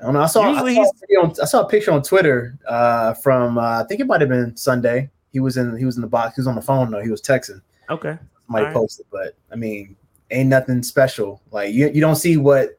I 0.00 0.04
don't 0.04 0.14
know. 0.14 0.22
I 0.22 0.26
saw, 0.26 0.42
I 0.42 0.50
Usually 0.52 0.74
saw, 0.74 0.80
he's- 0.82 0.92
a 1.10 1.20
on- 1.20 1.34
I 1.42 1.44
saw 1.44 1.60
a 1.62 1.68
picture 1.68 1.92
on 1.92 2.02
Twitter 2.02 2.58
uh, 2.66 3.14
from 3.14 3.58
uh, 3.58 3.82
I 3.82 3.84
think 3.88 4.00
it 4.00 4.06
might 4.06 4.20
have 4.20 4.30
been 4.30 4.56
Sunday. 4.56 5.10
He 5.32 5.40
was 5.40 5.56
in 5.56 5.76
he 5.76 5.84
was 5.84 5.96
in 5.96 6.00
the 6.02 6.08
box. 6.08 6.36
He 6.36 6.40
was 6.40 6.46
on 6.46 6.54
the 6.54 6.62
phone 6.62 6.90
though. 6.90 7.02
He 7.02 7.10
was 7.10 7.20
texting. 7.22 7.60
Okay. 7.90 8.18
Somebody 8.46 8.72
post 8.72 9.00
it, 9.00 9.06
but 9.12 9.36
I 9.52 9.56
mean, 9.56 9.94
ain't 10.30 10.48
nothing 10.48 10.82
special. 10.82 11.40
Like 11.52 11.72
you, 11.74 11.88
you 11.90 12.00
don't 12.00 12.16
see 12.16 12.36
what 12.36 12.78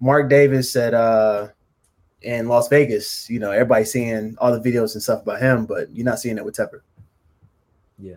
Mark 0.00 0.28
Davis 0.28 0.70
said 0.70 0.92
uh, 0.92 1.48
in 2.22 2.48
Las 2.48 2.68
Vegas. 2.68 3.28
You 3.30 3.38
know, 3.38 3.50
everybody's 3.50 3.92
seeing 3.92 4.36
all 4.38 4.58
the 4.58 4.70
videos 4.70 4.94
and 4.94 5.02
stuff 5.02 5.22
about 5.22 5.40
him, 5.40 5.66
but 5.66 5.94
you're 5.94 6.04
not 6.04 6.18
seeing 6.18 6.38
it 6.38 6.44
with 6.44 6.56
Tepper. 6.56 6.80
Yeah. 7.98 8.16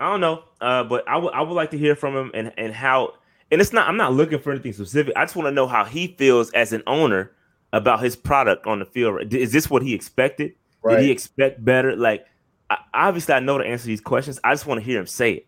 I 0.00 0.10
don't 0.10 0.20
know. 0.20 0.44
Uh, 0.60 0.84
but 0.84 1.08
I 1.08 1.16
would 1.16 1.32
I 1.32 1.40
would 1.42 1.54
like 1.54 1.70
to 1.70 1.78
hear 1.78 1.96
from 1.96 2.16
him 2.16 2.30
and 2.34 2.52
and 2.58 2.72
how 2.72 3.14
and 3.50 3.60
it's 3.60 3.72
not 3.72 3.88
I'm 3.88 3.96
not 3.96 4.12
looking 4.12 4.38
for 4.38 4.50
anything 4.52 4.72
specific. 4.72 5.14
I 5.16 5.24
just 5.24 5.36
want 5.36 5.46
to 5.46 5.52
know 5.52 5.66
how 5.66 5.84
he 5.84 6.08
feels 6.18 6.50
as 6.52 6.72
an 6.72 6.82
owner 6.86 7.32
about 7.72 8.02
his 8.02 8.14
product 8.16 8.66
on 8.66 8.78
the 8.78 8.84
field. 8.84 9.32
Is 9.34 9.52
this 9.52 9.70
what 9.70 9.82
he 9.82 9.94
expected? 9.94 10.52
Did 10.88 11.00
he 11.00 11.10
expect 11.10 11.64
better? 11.64 11.96
Like 11.96 12.26
I, 12.70 12.78
obviously 12.94 13.34
I 13.34 13.40
know 13.40 13.58
the 13.58 13.64
answer 13.64 13.82
to 13.84 13.88
these 13.88 14.00
questions. 14.00 14.38
I 14.44 14.52
just 14.52 14.66
want 14.66 14.80
to 14.80 14.84
hear 14.84 15.00
him 15.00 15.06
say 15.06 15.32
it. 15.32 15.46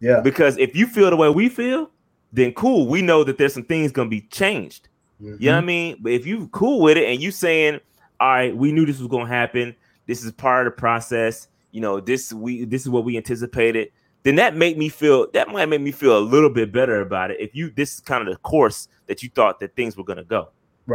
yeah. 0.00 0.20
Because 0.20 0.58
if 0.58 0.74
you 0.76 0.86
feel 0.86 1.10
the 1.10 1.16
way 1.16 1.28
we 1.30 1.48
feel, 1.48 1.90
then 2.32 2.52
cool. 2.52 2.86
We 2.88 3.00
know 3.00 3.22
that 3.24 3.38
there's 3.38 3.54
some 3.54 3.64
things 3.64 3.92
gonna 3.92 4.10
be 4.10 4.22
changed. 4.22 4.88
Mhm. 5.22 5.40
You 5.40 5.50
know 5.50 5.56
what 5.56 5.62
I 5.62 5.66
mean? 5.66 5.96
But 6.00 6.12
if 6.12 6.26
you 6.26 6.48
cool 6.48 6.80
with 6.80 6.96
it 6.96 7.04
and 7.08 7.20
you 7.20 7.30
saying, 7.30 7.80
all 8.20 8.28
right, 8.28 8.56
we 8.56 8.72
knew 8.72 8.86
this 8.86 8.98
was 8.98 9.08
gonna 9.08 9.26
happen. 9.26 9.74
This 10.06 10.24
is 10.24 10.32
part 10.32 10.66
of 10.66 10.72
the 10.72 10.78
process. 10.78 11.48
You 11.72 11.80
know, 11.80 12.00
this 12.00 12.32
we 12.32 12.64
this 12.64 12.82
is 12.82 12.88
what 12.88 13.04
we 13.04 13.16
anticipated. 13.16 13.90
Then 14.22 14.36
that 14.36 14.56
make 14.56 14.78
me 14.78 14.88
feel 14.88 15.30
that 15.32 15.48
might 15.48 15.66
make 15.66 15.80
me 15.80 15.92
feel 15.92 16.16
a 16.16 16.20
little 16.20 16.50
bit 16.50 16.72
better 16.72 17.00
about 17.00 17.30
it. 17.30 17.40
If 17.40 17.54
you 17.54 17.70
this 17.70 17.94
is 17.94 18.00
kind 18.00 18.26
of 18.26 18.32
the 18.32 18.40
course 18.40 18.88
that 19.06 19.22
you 19.22 19.28
thought 19.28 19.60
that 19.60 19.76
things 19.76 19.96
were 19.96 20.04
gonna 20.04 20.24
go. 20.24 20.48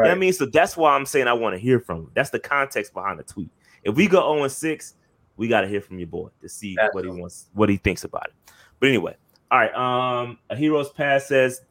You 0.04 0.10
know 0.10 0.12
I 0.12 0.16
mean? 0.16 0.34
So 0.34 0.46
that's 0.46 0.78
why 0.78 0.96
I'm 0.96 1.06
saying 1.06 1.28
I 1.28 1.34
want 1.34 1.56
to 1.56 1.60
hear 1.60 1.80
from 1.80 2.02
you. 2.02 2.12
That's 2.14 2.30
the 2.30 2.40
context 2.40 2.94
behind 2.94 3.20
the 3.20 3.24
tweet. 3.24 3.50
If 3.84 3.96
we 3.96 4.08
go 4.08 4.36
0 4.36 4.48
6, 4.48 4.96
we 5.38 5.48
got 5.48 5.62
to 5.62 5.68
hear 5.68 5.82
from 5.82 5.98
your 5.98 6.08
boy 6.08 6.30
to 6.42 6.50
see 6.50 6.76
what 6.92 7.06
he 7.06 7.10
wants, 7.10 7.50
what 7.54 7.70
he 7.70 7.78
thinks 7.78 8.04
about 8.04 8.28
it. 8.28 8.54
But 8.80 8.90
anyway, 8.90 9.16
all 9.50 9.58
right. 9.60 9.74
Um, 9.74 10.38
a 10.50 10.56
hero's 10.56 10.90
pass 10.92 11.28
says 11.28 11.62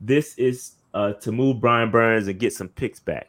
this 0.00 0.34
is 0.36 0.72
uh 0.94 1.12
to 1.14 1.32
move 1.32 1.60
Brian 1.60 1.90
Burns 1.90 2.28
and 2.28 2.38
get 2.38 2.52
some 2.52 2.68
picks 2.68 3.00
back. 3.00 3.28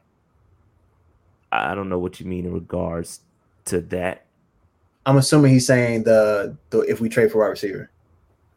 I 1.52 1.72
I 1.72 1.76
don't 1.76 1.90
know 1.90 2.00
what 2.00 2.20
you 2.20 2.26
mean 2.26 2.46
in 2.46 2.54
regards 2.54 3.22
to 3.66 3.82
that. 3.82 4.26
I'm 5.08 5.18
assuming 5.18 5.52
he's 5.52 5.68
saying 5.68 6.04
the, 6.04 6.56
the 6.72 6.80
if 6.82 7.00
we 7.00 7.10
trade 7.10 7.32
for 7.32 7.40
wide 7.40 7.48
receiver, 7.50 7.90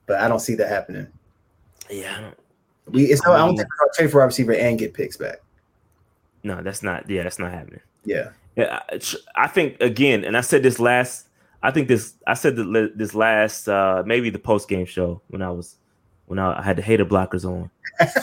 but 0.07 0.21
I 0.21 0.29
don't 0.29 0.41
see 0.41 0.55
that 0.57 0.69
happening. 0.69 1.07
Yeah, 1.91 2.15
I 2.17 2.21
don't, 2.23 2.39
We 2.87 3.05
it's 3.05 3.23
no, 3.25 3.33
I 3.33 3.39
don't 3.39 3.57
think 3.57 3.69
we're 3.69 3.87
gonna 3.87 3.93
trade 3.97 4.11
for 4.11 4.19
wide 4.21 4.27
receiver 4.27 4.53
and 4.55 4.79
get 4.79 4.95
picks 4.95 5.17
back. 5.17 5.41
no, 6.45 6.63
that's 6.63 6.83
not. 6.83 7.09
Yeah, 7.11 7.23
that's 7.25 7.39
not 7.39 7.53
happening. 7.53 7.81
Yeah, 8.05 8.31
Yeah, 8.57 8.81
I- 8.91 9.01
I 9.37 9.47
think 9.49 9.81
again, 9.81 10.25
and 10.25 10.37
I 10.37 10.41
said 10.43 10.63
this 10.63 10.79
last. 10.79 11.27
I 11.63 11.71
think 11.73 11.89
this. 11.89 12.15
I 12.27 12.35
said 12.35 12.57
this 12.97 13.15
last, 13.15 13.69
uh, 13.69 14.03
maybe 14.07 14.31
the 14.31 14.39
post 14.39 14.69
game 14.69 14.87
show 14.87 15.21
when 15.29 15.43
I 15.43 15.51
was 15.51 15.77
when 16.29 16.39
I 16.39 16.63
had 16.63 16.77
the 16.77 16.83
hater 16.83 17.05
blockers 17.05 17.45
on. 17.45 17.71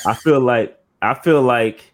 I 0.05 0.13
feel 0.13 0.39
like 0.39 0.79
I 1.01 1.13
feel 1.13 1.41
like 1.41 1.93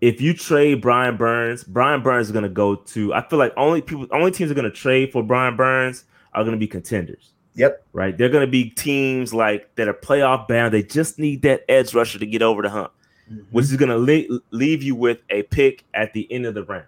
if 0.00 0.20
you 0.20 0.34
trade 0.34 0.80
Brian 0.80 1.16
Burns, 1.16 1.64
Brian 1.64 2.02
Burns 2.02 2.26
is 2.26 2.32
going 2.32 2.42
to 2.42 2.48
go 2.48 2.76
to. 2.76 3.14
I 3.14 3.26
feel 3.26 3.38
like 3.38 3.52
only 3.56 3.80
people, 3.80 4.06
only 4.12 4.30
teams 4.30 4.50
are 4.50 4.54
going 4.54 4.70
to 4.70 4.70
trade 4.70 5.12
for 5.12 5.22
Brian 5.22 5.56
Burns 5.56 6.04
are 6.34 6.42
going 6.42 6.54
to 6.54 6.60
be 6.60 6.66
contenders. 6.66 7.30
Yep. 7.54 7.84
Right. 7.92 8.16
They're 8.16 8.28
going 8.28 8.46
to 8.46 8.50
be 8.50 8.70
teams 8.70 9.34
like 9.34 9.74
that 9.74 9.88
are 9.88 9.94
playoff 9.94 10.46
bound. 10.46 10.72
They 10.72 10.82
just 10.82 11.18
need 11.18 11.42
that 11.42 11.64
edge 11.68 11.94
rusher 11.94 12.18
to 12.18 12.26
get 12.26 12.42
over 12.42 12.62
the 12.62 12.70
hump 12.70 12.92
mm-hmm. 13.30 13.42
which 13.50 13.64
is 13.66 13.76
going 13.76 13.88
to 13.88 13.98
le- 13.98 14.40
leave 14.50 14.82
you 14.82 14.94
with 14.94 15.18
a 15.30 15.42
pick 15.44 15.84
at 15.94 16.12
the 16.12 16.30
end 16.32 16.46
of 16.46 16.54
the 16.54 16.64
round 16.64 16.86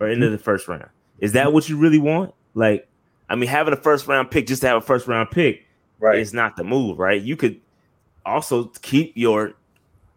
or 0.00 0.08
end 0.08 0.22
of 0.22 0.32
the 0.32 0.38
first 0.38 0.68
round. 0.68 0.88
Is 1.18 1.32
that 1.32 1.46
mm-hmm. 1.46 1.54
what 1.54 1.68
you 1.68 1.76
really 1.76 1.98
want? 1.98 2.34
Like, 2.54 2.88
I 3.28 3.34
mean, 3.34 3.48
having 3.48 3.72
a 3.72 3.76
first 3.76 4.06
round 4.06 4.30
pick 4.30 4.46
just 4.46 4.62
to 4.62 4.68
have 4.68 4.78
a 4.78 4.80
first 4.84 5.06
round 5.06 5.30
pick 5.30 5.66
right. 6.02 6.18
is 6.18 6.34
not 6.34 6.56
the 6.56 6.64
move, 6.64 6.98
right? 6.98 7.22
You 7.22 7.36
could 7.36 7.60
also 8.26 8.64
keep 8.82 9.12
your 9.14 9.54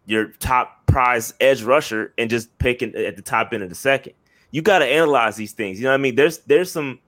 your 0.04 0.28
top 0.38 0.86
prize 0.86 1.34
edge 1.40 1.62
rusher 1.62 2.12
and 2.18 2.28
just 2.28 2.56
pick 2.58 2.82
it 2.82 2.94
at 2.94 3.16
the 3.16 3.22
top 3.22 3.52
end 3.52 3.62
of 3.62 3.68
the 3.68 3.74
second. 3.74 4.12
You 4.50 4.62
got 4.62 4.80
to 4.80 4.86
analyze 4.86 5.36
these 5.36 5.52
things. 5.52 5.78
You 5.78 5.84
know 5.84 5.90
what 5.90 5.94
I 5.94 5.98
mean? 5.98 6.14
There's 6.14 6.38
there's 6.38 6.70
some 6.70 6.98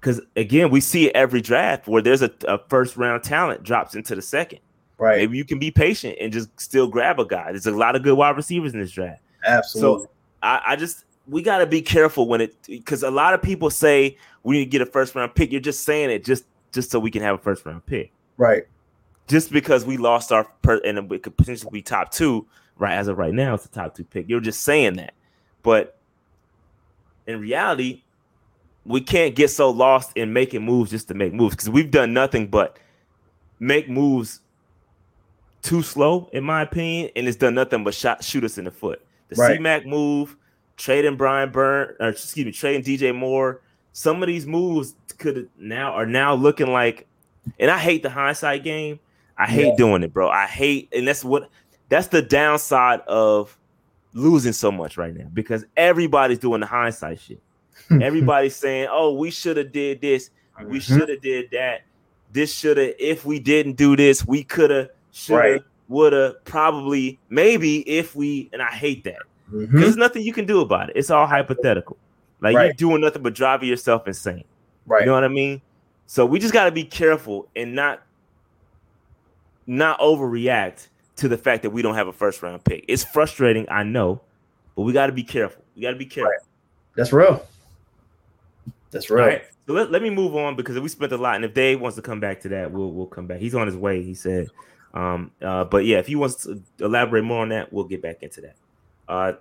because 0.00 0.20
again, 0.36 0.70
we 0.70 0.80
see 0.80 1.10
every 1.12 1.40
draft 1.40 1.86
where 1.86 2.02
there's 2.02 2.22
a, 2.22 2.30
a 2.48 2.58
first 2.68 2.96
round 2.96 3.22
talent 3.22 3.62
drops 3.62 3.94
into 3.94 4.14
the 4.14 4.22
second. 4.22 4.60
right. 4.98 5.18
Maybe 5.18 5.36
you 5.36 5.44
can 5.44 5.58
be 5.58 5.70
patient 5.70 6.16
and 6.20 6.32
just 6.32 6.48
still 6.60 6.88
grab 6.88 7.20
a 7.20 7.24
guy. 7.24 7.52
There's 7.52 7.66
a 7.66 7.72
lot 7.72 7.94
of 7.94 8.02
good 8.02 8.14
wide 8.14 8.36
receivers 8.36 8.74
in 8.74 8.80
this 8.80 8.90
draft. 8.90 9.22
Absolutely. 9.46 10.04
So 10.04 10.10
I, 10.42 10.62
I 10.68 10.76
just 10.76 11.04
we 11.28 11.42
got 11.42 11.58
to 11.58 11.66
be 11.66 11.82
careful 11.82 12.26
when 12.26 12.40
it 12.40 12.56
because 12.66 13.02
a 13.02 13.10
lot 13.10 13.34
of 13.34 13.42
people 13.42 13.70
say 13.70 14.16
we 14.42 14.58
need 14.58 14.64
to 14.64 14.70
get 14.70 14.82
a 14.82 14.86
first 14.86 15.14
round 15.14 15.34
pick. 15.34 15.52
You're 15.52 15.60
just 15.60 15.84
saying 15.84 16.10
it 16.10 16.24
just 16.24 16.44
just 16.72 16.90
so 16.90 16.98
we 16.98 17.10
can 17.10 17.22
have 17.22 17.34
a 17.36 17.38
first 17.38 17.64
round 17.64 17.84
pick. 17.86 18.12
right. 18.36 18.64
Just 19.28 19.52
because 19.52 19.84
we 19.84 19.96
lost 19.96 20.32
our 20.32 20.44
per, 20.62 20.78
and 20.84 21.08
we 21.08 21.18
could 21.18 21.36
potentially 21.36 21.70
be 21.72 21.80
top 21.80 22.10
two 22.10 22.44
right 22.76 22.94
as 22.94 23.06
of 23.06 23.16
right 23.18 23.32
now, 23.32 23.54
it's 23.54 23.64
a 23.64 23.68
top 23.68 23.94
two 23.94 24.04
pick. 24.04 24.28
You're 24.28 24.40
just 24.40 24.62
saying 24.64 24.94
that, 24.94 25.14
but 25.62 25.96
in 27.26 27.40
reality, 27.40 28.02
we 28.84 29.00
can't 29.00 29.36
get 29.36 29.48
so 29.50 29.70
lost 29.70 30.10
in 30.16 30.32
making 30.32 30.62
moves 30.64 30.90
just 30.90 31.06
to 31.08 31.14
make 31.14 31.32
moves 31.32 31.54
because 31.54 31.70
we've 31.70 31.90
done 31.92 32.12
nothing 32.12 32.48
but 32.48 32.78
make 33.60 33.88
moves 33.88 34.40
too 35.62 35.82
slow, 35.82 36.28
in 36.32 36.42
my 36.42 36.62
opinion, 36.62 37.10
and 37.14 37.28
it's 37.28 37.36
done 37.36 37.54
nothing 37.54 37.84
but 37.84 37.94
shot 37.94 38.24
shoot 38.24 38.42
us 38.42 38.58
in 38.58 38.64
the 38.64 38.72
foot. 38.72 39.00
The 39.28 39.36
Right. 39.36 39.56
C-Mac 39.56 39.86
move, 39.86 40.36
trading 40.76 41.16
Brian 41.16 41.50
Burn, 41.50 41.94
or 42.00 42.08
excuse 42.08 42.44
me, 42.44 42.50
trading 42.52 42.82
DJ 42.82 43.14
Moore. 43.14 43.60
Some 43.92 44.20
of 44.22 44.26
these 44.26 44.46
moves 44.46 44.94
could 45.12 45.48
now 45.58 45.92
are 45.92 46.06
now 46.06 46.34
looking 46.34 46.72
like, 46.72 47.06
and 47.58 47.70
I 47.70 47.78
hate 47.78 48.02
the 48.02 48.10
hindsight 48.10 48.64
game. 48.64 48.98
I 49.38 49.46
hate 49.46 49.68
Yeah. 49.68 49.76
doing 49.76 50.02
it, 50.02 50.12
bro. 50.12 50.28
I 50.28 50.46
hate, 50.46 50.88
and 50.94 51.06
that's 51.08 51.24
what 51.24 51.48
that's 51.88 52.08
the 52.08 52.22
downside 52.22 53.00
of 53.06 53.56
losing 54.14 54.52
so 54.52 54.70
much 54.70 54.96
right 54.96 55.14
now 55.14 55.26
because 55.32 55.64
everybody's 55.76 56.38
doing 56.38 56.60
the 56.60 56.66
hindsight 56.66 57.18
shit. 57.20 57.40
Everybody's 57.90 58.54
saying, 58.56 58.88
"Oh, 58.90 59.14
we 59.14 59.30
should 59.30 59.56
have 59.56 59.72
did 59.72 60.00
this. 60.00 60.30
We 60.66 60.78
Mhm. 60.78 60.82
should 60.82 61.08
have 61.08 61.20
did 61.22 61.50
that. 61.52 61.80
This 62.32 62.54
should 62.54 62.76
have. 62.76 62.94
If 62.98 63.24
we 63.24 63.38
didn't 63.40 63.76
do 63.76 63.96
this, 63.96 64.26
we 64.26 64.44
could 64.44 64.70
have, 64.70 64.88
should 65.12 65.32
have, 65.34 65.42
Right. 65.42 65.62
would 65.88 66.12
have, 66.12 66.44
probably, 66.44 67.18
maybe. 67.30 67.80
If 67.88 68.14
we." 68.14 68.48
And 68.52 68.62
I 68.62 68.70
hate 68.70 69.04
that 69.04 69.22
because 69.50 69.68
Mhm. 69.68 69.80
there's 69.80 69.96
nothing 69.96 70.22
you 70.22 70.32
can 70.32 70.44
do 70.46 70.60
about 70.60 70.90
it. 70.90 70.96
It's 70.96 71.10
all 71.10 71.26
hypothetical. 71.26 71.96
Like 72.40 72.54
you're 72.54 72.72
doing 72.74 73.00
nothing 73.00 73.22
but 73.22 73.34
driving 73.34 73.68
yourself 73.68 74.06
insane. 74.06 74.44
Right. 74.86 75.00
You 75.00 75.06
know 75.06 75.12
what 75.12 75.24
I 75.24 75.28
mean? 75.28 75.60
So 76.06 76.26
we 76.26 76.38
just 76.38 76.52
got 76.52 76.66
to 76.66 76.72
be 76.72 76.84
careful 76.84 77.48
and 77.56 77.74
not 77.74 78.02
not 79.66 79.98
overreact 80.00 80.88
to 81.16 81.28
the 81.28 81.38
fact 81.38 81.62
that 81.62 81.70
we 81.70 81.82
don't 81.82 81.94
have 81.94 82.08
a 82.08 82.12
first 82.12 82.42
round 82.42 82.64
pick. 82.64 82.84
It's 82.88 83.04
frustrating, 83.04 83.66
I 83.70 83.82
know, 83.82 84.20
but 84.76 84.82
we 84.82 84.92
got 84.92 85.06
to 85.06 85.12
be 85.12 85.22
careful. 85.22 85.62
We 85.76 85.82
got 85.82 85.90
to 85.90 85.96
be 85.96 86.06
careful. 86.06 86.32
That's 86.96 87.12
real. 87.12 87.46
That's 88.90 89.08
real. 89.08 89.24
Right. 89.24 89.44
So 89.66 89.72
let, 89.72 89.90
let 89.90 90.02
me 90.02 90.10
move 90.10 90.36
on 90.36 90.56
because 90.56 90.78
we 90.78 90.88
spent 90.88 91.12
a 91.12 91.16
lot, 91.16 91.36
and 91.36 91.44
if 91.44 91.54
Dave 91.54 91.80
wants 91.80 91.96
to 91.96 92.02
come 92.02 92.20
back 92.20 92.40
to 92.42 92.48
that, 92.50 92.72
we'll 92.72 92.90
we'll 92.90 93.06
come 93.06 93.26
back. 93.26 93.38
He's 93.38 93.54
on 93.54 93.66
his 93.66 93.76
way, 93.76 94.02
he 94.02 94.14
said. 94.14 94.48
Um, 94.92 95.30
uh, 95.40 95.64
but 95.64 95.86
yeah, 95.86 95.98
if 95.98 96.06
he 96.06 96.16
wants 96.16 96.42
to 96.44 96.62
elaborate 96.80 97.24
more 97.24 97.42
on 97.42 97.48
that, 97.50 97.72
we'll 97.72 97.84
get 97.84 98.02
back 98.02 98.22
into 98.22 98.42
that. 98.42 98.56
Uh, 99.08 99.32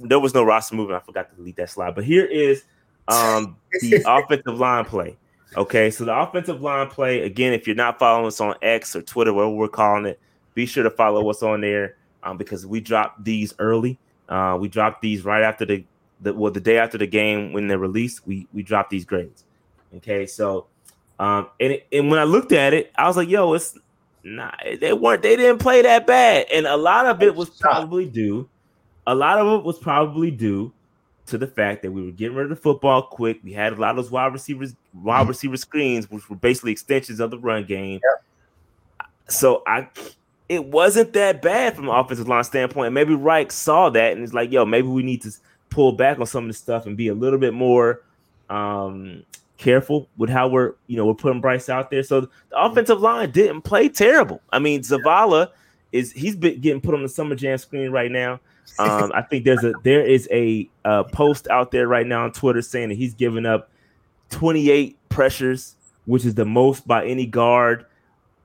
there 0.00 0.18
was 0.18 0.34
no 0.34 0.42
roster 0.42 0.74
movement. 0.74 1.00
I 1.00 1.06
forgot 1.06 1.30
to 1.30 1.36
delete 1.36 1.56
that 1.56 1.70
slide, 1.70 1.94
but 1.94 2.04
here 2.04 2.26
is 2.26 2.64
um 3.08 3.56
the 3.80 4.02
offensive 4.06 4.58
line 4.58 4.84
play. 4.84 5.16
Okay, 5.56 5.90
so 5.90 6.04
the 6.04 6.16
offensive 6.16 6.60
line 6.60 6.88
play 6.88 7.22
again. 7.22 7.52
If 7.52 7.66
you're 7.66 7.76
not 7.76 7.98
following 7.98 8.26
us 8.26 8.40
on 8.40 8.54
X 8.62 8.94
or 8.94 9.02
Twitter, 9.02 9.32
whatever 9.32 9.54
we're 9.54 9.68
calling 9.68 10.06
it, 10.06 10.20
be 10.54 10.66
sure 10.66 10.84
to 10.84 10.90
follow 10.90 11.28
us 11.30 11.42
on 11.42 11.60
there 11.60 11.96
um, 12.22 12.36
because 12.36 12.66
we 12.66 12.80
dropped 12.80 13.24
these 13.24 13.54
early. 13.58 13.98
Uh, 14.28 14.58
we 14.60 14.68
dropped 14.68 15.00
these 15.00 15.24
right 15.24 15.42
after 15.42 15.64
the, 15.64 15.84
the 16.20 16.34
well 16.34 16.52
the 16.52 16.60
day 16.60 16.78
after 16.78 16.98
the 16.98 17.06
game 17.06 17.52
when 17.52 17.66
they're 17.66 17.78
released. 17.78 18.26
We 18.26 18.46
we 18.52 18.62
dropped 18.62 18.90
these 18.90 19.04
grades. 19.04 19.44
Okay, 19.96 20.26
so 20.26 20.66
um, 21.18 21.48
and 21.60 21.80
and 21.92 22.10
when 22.10 22.18
I 22.18 22.24
looked 22.24 22.52
at 22.52 22.74
it, 22.74 22.92
I 22.96 23.06
was 23.06 23.16
like, 23.16 23.28
yo, 23.28 23.54
it's 23.54 23.76
not. 24.22 24.62
They 24.80 24.92
weren't. 24.92 25.22
They 25.22 25.36
didn't 25.36 25.58
play 25.58 25.80
that 25.82 26.06
bad, 26.06 26.46
and 26.52 26.66
a 26.66 26.76
lot 26.76 27.06
of 27.06 27.22
it 27.22 27.34
was 27.34 27.50
probably 27.50 28.06
due. 28.06 28.48
A 29.06 29.14
lot 29.14 29.38
of 29.38 29.60
it 29.60 29.64
was 29.64 29.78
probably 29.78 30.30
due 30.30 30.72
to 31.28 31.38
the 31.38 31.46
fact 31.46 31.82
that 31.82 31.92
we 31.92 32.02
were 32.02 32.10
getting 32.10 32.36
rid 32.36 32.44
of 32.44 32.50
the 32.50 32.56
football 32.56 33.02
quick. 33.02 33.40
We 33.42 33.52
had 33.52 33.72
a 33.72 33.76
lot 33.76 33.90
of 33.90 33.96
those 33.96 34.10
wide 34.10 34.32
receivers, 34.32 34.74
wide 34.94 35.28
receiver 35.28 35.56
screens, 35.56 36.10
which 36.10 36.28
were 36.28 36.36
basically 36.36 36.72
extensions 36.72 37.20
of 37.20 37.30
the 37.30 37.38
run 37.38 37.64
game. 37.64 38.00
So 39.28 39.62
I, 39.66 39.88
it 40.48 40.64
wasn't 40.64 41.12
that 41.12 41.42
bad 41.42 41.76
from 41.76 41.88
an 41.88 41.94
offensive 41.94 42.28
line 42.28 42.44
standpoint. 42.44 42.86
And 42.86 42.94
maybe 42.94 43.14
Reich 43.14 43.52
saw 43.52 43.90
that 43.90 44.12
and 44.12 44.22
it's 44.22 44.32
like, 44.32 44.50
yo, 44.50 44.64
maybe 44.64 44.88
we 44.88 45.02
need 45.02 45.22
to 45.22 45.30
pull 45.70 45.92
back 45.92 46.18
on 46.18 46.26
some 46.26 46.44
of 46.44 46.48
the 46.48 46.54
stuff 46.54 46.86
and 46.86 46.96
be 46.96 47.08
a 47.08 47.14
little 47.14 47.38
bit 47.38 47.52
more 47.54 48.02
um 48.48 49.22
careful 49.58 50.08
with 50.16 50.30
how 50.30 50.48
we're 50.48 50.72
you 50.86 50.96
know 50.96 51.04
we're 51.04 51.14
putting 51.14 51.40
Bryce 51.40 51.68
out 51.68 51.90
there. 51.90 52.02
So 52.02 52.22
the 52.22 52.28
offensive 52.54 53.00
line 53.00 53.30
didn't 53.30 53.62
play 53.62 53.88
terrible. 53.90 54.40
I 54.50 54.58
mean, 54.58 54.80
Zavala 54.80 55.48
is 55.92 56.12
he's 56.12 56.36
been 56.36 56.60
getting 56.60 56.80
put 56.80 56.94
on 56.94 57.02
the 57.02 57.08
summer 57.08 57.34
jam 57.34 57.58
screen 57.58 57.90
right 57.90 58.10
now. 58.10 58.40
Um, 58.78 59.10
I 59.14 59.22
think 59.22 59.44
there's 59.44 59.64
a 59.64 59.72
there 59.82 60.04
is 60.06 60.28
a 60.30 60.68
uh, 60.84 61.02
post 61.04 61.48
out 61.48 61.70
there 61.70 61.86
right 61.88 62.06
now 62.06 62.24
on 62.24 62.32
Twitter 62.32 62.62
saying 62.62 62.90
that 62.90 62.94
he's 62.96 63.14
given 63.14 63.44
up 63.46 63.70
28 64.30 64.96
pressures, 65.08 65.74
which 66.06 66.24
is 66.24 66.34
the 66.34 66.44
most 66.44 66.86
by 66.86 67.04
any 67.06 67.26
guard 67.26 67.86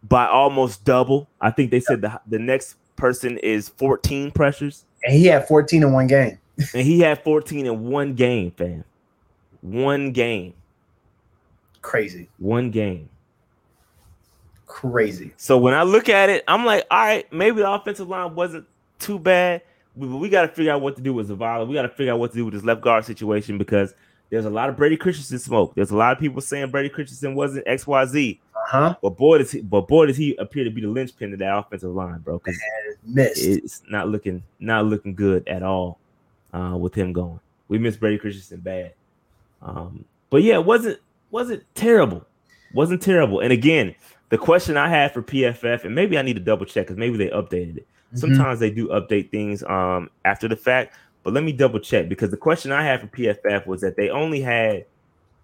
by 0.07 0.25
almost 0.27 0.83
double. 0.85 1.27
I 1.39 1.51
think 1.51 1.71
they 1.71 1.79
said 1.79 2.01
the 2.01 2.19
the 2.27 2.39
next 2.39 2.75
person 2.95 3.37
is 3.39 3.69
14 3.69 4.31
pressures, 4.31 4.85
And 5.03 5.13
he 5.13 5.25
had 5.27 5.47
14 5.47 5.83
in 5.83 5.91
one 5.91 6.07
game. 6.07 6.37
and 6.73 6.85
he 6.85 6.99
had 6.99 7.23
14 7.23 7.65
in 7.65 7.83
one 7.89 8.13
game, 8.13 8.51
fam. 8.51 8.83
One 9.61 10.11
game, 10.11 10.53
Crazy. 11.81 12.27
one 12.37 12.69
game. 12.71 13.09
Crazy. 14.65 15.33
So 15.37 15.57
when 15.57 15.73
I 15.73 15.83
look 15.83 16.09
at 16.09 16.29
it, 16.29 16.43
I'm 16.47 16.65
like, 16.65 16.85
all 16.89 16.99
right, 16.99 17.31
maybe 17.31 17.57
the 17.57 17.71
offensive 17.71 18.07
line 18.09 18.35
wasn't 18.35 18.65
too 18.99 19.19
bad. 19.19 19.61
We, 19.95 20.07
we 20.07 20.29
got 20.29 20.43
to 20.43 20.47
figure 20.47 20.71
out 20.71 20.81
what 20.81 20.95
to 20.95 21.01
do 21.01 21.13
with 21.13 21.29
Zavala. 21.29 21.67
We 21.67 21.73
got 21.73 21.83
to 21.83 21.89
figure 21.89 22.13
out 22.13 22.19
what 22.19 22.31
to 22.31 22.37
do 22.37 22.45
with 22.45 22.53
this 22.53 22.63
left 22.63 22.81
guard 22.81 23.05
situation 23.05 23.57
because 23.57 23.93
there's 24.29 24.45
a 24.45 24.49
lot 24.49 24.69
of 24.69 24.75
Brady 24.75 24.97
Christensen 24.97 25.37
smoke. 25.37 25.75
There's 25.75 25.91
a 25.91 25.95
lot 25.95 26.11
of 26.11 26.19
people 26.19 26.41
saying 26.41 26.71
Brady 26.71 26.89
Christensen 26.89 27.35
wasn't 27.35 27.67
XYZ. 27.67 28.39
huh. 28.55 28.95
But 29.01 29.17
boy, 29.17 29.37
does 29.37 29.51
he, 29.51 29.61
but 29.61 29.87
boy, 29.87 30.07
does 30.07 30.17
he 30.17 30.35
appear 30.37 30.63
to 30.63 30.71
be 30.71 30.81
the 30.81 30.87
linchpin 30.87 31.33
of 31.33 31.39
that 31.39 31.55
offensive 31.55 31.91
line, 31.91 32.19
bro? 32.19 32.39
Because 32.39 32.59
it's 33.37 33.83
not 33.89 34.09
looking 34.09 34.41
not 34.59 34.85
looking 34.85 35.13
good 35.13 35.47
at 35.47 35.61
all 35.61 35.99
uh, 36.53 36.75
with 36.79 36.95
him 36.95 37.13
going. 37.13 37.39
We 37.67 37.77
miss 37.77 37.95
Brady 37.95 38.17
Christensen 38.17 38.61
bad. 38.61 38.93
Um, 39.61 40.05
but 40.29 40.41
yeah, 40.41 40.55
it 40.55 40.65
wasn't 40.65 40.99
wasn't 41.29 41.63
terrible. 41.75 42.25
Wasn't 42.73 43.01
terrible. 43.03 43.39
And 43.39 43.53
again, 43.53 43.93
the 44.29 44.37
question 44.39 44.77
I 44.77 44.89
had 44.89 45.13
for 45.13 45.21
PFF, 45.21 45.85
and 45.85 45.93
maybe 45.93 46.17
I 46.17 46.23
need 46.23 46.37
to 46.37 46.39
double 46.39 46.65
check 46.65 46.87
because 46.87 46.97
maybe 46.97 47.17
they 47.17 47.29
updated 47.29 47.77
it. 47.77 47.87
Mhm. 48.13 48.17
Sometimes 48.19 48.59
they 48.59 48.69
do 48.69 48.87
update 48.89 49.31
things 49.31 49.63
um 49.63 50.09
after 50.25 50.47
the 50.47 50.55
fact, 50.55 50.95
but 51.23 51.33
let 51.33 51.43
me 51.43 51.51
double 51.51 51.79
check 51.79 52.09
because 52.09 52.29
the 52.31 52.37
question 52.37 52.71
I 52.71 52.83
had 52.83 53.01
for 53.01 53.07
PFF 53.07 53.65
was 53.67 53.81
that 53.81 53.95
they 53.95 54.09
only 54.09 54.41
had 54.41 54.85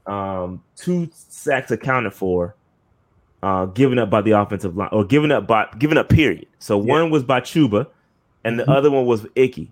um 0.05 0.61
two 0.75 1.09
sacks 1.13 1.71
accounted 1.71 2.13
for 2.13 2.55
uh 3.43 3.65
given 3.65 3.99
up 3.99 4.09
by 4.09 4.21
the 4.21 4.31
offensive 4.31 4.75
line 4.75 4.89
or 4.91 5.03
given 5.05 5.31
up 5.31 5.47
by 5.47 5.67
given 5.77 5.97
up 5.97 6.09
period. 6.09 6.47
So 6.59 6.77
one 6.77 7.09
was 7.09 7.23
by 7.23 7.41
Chuba 7.41 7.87
and 8.43 8.59
the 8.59 8.63
Mhm. 8.63 8.75
other 8.75 8.91
one 8.91 9.05
was 9.05 9.25
Icky. 9.35 9.71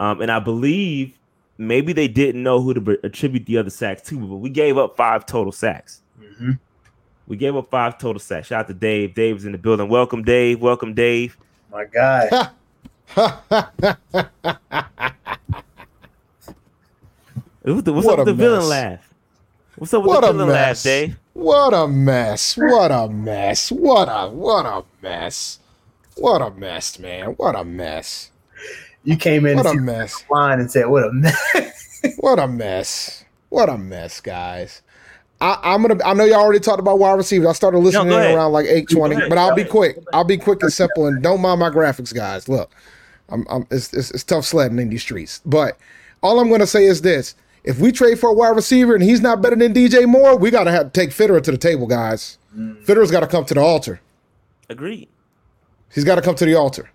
Um 0.00 0.20
and 0.20 0.30
I 0.30 0.38
believe 0.40 1.18
maybe 1.58 1.92
they 1.92 2.08
didn't 2.08 2.42
know 2.42 2.60
who 2.60 2.74
to 2.74 2.98
attribute 3.04 3.46
the 3.46 3.58
other 3.58 3.70
sacks 3.70 4.02
to, 4.02 4.18
but 4.18 4.36
we 4.36 4.50
gave 4.50 4.76
up 4.78 4.96
five 4.96 5.26
total 5.26 5.52
sacks. 5.52 6.02
Mhm. 6.20 6.58
We 7.28 7.36
gave 7.36 7.54
up 7.56 7.70
five 7.70 7.98
total 7.98 8.18
sacks. 8.18 8.48
Shout 8.48 8.60
out 8.60 8.68
to 8.68 8.74
Dave. 8.74 9.14
Dave's 9.14 9.44
in 9.44 9.52
the 9.52 9.58
building. 9.58 9.88
Welcome, 9.88 10.22
Dave. 10.24 10.60
Welcome, 10.60 10.92
Dave. 10.92 11.36
My 11.72 11.84
guy. 11.86 12.28
What's, 17.62 18.06
What 18.06 18.18
up 18.18 18.18
with 18.18 18.28
a 18.28 18.32
the 18.32 18.34
villain 18.34 18.68
laugh? 18.68 19.14
What's 19.76 19.94
up 19.94 20.02
with 20.02 20.08
What 20.08 20.20
the 20.22 20.30
a 20.30 20.32
villain 20.32 20.48
laugh. 20.48 20.82
Dave? 20.82 21.18
What 21.32 21.72
a 21.74 21.88
mess. 21.88 22.56
What 22.56 22.90
a 22.92 23.08
mess. 23.08 23.72
What 23.72 24.08
a 24.08 24.28
what 24.30 24.66
a 24.66 24.84
mess. 25.02 25.58
What 26.16 26.42
a 26.42 26.50
mess, 26.50 26.98
man. 26.98 27.28
What 27.30 27.56
a 27.56 27.64
mess. 27.64 28.30
You 29.04 29.16
came 29.16 29.46
in 29.46 29.56
What 29.56 29.66
a 29.66 29.70
and 29.70 29.86
mess. 29.86 30.24
line 30.30 30.60
and 30.60 30.70
said, 30.70 30.86
"What 30.88 31.04
a 31.04 31.12
mess." 31.12 32.02
What 32.18 32.38
a 32.38 32.46
mess. 32.48 33.24
What 33.48 33.68
a 33.68 33.78
mess, 33.78 34.20
guys. 34.20 34.82
I, 35.42 35.74
I'm 35.74 35.82
gonna. 35.82 35.98
I 36.04 36.14
know 36.14 36.24
y'all 36.24 36.40
already 36.40 36.60
talked 36.60 36.78
about 36.78 37.00
wide 37.00 37.14
receivers. 37.14 37.48
I 37.48 37.52
started 37.52 37.78
listening 37.78 38.08
go 38.08 38.20
in 38.20 38.36
around 38.36 38.52
like 38.52 38.66
eight 38.66 38.88
twenty, 38.88 39.16
but 39.28 39.36
I'll 39.36 39.50
go 39.50 39.56
be 39.56 39.62
ahead. 39.62 39.72
quick. 39.72 39.98
I'll 40.12 40.24
be 40.24 40.36
quick 40.38 40.62
and 40.62 40.72
simple, 40.72 41.06
and 41.06 41.20
don't 41.20 41.40
mind 41.40 41.58
my 41.58 41.68
graphics, 41.68 42.14
guys. 42.14 42.48
Look, 42.48 42.70
I'm, 43.28 43.44
I'm 43.50 43.66
it's, 43.70 43.92
it's, 43.92 44.12
it's 44.12 44.22
tough 44.22 44.44
sledding 44.44 44.78
in 44.78 44.88
these 44.90 45.02
streets, 45.02 45.40
but 45.44 45.76
all 46.22 46.38
I'm 46.38 46.48
gonna 46.48 46.66
say 46.66 46.84
is 46.84 47.02
this: 47.02 47.34
if 47.64 47.80
we 47.80 47.90
trade 47.90 48.20
for 48.20 48.30
a 48.30 48.32
wide 48.32 48.54
receiver 48.54 48.94
and 48.94 49.02
he's 49.02 49.20
not 49.20 49.42
better 49.42 49.56
than 49.56 49.74
DJ 49.74 50.06
Moore, 50.06 50.36
we 50.36 50.50
gotta 50.52 50.70
have 50.70 50.92
to 50.92 51.00
take 51.00 51.10
Fitterer 51.10 51.42
to 51.42 51.50
the 51.50 51.58
table, 51.58 51.88
guys. 51.88 52.38
Mm. 52.56 52.84
Fitterer's 52.84 53.10
got 53.10 53.20
to 53.20 53.26
come 53.26 53.44
to 53.46 53.54
the 53.54 53.60
altar. 53.60 54.00
Agreed. 54.68 55.08
He's 55.92 56.04
got 56.04 56.16
to 56.16 56.22
come 56.22 56.34
to 56.36 56.44
the 56.44 56.54
altar. 56.54 56.90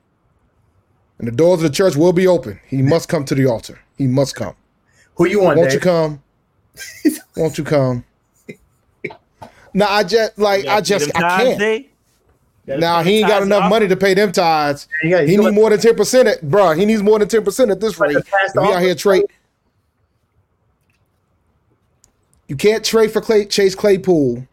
And 1.20 1.28
the 1.28 1.32
doors 1.32 1.64
of 1.64 1.70
the 1.70 1.76
church 1.76 1.96
will 1.96 2.14
be 2.14 2.28
open. 2.28 2.60
He 2.68 2.82
must 2.82 3.10
come 3.10 3.26
to 3.26 3.36
the 3.36 3.46
altar. 3.46 3.80
He 3.98 4.08
must 4.08 4.36
come. 4.36 4.56
Who 5.16 5.26
you 5.26 5.42
want? 5.42 5.58
Won't 5.58 5.74
you 5.74 5.80
come? 5.80 6.22
Won't 7.36 7.58
you 7.58 7.64
come? 7.64 8.06
Now 9.78 9.90
I 9.92 10.04
just 10.04 10.40
like 10.40 10.66
I 10.66 10.82
just 10.82 11.16
I 11.16 11.44
can't. 11.44 11.60
Dave? 11.60 11.86
Now 12.66 13.04
he 13.04 13.20
ain't 13.20 13.28
got 13.28 13.44
enough 13.44 13.66
off? 13.66 13.70
money 13.70 13.88
to 13.88 13.96
pay 13.96 14.16
them 14.16 14.32
tithes. 14.32 14.88
You 15.04 15.12
got- 15.12 15.22
you 15.22 15.28
He 15.28 15.36
got- 15.38 15.44
need 15.46 15.54
more 15.54 15.70
than 15.70 15.80
ten 15.80 15.96
percent, 15.96 16.42
bro. 16.42 16.72
He 16.74 16.84
needs 16.84 17.04
more 17.04 17.20
than 17.20 17.28
ten 17.28 17.44
percent 17.44 17.70
at 17.70 17.80
this 17.80 18.00
rate. 18.00 18.16
the 18.16 18.24
past 18.24 18.56
If 18.56 18.64
out 18.64 18.82
here 18.82 18.96
trade. 18.96 19.26
You 22.48 22.56
can't 22.56 22.84
trade 22.84 23.12
for 23.12 23.22
Clay, 23.22 23.46
Chase 23.46 23.76
Claypool. 23.76 24.48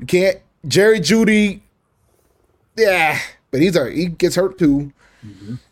You 0.00 0.06
can't 0.06 0.38
Jerry 0.68 1.00
Jeudy. 1.00 1.60
Yeah, 2.76 3.18
but 3.50 3.60
he's 3.62 3.74
a 3.74 3.90
he 3.90 4.06
gets 4.08 4.36
hurt 4.36 4.58
too. 4.58 4.92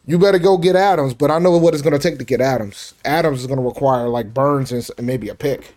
You 0.06 0.18
better 0.18 0.38
go 0.38 0.56
get 0.56 0.74
Adams, 0.74 1.12
but 1.12 1.30
I 1.30 1.38
know 1.38 1.56
what 1.58 1.74
it's 1.74 1.82
going 1.82 1.92
to 1.92 1.98
take 1.98 2.18
to 2.18 2.24
get 2.24 2.40
Adams. 2.40 2.94
Adams 3.04 3.40
is 3.42 3.46
going 3.46 3.60
to 3.60 3.64
require 3.64 4.08
like 4.08 4.32
Burns 4.34 4.72
and 4.72 5.06
maybe 5.06 5.28
a 5.28 5.34
pick. 5.34 5.74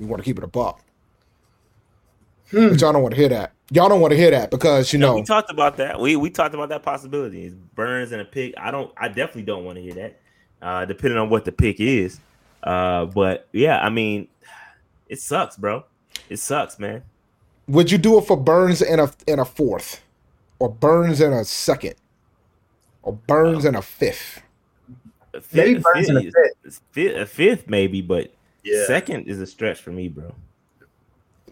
You 0.00 0.06
want 0.06 0.22
to 0.22 0.24
keep 0.24 0.38
it 0.38 0.44
a 0.44 0.46
buck. 0.46 0.80
But 2.52 2.80
y'all 2.80 2.92
don't 2.92 3.02
want 3.02 3.14
to 3.14 3.20
hear 3.20 3.28
that. 3.30 3.52
Y'all 3.72 3.88
don't 3.88 4.00
want 4.00 4.12
to 4.12 4.16
hear 4.16 4.30
that 4.30 4.50
because 4.50 4.92
you 4.92 4.98
No, 4.98 5.08
know 5.08 5.14
we 5.16 5.22
talked 5.24 5.50
about 5.50 5.76
that. 5.78 5.98
We 6.00 6.14
we 6.16 6.30
talked 6.30 6.54
about 6.54 6.68
that 6.68 6.82
possibility. 6.82 7.46
It's 7.46 7.54
Burns 7.74 8.12
and 8.12 8.20
a 8.20 8.24
pick. 8.24 8.54
I 8.56 8.70
don't. 8.70 8.92
I 8.96 9.08
definitely 9.08 9.42
don't 9.42 9.64
want 9.64 9.76
to 9.76 9.82
hear 9.82 9.94
that. 9.94 10.20
Uh, 10.62 10.84
depending 10.84 11.18
on 11.18 11.28
what 11.30 11.44
the 11.44 11.52
pick 11.52 11.80
is. 11.80 12.20
Uh, 12.62 13.06
but 13.06 13.48
yeah, 13.52 13.80
I 13.80 13.90
mean, 13.90 14.28
it 15.08 15.20
sucks, 15.20 15.56
bro. 15.56 15.84
It 16.28 16.38
sucks, 16.38 16.78
man. 16.78 17.02
Would 17.68 17.90
you 17.90 17.98
do 17.98 18.18
it 18.18 18.22
for 18.26 18.36
Burns 18.36 18.80
in 18.82 19.00
a 19.00 19.10
in 19.26 19.38
a 19.40 19.44
fourth, 19.44 20.00
or 20.60 20.68
Burns 20.68 21.20
in 21.20 21.32
a 21.32 21.44
second, 21.44 21.94
or 23.02 23.12
Burns 23.14 23.64
in 23.64 23.74
a 23.74 23.82
fifth? 23.82 24.42
A 25.34 25.40
fifth, 25.40 25.52
Maybe 25.52 25.74
a 25.78 25.80
Burns 25.80 26.08
in 26.08 26.16
a 26.16 26.22
fifth, 26.22 26.80
fifth- 26.92 27.16
a 27.16 27.26
fifth 27.26 27.68
maybe, 27.68 28.00
but 28.00 28.32
Yeah. 28.62 28.86
second 28.86 29.26
is 29.26 29.40
a 29.40 29.46
stretch 29.46 29.80
for 29.80 29.90
me, 29.90 30.08
bro. 30.08 30.32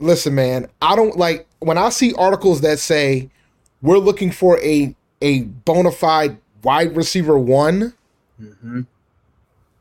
Listen, 0.01 0.35
man, 0.35 0.69
I 0.83 0.97
don't 0.97 1.17
like 1.17 1.47
when 1.61 1.79
I 1.79 1.91
see 1.91 2.13
articles 2.15 2.61
that 2.63 2.79
say 2.79 3.31
we're 3.83 3.99
looking 3.99 4.31
for 4.31 4.59
a 4.61 4.95
a 5.23 5.43
bona 5.43 5.93
fide 5.93 6.39
wide 6.63 6.97
receiver 6.97 7.39
one. 7.39 7.95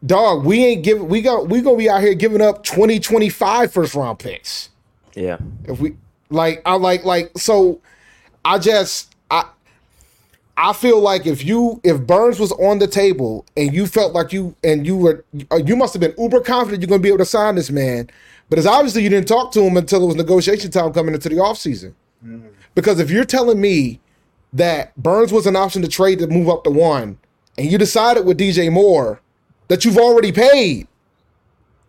Dog, 0.06 0.46
we 0.46 0.64
ain't 0.66 0.84
giving. 0.84 1.08
We 1.08 1.22
got. 1.22 1.48
We 1.50 1.62
gonna 1.62 1.78
be 1.78 1.90
out 1.90 2.02
here 2.02 2.14
giving 2.14 2.42
up 2.42 2.64
20, 2.64 3.00
25 3.00 3.72
first 3.72 3.96
round 3.96 4.20
picks. 4.20 4.70
Yeah, 5.16 5.38
If 5.66 5.80
we 5.80 5.96
like, 6.30 6.62
I 6.66 6.76
like 6.76 7.06
like 7.06 7.32
so. 7.38 7.80
I 8.44 8.60
just 8.60 9.16
I 9.32 9.46
I 10.58 10.74
feel 10.74 11.00
like 11.00 11.26
if 11.26 11.46
you 11.46 11.80
if 11.84 12.02
Burns 12.02 12.40
was 12.40 12.52
on 12.54 12.80
the 12.80 12.88
table 12.88 13.46
and 13.56 13.74
you 13.74 13.88
felt 13.88 14.14
like 14.14 14.34
you 14.34 14.56
and 14.64 14.86
you 14.86 14.98
were 14.98 15.24
uh, 15.52 15.58
you 15.58 15.76
must 15.78 15.94
have 15.94 16.02
been 16.02 16.14
uber 16.18 16.42
confident 16.42 16.82
you're 16.82 16.90
gonna 16.90 17.02
be 17.02 17.08
able 17.08 17.20
to 17.20 17.26
sign 17.26 17.56
this 17.56 17.70
man, 17.70 18.10
but 18.54 18.60
it's 18.60 18.68
obviously 18.68 19.02
you 19.02 19.10
didn't 19.10 19.28
talk 19.28 19.52
to 19.52 19.64
him 19.64 19.78
until 19.78 20.04
it 20.04 20.06
was 20.06 20.16
negotiation 20.16 20.70
time 20.70 20.94
coming 20.94 21.16
into 21.16 21.28
the 21.28 21.38
offseason. 21.38 21.96
Because 22.76 23.00
if 23.00 23.10
you're 23.10 23.26
telling 23.26 23.60
me 23.60 24.00
that 24.54 24.96
Burns 24.96 25.34
was 25.34 25.48
an 25.48 25.56
option 25.56 25.82
to 25.82 25.88
trade 25.88 26.20
to 26.20 26.28
move 26.28 26.48
up 26.48 26.64
to 26.66 26.70
one, 26.70 27.18
and 27.58 27.72
you 27.72 27.80
decided 27.80 28.28
with 28.28 28.38
DJ 28.38 28.72
Moore 28.72 29.20
that 29.70 29.84
you've 29.84 29.98
already 29.98 30.32
paid, 30.32 30.88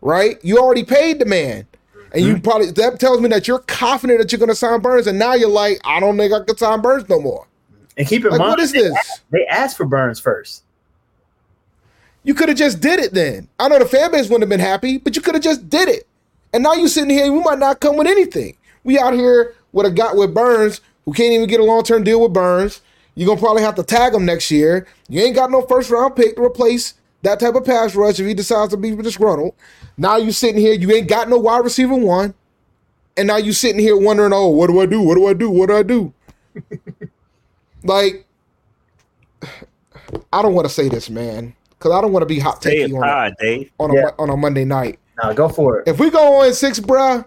right? 0.01 0.43
You 0.43 0.57
already 0.57 0.85
paid 0.85 1.19
the 1.19 1.27
man. 1.27 1.67
And 2.15 2.25
you 2.25 2.33
mm-hmm. 2.37 2.41
probably 2.41 2.71
that 2.71 2.99
tells 2.99 3.21
me 3.21 3.29
that 3.29 3.47
you're 3.47 3.59
confident 3.59 4.21
that 4.21 4.33
you're 4.33 4.39
gonna 4.39 4.55
sign 4.55 4.81
Burns, 4.81 5.07
and 5.07 5.19
now 5.19 5.35
you're 5.35 5.51
like, 5.51 5.83
I 5.85 6.01
don't 6.01 6.17
think 6.17 6.33
I 6.33 6.43
can 6.45 6.57
sign 6.57 6.81
Burns 6.81 7.07
no 7.11 7.21
more. 7.21 7.47
And 7.99 8.09
keep 8.09 8.25
in 8.25 8.31
Like, 8.31 8.39
mind, 8.39 8.53
what 8.53 8.61
is 8.61 8.73
they 8.73 8.85
this? 8.85 8.97
asked- 8.97 9.23
They 9.31 9.45
asked 9.49 9.77
for 9.77 9.85
Burns 9.85 10.19
first. 10.19 10.63
You 12.23 12.33
could 12.33 12.49
have 12.49 12.57
just 12.57 12.81
did 12.81 13.01
it 13.01 13.13
then. 13.13 13.49
I 13.61 13.69
know 13.69 13.79
the 13.79 13.85
fan 13.85 14.13
base 14.13 14.31
wouldn't 14.31 14.45
have 14.45 14.49
been 14.49 14.61
happy, 14.61 14.97
but 14.97 15.15
you 15.15 15.21
could 15.21 15.35
have 15.35 15.45
just 15.45 15.69
did 15.69 15.91
it. 15.91 16.09
And 16.55 16.63
now 16.63 16.75
you 16.75 16.87
sitting 16.87 17.11
here, 17.11 17.31
we 17.33 17.41
might 17.41 17.59
not 17.59 17.81
come 17.81 17.97
with 17.97 18.07
anything. 18.07 18.57
We 18.85 18.97
out 18.97 19.13
here 19.13 19.57
with 19.73 19.87
a 19.87 19.91
guy 19.91 20.13
with 20.13 20.33
Burns 20.33 20.81
who 21.05 21.13
can't 21.13 21.33
even 21.33 21.49
get 21.49 21.59
a 21.59 21.65
long 21.65 21.83
term 21.83 22.05
deal 22.05 22.21
with 22.23 22.33
Burns. 22.33 22.81
You're 23.17 23.27
gonna 23.27 23.41
probably 23.41 23.63
have 23.63 23.75
to 23.75 23.83
tag 23.83 24.15
him 24.15 24.25
next 24.25 24.53
year. 24.53 24.87
You 25.09 25.21
ain't 25.21 25.35
got 25.35 25.51
no 25.51 25.63
first 25.63 25.91
round 25.91 26.15
pick 26.15 26.37
to 26.37 26.45
replace 26.45 26.95
that 27.23 27.41
type 27.41 27.57
of 27.57 27.65
pass 27.65 27.97
rush 27.97 28.21
if 28.21 28.27
he 28.27 28.35
decides 28.35 28.71
to 28.71 28.77
be 28.77 28.95
disgruntled. 28.95 29.55
Now 29.97 30.17
you 30.17 30.31
sitting 30.31 30.61
here, 30.61 30.75
you 30.75 30.93
ain't 30.93 31.09
got 31.09 31.29
no 31.29 31.39
wide 31.39 31.65
receiver 31.65 31.97
one. 31.97 32.35
And 33.17 33.27
now 33.27 33.37
you 33.37 33.53
sitting 33.53 33.81
here 33.81 33.97
wondering, 33.97 34.33
oh, 34.33 34.47
what 34.49 34.69
do 34.69 34.81
I 34.81 34.87
do? 34.87 35.01
What 35.01 35.17
do 35.17 35.27
I 35.27 35.33
do? 35.33 35.51
What 35.51 35.71
do 35.71 35.77
I 35.77 35.83
do? 35.83 36.13
like, 37.83 38.27
I 40.33 40.41
don't 40.41 40.55
want 40.55 40.69
to 40.69 40.73
say 40.73 40.89
this, 40.89 41.11
man, 41.11 41.55
because 41.71 41.91
I 41.91 42.01
don't 42.01 42.13
want 42.13 42.23
to 42.23 42.27
be 42.27 42.39
hot 42.39 42.63
say 42.63 42.83
it 42.83 42.91
takey 42.91 42.97
on 42.97 43.03
a, 43.03 43.07
hard, 43.07 43.35
Dave. 43.41 43.71
on, 43.81 43.91
a, 43.91 43.95
Yeah. 43.95 44.11
on 44.21 44.31
a 44.31 44.37
Monday 44.37 44.65
night. 44.65 45.01
Now 45.23 45.33
go 45.33 45.49
for 45.49 45.81
it. 45.81 45.89
If 45.89 46.01
we 46.01 46.11
go 46.11 46.41
on 46.43 46.53
six, 46.55 46.81
bruh, 46.81 47.25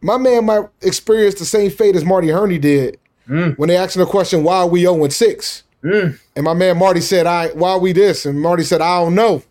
my 0.00 0.16
man 0.18 0.46
might 0.46 0.64
experience 0.80 1.36
the 1.38 1.44
same 1.44 1.70
fate 1.70 1.94
as 1.96 2.04
Marty 2.04 2.28
Hurney 2.28 2.58
did 2.58 2.98
Mm. 3.28 3.56
when 3.56 3.68
they 3.68 3.76
asked 3.76 3.94
him 3.94 4.00
the 4.00 4.06
question, 4.06 4.42
why 4.42 4.56
are 4.58 4.66
we 4.66 4.80
0 4.80 5.08
6? 5.08 5.62
Mm. 5.84 6.18
And 6.34 6.44
my 6.44 6.54
man 6.54 6.76
Marty 6.76 7.00
said, 7.00 7.24
I 7.26 7.48
why 7.50 7.70
are 7.70 7.78
we 7.78 7.92
this? 7.92 8.26
And 8.26 8.40
Marty 8.40 8.64
said, 8.64 8.80
I 8.80 9.00
don't 9.00 9.14
know. 9.14 9.42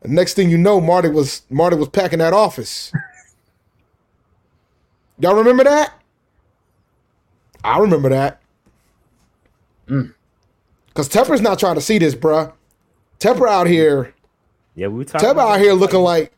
The 0.00 0.08
next 0.08 0.34
thing 0.34 0.50
you 0.50 0.58
know, 0.58 0.80
Marty 0.80 1.08
was 1.08 1.42
Marty 1.48 1.76
was 1.76 1.88
packing 1.88 2.18
that 2.18 2.32
office. 2.32 2.92
Y'all 5.20 5.36
remember 5.36 5.62
that? 5.64 5.92
I 7.62 7.78
remember 7.78 8.08
that. 8.08 8.40
Mm. 9.88 10.12
Cause 10.94 11.08
Tepper's 11.08 11.40
not 11.40 11.60
trying 11.60 11.76
to 11.76 11.80
see 11.80 11.98
this, 11.98 12.16
bruh. 12.16 12.52
Tepper 13.20 13.48
out 13.48 13.68
here, 13.68 14.12
Yeah, 14.74 14.88
we 14.88 14.98
were 14.98 15.04
talking. 15.04 15.28
Tepper 15.28 15.32
about 15.32 15.52
out 15.52 15.60
here 15.60 15.72
looking 15.72 16.00
like 16.00 16.32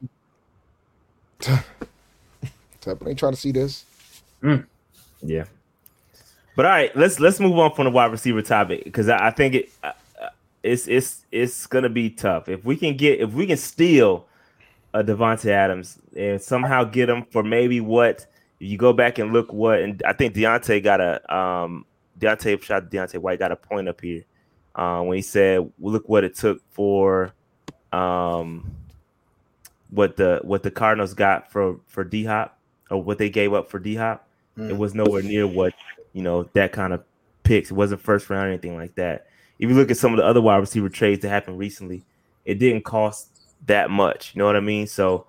Tepper 1.40 1.62
ain't 3.08 3.18
trying 3.18 3.32
to 3.32 3.38
see 3.38 3.52
this. 3.52 3.84
Yeah. 5.22 5.44
But 6.56 6.66
all 6.66 6.72
right, 6.72 6.94
let's 6.96 7.18
let's 7.18 7.40
move 7.40 7.58
on 7.58 7.74
from 7.74 7.84
the 7.84 7.90
wide 7.90 8.12
receiver 8.12 8.42
topic 8.42 8.84
because 8.84 9.08
I, 9.08 9.28
I 9.28 9.30
think 9.30 9.54
it 9.54 9.72
uh, 9.82 9.92
uh, 10.20 10.28
it's 10.62 10.86
it's 10.86 11.26
it's 11.32 11.66
gonna 11.66 11.88
be 11.88 12.10
tough 12.10 12.48
if 12.48 12.64
we 12.64 12.76
can 12.76 12.96
get 12.96 13.20
if 13.20 13.32
we 13.32 13.46
can 13.46 13.56
steal 13.56 14.26
a 14.92 15.02
Davante 15.02 15.46
Adams 15.46 15.98
and 16.16 16.40
somehow 16.40 16.84
get 16.84 17.08
him 17.08 17.24
for 17.30 17.42
maybe 17.42 17.80
what 17.80 18.26
you 18.60 18.78
go 18.78 18.92
back 18.92 19.18
and 19.18 19.32
look 19.32 19.52
what, 19.52 19.80
and 19.80 20.00
I 20.06 20.12
think 20.12 20.34
Deontay 20.34 20.82
got 20.82 21.00
a 21.00 21.34
um 21.34 21.84
Deontay 22.20 22.62
shot 22.62 22.90
Deontay 22.90 23.18
White 23.18 23.40
got 23.40 23.50
a 23.50 23.56
point 23.56 23.88
up 23.88 24.00
here 24.00 24.24
uh, 24.76 25.02
when 25.02 25.16
he 25.16 25.22
said, 25.22 25.60
well, 25.78 25.92
"Look 25.92 26.08
what 26.08 26.22
it 26.22 26.36
took 26.36 26.62
for 26.70 27.32
um 27.94 28.70
what 29.90 30.16
the 30.16 30.40
what 30.42 30.62
the 30.62 30.70
Cardinals 30.70 31.14
got 31.14 31.50
for 31.50 31.78
for 31.86 32.04
D 32.04 32.24
Hop 32.24 32.58
or 32.90 33.02
what 33.02 33.18
they 33.18 33.30
gave 33.30 33.52
up 33.52 33.70
for 33.70 33.78
D 33.78 33.94
Hop. 33.94 34.28
Mm. 34.58 34.70
It 34.70 34.76
was 34.76 34.94
nowhere 34.94 35.22
near 35.22 35.46
what 35.46 35.74
you 36.12 36.22
know 36.22 36.44
that 36.54 36.72
kind 36.72 36.92
of 36.92 37.04
picks. 37.44 37.70
It 37.70 37.74
wasn't 37.74 38.00
first 38.00 38.28
round 38.28 38.46
or 38.46 38.48
anything 38.48 38.76
like 38.76 38.94
that. 38.96 39.26
If 39.58 39.70
you 39.70 39.76
look 39.76 39.90
at 39.90 39.96
some 39.96 40.12
of 40.12 40.16
the 40.16 40.24
other 40.24 40.40
wide 40.40 40.56
receiver 40.56 40.88
trades 40.88 41.22
that 41.22 41.28
happened 41.28 41.58
recently, 41.58 42.02
it 42.44 42.58
didn't 42.58 42.84
cost 42.84 43.28
that 43.66 43.88
much. 43.90 44.34
You 44.34 44.40
know 44.40 44.46
what 44.46 44.56
I 44.56 44.60
mean? 44.60 44.86
So 44.86 45.26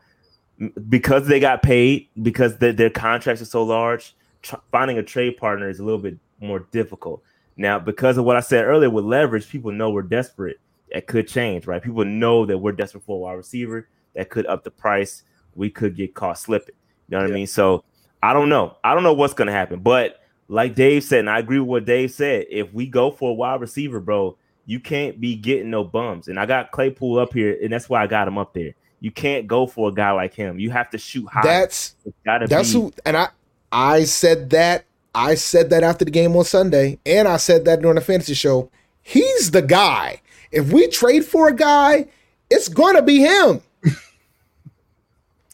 because 0.90 1.28
they 1.28 1.40
got 1.40 1.62
paid, 1.62 2.08
because 2.22 2.58
their 2.58 2.74
their 2.74 2.90
contracts 2.90 3.42
are 3.42 3.46
so 3.46 3.64
large, 3.64 4.16
tr- 4.42 4.56
finding 4.72 4.98
a 4.98 5.04
trade 5.04 5.38
partner 5.38 5.70
is 5.70 5.80
a 5.80 5.84
little 5.84 6.00
bit 6.02 6.18
more 6.40 6.60
difficult. 6.72 7.22
Now, 7.58 7.80
because 7.80 8.18
of 8.18 8.26
what 8.26 8.36
I 8.36 8.42
said 8.42 8.66
earlier 8.66 8.90
with 8.90 9.06
leverage, 9.06 9.48
people 9.48 9.72
know 9.72 9.90
we're 9.90 10.02
desperate. 10.02 10.60
That 10.92 11.08
could 11.08 11.28
change, 11.28 11.68
right? 11.68 11.82
People 11.82 12.06
know 12.06 12.46
that 12.46 12.58
we're 12.58 12.72
desperate 12.72 13.04
for 13.04 13.18
a 13.18 13.20
wide 13.20 13.34
receiver. 13.34 13.90
That 14.16 14.30
could 14.30 14.46
up 14.46 14.64
the 14.64 14.72
price. 14.72 15.24
We 15.56 15.70
could 15.70 15.96
get 15.96 16.14
caught 16.14 16.38
slipping. 16.38 16.76
You 17.10 17.18
know 17.18 17.24
what 17.24 17.32
I 17.32 17.34
mean? 17.34 17.48
So 17.48 17.84
I 18.22 18.34
don't 18.34 18.50
know. 18.50 18.78
I 18.84 18.94
don't 18.94 19.04
know 19.04 19.14
what's 19.14 19.34
going 19.34 19.48
to 19.48 19.54
happen. 19.54 19.80
But 19.80 20.22
like 20.48 20.76
Dave 20.76 21.04
said, 21.04 21.20
and 21.20 21.30
I 21.30 21.40
agree 21.40 21.60
with 21.60 21.70
what 21.70 21.86
Dave 21.86 22.12
said, 22.12 22.46
if 22.50 22.74
we 22.74 22.86
go 22.86 23.12
for 23.12 23.32
a 23.32 23.34
wide 23.34 23.62
receiver, 23.62 24.00
bro, 24.00 24.38
you 24.66 24.80
can't 24.80 25.20
be 25.20 25.36
getting 25.36 25.70
no 25.70 25.84
bums. 25.84 26.28
And 26.28 26.40
I 26.40 26.46
got 26.46 26.72
Claypool 26.72 27.20
up 27.20 27.34
here, 27.34 27.58
and 27.62 27.72
that's 27.72 27.90
why 27.90 28.04
I 28.04 28.08
got 28.08 28.28
him 28.28 28.38
up 28.38 28.54
there. 28.54 28.74
You 29.00 29.12
can't 29.12 29.48
go 29.48 29.68
for 29.68 29.90
a 29.90 29.94
guy 29.94 30.12
like 30.12 30.34
him. 30.34 30.60
You 30.60 30.72
have 30.72 30.90
to 30.92 30.98
shoot 30.98 31.28
high. 31.28 31.44
That's 31.44 31.96
that's 32.26 32.74
be, 32.74 32.80
who, 32.80 32.92
and 33.06 33.18
I 33.18 33.30
I 33.72 34.04
said 34.06 34.50
that 34.52 34.86
I 35.14 35.36
said 35.36 35.70
that 35.70 35.84
after 35.84 36.06
the 36.06 36.12
game 36.12 36.36
on 36.36 36.46
Sunday, 36.46 37.00
and 37.06 37.28
I 37.28 37.38
said 37.38 37.66
that 37.66 37.82
during 37.82 37.96
the 37.96 38.02
fantasy 38.02 38.34
show. 38.34 38.72
He's 39.02 39.52
the 39.52 39.62
guy. 39.62 40.22
If 40.56 40.72
we 40.72 40.88
trade 40.88 41.26
for 41.26 41.50
a 41.50 41.56
guy, 41.56 42.08
it's 42.50 42.68
gonna 42.70 43.02
be 43.02 43.20
him. 43.20 43.62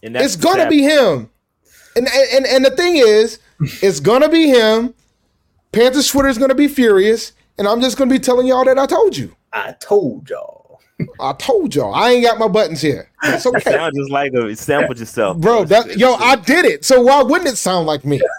and 0.04 0.16
that's 0.16 0.26
it's 0.26 0.36
gonna 0.36 0.64
sad- 0.64 0.70
be 0.70 0.84
him. 0.84 1.30
And, 1.96 2.08
and 2.08 2.46
and 2.46 2.64
the 2.64 2.72
thing 2.72 2.96
is, 2.98 3.40
it's 3.82 4.00
gonna 4.00 4.30
be 4.30 4.48
him. 4.48 4.94
Panthers 5.72 6.08
Twitter 6.08 6.30
is 6.30 6.38
gonna 6.38 6.56
be 6.56 6.68
furious, 6.68 7.34
and 7.58 7.68
I'm 7.68 7.82
just 7.82 7.98
gonna 7.98 8.10
be 8.10 8.20
telling 8.20 8.48
y'all 8.48 8.64
that 8.66 8.78
I 8.80 8.86
told 8.86 9.18
you. 9.18 9.36
I 9.52 9.74
told 9.82 10.30
y'all. 10.30 10.80
I 11.20 11.34
told 11.34 11.74
y'all. 11.74 11.94
I 11.96 12.12
ain't 12.12 12.24
got 12.24 12.38
my 12.38 12.48
buttons 12.48 12.80
here. 12.82 13.10
It's 13.24 13.44
That 13.44 13.50
okay. 13.58 13.72
sounds 13.72 13.98
just 13.98 14.12
like 14.12 14.32
a 14.34 14.56
sample 14.56 14.96
yourself, 14.96 15.38
Bro, 15.38 15.66
that 15.66 15.98
yo, 15.98 16.14
I 16.14 16.36
did 16.36 16.64
it. 16.66 16.86
So 16.86 17.02
why 17.02 17.24
wouldn't 17.24 17.50
it 17.50 17.58
sound 17.58 17.88
like 17.88 18.06
me? 18.06 18.22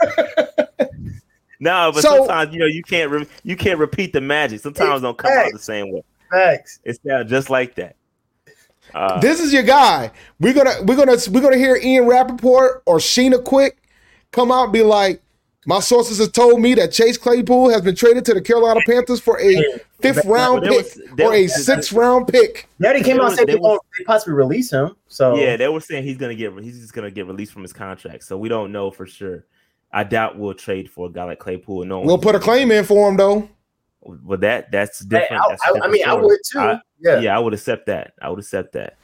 No, 1.60 1.92
but 1.94 2.02
So- 2.02 2.16
sometimes 2.26 2.52
you 2.52 2.58
know 2.58 2.66
you 2.66 2.82
can't 2.82 3.08
re- 3.08 3.26
you 3.44 3.54
can't 3.56 3.78
repeat 3.78 4.12
the 4.12 4.20
magic. 4.20 4.60
Sometimes 4.60 4.98
it 5.00 5.02
don't 5.04 5.16
come 5.16 5.30
out 5.30 5.52
the 5.52 5.60
same 5.60 5.92
way. 5.92 6.02
Facts. 6.32 6.80
It 6.84 6.98
sounds 7.06 7.30
just 7.30 7.50
like 7.50 7.74
that. 7.76 7.96
Uh, 8.94 9.20
this 9.20 9.40
is 9.40 9.52
your 9.52 9.62
guy. 9.62 10.10
We're 10.40 10.52
gonna 10.54 10.74
we're 10.84 10.96
gonna 10.96 11.16
we're 11.30 11.40
gonna 11.40 11.56
hear 11.56 11.76
Ian 11.76 12.06
Rapoport 12.06 12.82
or 12.86 12.98
Sheena 12.98 13.42
Quick 13.42 13.78
come 14.32 14.50
out 14.50 14.64
and 14.64 14.72
be 14.72 14.82
like, 14.82 15.22
my 15.66 15.78
sources 15.80 16.18
have 16.18 16.32
told 16.32 16.60
me 16.60 16.74
that 16.74 16.90
Chase 16.92 17.16
Claypool 17.16 17.70
has 17.70 17.82
been 17.82 17.94
traded 17.94 18.24
to 18.26 18.34
the 18.34 18.40
Carolina 18.40 18.80
Panthers 18.86 19.20
for 19.20 19.38
a 19.40 19.62
fifth 20.00 20.24
round 20.24 20.62
there 20.64 20.70
pick 20.72 20.78
was- 20.84 21.00
there 21.16 21.28
or 21.28 21.34
a 21.34 21.42
was- 21.42 21.64
sixth 21.64 21.92
round 21.92 22.26
pick. 22.28 22.68
Now 22.78 22.88
they 22.88 22.94
already 23.00 23.04
came 23.04 23.20
out 23.20 23.24
was- 23.24 23.32
and 23.32 23.38
said 23.38 23.48
they, 23.48 23.54
was- 23.54 23.62
won't 23.62 23.82
they 23.98 24.04
possibly 24.04 24.34
release 24.34 24.70
him. 24.70 24.96
So 25.06 25.36
yeah, 25.36 25.56
they 25.56 25.68
were 25.68 25.80
saying 25.80 26.02
he's 26.04 26.16
gonna 26.18 26.34
get 26.34 26.52
he's 26.60 26.80
just 26.80 26.92
gonna 26.92 27.10
get 27.10 27.26
released 27.26 27.52
from 27.52 27.62
his 27.62 27.72
contract, 27.72 28.24
so 28.24 28.36
we 28.36 28.48
don't 28.48 28.72
know 28.72 28.90
for 28.90 29.06
sure. 29.06 29.44
I 29.92 30.04
doubt 30.04 30.38
we'll 30.38 30.54
trade 30.54 30.90
for 30.90 31.06
a 31.06 31.10
guy 31.10 31.24
like 31.24 31.38
Claypool. 31.38 31.84
No, 31.84 32.00
We'll 32.00 32.16
put 32.18 32.34
a 32.34 32.38
claim 32.40 32.72
in 32.72 32.84
for 32.84 33.08
him 33.10 33.16
though. 33.16 33.48
Well, 34.02 34.38
that 34.38 34.70
that's 34.72 35.00
Hey, 35.02 35.08
different. 35.08 35.42
I, 35.42 35.48
That's 35.50 35.62
a 35.62 35.66
I- 35.66 35.70
I 35.70 35.72
different 35.74 35.92
mean, 35.92 36.04
I 36.04 36.10
story. 36.10 36.24
would 36.26 36.38
too. 36.50 36.58
I- 36.58 36.80
yeah. 37.00 37.20
yeah, 37.20 37.36
I 37.36 37.38
would 37.38 37.54
accept 37.54 37.86
that. 37.86 38.12
I 38.20 38.28
would 38.30 38.38
accept 38.40 38.72
that. 38.72 38.96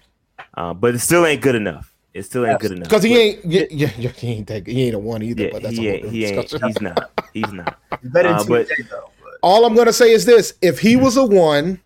Uh, 0.55 0.75
but 0.75 0.95
it 0.95 0.99
still 1.01 1.25
ain't 1.27 1.41
good 1.43 1.55
enough. 1.55 1.93
It 2.15 2.23
still 2.25 2.47
ain't 2.47 2.59
good 2.61 2.73
enough 2.73 2.89
Because 2.89 3.03
he 3.05 3.17
ain't 3.17 3.45
yeah, 3.45 3.65
yeah, 3.71 3.91
yeah, 3.97 4.11
he 4.11 4.29
ain't 4.33 4.47
that 4.49 4.67
he 4.67 4.85
ain't 4.85 4.95
a 4.95 4.99
one 4.99 5.23
either, 5.23 5.45
Yeah, 5.45 5.49
but 5.53 5.63
that's 5.63 5.77
he 5.77 5.89
a 5.89 5.93
ain't. 5.95 6.09
He 6.09 6.25
ain't. 6.25 6.51
He's 6.51 6.81
not. 6.81 7.11
He's 7.35 7.53
not. 7.53 7.79
Better 8.03 8.29
Uh, 8.31 8.45
but- 8.45 8.67
TJ 8.69 8.89
though. 8.91 9.11
But 9.23 9.33
All 9.43 9.65
I'm 9.65 9.75
gonna 9.77 9.93
say 9.93 10.11
is 10.11 10.25
this: 10.25 10.55
if 10.63 10.81
he 10.81 10.97
was 10.97 11.17
a 11.17 11.25
one, 11.25 11.81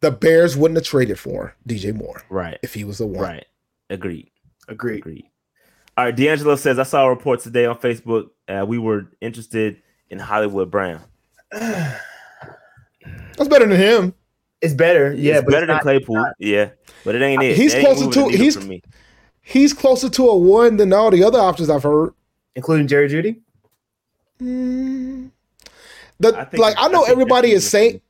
the 0.00 0.10
Bears 0.10 0.56
wouldn't 0.56 0.78
have 0.78 0.86
traded 0.86 1.18
for 1.18 1.54
DJ 1.68 1.94
Moore. 1.94 2.22
Right. 2.30 2.58
If 2.62 2.74
he 2.74 2.82
was 2.84 3.00
a 3.00 3.06
one, 3.06 3.22
Right. 3.22 3.44
Agreed. 3.90 4.30
agreed. 4.68 4.98
Agreed. 5.00 5.30
All 5.96 6.04
right. 6.06 6.16
D'Angelo 6.16 6.56
says 6.56 6.78
I 6.78 6.84
saw 6.84 7.04
a 7.06 7.10
report 7.10 7.40
today 7.40 7.66
on 7.66 7.76
Facebook. 7.78 8.30
Uh, 8.48 8.64
we 8.66 8.78
were 8.78 9.10
interested 9.20 9.82
in 10.10 10.18
Hollywood 10.18 10.70
Brown. 10.70 11.00
that's 13.38 13.48
better 13.48 13.66
than 13.66 13.78
him. 13.78 14.14
It's 14.60 14.74
better. 14.74 15.12
Yeah, 15.14 15.36
it's 15.36 15.44
but 15.44 15.52
better 15.52 15.64
it's 15.64 15.68
than 15.68 15.76
not- 15.76 15.82
Claypool. 15.82 16.24
yeah, 16.38 16.70
but 17.04 17.14
it 17.14 17.22
ain't 17.22 17.42
it. 17.42 17.56
He's 17.56 17.72
It 17.74 17.78
ain't 17.78 17.86
closer 17.86 18.10
to- 18.10 18.28
he's- 18.36 18.56
me. 18.66 18.82
He's 19.40 19.72
closer 19.72 20.10
to 20.10 20.28
a 20.28 20.36
one 20.36 20.76
than 20.76 20.92
all 20.92 21.10
the 21.10 21.24
other 21.24 21.38
options 21.38 21.70
I've 21.70 21.82
heard. 21.84 22.12
including 22.54 22.86
Jerry 22.88 23.08
Jeudy. 23.08 23.38
Mm. 24.42 25.30
The 26.20 26.36
I 26.36 26.44
think- 26.44 26.60
like 26.62 26.74
I 26.78 26.88
know 26.88 27.04
I 27.04 27.10
everybody 27.10 27.52
is 27.52 27.68
saying, 27.68 28.00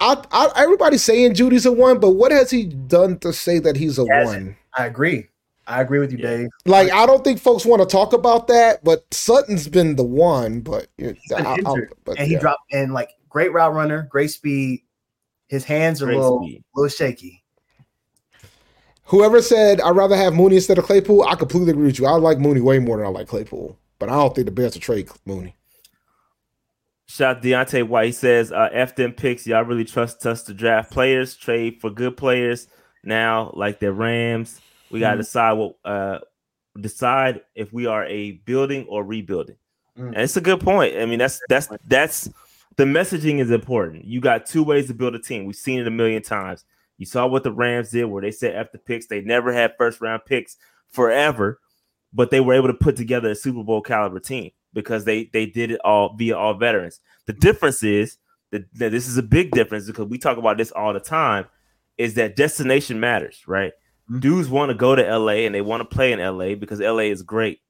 I, 0.00 0.16
I 0.32 0.50
everybody's 0.56 1.02
saying 1.02 1.34
Jeudy's 1.34 1.66
a 1.66 1.72
one, 1.72 1.98
but 2.00 2.10
what 2.12 2.32
has 2.32 2.50
he 2.50 2.64
done 2.64 3.18
to 3.18 3.32
say 3.32 3.58
that 3.58 3.76
he's 3.76 3.98
a 3.98 4.04
Yes. 4.06 4.26
one? 4.26 4.56
I 4.76 4.86
agree. 4.86 5.26
I 5.66 5.82
agree 5.82 5.98
with 6.00 6.10
you, 6.12 6.18
Yeah. 6.18 6.36
Dave. 6.38 6.48
Like 6.64 6.90
I 6.90 7.04
don't 7.06 7.22
think 7.22 7.38
folks 7.38 7.64
want 7.66 7.82
to 7.82 7.86
talk 7.86 8.12
about 8.14 8.46
that, 8.48 8.82
but 8.82 9.04
Sutton's 9.12 9.68
been 9.68 9.96
the 9.96 10.02
one. 10.04 10.60
But, 10.60 10.86
He's 10.96 11.12
I- 11.36 11.42
I- 11.64 11.74
but 12.04 12.18
and 12.18 12.26
he 12.26 12.32
yeah. 12.34 12.40
dropped 12.40 12.62
and 12.72 12.92
like 12.94 13.10
great 13.30 13.52
route 13.52 13.72
runner, 13.72 14.06
great 14.10 14.30
speed. 14.30 14.82
His 15.48 15.64
hands 15.64 16.02
are 16.02 16.10
a 16.10 16.14
little, 16.16 16.42
speed. 16.44 16.62
little 16.74 16.88
shaky. 16.90 17.42
Whoever 19.04 19.42
said 19.42 19.80
I'd 19.80 19.96
rather 19.96 20.16
have 20.16 20.34
Mooney 20.34 20.56
instead 20.56 20.78
of 20.78 20.84
Claypool, 20.84 21.24
I 21.24 21.34
completely 21.34 21.70
agree 21.70 21.86
with 21.86 21.98
you. 21.98 22.06
I 22.06 22.12
like 22.12 22.38
Mooney 22.38 22.60
way 22.60 22.78
more 22.78 22.98
than 22.98 23.06
I 23.06 23.08
like 23.08 23.26
Claypool, 23.26 23.76
but 23.98 24.08
I 24.08 24.12
don't 24.12 24.34
think 24.34 24.44
the 24.44 24.52
Bears 24.52 24.74
will 24.74 24.80
trade 24.80 25.08
Mooney. 25.24 25.56
Shout 27.06 27.38
out 27.38 27.42
Deontay 27.42 27.88
White. 27.88 28.06
He 28.06 28.12
says, 28.12 28.52
uh, 28.52 28.68
F 28.72 28.94
them 28.94 29.12
picks. 29.12 29.44
Y'all 29.44 29.64
really 29.64 29.84
trust 29.84 30.24
us 30.26 30.44
to 30.44 30.54
draft 30.54 30.92
players, 30.92 31.34
trade 31.36 31.80
for 31.80 31.90
good 31.90 32.16
players. 32.16 32.68
Now, 33.02 33.50
like 33.54 33.80
the 33.80 33.92
Rams, 33.92 34.60
we 34.92 35.00
gotta 35.00 35.16
Mhm. 35.16 35.20
decide 35.20 35.52
what 35.54 35.74
uh 35.84 36.18
decide 36.80 37.40
if 37.56 37.72
we 37.72 37.86
are 37.86 38.04
a 38.06 38.32
building 38.44 38.86
or 38.88 39.02
rebuilding. 39.02 39.56
Mm. 39.98 40.08
And 40.08 40.18
it's 40.18 40.36
a 40.36 40.40
good 40.40 40.60
point. 40.60 40.96
I 40.96 41.06
mean, 41.06 41.18
that's 41.18 41.40
that's 41.48 41.68
that's 41.88 42.30
the 42.76 42.84
messaging 42.84 43.40
is 43.40 43.50
important. 43.50 44.04
You 44.04 44.20
got 44.20 44.46
two 44.46 44.62
ways 44.62 44.86
to 44.86 44.94
build 44.94 45.14
a 45.14 45.18
team. 45.18 45.44
We've 45.44 45.56
seen 45.56 45.80
it 45.80 45.86
a 45.86 45.90
million 45.90 46.22
times. 46.22 46.64
You 46.98 47.06
saw 47.06 47.26
what 47.26 47.42
the 47.44 47.52
Rams 47.52 47.90
did 47.90 48.04
where 48.04 48.22
they 48.22 48.30
said 48.30 48.54
after 48.54 48.78
picks. 48.78 49.06
They 49.06 49.22
never 49.22 49.52
had 49.52 49.74
first 49.78 50.00
round 50.00 50.24
picks 50.26 50.56
forever, 50.90 51.60
but 52.12 52.30
they 52.30 52.40
were 52.40 52.54
able 52.54 52.68
to 52.68 52.74
put 52.74 52.96
together 52.96 53.30
a 53.30 53.34
Super 53.34 53.62
Bowl 53.64 53.80
caliber 53.80 54.20
team 54.20 54.50
because 54.72 55.04
they 55.04 55.30
they 55.32 55.46
did 55.46 55.70
it 55.70 55.80
all 55.84 56.14
via 56.16 56.36
all 56.36 56.54
veterans. 56.54 57.00
The 57.26 57.32
difference 57.32 57.82
is 57.82 58.18
that, 58.50 58.72
that 58.74 58.90
this 58.90 59.08
is 59.08 59.16
a 59.16 59.22
big 59.22 59.50
difference 59.52 59.86
because 59.86 60.06
we 60.06 60.18
talk 60.18 60.36
about 60.36 60.58
this 60.58 60.72
all 60.72 60.92
the 60.92 61.00
time 61.00 61.46
is 61.98 62.14
that 62.14 62.36
destination 62.36 63.00
matters, 63.00 63.42
right? 63.46 63.72
Mhm. 64.10 64.20
Dudes 64.20 64.48
want 64.48 64.70
to 64.70 64.74
go 64.74 64.94
to 64.94 65.02
LA 65.02 65.46
and 65.46 65.54
they 65.54 65.60
want 65.60 65.80
to 65.80 65.94
play 65.94 66.12
in 66.12 66.20
LA 66.20 66.54
because 66.54 66.80
LA 66.80 67.04
is 67.04 67.22
great. 67.22 67.60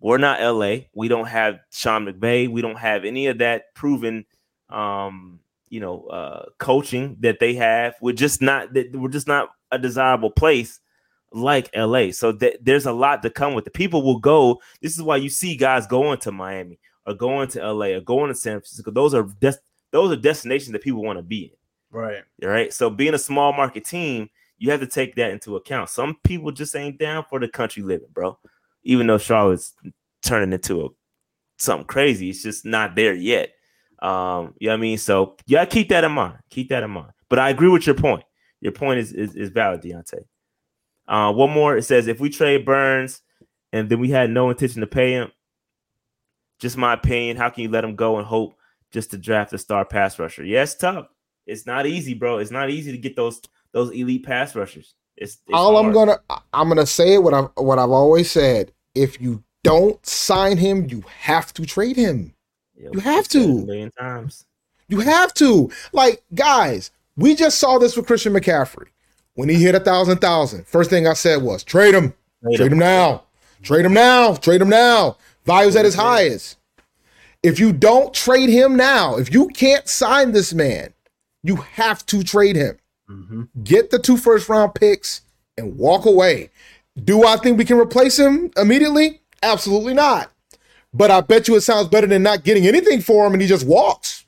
We're 0.00 0.18
not 0.18 0.40
LA. 0.40 0.88
We 0.94 1.08
don't 1.08 1.26
have 1.28 1.60
Sean 1.70 2.06
McVay. 2.06 2.48
We 2.48 2.60
don't 2.60 2.78
have 2.78 3.04
any 3.04 3.28
of 3.28 3.38
that 3.38 3.74
proven 3.74 4.26
um, 4.70 5.40
you 5.68 5.80
know, 5.80 6.06
uh 6.06 6.46
coaching 6.58 7.16
that 7.20 7.40
they 7.40 7.54
have. 7.54 7.94
We're 8.00 8.12
just 8.12 8.40
not 8.40 8.72
that 8.74 8.94
we're 8.94 9.08
just 9.08 9.28
not 9.28 9.50
a 9.72 9.78
desirable 9.78 10.30
place 10.30 10.80
like 11.32 11.70
LA. 11.74 12.10
So 12.12 12.32
th- 12.32 12.58
there's 12.62 12.86
a 12.86 12.92
lot 12.92 13.22
to 13.22 13.30
come 13.30 13.54
with 13.54 13.66
it. 13.66 13.74
People 13.74 14.02
will 14.02 14.20
go. 14.20 14.60
This 14.80 14.94
is 14.94 15.02
why 15.02 15.16
you 15.16 15.28
see 15.28 15.56
guys 15.56 15.86
going 15.86 16.18
to 16.20 16.32
Miami 16.32 16.78
or 17.06 17.14
going 17.14 17.48
to 17.48 17.72
LA 17.72 17.86
or 17.86 18.00
going 18.00 18.28
to 18.28 18.34
San 18.34 18.54
Francisco. 18.54 18.90
Those 18.90 19.14
are 19.14 19.24
des- 19.40 19.58
those 19.90 20.12
are 20.12 20.16
destinations 20.20 20.72
that 20.72 20.82
people 20.82 21.02
want 21.02 21.18
to 21.18 21.22
be 21.22 21.44
in. 21.44 21.98
Right. 21.98 22.22
All 22.42 22.50
right. 22.50 22.72
So 22.72 22.90
being 22.90 23.14
a 23.14 23.18
small 23.18 23.52
market 23.52 23.84
team, 23.84 24.28
you 24.58 24.70
have 24.70 24.80
to 24.80 24.86
take 24.86 25.14
that 25.16 25.30
into 25.30 25.56
account. 25.56 25.90
Some 25.90 26.16
people 26.24 26.50
just 26.50 26.74
ain't 26.74 26.98
down 26.98 27.24
for 27.28 27.38
the 27.38 27.48
country 27.48 27.82
living, 27.82 28.08
bro. 28.12 28.38
Even 28.82 29.06
though 29.06 29.18
Charlotte's 29.18 29.74
turning 30.22 30.52
into 30.52 30.86
a 30.86 30.88
something 31.58 31.86
crazy, 31.86 32.30
it's 32.30 32.42
just 32.42 32.64
not 32.64 32.96
there 32.96 33.14
yet. 33.14 33.50
Um, 34.00 34.54
you 34.58 34.68
know 34.68 34.74
what 34.74 34.78
I 34.78 34.80
mean? 34.80 34.98
So 34.98 35.36
yeah, 35.46 35.64
keep 35.64 35.88
that 35.88 36.04
in 36.04 36.12
mind. 36.12 36.38
Keep 36.50 36.68
that 36.70 36.82
in 36.82 36.90
mind. 36.90 37.12
But 37.28 37.38
I 37.38 37.50
agree 37.50 37.68
with 37.68 37.86
your 37.86 37.94
point. 37.94 38.24
Your 38.60 38.72
point 38.72 39.00
is 39.00 39.12
is, 39.12 39.34
is 39.34 39.50
valid, 39.50 39.82
Deontay. 39.82 40.24
Uh, 41.08 41.32
one 41.32 41.50
more. 41.50 41.76
It 41.76 41.82
says 41.82 42.06
if 42.06 42.20
we 42.20 42.30
trade 42.30 42.64
Burns 42.64 43.22
and 43.72 43.88
then 43.88 44.00
we 44.00 44.10
had 44.10 44.30
no 44.30 44.50
intention 44.50 44.80
to 44.80 44.86
pay 44.86 45.12
him, 45.12 45.30
just 46.58 46.76
my 46.76 46.94
opinion. 46.94 47.36
How 47.36 47.50
can 47.50 47.62
you 47.62 47.70
let 47.70 47.84
him 47.84 47.96
go 47.96 48.18
and 48.18 48.26
hope 48.26 48.56
just 48.90 49.10
to 49.10 49.18
draft 49.18 49.52
a 49.52 49.58
star 49.58 49.84
pass 49.84 50.18
rusher? 50.18 50.44
Yeah, 50.44 50.62
it's 50.62 50.74
tough. 50.74 51.08
It's 51.46 51.66
not 51.66 51.86
easy, 51.86 52.14
bro. 52.14 52.38
It's 52.38 52.50
not 52.50 52.70
easy 52.70 52.92
to 52.92 52.98
get 52.98 53.16
those 53.16 53.40
those 53.72 53.90
elite 53.90 54.24
pass 54.24 54.54
rushers. 54.54 54.94
It's, 55.16 55.34
it's 55.46 55.54
All 55.54 55.76
I'm 55.76 55.92
gonna 55.92 56.18
I'm 56.52 56.68
gonna 56.68 56.86
say 56.86 57.14
it 57.14 57.22
what 57.22 57.34
I've 57.34 57.50
what 57.56 57.78
I've 57.78 57.90
always 57.90 58.30
said. 58.30 58.72
If 58.94 59.20
you 59.20 59.42
don't 59.62 60.04
sign 60.04 60.56
him, 60.56 60.88
you 60.88 61.02
have 61.20 61.52
to 61.54 61.66
trade 61.66 61.96
him. 61.96 62.34
You 62.76 62.86
have 62.86 62.94
we've 62.94 63.02
said 63.04 63.40
it 63.40 63.44
to. 63.44 63.58
a 63.62 63.66
million 63.66 63.90
times. 63.98 64.44
You 64.88 65.00
have 65.00 65.34
to. 65.34 65.70
Like, 65.92 66.22
guys, 66.34 66.90
we 67.16 67.34
just 67.34 67.58
saw 67.58 67.78
this 67.78 67.96
with 67.96 68.06
Christian 68.06 68.32
McCaffrey. 68.32 68.88
When 69.34 69.48
he 69.48 69.56
hit 69.56 69.74
a 69.74 69.80
thousand 69.80 70.18
thousand, 70.18 70.66
first 70.66 70.88
thing 70.90 71.06
I 71.06 71.12
said 71.12 71.42
was 71.42 71.62
trade 71.64 71.94
him. 71.94 72.14
Trade 72.42 72.56
Trade 72.56 72.66
him. 72.66 72.72
him 72.74 72.78
now. 72.78 73.22
Trade 73.62 73.84
him 73.84 73.92
now. 73.94 74.34
Trade 74.34 74.62
him 74.62 74.68
now. 74.68 75.16
Value's 75.44 75.76
at 75.76 75.84
his 75.84 75.94
highest. 75.94 76.58
If 77.42 77.58
you 77.60 77.72
don't 77.72 78.14
trade 78.14 78.48
him 78.48 78.76
now, 78.76 79.16
if 79.16 79.32
you 79.32 79.48
can't 79.48 79.88
sign 79.88 80.32
this 80.32 80.54
man, 80.54 80.92
you 81.42 81.56
have 81.56 82.04
to 82.06 82.22
trade 82.22 82.56
him. 82.56 82.78
Mhm. 83.10 83.48
Get 83.62 83.90
the 83.90 83.98
two 83.98 84.16
first 84.16 84.48
round 84.48 84.74
picks 84.74 85.20
and 85.56 85.76
walk 85.76 86.06
away. 86.06 86.50
Do 87.02 87.26
I 87.26 87.36
think 87.36 87.58
we 87.58 87.64
can 87.64 87.78
replace 87.78 88.18
him 88.18 88.50
immediately? 88.56 89.20
Absolutely 89.42 89.94
not. 89.94 90.32
But 90.96 91.10
I 91.10 91.20
bet 91.20 91.46
you 91.46 91.56
it 91.56 91.60
sounds 91.60 91.88
better 91.88 92.06
than 92.06 92.22
not 92.22 92.42
getting 92.42 92.66
anything 92.66 93.02
for 93.02 93.26
him 93.26 93.34
and 93.34 93.42
he 93.42 93.46
just 93.46 93.66
walks. 93.66 94.24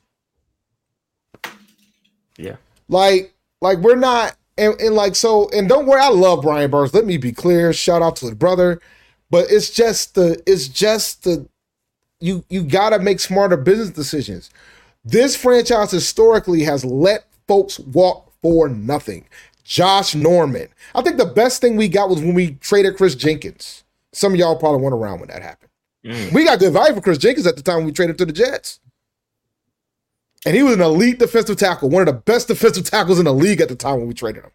Yeah. 2.37 2.57
Like, 2.87 3.33
like 3.59 3.79
we're 3.79 3.95
not, 3.95 4.35
and, 4.57 4.79
and 4.79 4.93
like 4.93 5.15
so, 5.15 5.49
and 5.49 5.67
don't 5.67 5.87
worry, 5.87 6.01
I 6.01 6.09
love 6.09 6.43
Brian 6.43 6.69
Burns. 6.69 6.93
Let 6.93 7.05
me 7.05 7.17
be 7.17 7.31
clear. 7.31 7.73
Shout 7.73 8.03
out 8.03 8.17
to 8.17 8.27
his 8.27 8.35
brother, 8.35 8.79
but 9.31 9.47
it's 9.49 9.71
just 9.71 10.13
the, 10.13 10.41
it's 10.45 10.67
just 10.67 11.23
the, 11.23 11.47
you 12.19 12.43
you 12.49 12.63
gotta 12.63 12.99
make 12.99 13.19
smarter 13.19 13.55
business 13.57 13.89
decisions. 13.89 14.49
This 15.05 15.35
franchise 15.35 15.91
historically 15.91 16.63
has 16.63 16.83
let 16.83 17.25
folks 17.47 17.79
walk 17.79 18.31
for 18.41 18.67
nothing. 18.67 19.25
Josh 19.63 20.15
Norman. 20.15 20.67
I 20.93 21.01
think 21.01 21.17
the 21.17 21.25
best 21.25 21.61
thing 21.61 21.77
we 21.77 21.87
got 21.87 22.09
was 22.09 22.19
when 22.19 22.33
we 22.33 22.55
traded 22.55 22.97
Kris 22.97 23.15
Jenkins. 23.15 23.83
Some 24.11 24.33
of 24.33 24.39
y'all 24.39 24.57
probably 24.57 24.81
weren't 24.81 24.95
around 24.95 25.19
when 25.19 25.29
that 25.29 25.41
happened. 25.41 25.68
Mm. 26.05 26.33
We 26.33 26.45
got 26.45 26.59
good 26.59 26.73
value 26.73 26.95
for 26.95 27.01
Kris 27.01 27.17
Jenkins 27.17 27.47
at 27.47 27.55
the 27.55 27.61
time 27.63 27.77
when 27.77 27.85
we 27.85 27.91
traded 27.91 28.17
to 28.19 28.25
the 28.25 28.33
Jets. 28.33 28.79
And 30.45 30.55
he 30.55 30.63
was 30.63 30.73
an 30.73 30.81
elite 30.81 31.19
defensive 31.19 31.57
tackle, 31.57 31.89
one 31.89 32.01
of 32.01 32.13
the 32.13 32.21
best 32.21 32.47
defensive 32.47 32.89
tackles 32.89 33.19
in 33.19 33.25
the 33.25 33.33
league 33.33 33.59
at 33.59 33.67
the 33.67 33.75
time 33.75 33.97
when 33.97 34.07
we 34.07 34.13
traded 34.13 34.43
him. 34.45 34.51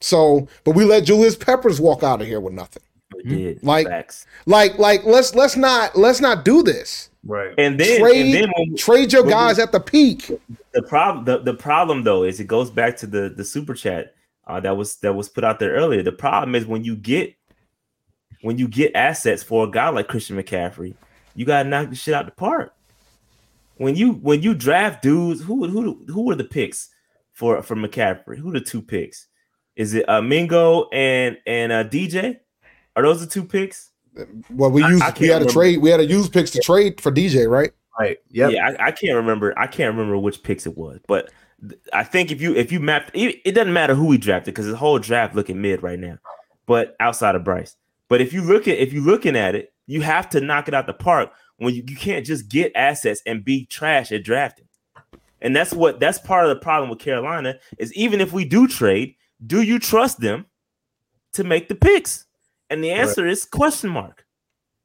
So, 0.00 0.48
but 0.64 0.74
we 0.74 0.84
let 0.84 1.04
Julius 1.04 1.36
Peppers 1.36 1.80
walk 1.80 2.02
out 2.02 2.20
of 2.20 2.26
here 2.26 2.40
with 2.40 2.54
nothing. 2.54 2.82
We 3.14 3.22
did. 3.24 3.62
Like- 3.62 3.86
Facts. 3.86 4.26
Like, 4.46 4.78
like 4.78 5.04
let's 5.04 5.34
let's 5.34 5.56
not 5.56 5.96
let's 5.96 6.20
not 6.20 6.44
do 6.44 6.62
this. 6.62 7.10
Right. 7.24 7.52
And 7.58 7.78
then, 7.78 8.00
trade 8.00 8.34
and 8.34 8.34
then 8.34 8.52
when, 8.56 8.76
trade 8.76 9.12
your 9.12 9.22
when 9.22 9.28
we- 9.28 9.32
guys 9.34 9.58
at 9.58 9.72
the 9.72 9.80
peak. 9.80 10.30
the 10.72 10.82
problem 10.82 11.24
the, 11.24 11.38
the 11.38 11.54
problem 11.54 12.04
though 12.04 12.24
is 12.24 12.40
it 12.40 12.46
goes 12.46 12.70
back 12.70 12.96
to 12.98 13.06
the 13.06 13.28
the 13.28 13.44
super 13.44 13.74
chat 13.74 14.14
uh, 14.46 14.60
that 14.60 14.76
was 14.76 14.96
that 14.96 15.14
was 15.14 15.28
put 15.28 15.44
out 15.44 15.58
there 15.58 15.72
earlier. 15.72 16.02
The 16.02 16.12
problem 16.12 16.54
is 16.54 16.66
when 16.66 16.84
you 16.84 16.96
get 16.96 17.34
when 18.42 18.58
you 18.58 18.68
get 18.68 18.94
assets 18.94 19.42
for 19.42 19.64
a 19.66 19.70
guy 19.70 19.88
like 19.88 20.08
Christian 20.08 20.36
McCaffrey, 20.36 20.94
you 21.34 21.44
gotta 21.44 21.68
knock 21.68 21.90
the 21.90 21.96
shit 21.96 22.14
out 22.14 22.26
the 22.26 22.32
park. 22.32 22.72
When 23.76 23.94
you 23.94 24.12
when 24.12 24.42
you 24.42 24.54
draft 24.54 25.02
dudes, 25.02 25.42
who 25.42 25.66
who 25.68 26.04
who 26.08 26.30
are 26.30 26.34
the 26.34 26.44
picks 26.44 26.88
for 27.32 27.62
for 27.62 27.76
McCaffrey? 27.76 28.38
Who 28.38 28.50
are 28.50 28.54
the 28.54 28.60
two 28.60 28.80
picks? 28.82 29.26
Is 29.76 29.92
it 29.94 30.08
uh, 30.08 30.22
Mingo 30.22 30.88
and 30.90 31.36
and 31.46 31.72
uh, 31.72 31.84
DJ? 31.84 32.38
Are 32.94 33.02
those 33.02 33.20
the 33.20 33.26
two 33.26 33.44
picks? 33.44 33.90
Well, 34.50 34.70
we 34.70 34.82
I- 34.82 34.88
used 34.88 35.02
I 35.02 35.12
we 35.20 35.28
had 35.28 35.40
to 35.40 35.44
remember. 35.44 35.52
trade 35.52 35.78
we 35.82 35.90
had 35.90 35.98
to 35.98 36.06
use 36.06 36.28
picks 36.28 36.50
to 36.52 36.60
trade 36.60 37.00
for 37.00 37.12
DJ, 37.12 37.48
right? 37.50 37.70
Right. 37.98 38.18
Yep. 38.30 38.52
Yeah, 38.52 38.68
I, 38.78 38.86
I 38.86 38.90
can't 38.92 39.14
remember. 39.14 39.58
I 39.58 39.66
can't 39.66 39.94
remember 39.94 40.16
which 40.18 40.42
picks 40.42 40.66
it 40.66 40.76
was, 40.76 41.00
but 41.06 41.30
th- 41.66 41.80
I 41.92 42.02
think 42.04 42.30
if 42.30 42.40
you 42.40 42.54
if 42.54 42.72
you 42.72 42.80
map, 42.80 43.10
it, 43.12 43.40
it 43.44 43.52
doesn't 43.52 43.72
matter 43.72 43.94
who 43.94 44.06
we 44.06 44.16
drafted 44.18 44.54
because 44.54 44.66
the 44.66 44.76
whole 44.76 44.98
draft 44.98 45.34
looking 45.34 45.60
mid 45.60 45.82
right 45.82 45.98
now. 45.98 46.18
But 46.66 46.96
outside 47.00 47.34
of 47.34 47.44
Bryce, 47.44 47.76
but 48.08 48.20
if 48.20 48.32
you 48.32 48.42
look 48.42 48.68
at 48.68 48.78
if 48.78 48.92
you're 48.92 49.02
looking 49.02 49.36
at 49.36 49.54
it, 49.54 49.72
you 49.86 50.00
have 50.00 50.28
to 50.30 50.40
knock 50.40 50.68
it 50.68 50.74
out 50.74 50.86
the 50.86 50.92
park 50.92 51.30
when 51.58 51.74
you, 51.74 51.82
you 51.86 51.96
can't 51.96 52.26
just 52.26 52.48
get 52.48 52.72
assets 52.74 53.22
and 53.26 53.44
be 53.44 53.66
trash 53.66 54.12
at 54.12 54.24
drafting. 54.24 54.66
And 55.40 55.54
that's 55.54 55.72
what 55.72 56.00
that's 56.00 56.18
part 56.18 56.44
of 56.44 56.50
the 56.50 56.62
problem 56.62 56.90
with 56.90 56.98
Carolina 56.98 57.56
is 57.78 57.92
even 57.94 58.20
if 58.20 58.32
we 58.32 58.44
do 58.44 58.66
trade, 58.66 59.14
do 59.46 59.62
you 59.62 59.78
trust 59.78 60.20
them 60.20 60.46
to 61.34 61.44
make 61.44 61.68
the 61.68 61.74
picks? 61.74 62.26
And 62.70 62.82
the 62.82 62.90
answer 62.90 63.26
is 63.26 63.44
question 63.44 63.90
mark. 63.90 64.24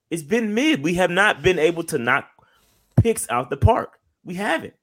It's 0.09 0.23
been 0.23 0.53
mid. 0.53 0.83
We 0.83 0.95
have 0.95 1.09
not 1.09 1.41
been 1.41 1.57
able 1.57 1.83
to 1.85 1.97
knock 1.97 2.29
picks 2.97 3.29
out 3.29 3.49
the 3.49 3.57
park. 3.57 3.99
We 4.23 4.35
haven't. 4.35 4.73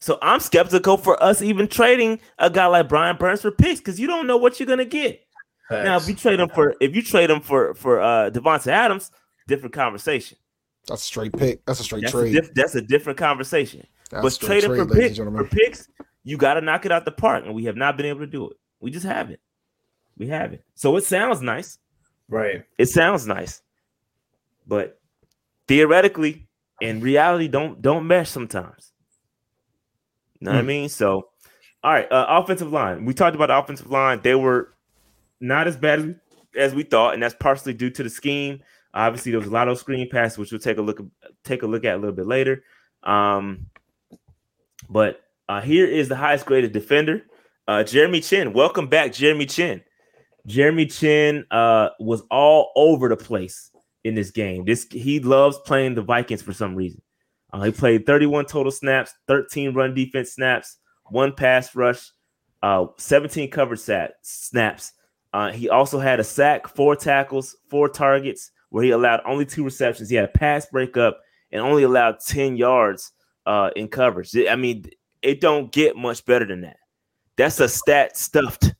So 0.00 0.18
I'm 0.20 0.40
skeptical 0.40 0.96
for 0.96 1.22
us 1.22 1.40
even 1.40 1.68
trading 1.68 2.20
a 2.38 2.50
guy 2.50 2.66
like 2.66 2.88
Brian 2.88 3.16
Burns 3.16 3.42
for 3.42 3.50
picks 3.50 3.80
because 3.80 4.00
you 4.00 4.06
don't 4.06 4.26
know 4.26 4.36
what 4.36 4.58
you're 4.58 4.66
gonna 4.66 4.84
get. 4.84 5.23
Now, 5.70 5.96
if 5.96 6.08
you 6.08 6.14
trade 6.14 6.40
him 6.40 6.48
for 6.50 6.74
if 6.80 6.94
you 6.94 7.02
trade 7.02 7.30
him 7.30 7.40
for 7.40 7.74
for 7.74 8.00
uh 8.00 8.30
Davante 8.30 8.68
Adams, 8.68 9.10
different 9.48 9.74
conversation. 9.74 10.38
That's 10.86 11.02
a 11.02 11.06
straight 11.06 11.32
pick. 11.32 11.64
That's 11.64 11.80
a 11.80 11.82
straight 11.84 12.02
That's 12.02 12.14
a, 12.14 12.18
trade. 12.18 12.32
diff- 12.32 12.54
that's 12.54 12.74
a 12.74 12.82
different 12.82 13.18
conversation. 13.18 13.86
That's 14.10 14.36
but 14.38 14.46
trading 14.46 14.70
for, 14.70 14.84
trade, 14.84 14.90
ladies 14.90 15.18
pick, 15.18 15.26
for 15.26 15.44
picks, 15.44 15.88
you 16.24 16.36
got 16.36 16.54
to 16.54 16.60
knock 16.60 16.84
it 16.84 16.92
out 16.92 17.06
the 17.06 17.10
park, 17.10 17.44
and 17.46 17.54
we 17.54 17.64
have 17.64 17.76
not 17.76 17.96
been 17.96 18.04
able 18.06 18.20
to 18.20 18.26
do 18.26 18.50
it. 18.50 18.56
We 18.80 18.90
just 18.90 19.06
haven't. 19.06 19.40
We 20.18 20.28
haven't. 20.28 20.60
So 20.74 20.94
it 20.96 21.04
sounds 21.04 21.40
nice. 21.40 21.78
Right. 22.28 22.64
It 22.78 22.86
sounds 22.90 23.26
nice, 23.26 23.62
but 24.66 25.00
theoretically 25.66 26.46
and 26.82 27.02
reality 27.02 27.48
don't 27.48 27.80
don't 27.80 28.06
mesh 28.06 28.28
sometimes. 28.28 28.92
You 30.40 30.46
know 30.46 30.50
what 30.52 30.58
I 30.58 30.60
Hmm. 30.60 30.66
mean? 30.66 30.88
So, 30.90 31.28
all 31.82 31.92
right, 31.92 32.10
uh, 32.12 32.26
offensive 32.28 32.70
line. 32.72 33.04
We 33.06 33.14
talked 33.14 33.34
about 33.34 33.46
the 33.46 33.58
offensive 33.58 33.90
line. 33.90 34.20
They 34.22 34.34
were 34.34 34.73
not 35.44 35.66
as 35.66 35.76
bad 35.76 35.98
as 36.00 36.06
we, 36.06 36.14
as 36.56 36.74
we 36.74 36.82
thought, 36.82 37.14
and 37.14 37.22
that's 37.22 37.34
partially 37.38 37.74
due 37.74 37.90
to 37.90 38.02
the 38.02 38.10
scheme. 38.10 38.60
Obviously, 38.92 39.32
there 39.32 39.40
was 39.40 39.48
a 39.48 39.52
lot 39.52 39.68
of 39.68 39.78
screen 39.78 40.08
passes, 40.08 40.38
which 40.38 40.52
we'll 40.52 40.60
take 40.60 40.78
a 40.78 40.82
look 40.82 41.00
take 41.44 41.62
a 41.62 41.66
look 41.66 41.84
at 41.84 41.94
a 41.94 41.98
little 41.98 42.14
bit 42.14 42.26
later. 42.26 42.64
Um, 43.02 43.66
but 44.88 45.20
uh, 45.48 45.60
here 45.60 45.86
is 45.86 46.08
the 46.08 46.16
highest 46.16 46.46
graded 46.46 46.72
defender, 46.72 47.22
uh, 47.68 47.84
Jeremy 47.84 48.20
Chinn. 48.20 48.52
Welcome 48.52 48.86
back, 48.86 49.12
Jeremy 49.12 49.46
Chinn. 49.46 49.82
Jeremy 50.46 50.86
Chinn 50.86 51.44
uh, 51.50 51.90
was 52.00 52.22
all 52.30 52.72
over 52.76 53.08
the 53.08 53.16
place 53.16 53.70
in 54.04 54.14
this 54.14 54.30
game. 54.30 54.64
This 54.64 54.86
he 54.90 55.20
loves 55.20 55.58
playing 55.58 55.94
the 55.94 56.02
Vikings 56.02 56.42
for 56.42 56.52
some 56.52 56.74
reason. 56.74 57.02
Uh, 57.52 57.62
he 57.62 57.72
played 57.72 58.06
31 58.06 58.46
total 58.46 58.72
snaps, 58.72 59.14
13 59.28 59.74
run 59.74 59.94
defense 59.94 60.32
snaps, 60.32 60.78
one 61.06 61.32
pass 61.32 61.74
rush, 61.74 62.10
uh, 62.62 62.86
17 62.98 63.50
coverage 63.50 63.80
sat, 63.80 64.14
snaps. 64.22 64.92
Uh, 65.34 65.50
he 65.50 65.68
also 65.68 65.98
had 65.98 66.20
a 66.20 66.24
sack, 66.24 66.68
four 66.68 66.94
tackles, 66.94 67.56
four 67.68 67.88
targets, 67.88 68.52
where 68.70 68.84
he 68.84 68.90
allowed 68.90 69.20
only 69.26 69.44
two 69.44 69.64
receptions. 69.64 70.08
He 70.08 70.14
had 70.14 70.26
a 70.26 70.28
pass 70.28 70.64
breakup 70.66 71.20
and 71.50 71.60
only 71.60 71.82
allowed 71.82 72.20
10 72.24 72.56
yards 72.56 73.10
uh, 73.44 73.70
in 73.74 73.88
coverage. 73.88 74.30
I 74.48 74.54
mean, 74.54 74.88
it 75.22 75.40
don't 75.40 75.72
get 75.72 75.96
much 75.96 76.24
better 76.24 76.46
than 76.46 76.60
that. 76.60 76.76
That's 77.36 77.58
a 77.58 77.68
stat 77.68 78.16
stuffed 78.16 78.74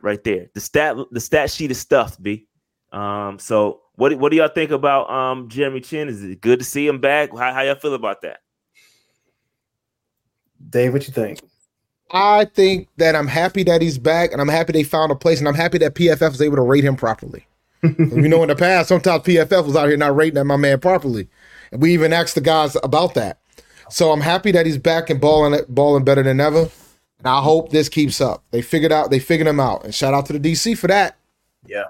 right 0.00 0.22
there. 0.22 0.46
The 0.54 0.60
stat 0.60 0.96
the 1.10 1.18
stat 1.18 1.50
sheet 1.50 1.72
is 1.72 1.80
stuffed, 1.80 2.22
B. 2.22 2.46
Um, 2.92 3.40
so 3.40 3.80
what 3.96 4.10
do- 4.10 4.18
what 4.18 4.30
do 4.30 4.36
y'all 4.36 4.46
think 4.46 4.70
about 4.70 5.10
um 5.10 5.48
Jeremy 5.48 5.80
Chinn? 5.80 6.08
Is 6.08 6.22
it 6.22 6.40
good 6.40 6.60
to 6.60 6.64
see 6.64 6.86
him 6.86 7.00
back? 7.00 7.36
How, 7.36 7.52
how 7.52 7.62
y'all 7.62 7.74
feel 7.74 7.94
about 7.94 8.22
that? 8.22 8.38
Dave, 10.70 10.92
what 10.92 11.08
you 11.08 11.12
think? 11.12 11.40
I 12.12 12.44
think 12.44 12.88
that 12.98 13.16
I'm 13.16 13.26
happy 13.26 13.62
that 13.64 13.80
he's 13.80 13.98
back, 13.98 14.32
and 14.32 14.40
I'm 14.40 14.48
happy 14.48 14.72
they 14.72 14.82
found 14.82 15.10
a 15.10 15.14
place, 15.16 15.38
and 15.38 15.48
I'm 15.48 15.54
happy 15.54 15.78
that 15.78 15.94
PFF 15.94 16.30
was 16.30 16.42
able 16.42 16.56
to 16.56 16.62
rate 16.62 16.84
him 16.84 16.96
properly. 16.96 17.46
you 17.82 18.28
know, 18.28 18.42
in 18.42 18.48
the 18.48 18.54
past, 18.54 18.88
sometimes 18.88 19.22
PFF 19.24 19.66
was 19.66 19.76
out 19.76 19.88
here 19.88 19.96
not 19.96 20.14
rating 20.14 20.34
that 20.34 20.44
my 20.44 20.56
man 20.56 20.78
properly, 20.78 21.28
and 21.72 21.80
we 21.80 21.92
even 21.92 22.12
asked 22.12 22.34
the 22.34 22.40
guys 22.40 22.76
about 22.82 23.14
that. 23.14 23.38
So 23.90 24.12
I'm 24.12 24.20
happy 24.20 24.52
that 24.52 24.66
he's 24.66 24.78
back 24.78 25.10
and 25.10 25.20
balling 25.20 25.58
balling 25.68 26.04
better 26.04 26.22
than 26.22 26.40
ever, 26.40 26.70
and 27.18 27.26
I 27.26 27.40
hope 27.40 27.70
this 27.70 27.88
keeps 27.88 28.20
up. 28.20 28.44
They 28.50 28.62
figured 28.62 28.92
out 28.92 29.10
they 29.10 29.18
figured 29.18 29.48
him 29.48 29.60
out, 29.60 29.84
and 29.84 29.94
shout 29.94 30.14
out 30.14 30.26
to 30.26 30.32
the 30.32 30.52
DC 30.52 30.78
for 30.78 30.86
that 30.86 31.16
Yeah. 31.66 31.84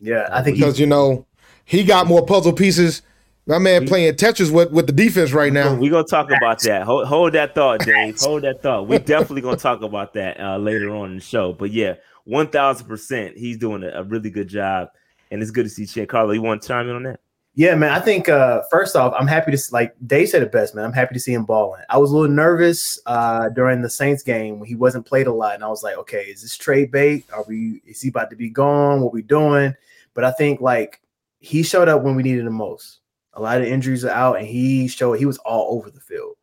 Yeah. 0.00 0.28
I 0.30 0.42
think 0.42 0.56
he, 0.56 0.62
because 0.62 0.78
you 0.78 0.86
know 0.86 1.26
he 1.64 1.84
got 1.84 2.06
more 2.06 2.24
puzzle 2.24 2.52
pieces. 2.52 3.02
My 3.48 3.56
man 3.56 3.86
playing 3.86 4.12
Tetris 4.12 4.50
with 4.50 4.72
with 4.72 4.86
the 4.86 4.92
defense 4.92 5.32
right 5.32 5.50
now. 5.50 5.74
We're 5.74 5.90
gonna 5.90 6.04
talk 6.04 6.30
about 6.30 6.60
that. 6.64 6.82
Hold, 6.82 7.06
hold 7.06 7.32
that 7.32 7.54
thought, 7.54 7.80
Dave. 7.80 8.18
Hold 8.20 8.42
that 8.42 8.60
thought. 8.60 8.86
We're 8.86 8.98
definitely 8.98 9.40
gonna 9.40 9.56
talk 9.56 9.80
about 9.80 10.12
that 10.12 10.38
uh, 10.38 10.58
later 10.58 10.94
on 10.94 11.12
in 11.12 11.14
the 11.16 11.22
show. 11.22 11.54
But 11.54 11.70
yeah, 11.70 11.94
one 12.24 12.48
thousand 12.48 12.86
percent, 12.86 13.38
he's 13.38 13.56
doing 13.56 13.84
a, 13.84 13.88
a 13.88 14.02
really 14.02 14.28
good 14.28 14.48
job, 14.48 14.90
and 15.30 15.40
it's 15.40 15.50
good 15.50 15.64
to 15.64 15.70
see 15.70 15.86
Chinn. 15.86 16.04
Carlo, 16.06 16.32
you 16.32 16.42
want 16.42 16.60
to 16.60 16.68
chime 16.68 16.90
in 16.90 16.96
on 16.96 17.04
that? 17.04 17.20
Yeah, 17.54 17.74
man. 17.74 17.90
I 17.90 18.00
think 18.00 18.28
uh 18.28 18.64
first 18.70 18.94
off, 18.94 19.14
I'm 19.18 19.26
happy 19.26 19.56
to 19.56 19.62
like 19.72 19.94
Dave 20.06 20.28
said 20.28 20.42
it 20.42 20.52
best, 20.52 20.74
man. 20.74 20.84
I'm 20.84 20.92
happy 20.92 21.14
to 21.14 21.20
see 21.20 21.32
him 21.32 21.46
balling. 21.46 21.82
I 21.88 21.96
was 21.96 22.10
a 22.10 22.14
little 22.14 22.36
nervous 22.36 23.00
uh 23.06 23.48
during 23.48 23.80
the 23.80 23.88
Saints 23.88 24.22
game 24.22 24.58
when 24.58 24.68
he 24.68 24.74
wasn't 24.74 25.06
played 25.06 25.26
a 25.26 25.32
lot, 25.32 25.54
and 25.54 25.64
I 25.64 25.68
was 25.68 25.82
like, 25.82 25.96
okay, 25.96 26.24
is 26.24 26.42
this 26.42 26.54
trade 26.54 26.90
bait? 26.90 27.24
Are 27.32 27.46
we 27.48 27.80
is 27.86 28.02
he 28.02 28.10
about 28.10 28.28
to 28.28 28.36
be 28.36 28.50
gone? 28.50 29.00
What 29.00 29.14
we 29.14 29.22
doing? 29.22 29.74
But 30.12 30.24
I 30.24 30.32
think 30.32 30.60
like 30.60 31.00
he 31.40 31.62
showed 31.62 31.88
up 31.88 32.02
when 32.02 32.14
we 32.14 32.22
needed 32.22 32.44
him 32.44 32.52
most. 32.52 33.00
A 33.38 33.40
lot 33.40 33.60
of 33.60 33.68
injuries 33.68 34.04
are 34.04 34.10
out, 34.10 34.38
and 34.38 34.46
he 34.46 34.88
showed 34.88 35.12
he 35.12 35.24
was 35.24 35.38
all 35.38 35.76
over 35.76 35.90
the 35.90 36.00
field. 36.00 36.34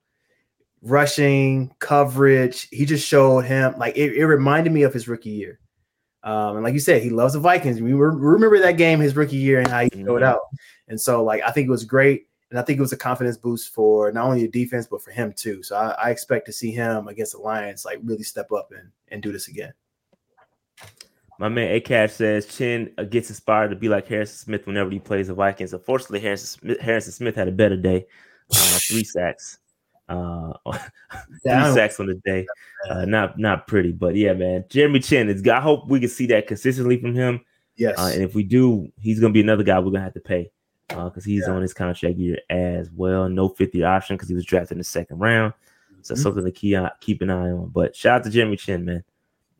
Rushing, 0.81 1.75
coverage, 1.79 2.69
he 2.69 2.85
just 2.85 3.05
showed 3.05 3.41
him 3.41 3.75
like 3.77 3.97
it, 3.97 4.13
it 4.13 4.25
reminded 4.25 4.71
me 4.71 4.83
of 4.83 4.93
his 4.93 5.07
rookie 5.07 5.31
year. 5.31 5.59
Um, 6.23 6.55
and 6.55 6.63
like 6.63 6.73
you 6.73 6.79
said, 6.79 7.01
he 7.01 7.09
loves 7.09 7.33
the 7.33 7.39
Vikings. 7.39 7.81
We 7.81 7.93
re- 7.93 8.15
remember 8.15 8.59
that 8.59 8.77
game 8.77 8.99
his 8.99 9.15
rookie 9.15 9.35
year 9.35 9.59
and 9.59 9.67
how 9.67 9.81
he 9.81 9.89
showed 9.93 10.21
Mhm. 10.21 10.25
out. 10.25 10.39
And 10.87 10.99
so, 10.99 11.23
like, 11.23 11.41
I 11.43 11.51
think 11.51 11.67
it 11.67 11.71
was 11.71 11.83
great. 11.83 12.27
And 12.49 12.57
I 12.57 12.61
think 12.61 12.77
it 12.77 12.81
was 12.81 12.93
a 12.93 12.97
confidence 12.97 13.37
boost 13.37 13.73
for 13.73 14.11
not 14.11 14.25
only 14.25 14.41
the 14.41 14.47
defense, 14.47 14.87
but 14.87 15.01
for 15.01 15.11
him 15.11 15.33
too. 15.33 15.61
So 15.63 15.75
I, 15.75 15.89
I 15.89 16.09
expect 16.11 16.45
to 16.45 16.53
see 16.53 16.71
him 16.71 17.09
against 17.09 17.33
the 17.33 17.39
Lions 17.39 17.83
like 17.83 17.99
really 18.03 18.23
step 18.23 18.51
up 18.51 18.71
and, 18.71 18.89
and 19.09 19.21
do 19.21 19.31
this 19.33 19.49
again. 19.49 19.73
My 21.39 21.49
man 21.49 21.71
A 21.71 21.79
Cash 21.81 22.13
says 22.13 22.45
Chinn 22.45 22.91
uh, 22.97 23.03
gets 23.03 23.29
inspired 23.29 23.69
to 23.69 23.75
be 23.75 23.89
like 23.89 24.07
Harrison 24.07 24.37
Smith 24.37 24.65
whenever 24.67 24.89
he 24.89 24.99
plays 24.99 25.27
the 25.27 25.33
Vikings. 25.33 25.73
Unfortunately, 25.73 26.21
Harrison 26.21 26.47
Smith, 26.47 26.79
Harrison 26.79 27.11
Smith 27.11 27.35
had 27.35 27.47
a 27.47 27.51
better 27.51 27.75
day. 27.77 28.05
Uh, 28.51 28.77
three 28.81 29.03
sacks. 29.03 29.57
Uh, 30.07 30.53
three 31.43 31.73
sacks 31.73 31.99
on 31.99 32.05
the 32.05 32.21
day. 32.25 32.45
Uh, 32.89 33.05
not 33.05 33.37
not 33.37 33.67
pretty, 33.67 33.91
but 33.91 34.15
yeah, 34.15 34.33
man. 34.33 34.63
Jeremy 34.69 34.99
Chinn 34.99 35.29
is. 35.29 35.45
I 35.47 35.59
hope 35.59 35.87
we 35.89 35.99
can 35.99 36.09
see 36.09 36.27
that 36.27 36.47
consistently 36.47 36.99
from 36.99 37.13
him. 37.15 37.41
Yes. 37.75 37.97
Uh, 37.97 38.11
and 38.13 38.23
if 38.23 38.33
we 38.35 38.43
do, 38.43 38.87
he's 38.99 39.19
gonna 39.19 39.33
be 39.33 39.41
another 39.41 39.63
guy 39.63 39.77
we're 39.79 39.91
gonna 39.91 40.03
have 40.03 40.13
to 40.13 40.21
pay 40.21 40.51
because 40.87 41.25
he's 41.25 41.47
on 41.47 41.61
his 41.61 41.73
contract 41.73 42.17
year 42.17 42.37
as 42.49 42.89
well. 42.91 43.27
No 43.27 43.49
fifth 43.49 43.75
year 43.75 43.87
option 43.87 44.15
because 44.15 44.29
he 44.29 44.35
was 44.35 44.45
drafted 44.45 44.73
in 44.73 44.77
the 44.77 44.83
second 44.83 45.17
round. 45.19 45.53
So 46.03 46.13
Mhm. 46.13 46.17
something 46.19 46.45
to 46.45 46.51
keep 46.51 46.77
keep 47.01 47.21
an 47.21 47.31
eye 47.31 47.49
on. 47.49 47.69
But 47.69 47.95
shout 47.95 48.17
out 48.19 48.23
to 48.25 48.29
Jeremy 48.29 48.55
Chinn, 48.57 48.85
man. 48.85 49.03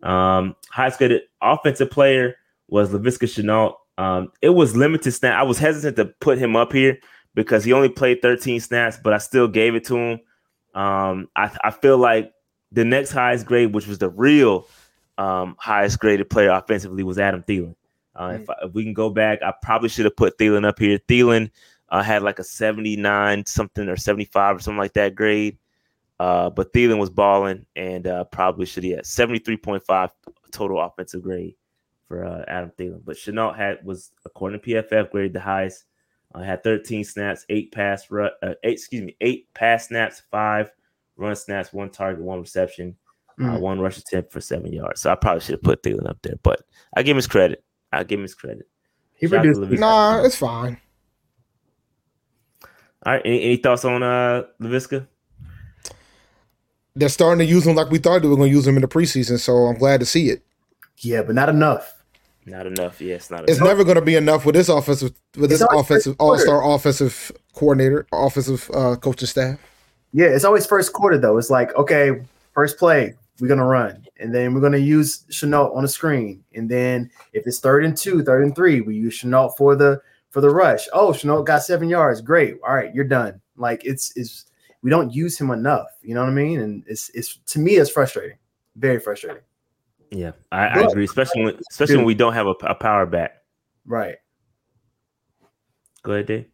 Um, 0.06 0.56
highest 0.72 0.97
graded 0.99 1.24
offensive 1.41 1.89
player 1.91 2.36
was 2.68 2.91
Laviska 2.91 3.28
Shenault. 3.28 3.76
Um, 3.97 4.32
it 4.41 4.49
was 4.49 4.76
limited 4.76 5.12
snap. 5.12 5.38
I 5.39 5.43
was 5.43 5.58
hesitant 5.58 5.95
to 5.97 6.06
put 6.20 6.38
him 6.38 6.56
up 6.56 6.72
here 6.74 6.97
because 7.34 7.64
he 7.64 7.74
only 7.74 7.89
played 7.89 8.22
13 8.22 8.60
snaps, 8.60 8.97
but 9.03 9.14
I 9.14 9.18
still 9.18 9.47
gave 9.47 9.76
it 9.76 9.86
to 9.86 9.95
him. 9.97 10.20
Um, 10.74 11.30
I, 11.36 11.56
I 11.64 11.72
feel 11.72 11.97
like 11.97 12.34
the 12.72 12.84
next 12.86 13.12
highest 13.12 13.45
grade, 13.45 13.74
which 13.74 13.88
was 13.88 13.97
the 13.99 14.10
real 14.10 14.68
um, 15.18 15.56
highest 15.60 15.99
graded 15.99 16.30
player 16.30 16.49
offensively, 16.49 17.03
was 17.03 17.18
Adam 17.20 17.43
Thielen. 17.43 17.76
Uh, 18.16 18.38
if, 18.41 18.49
I- 18.49 18.56
if 18.64 18.74
we 18.74 18.84
can 18.84 18.93
go 18.93 19.10
back, 19.10 19.41
I 19.41 19.53
probably 19.62 19.89
should 19.89 20.06
have 20.06 20.16
put 20.16 20.38
Thielen 20.38 20.66
up 20.66 20.80
here. 20.80 20.99
Thielen 21.08 21.49
uh, 21.89 22.01
had 22.03 22.22
like 22.24 22.39
a 22.39 22.43
79 22.43 23.45
something 23.45 23.88
or 23.88 23.95
75 23.95 24.58
or 24.58 24.60
something 24.60 24.78
like 24.78 24.93
that 24.93 25.16
grade. 25.16 25.58
Uh, 26.20 26.49
but 26.49 26.72
Thielen 26.74 26.97
was 26.97 27.09
balling 27.09 27.66
and 27.76 28.07
uh, 28.07 28.24
probably 28.26 28.66
should 28.66 28.84
have 28.86 29.01
73.5 29.01 30.09
total 30.51 30.80
offensive 30.82 31.22
grade 31.22 31.55
for 32.07 32.24
uh, 32.24 32.45
Adam 32.47 32.72
Thielen. 32.78 33.01
But 33.03 33.18
Shenault 33.18 33.55
had 33.57 33.84
was 33.84 34.11
according 34.26 34.61
to 34.61 34.66
PFF 34.68 35.11
graded 35.11 35.34
the 35.34 35.39
highest. 35.41 35.84
Uh, 36.34 36.41
had 36.41 36.63
13 36.63 37.03
snaps, 37.03 37.45
eight 37.49 37.72
pass 37.72 38.09
ru- 38.11 38.30
uh, 38.43 38.53
eight 38.63 38.74
excuse 38.74 39.01
me, 39.03 39.16
eight 39.22 39.47
pass 39.53 39.88
snaps, 39.88 40.22
five 40.32 40.72
run 41.18 41.36
snaps, 41.36 41.72
one 41.72 41.89
target, 41.89 42.24
one 42.24 42.39
reception, 42.41 42.95
uh, 43.39 43.43
Mm. 43.43 43.59
one 43.59 43.80
rush 43.80 43.97
attempt 43.97 44.32
for 44.34 44.41
seven 44.41 44.72
yards. 44.74 45.01
So 45.01 45.11
I 45.11 45.16
probably 45.16 45.41
should 45.41 45.53
have 45.55 45.63
put 45.63 45.84
Thielen 45.84 46.09
up 46.09 46.18
there, 46.24 46.36
but 46.43 46.61
I 46.95 47.03
give 47.03 47.11
him 47.11 47.18
his 47.18 47.28
credit. 47.28 47.63
I 47.91 48.03
give 48.03 48.20
him 48.20 48.24
his 48.24 48.36
credit. 48.36 48.68
he 49.16 49.28
Shout 49.28 49.43
produced. 49.43 49.80
Nah, 49.80 50.24
it's 50.24 50.36
fine. 50.38 50.80
All 53.05 53.13
right, 53.13 53.22
any, 53.26 53.41
any 53.43 53.57
thoughts 53.57 53.86
on 53.86 54.01
uh 54.03 54.43
Laviska? 54.61 55.07
They're 56.95 57.09
starting 57.09 57.39
to 57.39 57.51
use 57.51 57.65
them 57.65 57.75
like 57.75 57.89
we 57.89 57.97
thought 57.97 58.21
they 58.21 58.27
were 58.27 58.37
going 58.37 58.49
to 58.49 58.55
use 58.55 58.65
them 58.65 58.75
in 58.75 58.81
the 58.81 58.87
preseason, 58.87 59.39
so 59.39 59.53
I'm 59.65 59.77
glad 59.77 59.99
to 59.99 60.05
see 60.05 60.29
it. 60.29 60.41
Yeah, 60.99 61.23
but 61.23 61.35
not 61.35 61.49
enough. 61.49 61.93
Not 62.45 62.67
enough. 62.67 63.01
Yes, 63.01 63.29
not 63.31 63.43
It's 63.49 63.57
enough. 63.57 63.67
never 63.67 63.83
going 63.83 63.95
to 63.95 64.01
be 64.01 64.15
enough 64.15 64.45
with 64.45 64.55
this 64.55 64.69
offensive 64.69 65.11
with 65.35 65.49
this 65.49 65.61
It's 65.61 65.69
always 65.69 65.85
offensive 65.85 66.15
all-star 66.19 66.73
offensive 66.73 67.31
coordinator, 67.53 68.05
offensive 68.13 68.69
uh, 68.73 68.95
coaching 68.97 69.27
staff. 69.27 69.59
Yeah, 70.13 70.27
it's 70.27 70.45
always 70.45 70.65
first 70.65 70.93
quarter 70.93 71.17
though. 71.17 71.37
It's 71.37 71.49
like, 71.49 71.75
okay, 71.75 72.21
first 72.53 72.77
play, 72.77 73.13
we're 73.41 73.47
gonna 73.49 73.65
run, 73.65 74.05
and 74.19 74.33
then 74.33 74.53
we're 74.53 74.61
gonna 74.61 74.77
use 74.77 75.25
Shenault 75.29 75.75
on 75.75 75.81
the 75.81 75.89
screen. 75.89 76.43
And 76.53 76.69
then 76.69 77.09
if 77.33 77.45
it's 77.47 77.59
third 77.59 77.83
and 77.83 77.97
two, 77.97 78.23
third 78.23 78.43
and 78.43 78.55
three, 78.55 78.79
we 78.79 78.95
use 78.95 79.21
Shenault 79.21 79.57
for 79.57 79.75
the 79.75 79.99
for 80.29 80.39
the 80.39 80.49
rush. 80.49 80.87
Oh, 80.93 81.09
Shenault 81.11 81.45
got 81.45 81.63
seven 81.63 81.89
yards. 81.89 82.21
Great. 82.21 82.57
All 82.65 82.75
right, 82.75 82.93
you're 82.95 83.03
done. 83.03 83.41
Like 83.57 83.83
it's 83.83 84.13
it's 84.15 84.45
we 84.86 84.91
don't 84.91 85.11
use 85.11 85.36
him 85.36 85.49
enough. 85.49 85.88
You 86.03 86.13
know 86.13 86.21
what 86.21 86.29
I 86.29 86.33
mean? 86.33 86.59
And 86.59 86.83
it's 86.86 87.09
it's 87.15 87.38
to 87.47 87.59
me 87.59 87.77
it's 87.77 87.89
frustrating. 87.89 88.38
Very 88.75 88.99
frustrating. 88.99 89.41
Yeah, 90.11 90.33
I, 90.51 90.67
I 90.67 90.81
agree. 90.81 91.05
Especially 91.05 91.43
when 91.43 91.57
especially 91.71 91.97
when 91.97 92.05
we 92.05 92.13
don't 92.13 92.33
have 92.33 92.45
a, 92.45 92.51
a 92.51 92.75
power 92.75 93.07
back. 93.07 93.31
Right. 93.88 94.17
Go 96.03 96.11
ahead, 96.11 96.27
Dave. 96.27 96.45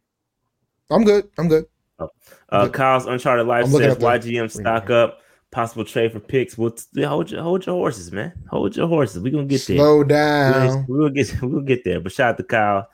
I'm 0.90 1.04
good. 1.04 1.28
I'm 1.36 1.48
good. 1.48 1.66
Uh, 1.98 2.06
Okay. 2.50 2.70
Kyle's 2.70 3.04
Uncharted 3.04 3.46
Life 3.46 3.66
I'm 3.66 3.72
says 3.72 3.98
YGM 3.98 4.50
stock 4.50 4.88
up, 4.88 5.20
possible 5.50 5.84
trade 5.84 6.12
for 6.12 6.20
picks. 6.20 6.56
Well, 6.56 6.70
t- 6.70 7.02
hold 7.02 7.30
your 7.30 7.42
hold 7.42 7.66
your 7.66 7.74
horses, 7.74 8.12
man. 8.12 8.32
Hold 8.48 8.74
your 8.74 8.88
horses. 8.88 9.22
We're 9.22 9.32
gonna 9.32 9.44
get 9.44 9.66
there. 9.66 9.76
Slow 9.76 10.04
down. 10.04 10.86
we're 10.88 11.10
gonna 11.10 11.10
get 11.10 11.42
we'll 11.42 11.60
get 11.60 11.84
there. 11.84 12.00
But 12.00 12.12
shout 12.12 12.30
out 12.30 12.36
to 12.38 12.44
Kyle 12.44 12.88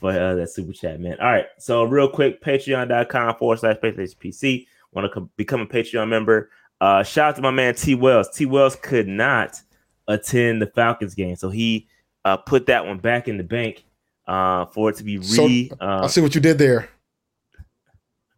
for 0.00 0.10
uh, 0.12 0.34
that 0.36 0.48
super 0.48 0.72
chat, 0.72 0.98
man. 0.98 1.18
All 1.20 1.30
right, 1.30 1.46
so 1.58 1.84
real 1.84 2.08
quick, 2.08 2.42
patreon.com 2.42 3.36
forward 3.36 3.58
slash 3.58 3.76
PC. 3.76 4.66
Want 4.92 5.04
to 5.06 5.20
co- 5.20 5.30
become 5.36 5.60
a 5.60 5.66
Patreon 5.66 6.08
member? 6.08 6.50
Uh, 6.80 7.02
shout 7.02 7.30
out 7.30 7.36
to 7.36 7.42
my 7.42 7.50
man 7.50 7.74
T 7.74 7.94
Wells. 7.94 8.28
T 8.30 8.46
Wells 8.46 8.76
could 8.76 9.08
not 9.08 9.60
attend 10.06 10.62
the 10.62 10.66
Falcons 10.66 11.14
game, 11.14 11.36
so 11.36 11.50
he 11.50 11.88
uh, 12.24 12.36
put 12.36 12.66
that 12.66 12.86
one 12.86 12.98
back 12.98 13.28
in 13.28 13.36
the 13.36 13.44
bank 13.44 13.84
uh, 14.26 14.64
for 14.66 14.90
it 14.90 14.96
to 14.96 15.04
be 15.04 15.20
So, 15.22 15.46
re. 15.46 15.70
I 15.80 15.84
uh, 15.84 16.08
see 16.08 16.20
what 16.20 16.34
you 16.34 16.40
did 16.40 16.58
there. 16.58 16.88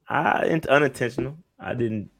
I, 0.09 0.47
in- 0.47 0.63
unintentional. 0.69 1.37
I 1.59 1.75
didn't 1.75 2.11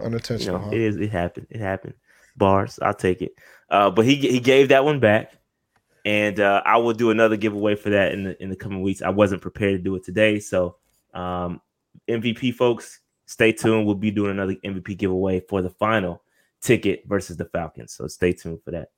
you 0.00 0.06
Unintentional. 0.06 0.58
know, 0.58 0.64
huh? 0.66 0.70
it 0.72 0.80
is. 0.80 0.96
It 0.96 1.10
happened. 1.10 1.46
It 1.50 1.60
happened. 1.60 1.94
Bars. 2.36 2.78
I'll 2.82 2.94
take 2.94 3.22
it. 3.22 3.34
Uh, 3.70 3.90
but 3.90 4.04
he 4.04 4.16
he 4.16 4.40
gave 4.40 4.68
that 4.68 4.84
one 4.84 5.00
back, 5.00 5.32
and 6.04 6.38
uh, 6.40 6.62
I 6.66 6.76
will 6.78 6.92
do 6.92 7.10
another 7.10 7.36
giveaway 7.36 7.74
for 7.74 7.90
that 7.90 8.12
in 8.12 8.24
the 8.24 8.42
in 8.42 8.50
the 8.50 8.56
coming 8.56 8.82
weeks. 8.82 9.00
I 9.00 9.10
wasn't 9.10 9.40
prepared 9.40 9.78
to 9.78 9.78
do 9.82 9.94
it 9.94 10.04
today, 10.04 10.40
so 10.40 10.76
um, 11.14 11.60
MVP 12.08 12.54
folks, 12.54 13.00
stay 13.32 13.52
tuned. 13.52 13.86
We'll 13.86 13.94
be 13.94 14.10
doing 14.10 14.30
another 14.30 14.54
MVP 14.56 14.98
giveaway 14.98 15.40
for 15.40 15.62
the 15.62 15.70
final 15.70 16.22
ticket 16.60 17.02
versus 17.06 17.36
the 17.36 17.46
Falcons. 17.46 17.92
So 17.94 18.06
stay 18.06 18.32
tuned 18.32 18.62
for 18.62 18.70
that. 18.72 18.90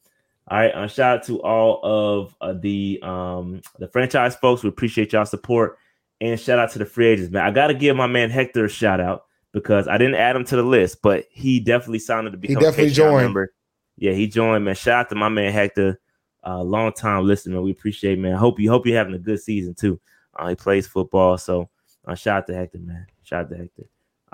All 0.48 0.58
right. 0.58 0.74
Uh, 0.74 0.86
shout 0.88 1.18
out 1.18 1.26
to 1.26 1.40
all 1.42 1.80
of 1.82 2.36
uh, 2.40 2.52
the 2.60 2.98
um, 3.02 3.62
the 3.78 3.88
franchise 3.88 4.36
folks. 4.36 4.62
We 4.62 4.68
appreciate 4.68 5.12
y'all 5.12 5.24
support, 5.24 5.78
and 6.20 6.38
shout 6.38 6.58
out 6.58 6.70
to 6.72 6.78
the 6.78 6.84
free 6.84 7.06
agents, 7.06 7.32
man. 7.32 7.44
I 7.44 7.50
got 7.50 7.68
to 7.68 7.74
give 7.74 7.96
my 7.96 8.06
man 8.06 8.30
Hector 8.30 8.66
a 8.66 8.68
shout 8.68 9.00
out 9.00 9.24
because 9.52 9.88
I 9.88 9.96
didn't 9.96 10.16
add 10.16 10.36
him 10.36 10.44
to 10.46 10.56
the 10.56 10.62
list, 10.62 11.00
but 11.00 11.24
he 11.30 11.60
definitely 11.60 12.00
signed 12.00 12.26
up 12.26 12.32
to 12.32 12.38
become 12.38 12.62
definitely 12.62 12.88
a 12.88 12.90
Patreon 12.90 12.94
joined. 12.94 13.24
member. 13.24 13.54
Yeah, 13.96 14.12
he 14.12 14.26
joined, 14.26 14.64
man. 14.64 14.74
Shout 14.74 15.06
out 15.06 15.08
to 15.10 15.14
my 15.14 15.28
man 15.28 15.52
Hector, 15.52 16.00
uh, 16.44 16.62
long 16.62 16.92
time 16.92 17.24
listener. 17.24 17.62
We 17.62 17.70
appreciate, 17.70 18.18
man. 18.18 18.34
Hope 18.34 18.60
you 18.60 18.68
hope 18.68 18.86
you're 18.86 18.98
having 18.98 19.14
a 19.14 19.18
good 19.18 19.40
season 19.40 19.74
too. 19.74 19.98
Uh, 20.36 20.48
he 20.48 20.56
plays 20.56 20.86
football, 20.86 21.38
so 21.38 21.70
uh, 22.06 22.14
shout 22.14 22.38
out 22.38 22.46
to 22.48 22.54
Hector, 22.54 22.80
man. 22.80 23.06
Shout 23.22 23.44
out 23.44 23.50
to 23.50 23.56
Hector. 23.56 23.84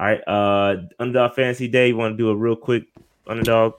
All 0.01 0.06
right, 0.06 0.22
uh, 0.27 0.77
Underdog 0.98 1.35
Fantasy 1.35 1.68
Day. 1.68 1.89
You 1.89 1.97
want 1.98 2.14
to 2.14 2.16
do 2.16 2.31
a 2.31 2.35
real 2.35 2.56
quick 2.56 2.85
Underdog 3.27 3.74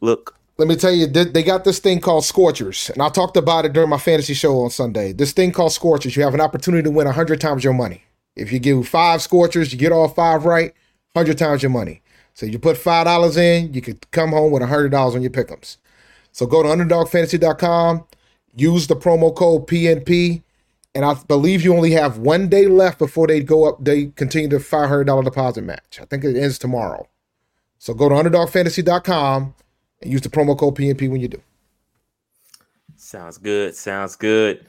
look? 0.00 0.38
Let 0.56 0.68
me 0.68 0.76
tell 0.76 0.92
you, 0.92 1.08
they 1.08 1.42
got 1.42 1.64
this 1.64 1.80
thing 1.80 1.98
called 1.98 2.24
Scorchers, 2.24 2.90
and 2.90 3.02
I 3.02 3.08
talked 3.08 3.36
about 3.36 3.64
it 3.64 3.72
during 3.72 3.90
my 3.90 3.98
fantasy 3.98 4.34
show 4.34 4.60
on 4.60 4.70
Sunday. 4.70 5.12
This 5.12 5.32
thing 5.32 5.50
called 5.50 5.72
Scorchers, 5.72 6.16
you 6.16 6.22
have 6.22 6.32
an 6.32 6.40
opportunity 6.40 6.84
to 6.84 6.92
win 6.92 7.08
hundred 7.08 7.40
times 7.40 7.64
your 7.64 7.72
money. 7.72 8.04
If 8.36 8.52
you 8.52 8.60
give 8.60 8.86
five 8.86 9.20
Scorchers, 9.20 9.72
you 9.72 9.78
get 9.80 9.90
all 9.90 10.06
five 10.06 10.44
right, 10.44 10.72
hundred 11.12 11.38
times 11.38 11.60
your 11.60 11.70
money. 11.70 12.02
So 12.34 12.46
you 12.46 12.60
put 12.60 12.76
five 12.76 13.06
dollars 13.06 13.36
in, 13.36 13.74
you 13.74 13.80
could 13.82 14.08
come 14.12 14.30
home 14.30 14.52
with 14.52 14.62
hundred 14.62 14.90
dollars 14.90 15.16
on 15.16 15.22
your 15.22 15.32
pick'ems. 15.32 15.78
So 16.30 16.46
go 16.46 16.62
to 16.62 16.68
underdogfantasy.com, 16.68 18.06
use 18.54 18.86
the 18.86 18.94
promo 18.94 19.34
code 19.34 19.66
PNP, 19.66 20.43
and 20.94 21.04
I 21.04 21.14
believe 21.14 21.62
you 21.62 21.74
only 21.74 21.90
have 21.92 22.18
one 22.18 22.48
day 22.48 22.66
left 22.66 22.98
before 22.98 23.26
they 23.26 23.42
go 23.42 23.68
up. 23.68 23.84
They 23.84 24.06
continue 24.06 24.48
the 24.48 24.60
five 24.60 24.88
hundred 24.88 25.04
dollar 25.04 25.22
deposit 25.22 25.62
match. 25.62 25.98
I 26.00 26.04
think 26.04 26.24
it 26.24 26.36
ends 26.36 26.58
tomorrow. 26.58 27.08
So 27.78 27.92
go 27.94 28.08
to 28.08 28.14
underdogfantasy.com 28.14 29.54
and 30.00 30.12
use 30.12 30.22
the 30.22 30.28
promo 30.28 30.56
code 30.58 30.76
PNP 30.76 31.10
when 31.10 31.20
you 31.20 31.28
do. 31.28 31.42
Sounds 32.96 33.38
good. 33.38 33.74
Sounds 33.74 34.16
good. 34.16 34.64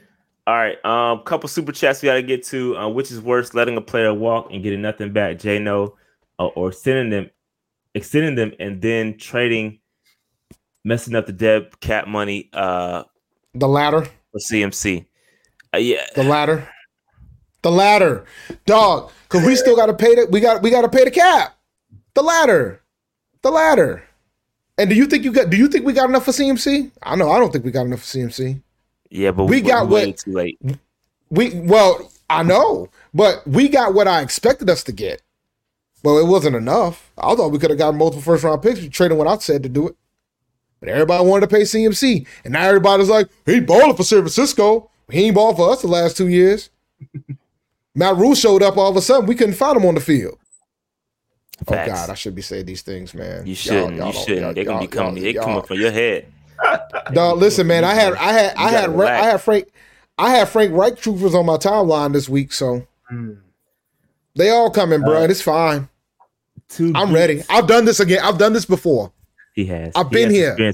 All 0.46 0.54
right. 0.54 0.84
Um, 0.84 1.22
couple 1.22 1.48
super 1.48 1.72
chats 1.72 2.02
we 2.02 2.06
got 2.06 2.14
to 2.14 2.22
get 2.22 2.44
to. 2.46 2.76
Uh, 2.76 2.88
which 2.88 3.10
is 3.10 3.20
worse, 3.20 3.54
letting 3.54 3.76
a 3.76 3.80
player 3.80 4.12
walk 4.12 4.48
and 4.52 4.62
getting 4.62 4.82
nothing 4.82 5.12
back, 5.12 5.38
J 5.38 5.58
no, 5.58 5.96
uh, 6.38 6.46
or 6.46 6.72
sending 6.72 7.10
them, 7.10 7.30
extending 7.94 8.34
them, 8.34 8.52
and 8.60 8.82
then 8.82 9.16
trading, 9.16 9.78
messing 10.84 11.14
up 11.14 11.26
the 11.26 11.32
dead 11.32 11.80
cap 11.80 12.08
money 12.08 12.50
uh 12.52 13.04
The 13.54 13.68
latter, 13.68 14.02
for 14.02 14.38
CMC. 14.38 15.06
Uh, 15.74 15.78
yeah, 15.78 16.06
the 16.14 16.22
latter, 16.22 16.68
the 17.62 17.70
latter, 17.70 18.24
dog. 18.64 19.10
Because 19.28 19.46
we 19.46 19.56
still 19.56 19.76
got 19.76 19.86
to 19.86 19.94
pay 19.94 20.14
the 20.14 20.26
we 20.30 20.40
got 20.40 20.62
we 20.62 20.70
got 20.70 20.82
to 20.82 20.88
pay 20.88 21.04
the 21.04 21.10
cap. 21.10 21.56
The 22.14 22.22
latter, 22.22 22.80
the 23.42 23.50
latter. 23.50 24.02
And 24.78 24.88
do 24.90 24.96
you 24.96 25.06
think 25.06 25.24
you 25.24 25.32
got? 25.32 25.50
Do 25.50 25.56
you 25.56 25.68
think 25.68 25.84
we 25.84 25.92
got 25.92 26.08
enough 26.08 26.24
for 26.24 26.30
CMC? 26.32 26.90
I 27.02 27.16
know 27.16 27.30
I 27.30 27.38
don't 27.38 27.52
think 27.52 27.64
we 27.64 27.70
got 27.70 27.86
enough 27.86 28.00
for 28.00 28.18
CMC. 28.18 28.60
yeah, 29.10 29.30
but 29.32 29.44
We 29.46 29.60
got 29.60 29.88
waited 29.88 30.08
what- 30.10 30.18
too 30.18 30.32
late. 30.32 30.58
We 31.28 31.50
well, 31.60 32.10
I 32.30 32.42
know, 32.44 32.88
but 33.12 33.46
we 33.46 33.68
got 33.68 33.94
what 33.94 34.06
I 34.06 34.20
expected 34.22 34.70
us 34.70 34.84
to 34.84 34.92
get. 34.92 35.22
Well, 36.04 36.18
it 36.18 36.26
wasn't 36.26 36.54
enough. 36.54 37.10
I 37.18 37.34
thought 37.34 37.48
we 37.50 37.58
could 37.58 37.70
have 37.70 37.78
gotten 37.80 37.98
multiple 37.98 38.22
first 38.22 38.44
round 38.44 38.62
picks 38.62 38.86
trading 38.88 39.18
what 39.18 39.26
I 39.26 39.36
said 39.38 39.64
to 39.64 39.68
do 39.68 39.88
it. 39.88 39.96
But 40.78 40.88
everybody 40.90 41.24
wanted 41.24 41.48
to 41.48 41.56
pay 41.56 41.62
CMC. 41.62 42.26
And 42.44 42.52
now 42.52 42.62
everybody's 42.62 43.08
like, 43.08 43.28
he 43.44 43.58
balling 43.58 43.96
for 43.96 44.04
San 44.04 44.20
Francisco. 44.20 44.88
He 45.10 45.26
ain't 45.26 45.34
ball 45.34 45.54
for 45.54 45.70
us 45.72 45.82
the 45.82 45.88
last 45.88 46.16
two 46.16 46.28
years. 46.28 46.70
Matt 47.94 48.16
Rhule 48.16 48.34
showed 48.34 48.62
up 48.62 48.76
all 48.76 48.90
of 48.90 48.96
a 48.96 49.02
sudden. 49.02 49.26
We 49.26 49.34
couldn't 49.34 49.54
find 49.54 49.76
him 49.76 49.86
on 49.86 49.94
the 49.94 50.00
field. 50.00 50.38
Facts. 51.66 51.90
Oh 51.90 51.94
God, 51.94 52.10
I 52.10 52.14
should 52.14 52.34
be 52.34 52.42
saying 52.42 52.66
these 52.66 52.82
things, 52.82 53.14
man. 53.14 53.46
You 53.46 53.54
shouldn't. 53.54 53.96
y'all 53.96 54.08
you 54.08 54.12
don't- 54.12 54.24
shouldn't. 54.24 54.40
y'all- 54.42 54.54
They're 54.54 54.64
gonna 54.64 54.80
be 54.80 54.86
coming. 54.88 55.22
They 55.22 55.32
coming 55.32 55.62
from 55.62 55.80
your 55.80 55.90
head. 55.90 56.26
Dog, 57.12 57.38
listen, 57.38 57.66
man. 57.66 57.84
I 57.84 57.94
had, 57.94 58.14
I 58.14 58.32
had, 58.32 58.54
I 58.56 58.70
had, 58.70 58.90
Ra- 58.90 59.06
I 59.08 59.22
had 59.24 59.40
Frank, 59.40 59.68
I 60.18 60.30
had 60.30 60.48
Frank 60.48 60.72
Reich 60.74 60.98
troopers 60.98 61.34
on 61.34 61.46
my 61.46 61.56
timeline 61.56 62.12
this 62.12 62.28
week, 62.28 62.52
so 62.52 62.86
Mm. 63.12 63.38
they 64.34 64.50
all 64.50 64.70
coming, 64.70 65.00
bro. 65.00 65.22
Uh, 65.22 65.28
it's 65.28 65.40
fine. 65.40 65.88
I'm 66.94 67.14
ready. 67.14 67.42
I've 67.48 67.68
done 67.68 67.84
this 67.84 68.00
again. 68.00 68.18
I've 68.22 68.38
done 68.38 68.52
this 68.52 68.64
before. 68.64 69.12
He 69.54 69.64
has. 69.66 69.92
I've 69.94 70.08
He 70.08 70.14
been 70.14 70.34
has 70.34 70.56
here. 70.58 70.72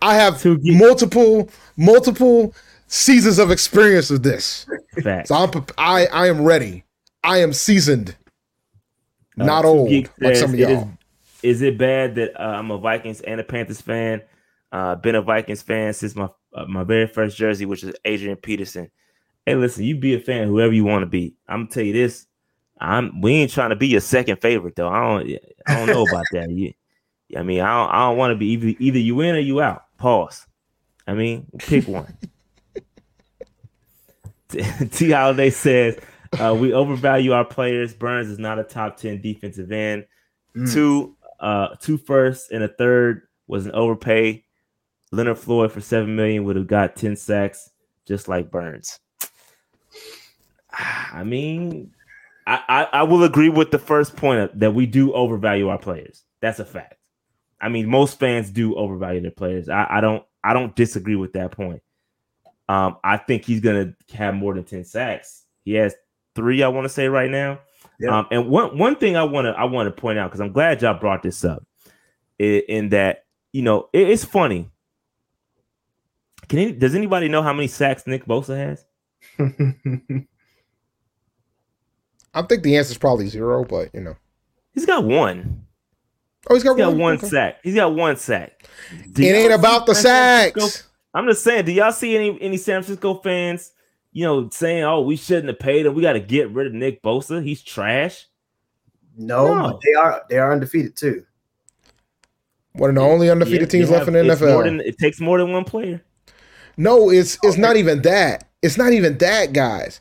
I 0.00 0.14
have 0.14 0.40
multiple, 0.62 1.50
multiple 1.76 2.54
seasons 2.94 3.38
of 3.38 3.50
experience 3.50 4.08
with 4.08 4.22
this. 4.22 4.66
Facts. 5.02 5.28
So 5.28 5.34
I'm, 5.34 5.66
I, 5.76 6.06
I 6.06 6.28
am 6.28 6.42
ready. 6.42 6.84
I 7.24 7.38
am 7.38 7.52
seasoned, 7.52 8.16
Uh, 9.38 9.44
not 9.44 9.64
old 9.64 9.88
Geeks 9.88 10.10
like 10.20 10.36
some 10.36 10.52
of 10.54 10.58
y'all. 10.58 10.88
Is 11.42 11.60
it 11.60 11.76
bad 11.76 12.14
that 12.14 12.40
uh, 12.40 12.56
I'm 12.56 12.70
a 12.70 12.78
Vikings 12.78 13.20
and 13.22 13.40
a 13.40 13.44
Panthers 13.44 13.80
fan? 13.80 14.22
Uh, 14.70 14.94
been 14.94 15.14
a 15.14 15.22
Vikings 15.22 15.62
fan 15.62 15.92
since 15.92 16.14
my 16.14 16.28
uh, 16.54 16.66
my 16.66 16.84
very 16.84 17.06
first 17.06 17.36
jersey, 17.36 17.66
which 17.66 17.82
is 17.82 17.94
Adrian 18.04 18.36
Peterson. 18.36 18.90
Hey, 19.44 19.56
listen, 19.56 19.84
you 19.84 19.96
be 19.96 20.14
a 20.14 20.20
fan 20.20 20.48
whoever 20.48 20.72
you 20.72 20.84
want 20.84 21.02
to 21.02 21.06
be. 21.06 21.34
I'm 21.48 21.64
gonna 21.64 21.70
tell 21.70 21.82
you 21.82 21.92
this. 21.92 22.26
I'm 22.80 23.20
we 23.20 23.34
ain't 23.34 23.50
trying 23.50 23.70
to 23.70 23.76
be 23.76 23.88
your 23.88 24.00
second 24.00 24.40
favorite 24.40 24.76
though. 24.76 24.88
I 24.88 25.00
don't 25.00 25.38
I 25.66 25.76
don't 25.76 25.88
know 25.88 26.04
about 26.06 26.24
that. 26.32 26.50
You, 26.50 26.72
I 27.36 27.42
mean, 27.42 27.60
I 27.60 27.78
don't, 27.78 27.94
I 27.94 27.98
don't 28.08 28.16
want 28.18 28.32
to 28.32 28.36
be 28.36 28.46
either 28.52 28.74
either 28.78 28.98
you 28.98 29.20
in 29.20 29.34
or 29.34 29.40
you 29.40 29.60
out. 29.60 29.84
Pause. 29.98 30.46
I 31.06 31.14
mean, 31.14 31.46
pick 31.58 31.88
one. 31.88 32.16
T 34.90 35.10
Holiday 35.10 35.50
says 35.50 35.98
uh, 36.38 36.54
we 36.58 36.72
overvalue 36.72 37.32
our 37.32 37.44
players. 37.44 37.94
Burns 37.94 38.28
is 38.28 38.38
not 38.38 38.58
a 38.58 38.64
top 38.64 38.96
ten 38.96 39.20
defensive 39.20 39.72
end. 39.72 40.06
Mm. 40.56 40.72
Two, 40.72 41.16
uh, 41.40 41.74
two 41.80 41.98
firsts 41.98 42.50
and 42.50 42.62
a 42.62 42.68
third 42.68 43.22
was 43.46 43.66
an 43.66 43.72
overpay. 43.72 44.44
Leonard 45.12 45.38
Floyd 45.38 45.72
for 45.72 45.80
seven 45.80 46.16
million 46.16 46.44
would 46.44 46.56
have 46.56 46.66
got 46.66 46.96
ten 46.96 47.16
sacks, 47.16 47.70
just 48.06 48.28
like 48.28 48.50
Burns. 48.50 48.98
I 51.12 51.24
mean, 51.24 51.92
I, 52.46 52.62
I, 52.68 52.84
I 53.00 53.02
will 53.04 53.24
agree 53.24 53.48
with 53.48 53.70
the 53.70 53.78
first 53.78 54.16
point 54.16 54.58
that 54.58 54.74
we 54.74 54.86
do 54.86 55.12
overvalue 55.12 55.68
our 55.68 55.78
players. 55.78 56.24
That's 56.40 56.58
a 56.58 56.64
fact. 56.64 56.96
I 57.60 57.68
mean, 57.68 57.88
most 57.88 58.18
fans 58.18 58.50
do 58.50 58.74
overvalue 58.74 59.20
their 59.20 59.30
players. 59.30 59.68
I, 59.68 59.86
I 59.88 60.00
don't 60.00 60.24
I 60.42 60.52
don't 60.52 60.76
disagree 60.76 61.16
with 61.16 61.32
that 61.32 61.52
point. 61.52 61.82
Um, 62.68 62.96
I 63.04 63.16
think 63.18 63.44
he's 63.44 63.60
gonna 63.60 63.94
have 64.14 64.34
more 64.34 64.54
than 64.54 64.64
10 64.64 64.84
sacks. 64.84 65.44
He 65.64 65.74
has 65.74 65.94
three, 66.34 66.62
I 66.62 66.68
want 66.68 66.84
to 66.86 66.88
say 66.88 67.08
right 67.08 67.30
now. 67.30 67.60
Yeah. 68.00 68.18
Um, 68.18 68.26
and 68.30 68.48
one 68.48 68.76
one 68.78 68.96
thing 68.96 69.16
I 69.16 69.22
want 69.24 69.44
to 69.46 69.50
I 69.52 69.64
want 69.64 69.86
to 69.94 70.00
point 70.00 70.18
out 70.18 70.30
because 70.30 70.40
I'm 70.40 70.52
glad 70.52 70.82
y'all 70.82 70.98
brought 70.98 71.22
this 71.22 71.44
up, 71.44 71.64
in, 72.38 72.62
in 72.68 72.88
that 72.90 73.24
you 73.52 73.62
know 73.62 73.88
it- 73.92 74.08
it's 74.08 74.24
funny. 74.24 74.70
Can 76.48 76.58
any, 76.58 76.72
does 76.72 76.94
anybody 76.94 77.28
know 77.28 77.42
how 77.42 77.52
many 77.52 77.68
sacks 77.68 78.06
Nick 78.06 78.26
Bosa 78.26 78.56
has? 78.56 78.84
I 82.34 82.42
think 82.42 82.62
the 82.62 82.76
answer 82.76 82.90
is 82.92 82.98
probably 82.98 83.28
zero, 83.28 83.64
but 83.64 83.94
you 83.94 84.00
know. 84.00 84.16
He's 84.72 84.86
got 84.86 85.04
one. 85.04 85.64
Oh, 86.50 86.54
he's 86.54 86.64
got, 86.64 86.72
He's 86.76 86.84
got 86.84 86.90
one. 86.92 86.98
one 87.00 87.14
Okay. 87.14 87.28
sack. 87.28 87.56
He's 87.62 87.74
got 87.76 87.94
one 87.94 88.16
sack. 88.16 88.68
Do 89.12 89.22
It 89.22 89.34
ain't 89.34 89.52
about 89.52 89.86
the 89.86 89.94
San 89.94 90.50
Francisco- 90.52 90.66
sacks. 90.68 90.88
I'm 91.14 91.26
just 91.26 91.44
saying, 91.44 91.64
do 91.66 91.72
y'all 91.72 91.92
see 91.92 92.16
any 92.16 92.40
any 92.40 92.56
San 92.56 92.82
Francisco 92.82 93.14
fans, 93.14 93.72
you 94.12 94.24
know, 94.24 94.48
saying, 94.50 94.82
"Oh, 94.84 95.02
we 95.02 95.16
shouldn't 95.16 95.46
have 95.48 95.58
paid 95.60 95.86
him. 95.86 95.94
We 95.94 96.02
got 96.02 96.14
to 96.14 96.20
get 96.20 96.50
rid 96.50 96.66
of 96.66 96.72
Nick 96.74 97.02
Bosa. 97.02 97.42
He's 97.42 97.62
trash." 97.62 98.26
no, 99.16 99.46
No. 99.46 99.80
they 99.84 99.92
are 99.94 100.24
they 100.28 100.38
are 100.38 100.52
undefeated 100.52 100.96
too. 100.96 101.24
One 102.72 102.90
of 102.90 102.96
the 102.96 103.02
only 103.02 103.30
undefeated 103.30 103.60
Yeah, 103.62 103.66
teams 103.68 103.88
you 103.90 103.94
left 103.96 104.08
in 104.08 104.14
the 104.14 104.24
have- 104.24 104.40
more 104.40 104.48
NFL. 104.48 104.64
than- 104.64 104.80
it 104.80 104.98
takes 104.98 105.20
more 105.20 105.38
than 105.38 105.52
one 105.52 105.64
player. 105.64 106.02
No, 106.76 107.10
it's 107.10 107.38
it's 107.44 107.56
not 107.56 107.76
even 107.76 108.02
that. 108.02 108.48
It's 108.62 108.76
not 108.76 108.92
even 108.92 109.16
that, 109.18 109.52
guys. 109.52 110.00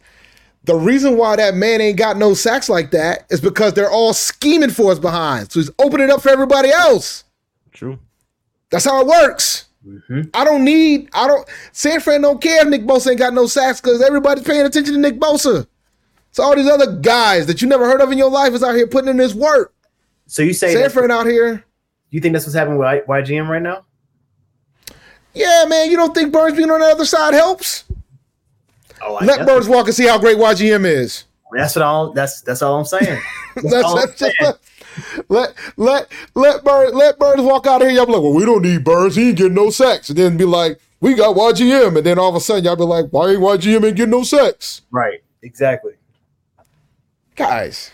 The 0.64 0.74
reason 0.76 1.18
why 1.18 1.36
that 1.36 1.54
man 1.56 1.82
ain't 1.82 1.98
got 1.98 2.18
no 2.18 2.34
sacks 2.34 2.70
like 2.70 2.90
that 2.92 3.26
is 3.30 3.42
because 3.42 3.74
they're 3.74 3.92
all 3.92 4.14
scheming 4.14 4.70
for 4.72 4.92
us 4.92 4.98
behind. 4.98 5.52
So 5.52 5.60
he's 5.60 5.70
opening 5.78 6.10
up 6.10 6.22
for 6.24 6.30
everybody 6.30 6.70
else. 6.72 7.26
True. 7.74 8.00
That's 8.72 8.86
how 8.86 9.02
it 9.02 9.08
works. 9.08 9.66
Mhm. 9.86 10.30
I 10.34 10.44
don't 10.44 10.64
need. 10.64 11.10
I 11.14 11.28
don't. 11.28 11.48
San 11.72 12.00
Fran 12.00 12.22
don't 12.22 12.42
care 12.42 12.62
if 12.62 12.68
Nick 12.68 12.84
Bosa 12.84 13.10
ain't 13.10 13.20
got 13.20 13.34
no 13.34 13.48
sacks 13.48 13.82
because 13.82 14.02
everybody's 14.02 14.46
paying 14.46 14.66
attention 14.66 14.94
to 14.94 15.00
Nick 15.00 15.20
Bosa. 15.20 15.68
So 16.32 16.44
all 16.44 16.56
these 16.56 16.70
other 16.70 16.96
guys 16.96 17.46
that 17.48 17.62
you 17.62 17.68
never 17.68 17.86
heard 17.86 18.02
of 18.02 18.12
in 18.12 18.18
your 18.18 18.30
life 18.30 18.54
is 18.54 18.64
out 18.64 18.76
here 18.76 18.88
putting 18.88 19.10
in 19.10 19.18
this 19.18 19.34
work. 19.34 19.74
So 20.26 20.42
you 20.42 20.54
say 20.54 20.74
San 20.74 20.84
that, 20.84 20.92
Fran 20.92 21.12
out 21.12 21.28
here. 21.28 21.64
you 22.10 22.22
think 22.22 22.34
that's 22.34 22.46
what's 22.46 22.56
happening 22.56 22.80
with 22.80 23.06
YGM 23.08 23.48
right 23.48 23.62
now? 23.62 23.86
Yeah, 25.34 25.66
man. 25.68 25.92
You 25.92 25.98
don't 25.98 26.14
think 26.14 26.32
Burns 26.32 26.56
being 26.56 26.72
on 26.72 26.80
the 26.80 26.88
other 26.88 27.06
side 27.06 27.34
helps? 27.34 27.84
Oh, 29.02 29.16
I 29.16 29.26
Let 29.26 29.40
guess. 29.40 29.48
Burns 29.48 29.68
walk 29.68 29.88
and 29.88 29.96
see 29.96 30.08
how 30.08 30.18
great 30.18 30.38
YGM 30.38 30.86
is. 30.86 31.26
That's 31.52 31.76
what 31.76 31.84
all. 31.84 32.14
That's 32.14 32.42
that's 32.42 32.62
all 32.62 32.80
I'm 32.80 32.86
saying. 32.86 33.22
That's, 33.56 33.84
all 33.86 34.00
I'm 34.00 34.08
just 34.08 34.18
saying. 34.18 34.54
Let 35.30 35.54
let 35.78 36.12
let 36.36 36.64
Burns 36.64 36.94
let 36.94 37.20
Burns 37.20 37.42
walk 37.42 37.68
out 37.68 37.82
of 37.82 37.88
here. 37.88 37.98
Y'all 37.98 38.06
be 38.06 38.14
like, 38.14 38.22
well, 38.22 38.34
we 38.34 38.46
don't 38.46 38.62
need 38.62 38.84
Burns. 38.84 39.16
He 39.16 39.30
ain't 39.30 39.38
getting 39.38 39.54
no 39.54 39.70
sex. 39.70 40.10
And 40.10 40.18
then 40.18 40.38
be 40.38 40.46
like, 40.46 40.80
we 41.00 41.16
got 41.16 41.36
YGM. 41.36 41.98
And 41.98 42.06
then 42.06 42.20
all 42.20 42.30
of 42.30 42.36
a 42.36 42.40
sudden, 42.40 42.64
y'all 42.64 42.76
be 42.76 42.84
like, 42.84 43.08
why 43.12 43.32
ain't 43.32 43.40
YGM 43.40 43.86
ain't 43.86 43.98
getting 43.98 44.12
no 44.12 44.24
sex? 44.24 44.82
right. 44.92 45.20
Exactly. 45.42 45.94
Guys. 47.36 47.92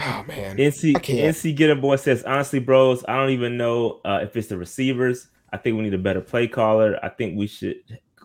Oh 0.00 0.24
man. 0.26 0.56
NC. 0.56 0.94
NC 0.94 1.56
Getting 1.56 1.80
Boy 1.80 1.96
says, 1.96 2.22
honestly, 2.24 2.58
bros, 2.58 3.04
I 3.06 3.16
don't 3.16 3.30
even 3.30 3.56
know 3.56 4.00
uh, 4.04 4.20
if 4.22 4.36
it's 4.36 4.48
the 4.48 4.56
receivers. 4.56 5.28
I 5.52 5.56
think 5.56 5.76
we 5.76 5.84
need 5.84 5.94
a 5.94 5.98
better 5.98 6.20
play 6.20 6.46
caller. 6.48 6.98
I 7.02 7.08
think 7.08 7.38
we 7.38 7.46
should 7.46 7.76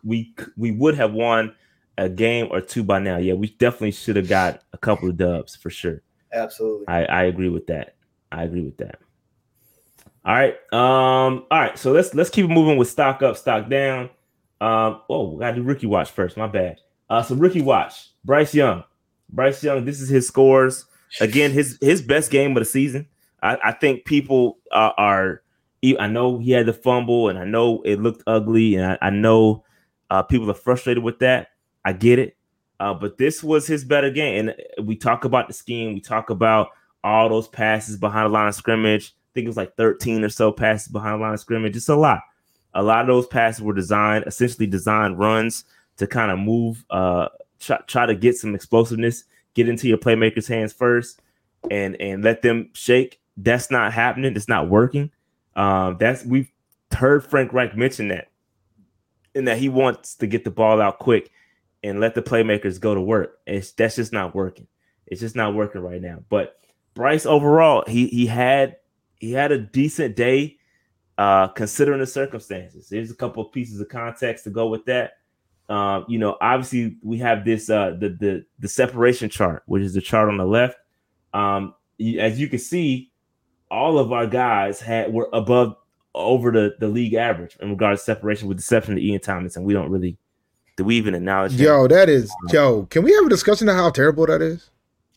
we 0.04 0.36
we 0.58 0.72
would 0.72 0.96
have 0.96 1.14
won 1.14 1.56
a 1.98 2.10
game 2.10 2.48
or 2.52 2.62
two 2.62 2.84
by 2.84 3.00
now. 3.00 3.18
Yeah, 3.18 3.34
we 3.34 3.50
definitely 3.50 3.92
should 3.92 4.16
have 4.16 4.28
got 4.28 4.62
a 4.74 4.78
couple 4.78 5.10
of 5.10 5.18
dubs 5.18 5.56
for 5.56 5.70
sure. 5.70 6.02
Absolutely. 6.34 6.88
I, 6.88 7.06
I 7.06 7.24
agree 7.24 7.50
with 7.50 7.68
that. 7.68 7.96
I 8.32 8.44
agree 8.44 8.64
with 8.64 8.78
that. 8.78 9.00
All 10.26 10.34
right. 10.34 10.56
Um, 10.72 11.46
all 11.52 11.60
right. 11.60 11.78
So 11.78 11.92
let's 11.92 12.14
let's 12.14 12.30
keep 12.30 12.50
moving 12.50 12.78
with 12.78 12.90
stock 12.90 13.22
up, 13.22 13.38
stock 13.38 13.70
down. 13.70 14.10
Um, 14.62 15.02
oh, 15.10 15.32
we 15.34 15.40
gotta 15.42 15.58
do 15.58 15.64
rookie 15.64 15.88
watch 15.88 16.12
first. 16.12 16.38
My 16.38 16.48
bad. 16.48 16.80
Uh, 17.10 17.22
so 17.22 17.36
rookie 17.36 17.62
watch, 17.62 18.10
Bryce 18.24 18.56
Young. 18.56 18.84
Bryce 19.30 19.64
Young, 19.64 19.84
this 19.86 20.00
is 20.00 20.10
his 20.10 20.28
scores. 20.28 20.86
Again, 21.20 21.52
his 21.52 21.78
his 21.82 22.02
best 22.02 22.32
game 22.32 22.52
of 22.52 22.62
the 22.62 22.66
season. 22.66 23.08
I, 23.42 23.58
I 23.64 23.72
think 23.74 24.06
people 24.06 24.60
uh, 24.72 24.92
are 24.98 25.44
I 26.00 26.08
know 26.08 26.38
he 26.38 26.52
had 26.52 26.66
the 26.66 26.74
fumble 26.74 27.28
and 27.28 27.38
I 27.38 27.44
know 27.44 27.82
it 27.84 28.00
looked 28.00 28.24
ugly, 28.26 28.76
and 28.76 28.94
I, 28.94 28.98
I 29.02 29.10
know 29.10 29.66
uh, 30.10 30.24
people 30.24 30.50
are 30.50 30.56
frustrated 30.56 31.04
with 31.04 31.20
that. 31.20 31.50
I 31.84 31.92
get 31.92 32.20
it. 32.20 32.38
Uh, 32.80 32.94
but 32.94 33.18
this 33.18 33.44
was 33.44 33.68
his 33.68 33.86
better 33.86 34.10
game. 34.10 34.50
And 34.50 34.88
we 34.88 34.96
talk 34.96 35.26
about 35.26 35.48
the 35.48 35.54
scheme. 35.54 35.94
We 35.94 36.02
talk 36.02 36.30
about 36.30 36.70
all 37.04 37.30
those 37.30 37.48
passes 37.48 37.98
behind 37.98 38.26
the 38.26 38.30
line 38.30 38.48
of 38.48 38.56
scrimmage. 38.56 39.16
I 39.16 39.30
think 39.34 39.46
it 39.46 39.50
was 39.50 39.58
like 39.58 39.76
13 39.76 40.24
or 40.24 40.30
so 40.30 40.52
passes 40.52 40.90
behind 40.90 41.20
the 41.20 41.24
line 41.24 41.34
of 41.34 41.40
scrimmage. 41.40 41.76
It's 41.76 41.90
a 41.90 41.96
lot. 41.96 42.22
A 42.74 42.84
lot 42.84 43.02
of 43.02 43.08
those 43.08 43.28
passes 43.28 43.62
were 43.62 43.74
designed, 43.74 44.26
essentially 44.26 44.68
designed 44.68 45.20
runs 45.20 45.66
to 45.98 46.08
kind 46.08 46.32
of 46.32 46.40
move, 46.40 46.84
uh, 46.90 47.30
try, 47.60 47.78
try 47.88 48.06
to 48.06 48.16
get 48.16 48.36
some 48.36 48.56
explosiveness, 48.56 49.26
get 49.54 49.70
into 49.70 49.88
your 49.88 49.98
playmakers' 49.98 50.48
hands 50.48 50.74
first, 50.74 51.22
and 51.70 51.96
and 52.02 52.24
let 52.24 52.42
them 52.42 52.70
shake. 52.74 53.20
That's 53.38 53.70
not 53.70 53.94
happening. 53.94 54.36
It's 54.36 54.48
not 54.48 54.70
working. 54.70 55.12
Um, 55.56 55.98
that's 56.00 56.26
we've 56.26 56.52
heard 56.92 57.24
Frank 57.24 57.54
Reich 57.54 57.78
mention 57.78 58.08
that, 58.08 58.30
and 59.36 59.48
that 59.48 59.60
he 59.60 59.70
wants 59.70 60.16
to 60.16 60.28
get 60.28 60.44
the 60.44 60.52
ball 60.52 60.82
out 60.82 60.98
quick 60.98 61.32
and 61.84 62.00
let 62.00 62.16
the 62.16 62.22
playmakers 62.22 62.80
go 62.80 62.96
to 62.96 63.02
work. 63.02 63.40
It's 63.46 63.72
that's 63.72 63.96
just 63.96 64.14
not 64.14 64.34
working. 64.34 64.68
It's 65.08 65.22
just 65.22 65.36
not 65.36 65.54
working 65.54 65.82
right 65.82 66.02
now. 66.02 66.20
But 66.30 66.60
Bryce 66.94 67.26
overall, 67.26 67.84
he 67.88 68.08
he 68.08 68.26
had 68.26 68.78
he 69.20 69.32
had 69.32 69.52
a 69.52 69.60
decent 69.60 70.16
day 70.16 70.58
uh 71.18 71.48
considering 71.50 72.00
the 72.00 72.08
circumstances. 72.08 72.90
There's 72.90 73.12
a 73.12 73.16
couple 73.16 73.46
of 73.46 73.52
pieces 73.52 73.80
of 73.80 73.90
context 73.90 74.46
to 74.46 74.50
go 74.50 74.68
with 74.68 74.86
that. 74.86 75.14
Um, 75.70 76.06
you 76.08 76.20
know, 76.20 76.38
obviously 76.42 76.98
we 77.02 77.18
have 77.20 77.46
this 77.46 77.70
uh 77.70 77.96
the 78.00 78.10
the 78.10 78.46
the 78.60 78.68
separation 78.68 79.30
chart, 79.30 79.64
which 79.66 79.84
is 79.84 79.94
the 79.94 80.02
chart 80.02 80.30
on 80.30 80.38
the 80.38 80.46
left. 80.46 80.78
Um, 81.34 81.74
as 82.20 82.40
you 82.40 82.48
can 82.48 82.60
see, 82.60 83.12
all 83.70 83.98
of 83.98 84.12
our 84.12 84.28
guys 84.28 84.80
had 84.80 85.12
were 85.12 85.30
above 85.34 85.76
over 86.16 86.52
the 86.52 86.76
the 86.80 86.88
league 86.88 87.14
average 87.14 87.58
in 87.60 87.72
regards 87.72 88.02
to 88.02 88.06
separation, 88.06 88.48
with 88.48 88.58
the 88.58 88.62
exception 88.62 88.94
of 88.94 89.00
Ian 89.00 89.20
Thomas, 89.20 89.56
and 89.56 89.66
we 89.66 89.74
don't 89.74 89.90
really 89.90 90.18
do 90.76 90.84
we 90.84 90.96
even 90.96 91.16
acknowledge 91.16 91.54
him? 91.54 91.66
Yo, 91.66 91.88
that 91.88 92.10
is 92.10 92.34
yo. 92.52 92.84
Can 92.90 93.04
we 93.04 93.14
have 93.14 93.26
a 93.26 93.30
discussion 93.30 93.70
of 93.70 93.76
how 93.76 93.90
terrible 93.90 94.26
that 94.28 94.42
is? 94.42 94.70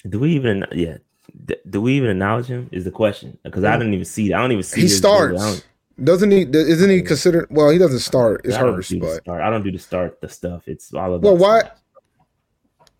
Do 0.08 0.20
we 0.20 0.32
even 0.32 0.66
yeah? 0.72 0.98
D- 1.44 1.56
do 1.68 1.82
we 1.82 1.94
even 1.94 2.10
acknowledge 2.10 2.46
him? 2.46 2.68
Is 2.72 2.84
the 2.84 2.90
question 2.90 3.38
because 3.42 3.64
I 3.64 3.76
didn't 3.76 3.94
even 3.94 4.04
see. 4.04 4.32
I 4.32 4.40
don't 4.40 4.52
even 4.52 4.62
see. 4.62 4.82
He 4.82 4.86
his 4.86 5.02
logo. 5.02 5.34
I 5.34 5.38
starts. 5.38 5.64
Doesn't 6.02 6.30
he? 6.30 6.42
Isn't 6.42 6.90
he 6.90 7.00
considered? 7.02 7.46
Well, 7.50 7.70
he 7.70 7.78
doesn't 7.78 8.00
start. 8.00 8.42
It's 8.44 8.54
I 8.54 8.60
don't 8.60 8.74
hers, 8.74 8.88
do 8.88 9.00
but 9.00 9.22
start. 9.22 9.40
I 9.40 9.50
don't 9.50 9.62
do 9.62 9.72
the 9.72 9.78
start 9.78 10.20
the 10.20 10.28
stuff. 10.28 10.68
It's 10.68 10.92
all 10.92 11.14
about. 11.14 11.22
well, 11.22 11.36
what? 11.36 11.78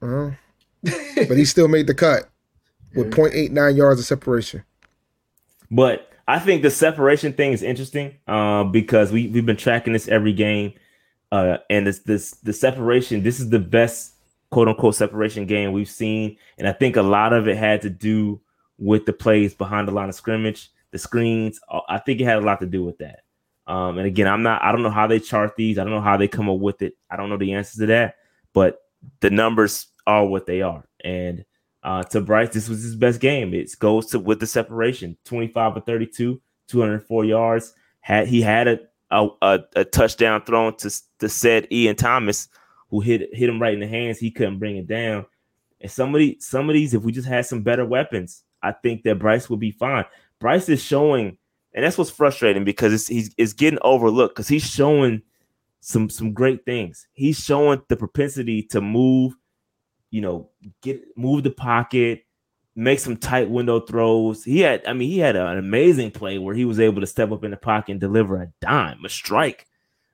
Uh, 0.01 0.31
but 1.28 1.37
he 1.37 1.45
still 1.45 1.69
made 1.69 1.87
the 1.87 1.95
cut 1.95 2.28
with 2.95 3.12
0.89 3.12 3.77
yards 3.77 4.01
of 4.01 4.07
separation. 4.07 4.65
But 5.70 6.11
I 6.27 6.39
think 6.39 6.62
the 6.62 6.70
separation 6.70 7.33
thing 7.33 7.53
is 7.53 7.62
interesting 7.62 8.15
uh, 8.27 8.65
because 8.65 9.12
we 9.12 9.28
we've 9.28 9.47
been 9.47 9.57
tracking 9.57 9.93
this 9.93 10.09
every 10.09 10.33
game, 10.33 10.73
uh, 11.32 11.59
and 11.70 11.86
this 11.86 12.01
this 12.01 12.32
the 12.43 12.53
separation. 12.53 13.23
This 13.23 13.40
is 13.40 13.51
the 13.51 13.59
best 13.59 14.15
quote 14.51 14.69
unquote 14.69 14.94
separation 14.94 15.47
game 15.47 15.73
we've 15.73 15.90
seen, 15.90 16.36
and 16.59 16.69
I 16.69 16.73
think 16.73 16.97
a 16.97 17.03
lot 17.03 17.32
of 17.32 17.48
it 17.48 17.57
had 17.57 17.82
to 17.82 17.90
do 17.90 18.40
with 18.78 19.07
the 19.07 19.12
plays 19.12 19.55
behind 19.55 19.89
the 19.89 19.93
line 19.93 20.09
of 20.09 20.15
scrimmage, 20.15 20.70
the 20.90 20.98
screens. 20.98 21.61
Uh, 21.69 21.81
I 21.89 21.98
think 21.98 22.20
it 22.20 22.24
had 22.24 22.39
a 22.39 22.47
lot 22.47 22.61
to 22.61 22.66
do 22.66 22.85
with 22.85 22.98
that. 22.98 23.20
Um, 23.66 23.98
and 23.98 24.07
again, 24.07 24.28
I'm 24.28 24.43
not. 24.43 24.62
I 24.62 24.73
don't 24.73 24.82
know 24.82 24.90
how 24.90 25.07
they 25.07 25.19
chart 25.19 25.57
these. 25.57 25.78
I 25.78 25.85
don't 25.85 25.93
know 25.93 26.01
how 26.01 26.16
they 26.16 26.28
come 26.28 26.48
up 26.48 26.61
with 26.61 26.82
it. 26.82 26.97
I 27.11 27.16
don't 27.16 27.28
know 27.28 27.36
the 27.36 27.55
answers 27.55 27.78
to 27.81 27.86
that. 27.86 28.16
But 28.53 28.82
the 29.20 29.31
numbers 29.31 29.89
are 30.07 30.24
what 30.24 30.47
they 30.47 30.62
are, 30.62 30.86
and 31.05 31.44
uh, 31.82 32.03
to 32.03 32.20
Bryce, 32.20 32.51
this 32.51 32.69
was 32.69 32.82
his 32.82 32.97
best 32.97 33.20
game. 33.20 33.55
It 33.55 33.70
goes 33.78 34.07
to 34.07 34.19
with 34.19 34.40
the 34.40 34.47
separation, 34.47 35.16
25 35.24 35.77
or 35.77 35.81
32, 35.81 36.40
204 36.69 37.24
yards. 37.24 37.74
Had 38.01 38.28
he 38.28 38.40
had 38.40 38.69
a 38.69 38.81
a, 39.11 39.28
a, 39.43 39.61
a 39.77 39.85
touchdown 39.85 40.43
thrown 40.43 40.77
to 40.78 40.91
to 41.20 41.28
said 41.28 41.69
Ian 41.70 41.97
Thomas, 41.97 42.49
who 42.91 43.01
hit 43.01 43.28
hit 43.33 43.49
him 43.49 43.61
right 43.61 43.74
in 43.74 43.81
the 43.81 43.87
hands. 43.87 44.19
He 44.19 44.31
couldn't 44.31 44.59
bring 44.59 44.77
it 44.77 44.87
down. 44.87 45.27
And 45.81 45.91
somebody, 45.91 46.39
some 46.41 46.69
of 46.69 46.74
these, 46.74 46.95
if 46.95 47.03
we 47.03 47.12
just 47.12 47.28
had 47.28 47.47
some 47.47 47.62
better 47.62 47.85
weapons, 47.85 48.45
I 48.62 48.73
think 48.73 49.03
that 49.03 49.19
Bryce 49.19 49.51
would 49.51 49.61
be 49.61 49.70
fine. 49.70 50.05
Bryce 50.41 50.69
is 50.69 50.83
showing, 50.83 51.37
and 51.74 51.85
that's 51.85 51.99
what's 51.99 52.11
frustrating 52.11 52.65
because 52.65 52.93
it's 52.93 53.07
he's 53.07 53.35
it's 53.37 53.53
getting 53.53 53.78
overlooked 53.83 54.35
because 54.35 54.49
he's 54.49 54.69
showing 54.69 55.23
some 55.81 56.11
some 56.11 56.33
great 56.33 56.65
things. 56.65 57.07
He's 57.12 57.39
showing 57.39 57.83
the 57.89 57.97
propensity 57.97 58.62
to 58.65 58.81
move, 58.81 59.35
you 60.11 60.20
know, 60.20 60.51
get 60.83 61.01
move 61.16 61.45
the 61.45 61.51
pocket, 61.51 62.24
make 62.77 63.01
some 63.01 63.16
tight 63.16 63.48
window 63.48 63.81
throws. 63.81 64.44
He 64.44 64.61
had, 64.61 64.86
I 64.86 64.93
mean, 64.93 65.09
he 65.09 65.19
had 65.19 65.35
an 65.35 65.59
amazing 65.59 66.11
play 66.12 66.39
where 66.39 66.55
he 66.55 66.66
was 66.66 66.78
able 66.78 67.01
to 67.01 67.07
step 67.07 67.32
up 67.32 67.43
in 67.43 67.51
the 67.51 67.57
pocket 67.57 67.93
and 67.93 68.01
deliver 68.01 68.40
a 68.40 68.53
dime, 68.61 69.05
a 69.05 69.09
strike, 69.09 69.66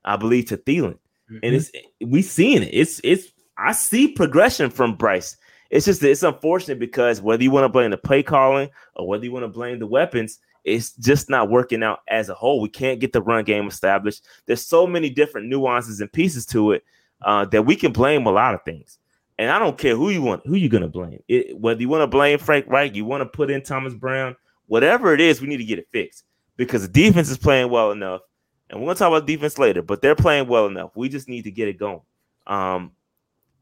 I 0.05 0.15
believe, 0.15 0.47
to 0.47 0.57
Thielen. 0.57 0.97
And 1.29 1.55
it's 1.55 1.71
we 2.01 2.21
seeing 2.21 2.63
it. 2.63 2.69
It's 2.71 3.01
it's 3.03 3.27
I 3.57 3.71
see 3.73 4.07
progression 4.07 4.69
from 4.69 4.95
Bryce. 4.95 5.37
It's 5.69 5.85
just 5.85 6.03
it's 6.03 6.23
unfortunate 6.23 6.79
because 6.79 7.21
whether 7.21 7.43
you 7.43 7.51
want 7.51 7.65
to 7.65 7.69
blame 7.69 7.91
the 7.91 7.97
play 7.97 8.23
calling 8.23 8.69
or 8.95 9.07
whether 9.07 9.23
you 9.23 9.31
want 9.31 9.43
to 9.43 9.49
blame 9.49 9.79
the 9.79 9.87
weapons, 9.87 10.39
it's 10.63 10.93
just 10.93 11.29
not 11.29 11.49
working 11.49 11.81
out 11.81 11.99
as 12.07 12.29
a 12.29 12.33
whole. 12.33 12.61
We 12.61 12.69
can't 12.69 12.99
get 12.99 13.13
the 13.13 13.21
run 13.21 13.43
game 13.43 13.67
established. 13.67 14.25
There's 14.45 14.65
so 14.65 14.85
many 14.85 15.09
different 15.09 15.47
nuances 15.47 15.99
and 16.01 16.11
pieces 16.11 16.45
to 16.47 16.73
it 16.73 16.83
uh, 17.23 17.45
that 17.45 17.63
we 17.63 17.75
can 17.75 17.91
blame 17.91 18.25
a 18.25 18.31
lot 18.31 18.53
of 18.53 18.63
things. 18.63 18.99
And 19.37 19.49
I 19.49 19.59
don't 19.59 19.77
care 19.77 19.95
who 19.95 20.09
you 20.09 20.21
want, 20.21 20.45
who 20.45 20.55
you 20.55 20.69
gonna 20.69 20.87
blame. 20.87 21.21
It, 21.27 21.57
whether 21.57 21.81
you 21.81 21.89
want 21.89 22.01
to 22.01 22.07
blame 22.07 22.37
Frank 22.37 22.67
Reich, 22.67 22.95
you 22.95 23.05
want 23.05 23.21
to 23.21 23.25
put 23.25 23.49
in 23.49 23.63
Thomas 23.63 23.93
Brown, 23.93 24.35
whatever 24.67 25.13
it 25.13 25.21
is, 25.21 25.41
we 25.41 25.47
need 25.47 25.57
to 25.57 25.65
get 25.65 25.79
it 25.79 25.87
fixed 25.91 26.25
because 26.55 26.81
the 26.83 26.87
defense 26.87 27.29
is 27.29 27.37
playing 27.37 27.69
well 27.69 27.91
enough. 27.91 28.21
And 28.69 28.79
we're 28.79 28.87
gonna 28.87 28.99
talk 28.99 29.09
about 29.09 29.27
defense 29.27 29.57
later, 29.57 29.81
but 29.81 30.01
they're 30.01 30.15
playing 30.15 30.47
well 30.47 30.67
enough. 30.67 30.91
We 30.95 31.09
just 31.09 31.27
need 31.27 31.43
to 31.43 31.51
get 31.51 31.67
it 31.67 31.77
going. 31.77 32.01
Um, 32.47 32.91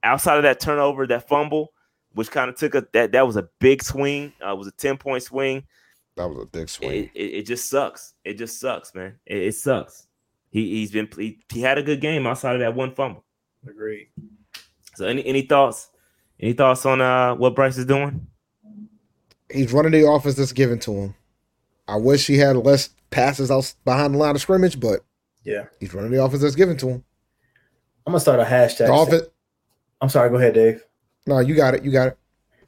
outside 0.04 0.38
of 0.38 0.44
that 0.44 0.60
turnover, 0.60 1.08
that 1.08 1.28
fumble, 1.28 1.74
which 2.14 2.32
kind 2.32 2.50
of 2.50 2.56
took 2.56 2.76
a 2.76 2.86
that 2.94 3.12
that 3.14 3.26
was 3.26 3.38
a 3.38 3.48
big 3.60 3.84
swing. 3.84 4.34
Uh, 4.44 4.52
it 4.52 4.58
was 4.58 4.68
a 4.68 4.72
ten 4.72 4.98
point 4.98 5.24
swing. 5.24 5.64
That 6.16 6.28
was 6.28 6.44
a 6.44 6.46
big 6.46 6.70
swing. 6.70 6.92
It, 6.92 7.12
it, 7.14 7.34
it 7.40 7.46
just 7.46 7.70
sucks. 7.70 8.14
It 8.24 8.36
just 8.36 8.60
sucks, 8.60 8.94
man. 8.94 9.18
It, 9.26 9.38
it 9.38 9.56
sucks. 9.56 10.08
He 10.50 10.70
he's 10.72 10.92
been 10.92 11.08
he, 11.16 11.40
he 11.52 11.62
had 11.62 11.78
a 11.78 11.84
good 11.84 12.02
game 12.02 12.28
outside 12.28 12.56
of 12.56 12.60
that 12.62 12.76
one 12.76 12.94
fumble. 12.94 13.24
Agreed. 13.68 14.10
So 15.02 15.08
any 15.08 15.26
any 15.26 15.42
thoughts? 15.42 15.90
Any 16.40 16.54
thoughts 16.54 16.86
on 16.86 17.02
uh 17.02 17.34
what 17.34 17.56
Bryce 17.56 17.76
is 17.76 17.86
doing? 17.86 18.28
He's 19.52 19.74
running 19.74 19.92
the 19.94 20.08
offense 20.08 20.36
that's 20.36 20.52
given 20.54 20.78
to 20.82 20.92
him. 20.94 21.16
I 21.88 21.96
wish 21.96 22.28
he 22.28 22.38
had 22.38 22.56
less 22.56 22.90
passes 23.10 23.50
out 23.50 23.74
behind 23.84 24.14
the 24.14 24.20
line 24.20 24.36
of 24.36 24.42
scrimmage, 24.42 24.80
but 24.80 25.00
Yeah. 25.44 25.66
he's 25.80 25.92
running 25.96 26.12
the 26.12 26.24
offense 26.24 26.44
that's 26.44 26.54
given 26.54 26.78
to 26.78 26.88
him. 26.90 27.04
I'm 28.06 28.12
gonna 28.14 28.20
start 28.20 28.40
a 28.40 28.44
hashtag. 28.44 28.86
The 28.88 28.94
offense. 28.94 29.24
I'm 30.02 30.10
sorry. 30.10 30.30
Go 30.30 30.36
ahead, 30.36 30.54
Dave. 30.54 30.84
No, 31.26 31.40
you 31.40 31.56
got 31.56 31.74
it. 31.74 31.84
You 31.84 31.92
got 31.92 32.10
it. 32.10 32.18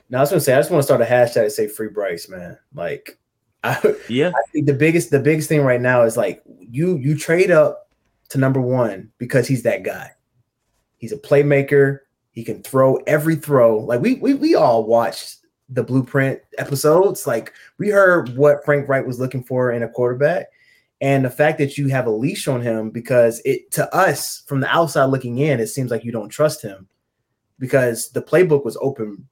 Now 0.09 0.17
I 0.17 0.21
was 0.21 0.31
gonna 0.31 0.41
say 0.41 0.55
I 0.55 0.59
just 0.59 0.71
want 0.71 0.79
to 0.81 0.85
start 0.85 1.01
a 1.01 1.05
hashtag 1.05 1.43
to 1.43 1.49
say 1.51 1.67
free 1.67 1.89
Bryce, 1.89 2.29
man. 2.29 2.57
Like 2.73 3.19
I, 3.63 3.95
Yeah, 4.09 4.29
I 4.29 4.41
think 4.51 4.65
the 4.65 4.73
biggest 4.73 5.11
the 5.11 5.19
biggest 5.19 5.49
thing 5.49 5.61
right 5.61 5.79
now 5.79 6.01
is 6.01 6.17
like 6.17 6.41
you 6.59 6.97
you 6.97 7.15
trade 7.15 7.51
up 7.51 7.91
to 8.29 8.39
number 8.39 8.59
one 8.59 9.11
because 9.19 9.47
he's 9.47 9.61
that 9.63 9.83
guy. 9.83 10.09
He's 10.97 11.11
a 11.11 11.17
playmaker. 11.17 11.99
He 12.33 12.43
can 12.43 12.61
throw 12.63 12.95
every 13.07 13.35
throw. 13.35 13.79
Like 13.79 14.01
we 14.01 14.15
we 14.15 14.33
we 14.33 14.55
all 14.55 14.85
watched 14.85 15.37
the 15.69 15.83
blueprint 15.83 16.41
episodes. 16.57 17.25
Like 17.25 17.53
we 17.77 17.89
heard 17.89 18.35
what 18.35 18.65
Frank 18.65 18.89
Reich 18.89 19.05
was 19.05 19.19
looking 19.19 19.43
for 19.43 19.71
in 19.71 19.83
a 19.83 19.89
quarterback. 19.89 20.47
And 20.99 21.25
the 21.25 21.29
fact 21.29 21.57
that 21.59 21.77
you 21.77 21.87
have 21.89 22.07
a 22.07 22.11
leash 22.11 22.47
on 22.47 22.61
him 22.61 22.89
because 22.89 23.41
it 23.45 23.71
to 23.71 23.93
us 23.93 24.43
from 24.47 24.61
the 24.61 24.67
outside 24.67 25.05
looking 25.05 25.37
in, 25.37 25.59
it 25.59 25.67
seems 25.67 25.91
like 25.91 26.03
you 26.03 26.11
don't 26.11 26.29
trust 26.29 26.61
him 26.61 26.87
because 27.59 28.09
the 28.11 28.21
playbook 28.21 28.65
was 28.65 28.77
open 28.81 29.27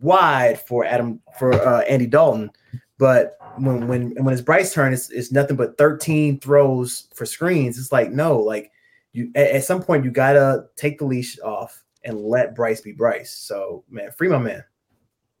wide 0.00 0.60
for 0.60 0.84
Adam 0.84 1.20
for 1.38 1.52
uh, 1.52 1.80
Andy 1.82 2.06
Dalton. 2.06 2.50
But 2.96 3.36
when 3.58 3.86
when 3.86 4.14
when 4.24 4.32
it's 4.32 4.42
Bryce 4.42 4.72
turn, 4.72 4.94
it's, 4.94 5.10
it's 5.10 5.32
nothing 5.32 5.56
but 5.56 5.76
13 5.76 6.40
throws 6.40 7.08
for 7.14 7.26
screens. 7.26 7.78
It's 7.78 7.92
like 7.92 8.10
no, 8.10 8.38
like 8.38 8.70
you 9.12 9.30
at, 9.34 9.50
at 9.50 9.64
some 9.64 9.82
point 9.82 10.04
you 10.04 10.10
gotta 10.10 10.66
take 10.76 10.98
the 10.98 11.04
leash 11.04 11.38
off 11.40 11.83
and 12.04 12.20
let 12.20 12.54
Bryce 12.54 12.80
be 12.80 12.92
Bryce. 12.92 13.32
So 13.36 13.84
man, 13.90 14.10
free 14.10 14.28
my 14.28 14.38
man. 14.38 14.64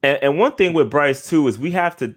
and, 0.02 0.18
and 0.22 0.38
one 0.38 0.52
thing 0.56 0.72
with 0.72 0.90
Bryce 0.90 1.28
too 1.28 1.46
is 1.48 1.58
we 1.58 1.70
have 1.72 1.96
to. 1.98 2.14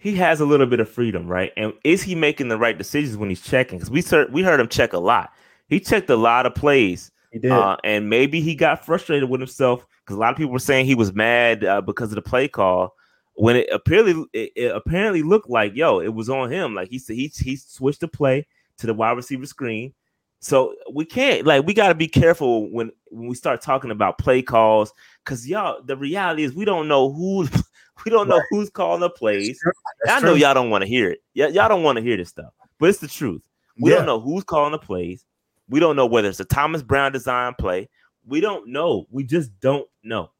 He 0.00 0.14
has 0.14 0.40
a 0.40 0.44
little 0.44 0.66
bit 0.66 0.78
of 0.78 0.88
freedom, 0.88 1.26
right? 1.26 1.52
And 1.56 1.72
is 1.82 2.02
he 2.02 2.14
making 2.14 2.48
the 2.48 2.56
right 2.58 2.78
decisions 2.78 3.16
when 3.16 3.28
he's 3.28 3.40
checking? 3.42 3.78
Because 3.78 3.90
we 3.90 4.00
heard 4.02 4.32
we 4.32 4.42
heard 4.42 4.60
him 4.60 4.68
check 4.68 4.92
a 4.92 4.98
lot. 4.98 5.32
He 5.68 5.80
checked 5.80 6.08
a 6.08 6.16
lot 6.16 6.46
of 6.46 6.54
plays, 6.54 7.10
He 7.32 7.38
did. 7.40 7.50
uh, 7.52 7.76
and 7.84 8.08
maybe 8.08 8.40
he 8.40 8.54
got 8.54 8.86
frustrated 8.86 9.28
with 9.28 9.40
himself 9.40 9.84
because 10.04 10.16
a 10.16 10.18
lot 10.20 10.30
of 10.30 10.36
people 10.36 10.52
were 10.52 10.58
saying 10.60 10.86
he 10.86 10.94
was 10.94 11.12
mad 11.12 11.64
uh, 11.64 11.80
because 11.80 12.10
of 12.10 12.14
the 12.14 12.22
play 12.22 12.46
call. 12.48 12.94
When 13.34 13.56
it 13.56 13.68
apparently 13.72 14.24
it, 14.32 14.52
it 14.54 14.74
apparently 14.74 15.22
looked 15.22 15.50
like 15.50 15.74
yo, 15.74 16.00
it 16.00 16.14
was 16.14 16.30
on 16.30 16.50
him. 16.50 16.74
Like 16.74 16.88
he 16.90 16.98
said, 17.00 17.16
he 17.16 17.26
he 17.36 17.56
switched 17.56 18.00
the 18.00 18.08
play 18.08 18.46
to 18.78 18.86
the 18.86 18.94
wide 18.94 19.16
receiver 19.16 19.46
screen. 19.46 19.92
So 20.40 20.74
we 20.92 21.04
can't 21.04 21.46
like 21.46 21.66
we 21.66 21.74
got 21.74 21.88
to 21.88 21.94
be 21.94 22.06
careful 22.08 22.70
when 22.70 22.90
when 23.10 23.28
we 23.28 23.34
start 23.34 23.60
talking 23.60 23.90
about 23.90 24.18
play 24.18 24.40
calls 24.42 24.92
because 25.24 25.48
y'all 25.48 25.82
the 25.82 25.96
reality 25.96 26.44
is 26.44 26.54
we 26.54 26.64
don't 26.64 26.86
know 26.86 27.12
who 27.12 27.48
we 28.04 28.10
don't 28.10 28.28
know 28.28 28.40
who's 28.50 28.70
calling 28.70 29.00
the 29.00 29.10
plays. 29.10 29.58
I 30.06 30.20
know 30.20 30.28
true. 30.28 30.34
y'all 30.36 30.54
don't 30.54 30.70
want 30.70 30.82
to 30.82 30.88
hear 30.88 31.10
it. 31.10 31.20
Y- 31.34 31.48
y'all 31.48 31.68
don't 31.68 31.82
want 31.82 31.96
to 31.96 32.02
hear 32.02 32.16
this 32.16 32.28
stuff, 32.28 32.52
but 32.78 32.88
it's 32.88 33.00
the 33.00 33.08
truth. 33.08 33.42
We 33.80 33.90
Yeah. 33.90 33.96
don't 33.98 34.06
know 34.06 34.20
who's 34.20 34.44
calling 34.44 34.72
the 34.72 34.78
plays. 34.78 35.24
We 35.68 35.80
don't 35.80 35.96
know 35.96 36.06
whether 36.06 36.28
it's 36.28 36.40
a 36.40 36.44
Thomas 36.44 36.82
Brown 36.82 37.10
design 37.12 37.54
play. 37.58 37.88
We 38.26 38.40
don't 38.40 38.68
know. 38.68 39.06
We 39.10 39.24
just 39.24 39.58
don't 39.60 39.88
know. 40.04 40.30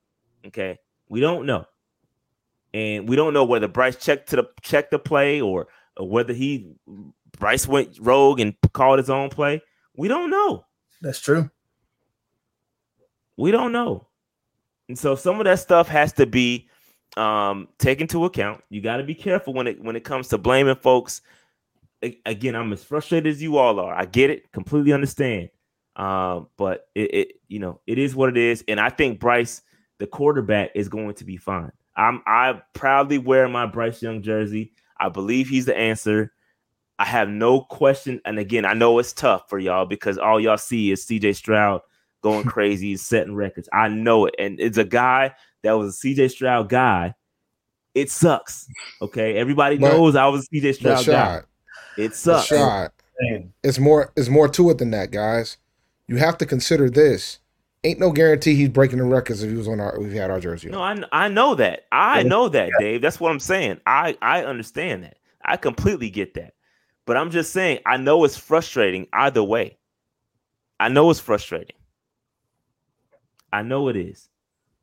Okay, 0.47 0.79
we 1.09 1.19
don't 1.21 1.45
know, 1.45 1.67
and 2.73 3.09
we 3.09 3.17
don't 3.17 3.35
know 3.35 3.45
whether 3.45 3.67
Bryce 3.69 3.97
checked 3.97 4.29
to 4.31 4.37
the 4.37 4.45
check 4.63 4.91
the 4.91 4.99
play 4.99 5.41
or, 5.41 5.67
or 5.97 6.09
whether 6.09 6.33
he 6.33 6.71
Bryce 7.39 7.67
went 7.67 7.99
rogue 8.01 8.39
and 8.41 8.55
called 8.73 8.99
his 8.99 9.11
own 9.11 9.29
play. 9.31 9.61
We 9.99 10.07
don't 10.07 10.31
know. 10.31 10.65
That's 11.03 11.19
true. 11.19 11.51
We 13.37 13.51
don't 13.51 13.73
know. 13.73 14.07
And 14.89 14.97
so 14.97 15.17
some 15.17 15.41
of 15.41 15.45
that 15.45 15.59
stuff 15.59 15.89
has 15.89 16.13
to 16.15 16.27
be 16.27 16.69
um 17.17 17.67
taken 17.79 18.05
into 18.05 18.25
account. 18.25 18.63
You 18.71 18.81
got 18.81 18.99
to 18.99 19.03
be 19.03 19.15
careful 19.15 19.53
when 19.53 19.67
it 19.67 19.83
when 19.83 19.97
it 19.97 20.05
comes 20.05 20.29
to 20.29 20.39
blaming 20.39 20.77
folks. 20.77 21.21
Again, 22.25 22.55
I'm 22.55 22.73
as 22.73 22.85
frustrated 22.85 23.27
as 23.27 23.43
you 23.43 23.57
all 23.59 23.81
are. 23.81 23.93
I 23.93 24.05
get 24.05 24.31
it, 24.31 24.53
completely 24.53 24.93
understand. 24.93 25.51
Um, 25.97 26.47
but 26.57 26.87
it, 26.95 27.15
it 27.15 27.29
you 27.49 27.59
know, 27.59 27.81
it 27.89 27.99
is 27.99 28.15
what 28.15 28.29
it 28.29 28.37
is. 28.37 28.63
And 28.69 28.79
I 28.79 28.91
think 28.91 29.19
Bryce, 29.19 29.63
the 29.99 30.07
quarterback, 30.07 30.71
is 30.77 30.89
going 30.89 31.15
to 31.15 31.25
be 31.25 31.37
fine. 31.37 31.73
I'm 31.97 32.23
I 32.25 32.63
proudly 32.73 33.19
wear 33.19 33.49
my 33.49 33.67
Bryce 33.67 34.01
Young 34.01 34.23
jersey. 34.23 34.75
I 35.01 35.09
believe 35.09 35.49
he's 35.49 35.67
the 35.67 35.77
answer. 35.77 36.33
I 36.99 37.05
have 37.05 37.29
no 37.29 37.61
question. 37.61 38.21
And 38.25 38.39
again, 38.39 38.65
I 38.65 38.75
know 38.75 38.99
it's 38.99 39.13
tough 39.13 39.49
for 39.49 39.59
y'all 39.59 39.87
because 39.87 40.19
all 40.19 40.41
y'all 40.41 40.59
see 40.59 40.91
is 40.91 41.05
CJ 41.07 41.37
Stroud 41.37 41.81
going 42.23 42.45
crazy, 42.49 42.97
setting 42.97 43.35
records. 43.35 43.69
I 43.73 43.89
know 43.89 44.27
it. 44.27 44.35
And 44.39 44.59
it's 44.61 44.79
a 44.79 44.85
guy 44.85 45.35
that 45.63 45.73
was 45.73 45.97
a 45.97 46.07
CJ 46.07 46.31
Stroud 46.33 46.69
guy. 46.69 47.15
It 47.95 48.11
sucks. 48.11 48.69
Okay. 49.03 49.37
Everybody 49.37 49.77
But- 49.79 49.93
knows 49.93 50.17
I 50.17 50.27
was 50.27 50.47
a 50.53 50.57
CJ 50.57 50.83
But 50.83 50.99
Stroud 50.99 51.07
guy. 51.07 51.41
It 51.97 52.15
sucks. 52.15 52.47
shot. 52.47 52.93
It's 53.65 53.79
more. 53.81 54.13
It's 54.17 54.29
more 54.29 54.49
to 54.49 54.71
it 54.71 54.79
than 54.79 54.93
that, 54.93 55.11
guys. 55.11 55.57
You 56.07 56.17
have 56.17 56.39
to 56.39 56.47
consider 56.47 56.89
this. 56.89 57.41
Ain't 57.85 57.99
no 57.99 58.13
guarantee 58.13 58.55
he's 58.55 58.69
breaking 58.69 58.99
the 58.99 59.05
records 59.05 59.43
if 59.43 59.51
he 59.51 59.57
was 59.57 59.67
on 59.67 59.81
our. 59.81 60.01
If 60.01 60.13
he 60.13 60.17
had 60.17 60.31
our 60.31 60.39
jersey. 60.39 60.69
No. 60.69 60.81
I 60.81 60.97
I 61.11 61.27
know 61.29 61.57
that. 61.57 61.87
I 61.91 62.23
know 62.23 62.49
that, 62.49 62.71
Dave. 62.79 63.03
That's 63.03 63.19
what 63.19 63.31
I'm 63.33 63.41
saying. 63.41 63.81
I 63.87 64.17
I 64.23 64.45
understand 64.45 65.03
that. 65.05 65.17
I 65.45 65.57
completely 65.57 66.11
get 66.11 66.35
that. 66.35 66.55
But 67.09 67.17
I'm 67.17 67.31
just 67.31 67.55
saying, 67.55 67.79
I 67.87 67.97
know 67.97 68.25
it's 68.25 68.37
frustrating 68.37 69.07
either 69.15 69.43
way. 69.43 69.79
I 70.79 70.91
know 70.91 71.09
it's 71.09 71.19
frustrating. 71.19 71.77
I 73.51 73.63
know 73.63 73.89
it 73.89 73.97
is. 73.97 74.29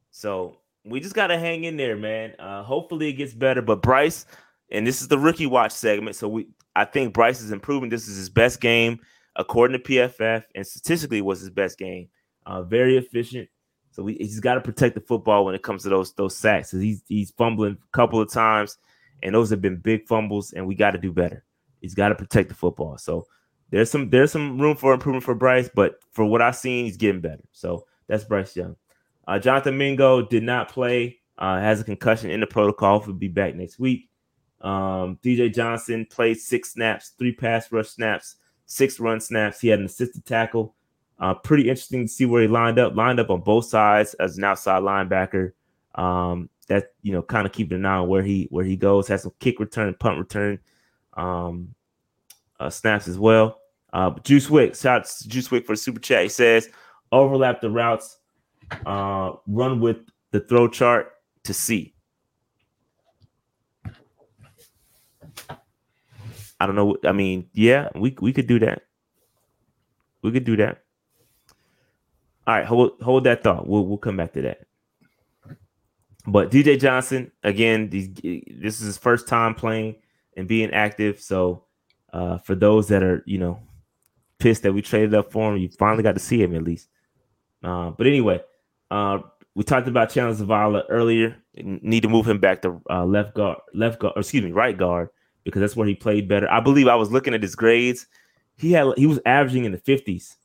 So 0.10 0.58
we 0.84 1.00
just 1.02 1.14
gotta 1.14 1.38
hang 1.38 1.66
in 1.66 1.78
there, 1.78 1.96
man. 1.96 2.34
Uh, 2.40 2.64
hopefully 2.64 3.10
it 3.10 3.14
gets 3.14 3.36
better. 3.36 3.62
But 3.62 3.84
Bryce, 3.84 4.26
and 4.72 4.88
this 4.88 5.04
is 5.04 5.08
the 5.08 5.20
rookie 5.20 5.46
watch 5.46 5.72
segment, 5.72 6.16
so 6.16 6.28
we 6.28 6.48
I 6.76 6.86
think 6.86 7.14
Bryce 7.14 7.42
is 7.42 7.52
improving. 7.52 7.92
This 7.92 8.08
is 8.08 8.18
his 8.18 8.32
best 8.32 8.60
game 8.60 9.02
according 9.36 9.80
to 9.80 9.88
PFF, 9.88 10.46
and 10.56 10.66
statistically 10.66 11.22
was 11.22 11.42
his 11.42 11.52
best 11.52 11.78
game. 11.78 12.10
Uh, 12.48 12.64
very 12.64 12.98
efficient. 12.98 13.50
So 13.92 14.02
we, 14.02 14.16
he's 14.16 14.40
got 14.40 14.56
to 14.56 14.62
protect 14.62 14.96
the 14.96 15.02
football 15.02 15.46
when 15.46 15.54
it 15.54 15.62
comes 15.62 15.84
to 15.84 15.90
those 15.90 16.12
those 16.16 16.36
sacks. 16.36 16.72
He's 16.72 17.04
he's 17.08 17.30
fumbling 17.38 17.74
a 17.74 17.96
couple 17.96 18.20
of 18.20 18.32
times, 18.32 18.80
and 19.22 19.36
those 19.36 19.52
have 19.52 19.62
been 19.62 19.78
big 19.78 20.08
fumbles, 20.08 20.54
and 20.54 20.66
we 20.66 20.74
got 20.74 20.92
to 20.92 20.98
do 20.98 21.12
better. 21.12 21.46
He's 21.86 21.94
got 21.94 22.10
to 22.10 22.16
protect 22.16 22.50
the 22.50 22.56
football. 22.56 22.98
So 22.98 23.28
there's 23.70 23.92
some 23.92 24.10
there's 24.10 24.32
some 24.32 24.60
room 24.60 24.76
for 24.76 24.94
improvement 24.94 25.24
for 25.24 25.36
Bryce, 25.36 25.70
but 25.74 26.00
for 26.12 26.26
what 26.26 26.42
I've 26.42 26.56
seen, 26.56 26.86
he's 26.86 26.98
getting 26.98 27.22
better. 27.22 27.44
So 27.52 27.86
that's 28.08 28.24
Bryce 28.24 28.56
Young. 28.56 28.76
Uh, 29.28 29.38
Jonathan 29.38 29.78
Mingo 29.78 30.22
did 30.26 30.44
not 30.44 30.70
play, 30.70 31.20
uh, 31.38 31.60
has 31.60 31.82
a 31.82 31.84
concussion 31.84 32.32
in 32.32 32.40
the 32.40 32.48
protocol. 32.48 33.00
He'll 33.02 33.14
be 33.14 33.28
back 33.28 33.56
next 33.56 33.78
week. 33.78 34.10
Um, 34.62 35.20
DJ 35.24 35.54
Johnson 35.54 36.08
played 36.10 36.40
six 36.40 36.72
snaps, 36.74 37.14
three 37.20 37.34
pass 37.34 37.72
rush 37.72 37.90
snaps, 37.90 38.38
six 38.66 39.00
run 39.00 39.20
snaps. 39.20 39.60
He 39.60 39.68
had 39.68 39.80
an 39.80 39.86
assisted 39.86 40.26
tackle. 40.26 40.76
Uh, 41.20 41.36
pretty 41.36 41.70
interesting 41.70 42.08
to 42.08 42.12
see 42.12 42.26
where 42.26 42.42
he 42.42 42.48
lined 42.48 42.80
up. 42.80 42.96
Lined 42.96 43.20
up 43.20 43.30
on 43.30 43.42
both 43.42 43.66
sides 43.66 44.16
as 44.16 44.38
an 44.38 44.44
outside 44.44 44.82
linebacker. 44.82 45.52
Um, 45.94 46.50
that 46.68 46.94
you 47.04 47.12
know, 47.12 47.22
kind 47.22 47.46
of 47.46 47.54
keeping 47.54 47.78
an 47.78 47.86
eye 47.86 47.98
on 47.98 48.08
where 48.08 48.24
he 48.24 48.48
where 48.50 48.66
he 48.66 48.76
goes. 48.76 49.08
Has 49.08 49.24
some 49.24 49.34
kick 49.40 49.60
return, 49.60 49.96
punt 50.00 50.18
return, 50.18 50.60
um, 51.16 51.74
uh, 52.60 52.70
snaps 52.70 53.08
as 53.08 53.18
well. 53.18 53.60
Uh, 53.94 54.12
Juice 54.24 54.50
Wick, 54.50 54.76
shout 54.76 55.02
out 55.02 55.06
to 55.08 55.30
Juice 55.30 55.50
Wick 55.52 55.66
for 55.66 55.76
super 55.76 56.00
chat. 56.00 56.24
He 56.24 56.30
says 56.30 56.70
overlap 57.12 57.62
the 57.62 57.70
routes, 57.70 58.18
uh, 58.86 59.34
run 59.48 59.80
with 59.80 59.98
the 60.32 60.42
throw 60.42 60.68
chart 60.68 61.14
to 61.44 61.54
see. 61.54 61.94
I 66.60 66.66
don't 66.66 66.76
know. 66.76 66.98
I 67.04 67.12
mean, 67.12 67.50
yeah, 67.54 67.90
we 67.96 68.16
we 68.20 68.34
could 68.34 68.48
do 68.48 68.60
that. 68.60 68.84
We 70.22 70.32
could 70.32 70.46
do 70.46 70.56
that. 70.58 70.84
All 72.48 72.56
right, 72.56 72.66
hold 72.66 73.02
hold 73.02 73.24
that 73.26 73.44
thought. 73.44 73.68
We'll 73.68 73.86
we'll 73.86 73.98
come 73.98 74.18
back 74.18 74.34
to 74.34 74.42
that. 74.44 74.62
But 76.28 76.52
DJ 76.52 76.80
Johnson, 76.80 77.32
again, 77.44 77.90
these, 77.90 78.10
this 78.14 78.80
is 78.80 78.88
his 78.88 78.98
first 78.98 79.28
time 79.28 79.54
playing 79.54 79.96
and 80.36 80.48
being 80.48 80.72
active. 80.72 81.20
So, 81.20 81.64
uh, 82.14 82.38
for 82.40 82.56
those 82.56 82.88
that 82.90 83.04
are 83.04 83.24
you 83.26 83.38
know 83.38 83.60
pissed 84.40 84.64
that 84.64 84.74
we 84.74 84.82
traded 84.82 85.14
up 85.14 85.32
for 85.32 85.54
him, 85.54 85.58
you 85.62 85.70
finally 85.70 86.04
got 86.04 86.16
to 86.16 86.22
see 86.22 86.42
him 86.42 86.56
at 86.56 86.64
least. 86.64 86.90
Uh, 87.64 87.92
but 87.92 88.08
anyway, 88.08 88.42
uh, 88.92 89.20
we 89.56 89.64
talked 89.64 89.88
about 89.88 90.12
Chandler 90.12 90.36
Zavala 90.36 90.84
earlier. 90.90 91.36
Need 91.56 92.04
to 92.04 92.10
move 92.10 92.28
him 92.28 92.40
back 92.40 92.62
to 92.64 92.82
uh, 92.90 93.06
left 93.06 93.34
guard, 93.34 93.60
left 93.74 94.00
guard, 94.00 94.14
excuse 94.18 94.44
me, 94.44 94.52
right 94.52 94.78
guard 94.78 95.10
because 95.46 95.62
that's 95.62 95.76
where 95.76 95.88
he 95.88 95.96
played 95.96 96.28
better. 96.28 96.52
I 96.52 96.60
believe 96.60 96.88
I 96.88 96.96
was 96.96 97.12
looking 97.12 97.34
at 97.34 97.42
his 97.42 97.56
grades. 97.56 98.08
He 98.58 98.74
had 98.74 98.88
he 98.98 99.06
was 99.06 99.20
averaging 99.26 99.64
in 99.64 99.72
the 99.72 99.78
50s 99.78 100.36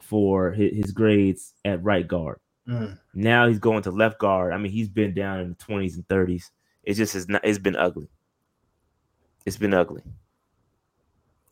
for 0.00 0.52
his, 0.52 0.76
his 0.76 0.92
grades 0.92 1.54
at 1.64 1.82
right 1.82 2.06
guard. 2.06 2.38
Mm. 2.68 2.98
Now 3.14 3.48
he's 3.48 3.58
going 3.58 3.82
to 3.82 3.90
left 3.90 4.18
guard. 4.18 4.52
I 4.52 4.58
mean, 4.58 4.70
he's 4.70 4.88
been 4.88 5.14
down 5.14 5.40
in 5.40 5.48
the 5.50 5.56
20s 5.56 5.94
and 5.94 6.06
30s. 6.06 6.50
It 6.84 6.94
just 6.94 7.14
has 7.14 7.28
not. 7.28 7.44
It's 7.44 7.58
been 7.58 7.76
ugly. 7.76 8.08
It's 9.44 9.56
been 9.56 9.74
ugly. 9.74 10.02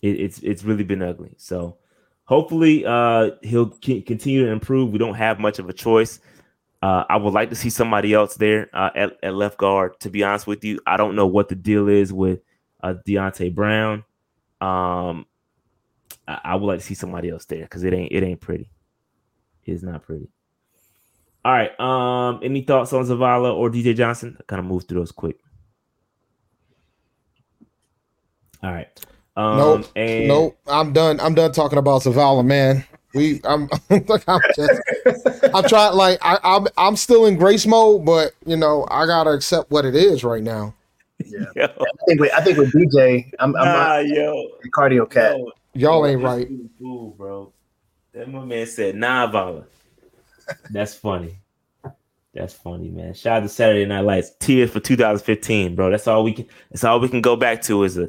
It, 0.03 0.21
it's 0.21 0.39
it's 0.41 0.65
really 0.65 0.85
been 0.85 1.03
ugly. 1.03 1.35
So 1.37 1.77
hopefully 2.25 2.85
uh, 2.87 3.33
he'll 3.43 3.77
c- 3.83 4.03
continue 4.03 4.47
to 4.47 4.53
improve. 4.53 4.93
We 4.93 4.99
don't 4.99 5.15
have 5.15 5.39
much 5.41 5.59
of 5.59 5.69
a 5.69 5.73
choice. 5.73 6.21
Uh, 6.83 7.05
I 7.11 7.17
would 7.17 7.35
like 7.35 7.51
to 7.51 7.57
see 7.57 7.69
somebody 7.69 8.15
else 8.15 8.37
there 8.37 8.71
uh, 8.73 8.91
at, 8.95 9.13
at 9.23 9.35
left 9.35 9.59
guard. 9.59 10.01
To 10.01 10.11
be 10.11 10.25
honest 10.25 10.47
with 10.47 10.65
you, 10.65 10.81
I 10.87 10.97
don't 10.97 11.15
know 11.15 11.27
what 11.27 11.49
the 11.49 11.55
deal 11.55 11.89
is 11.89 12.13
with 12.13 12.41
uh, 12.83 12.95
Deonte 13.07 13.55
Brown. 13.55 14.05
Um, 14.61 15.27
I, 16.27 16.41
I, 16.45 16.55
would 16.55 16.67
like 16.67 16.79
to 16.81 16.85
see 16.85 16.95
somebody 16.95 17.31
else 17.31 17.45
there 17.47 17.63
because 17.63 17.83
it 17.83 17.93
ain't 17.93 18.13
it 18.13 18.23
ain't 18.23 18.41
pretty. 18.41 18.71
It's 19.65 19.83
not 19.83 20.03
pretty. 20.03 20.29
All 21.45 21.53
right. 21.53 21.79
Um, 21.81 22.41
any 22.43 22.63
thoughts 22.63 22.93
on 22.93 23.05
Zavala 23.05 23.55
or 23.55 23.71
DJ 23.71 23.97
Johnson? 23.97 24.37
I 24.39 24.43
kind 24.47 24.61
of 24.61 24.67
move 24.67 24.85
through 24.85 25.01
those 25.01 25.13
quick. 25.13 25.39
All 28.63 28.73
right. 28.73 28.89
Um, 29.37 29.57
nope. 29.57 29.87
And- 29.97 30.29
nope. 30.29 30.59
I'm 30.67 30.93
done. 30.93 31.21
I'm 31.21 31.35
done 31.35 31.53
talking 31.53 31.79
about 31.79 32.03
Zavala, 32.03 32.45
man. 32.45 32.85
We, 33.15 33.41
I'm, 33.45 33.69
I'm 33.91 34.41
just, 34.55 34.81
I'm 35.53 35.65
trying. 35.65 35.97
Like, 35.97 36.19
I, 36.23 36.39
I'm, 36.45 36.69
I'm 36.77 36.95
still 36.95 37.27
in 37.27 37.37
grace 37.37 37.67
mode, 37.67 38.05
but 38.05 38.33
you 38.47 38.57
know, 38.57 38.87
I 38.91 39.07
gotta 39.07 39.31
accept 39.31 39.71
what 39.71 39.85
it 39.85 39.97
is 39.97 40.23
right 40.23 40.43
now. 40.43 40.75
Yeah, 41.25 41.67
I 41.67 41.87
think 42.07 42.21
with, 42.21 42.33
I 42.33 42.41
think 42.41 42.59
with 42.59 42.73
DJ, 42.73 43.31
I'm, 43.41 43.55
I'm 43.57 43.65
nah, 43.65 43.97
not 43.97 44.07
yo, 44.07 44.49
a 44.65 44.69
cardio 44.69 45.11
cat. 45.11 45.37
yo, 45.39 45.51
Y'all 45.75 46.07
yo, 46.07 46.13
ain't 46.13 46.23
right. 46.23 46.49
dude 46.49 46.71
Fool, 46.79 47.11
bro. 47.19 47.53
That 48.13 48.29
my 48.29 48.45
man 48.45 48.67
said, 48.67 48.95
"Nah, 48.95 49.27
Vala." 49.27 49.65
That's 50.71 50.95
funny. 50.95 51.39
That's 52.33 52.55
funny, 52.55 52.91
man. 52.91 53.15
Shout 53.15 53.39
out 53.39 53.43
to 53.43 53.49
Saturday 53.49 53.85
Night 53.87 54.01
Lights. 54.01 54.33
Tears 54.39 54.71
for 54.71 54.81
2015, 54.81 55.75
bro. 55.75 55.91
That's 55.91 56.07
all 56.07 56.23
we 56.23 56.33
can. 56.33 56.47
That's 56.71 56.85
all 56.85 57.01
we 57.01 57.09
can 57.09 57.21
go 57.21 57.37
back 57.37 57.61
to. 57.63 57.83
Is 57.85 57.99
a, 57.99 58.09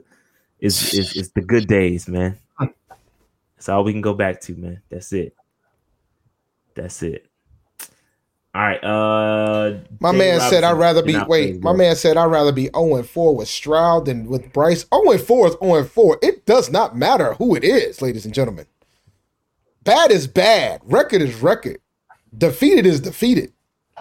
is 0.62 0.94
is, 0.94 1.16
is 1.16 1.32
the 1.32 1.42
good 1.42 1.68
days, 1.68 2.08
man. 2.08 2.38
That's 2.60 3.70
all 3.70 3.84
we 3.84 3.92
can 3.92 4.02
go 4.02 4.14
back 4.14 4.42
to, 4.42 4.56
man. 4.56 4.82
That's 4.90 5.12
it. 5.14 5.36
That's 6.74 7.04
it. 7.04 7.28
All 8.54 8.62
right. 8.62 8.84
Uh, 8.84 9.78
My 10.00 10.12
Dave 10.12 10.20
man 10.20 10.50
said, 10.50 10.64
"I'd 10.64 10.78
rather 10.78 11.04
be 11.04 11.18
wait." 11.28 11.62
My 11.62 11.74
man 11.74 11.96
said, 11.96 12.18
"I'd 12.18 12.26
rather 12.26 12.52
be 12.52 12.70
zero 12.74 12.96
and 12.96 13.08
four 13.08 13.36
with 13.36 13.48
Stroud 13.48 14.06
than 14.06 14.26
with 14.26 14.52
Bryce." 14.52 14.86
Zero 14.94 15.12
and 15.12 15.22
four 15.22 15.48
is 15.48 15.54
zero 15.62 15.76
and 15.76 15.90
four. 15.90 16.18
It 16.22 16.46
does 16.46 16.70
not 16.72 16.98
matter 16.98 17.34
who 17.36 17.56
it 17.56 17.64
is, 17.64 18.02
ladies 18.02 18.26
and 18.26 18.34
gentlemen. 18.34 18.66
Bad 19.84 20.12
is 20.12 20.28
bad. 20.28 20.82
Record 20.84 21.22
is 21.22 21.36
record. 21.42 21.78
Defeated 22.38 22.86
is 22.86 23.00
defeated. 23.00 23.52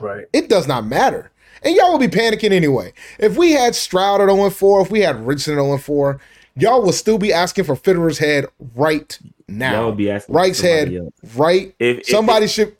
Right. 0.00 0.26
It 0.32 0.48
does 0.48 0.66
not 0.66 0.86
matter. 0.86 1.30
And 1.62 1.74
y'all 1.76 1.92
will 1.92 1.98
be 1.98 2.08
panicking 2.08 2.52
anyway. 2.52 2.92
If 3.18 3.36
we 3.36 3.52
had 3.52 3.74
Stroud 3.74 4.20
at 4.20 4.28
0 4.34 4.50
4, 4.50 4.80
if 4.82 4.90
we 4.90 5.00
had 5.00 5.26
Richardson 5.26 5.58
at 5.58 5.62
0 5.62 5.78
4, 5.78 6.20
y'all 6.56 6.82
will 6.82 6.92
still 6.92 7.18
be 7.18 7.32
asking 7.32 7.64
for 7.64 7.76
Fitterer's 7.76 8.18
head 8.18 8.46
right 8.74 9.18
now. 9.48 9.72
Y'all 9.80 9.86
would 9.86 9.96
be 9.96 10.10
asking 10.10 10.34
Wright's 10.34 10.60
for 10.60 10.66
somebody 10.66 10.94
head 10.96 11.04
else. 11.04 11.36
right. 11.36 11.74
If- 11.78 11.98
if- 12.00 12.06
somebody 12.06 12.44
if- 12.46 12.50
should 12.50 12.76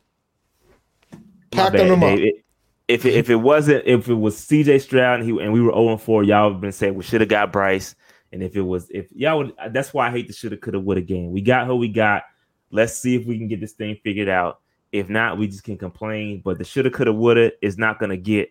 My 1.12 1.18
pack 1.50 1.72
bad, 1.72 1.90
them 1.90 2.02
up. 2.02 2.16
Dave. 2.16 2.26
It- 2.26 2.44
If 2.88 3.06
it, 3.06 3.14
if 3.14 3.30
it 3.30 3.36
wasn't 3.36 3.86
if 3.86 4.08
it 4.08 4.14
was 4.14 4.36
CJ 4.36 4.80
Stroud 4.80 5.20
and 5.20 5.28
he 5.30 5.40
and 5.40 5.52
we 5.52 5.60
were 5.60 5.70
0 5.72 5.96
4, 5.96 6.24
y'all 6.24 6.50
have 6.52 6.60
been 6.60 6.72
saying 6.72 6.94
we 6.96 7.04
should 7.04 7.20
have 7.20 7.30
got 7.30 7.52
Bryce. 7.52 7.94
And 8.32 8.42
if 8.42 8.56
it 8.56 8.62
was 8.62 8.90
if 8.90 9.06
y'all 9.12 9.38
would 9.38 9.52
that's 9.70 9.94
why 9.94 10.08
I 10.08 10.10
hate 10.10 10.26
the 10.26 10.32
shoulda 10.32 10.56
coulda 10.56 10.80
woulda 10.80 11.00
game. 11.00 11.30
We 11.30 11.40
got 11.40 11.66
who 11.68 11.76
we 11.76 11.86
got. 11.86 12.24
Let's 12.72 12.94
see 12.96 13.14
if 13.14 13.26
we 13.26 13.38
can 13.38 13.46
get 13.46 13.60
this 13.60 13.72
thing 13.74 13.96
figured 14.02 14.28
out. 14.28 14.58
If 14.90 15.08
not, 15.08 15.38
we 15.38 15.46
just 15.46 15.62
can 15.62 15.78
complain. 15.78 16.42
But 16.44 16.58
the 16.58 16.64
shoulda 16.64 16.90
coulda 16.90 17.12
woulda 17.12 17.52
is 17.62 17.78
not 17.78 18.00
gonna 18.00 18.16
get 18.16 18.50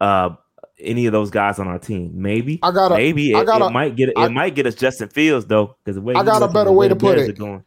uh 0.00 0.30
any 0.82 1.06
of 1.06 1.12
those 1.12 1.30
guys 1.30 1.58
on 1.58 1.68
our 1.68 1.78
team. 1.78 2.10
Maybe 2.14 2.58
I 2.62 2.70
got 2.70 2.92
a- 2.92 2.96
maybe 2.96 3.34
I 3.34 3.40
it, 3.40 3.46
got 3.46 3.60
it 3.60 3.66
a- 3.66 3.70
might 3.70 3.96
get 3.96 4.10
it 4.10 4.14
I- 4.18 4.28
might 4.28 4.54
get 4.54 4.66
us 4.66 4.74
Justin 4.74 5.08
Fields 5.08 5.46
though 5.46 5.76
because 5.84 5.96
the 5.96 6.02
way 6.02 6.14
I 6.14 6.22
got 6.24 6.42
a 6.42 6.48
better 6.48 6.72
way 6.72 6.88
to 6.88 6.96
put 6.96 7.18
it. 7.18 7.38
going. 7.38 7.64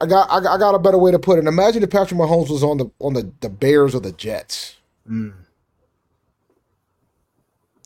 I 0.00 0.06
got, 0.06 0.28
I 0.30 0.40
got 0.40 0.54
I 0.54 0.58
got 0.58 0.74
a 0.74 0.78
better 0.78 0.98
way 0.98 1.12
to 1.12 1.18
put 1.18 1.38
it. 1.38 1.46
Imagine 1.46 1.82
if 1.82 1.90
Patrick 1.90 2.18
Mahomes 2.20 2.50
was 2.50 2.62
on 2.62 2.78
the 2.78 2.86
on 3.00 3.14
the, 3.14 3.32
the 3.40 3.48
Bears 3.48 3.94
or 3.94 4.00
the 4.00 4.12
Jets. 4.12 4.76
Mm. 5.08 5.32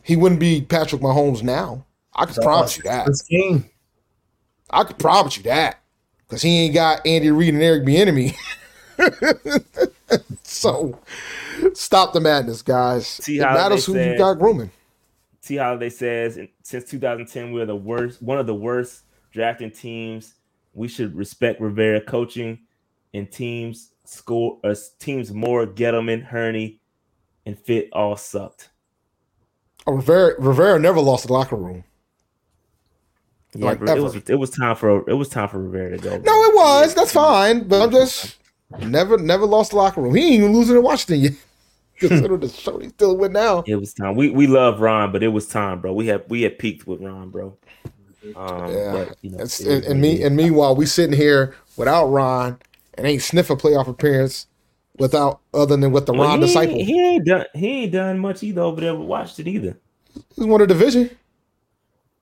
He 0.02 0.16
wouldn't 0.16 0.40
be 0.40 0.62
Patrick 0.62 1.02
Mahomes 1.02 1.42
now. 1.42 1.84
I 2.14 2.24
can 2.24 2.42
promise 2.42 2.76
you 2.78 2.82
that. 2.84 3.08
King. 3.28 3.68
I 4.70 4.84
can 4.84 4.96
promise 4.96 5.36
you 5.36 5.42
that. 5.44 5.80
Because 6.26 6.42
he 6.42 6.64
ain't 6.64 6.74
got 6.74 7.06
Andy 7.06 7.30
Reid 7.30 7.54
and 7.54 7.62
Eric 7.62 7.84
Bieniemy. 7.84 8.34
so 10.42 10.98
stop 11.74 12.12
the 12.12 12.20
madness, 12.20 12.62
guys. 12.62 13.06
See 13.06 13.38
it 13.38 13.42
matters 13.42 13.86
who 13.86 13.98
you 13.98 14.16
got 14.16 14.38
grooming. 14.38 14.70
T. 15.42 15.56
Holiday 15.56 15.88
says 15.90 16.38
since 16.62 16.84
2010 16.84 17.52
we're 17.52 17.66
the 17.66 17.76
worst, 17.76 18.20
one 18.22 18.38
of 18.38 18.46
the 18.46 18.54
worst 18.54 19.02
drafting 19.32 19.70
teams. 19.70 20.34
We 20.74 20.88
should 20.88 21.16
respect 21.16 21.60
Rivera 21.60 22.00
coaching 22.00 22.60
and 23.14 23.30
teams 23.30 23.90
score 24.04 24.58
uh, 24.64 24.74
teams 24.98 25.32
more 25.32 25.66
Gettleman, 25.66 26.22
Hurney, 26.22 26.80
and 27.46 27.58
Fit 27.58 27.88
all 27.92 28.16
sucked. 28.16 28.70
Oh, 29.86 29.92
Rivera, 29.94 30.34
Rivera 30.38 30.78
never 30.78 31.00
lost 31.00 31.26
the 31.26 31.32
locker 31.32 31.56
room. 31.56 31.84
Yeah, 33.54 33.66
Like 33.66 33.80
it 33.80 33.88
ever. 33.88 34.02
was 34.02 34.16
it 34.16 34.34
was 34.38 34.50
time 34.50 34.76
for 34.76 35.08
it 35.08 35.14
was 35.14 35.28
time 35.28 35.48
for 35.48 35.58
Rivera 35.58 35.96
to 35.96 36.02
go. 36.02 36.10
No, 36.18 36.42
it 36.44 36.54
was. 36.54 36.94
That's 36.94 37.12
fine. 37.12 37.66
But 37.66 37.82
I'm 37.82 37.90
just 37.90 38.36
never 38.80 39.18
never 39.18 39.46
lost 39.46 39.70
the 39.70 39.76
locker 39.76 40.00
room. 40.00 40.14
He 40.14 40.22
ain't 40.24 40.32
even 40.34 40.52
losing 40.52 40.76
in 40.76 40.82
Washington 40.82 41.20
yet. 41.20 41.32
Consider 41.98 42.36
the 42.36 42.48
show 42.48 42.78
he's 42.78 42.90
still 42.92 43.16
with 43.16 43.32
now. 43.32 43.64
It 43.66 43.76
was 43.76 43.92
time. 43.92 44.14
We 44.14 44.30
we 44.30 44.46
love 44.46 44.80
Ron, 44.80 45.10
but 45.10 45.22
it 45.22 45.28
was 45.28 45.46
time, 45.48 45.80
bro. 45.80 45.92
We 45.92 46.06
had 46.06 46.24
we 46.28 46.42
had 46.42 46.58
peaked 46.58 46.86
with 46.86 47.00
Ron, 47.00 47.30
bro. 47.30 47.56
Um, 48.36 48.72
Yeah. 48.72 48.92
but, 48.92 49.16
you 49.22 49.30
know, 49.30 49.38
it 49.38 49.60
and, 49.60 49.84
and 49.84 50.00
me 50.00 50.22
and 50.22 50.36
meanwhile, 50.36 50.76
we 50.76 50.86
sitting 50.86 51.16
here 51.16 51.54
without 51.76 52.06
Ron 52.06 52.58
and 52.94 53.06
ain't 53.06 53.22
sniff 53.22 53.50
a 53.50 53.56
playoff 53.56 53.88
appearance 53.88 54.46
without 54.98 55.40
other 55.54 55.76
than 55.76 55.90
with 55.92 56.06
the 56.06 56.12
Well, 56.12 56.28
Ron 56.28 56.40
he, 56.40 56.46
disciple. 56.46 56.74
ain't- 56.76 56.86
he 56.86 57.00
ain't 57.00 57.24
done 57.26 57.44
he 57.54 57.66
ain't 57.84 57.92
done 57.92 58.18
much 58.20 58.42
either 58.44 58.60
over 58.62 58.80
there. 58.80 58.94
But 58.94 59.02
watched 59.04 59.40
it 59.40 59.48
either. 59.48 59.76
He's 60.36 60.46
won 60.46 60.60
a 60.60 60.66
division. 60.68 61.10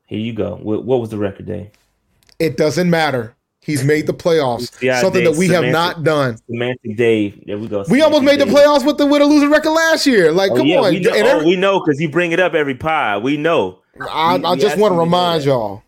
Here 0.06 0.18
you 0.20 0.32
go. 0.32 0.56
What, 0.62 0.84
what 0.84 1.00
was 1.00 1.10
the 1.10 1.18
record 1.18 1.46
day? 1.46 1.70
It 2.38 2.56
doesn't 2.56 2.88
matter. 2.88 3.34
He's 3.66 3.82
made 3.84 4.06
the 4.06 4.14
playoffs. 4.14 4.80
Yeah, 4.80 5.00
something 5.00 5.24
Dave, 5.24 5.32
that 5.34 5.38
we 5.38 5.48
have 5.48 5.64
not 5.64 6.04
done. 6.04 6.38
Semantic 6.46 6.96
Dave. 6.96 7.42
There 7.46 7.58
we 7.58 7.66
go. 7.66 7.84
We 7.90 8.00
almost 8.00 8.22
made 8.22 8.38
Semantic 8.38 8.54
the 8.54 8.60
playoffs 8.60 8.86
with 8.86 8.96
the 8.96 9.06
with 9.06 9.20
a 9.20 9.24
losing 9.26 9.50
record 9.50 9.70
last 9.72 10.06
year. 10.06 10.30
Like, 10.32 10.52
Oh, 10.52 10.56
come 10.58 10.66
yeah, 10.66 10.78
on. 10.80 10.94
we 10.94 11.00
know, 11.00 11.10
And 11.14 11.26
oh, 11.26 11.44
we 11.44 11.56
know 11.56 11.80
because 11.80 12.00
you 12.00 12.08
bring 12.08 12.30
it 12.32 12.38
up 12.38 12.54
every 12.54 12.76
pod. 12.76 13.24
We 13.24 13.36
know. 13.36 13.80
I, 14.08 14.36
we- 14.38 14.44
I 14.44 14.52
we 14.52 14.60
just 14.60 14.78
want 14.78 14.94
to 14.94 14.98
remind 14.98 15.44
y'all. 15.44 15.82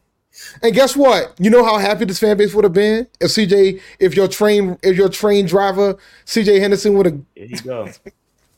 And 0.62 0.74
guess 0.74 0.96
what? 0.96 1.34
You 1.38 1.50
know 1.50 1.64
how 1.64 1.78
happy 1.78 2.05
this 2.05 2.18
fan 2.20 2.36
base 2.36 2.55
would 2.55 2.64
have 2.64 2.72
been 2.72 3.06
if 3.20 3.30
CJ, 3.30 3.80
if 3.98 4.14
your 4.16 4.28
train, 4.28 4.78
if 4.82 4.96
your 4.96 5.09
train 5.09 5.46
driver 5.46 5.96
CJ 6.26 6.60
Henderson 6.60 6.94
would 6.94 7.06
have. 7.06 7.20
There 7.36 7.44
you 7.46 7.60
go. 7.60 7.88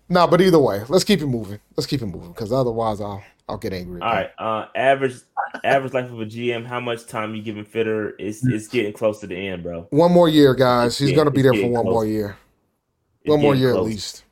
Nah, 0.08 0.26
but 0.26 0.42
either 0.42 0.58
way, 0.58 0.82
let's 0.88 1.04
keep 1.04 1.22
it 1.22 1.26
moving. 1.26 1.58
Let's 1.74 1.86
keep 1.86 2.02
it 2.02 2.06
moving 2.06 2.32
because 2.32 2.52
otherwise 2.52 3.00
I'll 3.00 3.24
I'll 3.52 3.58
get 3.58 3.74
angry. 3.74 4.00
All 4.00 4.10
right. 4.10 4.30
Uh, 4.38 4.66
average 4.74 5.16
average 5.62 5.92
life 5.92 6.10
of 6.10 6.18
a 6.20 6.24
GM. 6.24 6.64
How 6.64 6.80
much 6.80 7.06
time 7.06 7.34
you 7.34 7.42
giving 7.42 7.64
Fitter? 7.64 8.14
It's 8.18 8.44
it's 8.46 8.66
getting 8.66 8.94
close 8.94 9.20
to 9.20 9.26
the 9.26 9.36
end, 9.36 9.62
bro. 9.62 9.86
One 9.90 10.10
more 10.10 10.28
year, 10.28 10.54
guys. 10.54 10.96
He's 10.96 11.10
Yeah, 11.10 11.16
gonna 11.16 11.30
be 11.30 11.42
there 11.42 11.52
for 11.52 11.66
one 11.68 11.82
close. 11.82 11.92
more 11.92 12.06
year. 12.06 12.36
It's 13.20 13.30
One 13.30 13.40
more 13.42 13.52
getting 13.52 13.68
year 13.68 13.74
at 13.74 13.82
least. 13.82 14.24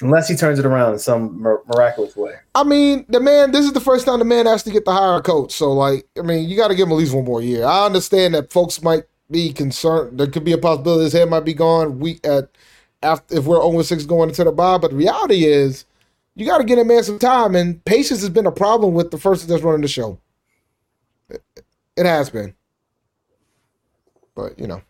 Unless 0.00 0.28
he 0.28 0.34
turns 0.34 0.58
it 0.58 0.66
around 0.66 0.94
in 0.94 0.98
some 0.98 1.40
miraculous 1.40 2.16
way. 2.16 2.34
I 2.54 2.64
mean, 2.64 3.06
the 3.08 3.20
man. 3.20 3.52
This 3.52 3.64
is 3.64 3.72
the 3.72 3.80
first 3.80 4.04
time 4.06 4.18
the 4.18 4.24
man 4.24 4.48
actually 4.48 4.72
get 4.72 4.84
the 4.84 4.92
hire 4.92 5.18
a 5.18 5.22
coach. 5.22 5.52
So, 5.52 5.72
like, 5.72 6.04
I 6.18 6.22
mean, 6.22 6.48
you 6.48 6.56
got 6.56 6.68
to 6.68 6.74
give 6.74 6.88
him 6.88 6.92
at 6.92 6.98
least 6.98 7.14
one 7.14 7.24
more 7.24 7.40
year. 7.40 7.64
I 7.64 7.86
understand 7.86 8.34
that 8.34 8.52
folks 8.52 8.82
might 8.82 9.04
be 9.30 9.52
concerned. 9.52 10.18
There 10.18 10.26
could 10.26 10.44
be 10.44 10.52
a 10.52 10.58
possibility 10.58 11.04
his 11.04 11.12
head 11.12 11.30
might 11.30 11.44
be 11.44 11.54
gone. 11.54 12.00
We 12.00 12.18
at 12.24 12.50
after 13.02 13.36
if 13.38 13.44
we're 13.44 13.62
0 13.62 13.80
6 13.82 14.04
going 14.04 14.30
into 14.30 14.42
the 14.42 14.50
bye. 14.52 14.78
But 14.78 14.90
the 14.90 14.96
reality 14.96 15.44
is, 15.44 15.84
you 16.36 16.46
got 16.46 16.58
to 16.58 16.64
get 16.64 16.78
a 16.78 16.84
man 16.84 17.02
some 17.02 17.18
time. 17.18 17.56
And 17.56 17.84
patience 17.84 18.20
has 18.20 18.28
been 18.28 18.46
a 18.46 18.52
problem 18.52 18.94
with 18.94 19.10
the 19.10 19.18
person 19.18 19.48
that's 19.48 19.62
running 19.62 19.80
the 19.80 19.88
show. 19.88 20.20
It, 21.28 21.42
it 21.96 22.06
has 22.06 22.30
been. 22.30 22.54
But 24.34 24.58
you 24.58 24.66
know, 24.66 24.82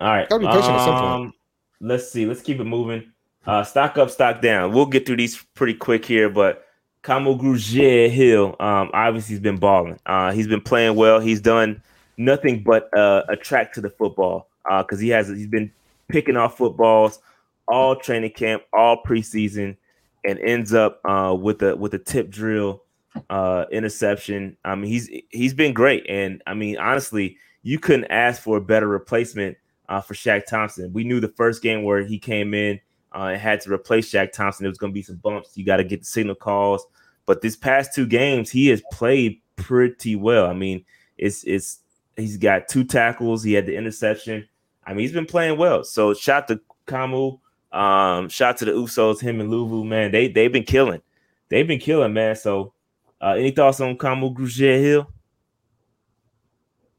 All 0.00 0.08
right. 0.08 0.28
Gotta 0.28 0.40
be 0.40 0.46
patient 0.46 0.66
at 0.66 0.84
some 0.84 0.94
point. 0.94 1.12
Um, 1.12 1.34
let's 1.80 2.12
see. 2.12 2.26
Let's 2.26 2.42
keep 2.42 2.60
it 2.60 2.64
moving. 2.64 3.10
Uh, 3.46 3.64
stock 3.64 3.96
up, 3.96 4.10
stock 4.10 4.42
down. 4.42 4.72
We'll 4.72 4.86
get 4.86 5.06
through 5.06 5.16
these 5.16 5.42
pretty 5.54 5.72
quick 5.72 6.04
here, 6.04 6.28
but 6.28 6.66
Kamu 7.02 7.40
Grugier 7.40 8.10
Hill, 8.10 8.54
um, 8.60 8.90
obviously 8.92 9.34
he's 9.34 9.40
been 9.40 9.56
balling. 9.56 9.98
Uh, 10.04 10.32
he's 10.32 10.46
been 10.46 10.60
playing 10.60 10.96
well. 10.96 11.18
He's 11.18 11.40
done 11.40 11.82
nothing 12.18 12.62
but 12.62 12.94
uh, 12.94 13.22
attract 13.30 13.74
to 13.76 13.80
the 13.80 13.88
football 13.88 14.50
because 14.68 15.00
he 15.00 15.08
has 15.08 15.28
he's 15.28 15.46
been 15.46 15.72
picking 16.08 16.36
off 16.36 16.58
footballs 16.58 17.20
all 17.68 17.96
training 17.96 18.32
camp, 18.32 18.62
all 18.72 19.02
preseason, 19.02 19.76
and 20.24 20.38
ends 20.40 20.74
up 20.74 21.00
uh, 21.04 21.34
with 21.38 21.62
a 21.62 21.76
with 21.76 21.94
a 21.94 21.98
tip 21.98 22.30
drill 22.30 22.82
uh, 23.30 23.64
interception. 23.70 24.56
I 24.64 24.74
mean, 24.74 24.90
he's 24.90 25.10
he's 25.30 25.54
been 25.54 25.72
great, 25.72 26.06
and 26.08 26.42
I 26.46 26.54
mean, 26.54 26.78
honestly, 26.78 27.36
you 27.62 27.78
couldn't 27.78 28.10
ask 28.10 28.42
for 28.42 28.56
a 28.56 28.60
better 28.60 28.88
replacement 28.88 29.56
uh, 29.88 30.00
for 30.00 30.14
Shaq 30.14 30.46
Thompson. 30.46 30.92
We 30.92 31.04
knew 31.04 31.20
the 31.20 31.28
first 31.28 31.62
game 31.62 31.82
where 31.82 32.04
he 32.04 32.18
came 32.18 32.54
in 32.54 32.80
uh, 33.14 33.24
and 33.32 33.40
had 33.40 33.60
to 33.62 33.72
replace 33.72 34.10
Shaq 34.10 34.32
Thompson. 34.32 34.64
There 34.64 34.70
was 34.70 34.78
going 34.78 34.92
to 34.92 34.94
be 34.94 35.02
some 35.02 35.16
bumps. 35.16 35.56
You 35.56 35.64
got 35.64 35.78
to 35.78 35.84
get 35.84 36.00
the 36.00 36.06
signal 36.06 36.34
calls. 36.34 36.86
But 37.26 37.42
this 37.42 37.56
past 37.56 37.94
two 37.94 38.06
games, 38.06 38.50
he 38.50 38.68
has 38.68 38.82
played 38.92 39.40
pretty 39.56 40.16
well. 40.16 40.46
I 40.46 40.54
mean, 40.54 40.84
it's 41.18 41.44
it's 41.44 41.80
he's 42.16 42.36
got 42.36 42.68
two 42.68 42.84
tackles. 42.84 43.42
He 43.42 43.52
had 43.52 43.66
the 43.66 43.76
interception. 43.76 44.48
I 44.86 44.90
mean, 44.90 45.00
he's 45.00 45.12
been 45.12 45.26
playing 45.26 45.58
well. 45.58 45.84
So 45.84 46.14
shout 46.14 46.48
to 46.48 46.60
Kamu. 46.86 47.38
Um, 47.70 48.28
shout 48.28 48.56
to 48.58 48.64
the 48.64 48.72
Usos, 48.72 49.20
him 49.20 49.40
and 49.40 49.50
Luvu, 49.50 49.86
man. 49.86 50.10
They 50.10 50.28
they've 50.28 50.52
been 50.52 50.64
killing. 50.64 51.02
They've 51.48 51.66
been 51.68 51.78
killing, 51.80 52.12
man. 52.12 52.34
So 52.36 52.72
uh, 53.20 53.30
any 53.38 53.50
thoughts 53.50 53.80
on 53.80 53.96
Kamu 53.96 54.34
Grugier 54.34 54.80
Hill? 54.80 55.10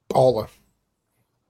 baller 0.09 0.47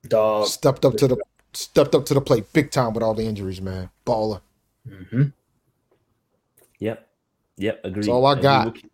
Dog. 0.07 0.47
stepped 0.47 0.85
up 0.85 0.95
to 0.97 1.07
the 1.07 1.17
stepped 1.53 1.95
up 1.95 2.05
to 2.05 2.13
the 2.13 2.21
plate 2.21 2.45
big 2.53 2.71
time 2.71 2.93
with 2.93 3.03
all 3.03 3.13
the 3.13 3.23
injuries, 3.23 3.61
man. 3.61 3.89
Baller. 4.05 4.41
hmm 4.87 5.23
Yep. 6.79 7.07
Yep. 7.57 7.81
Agreed. 7.83 8.03
That's 8.03 8.07
all 8.07 8.25
I 8.25 8.39
got. 8.41 8.65
We'll 8.65 8.73
keep, 8.73 8.91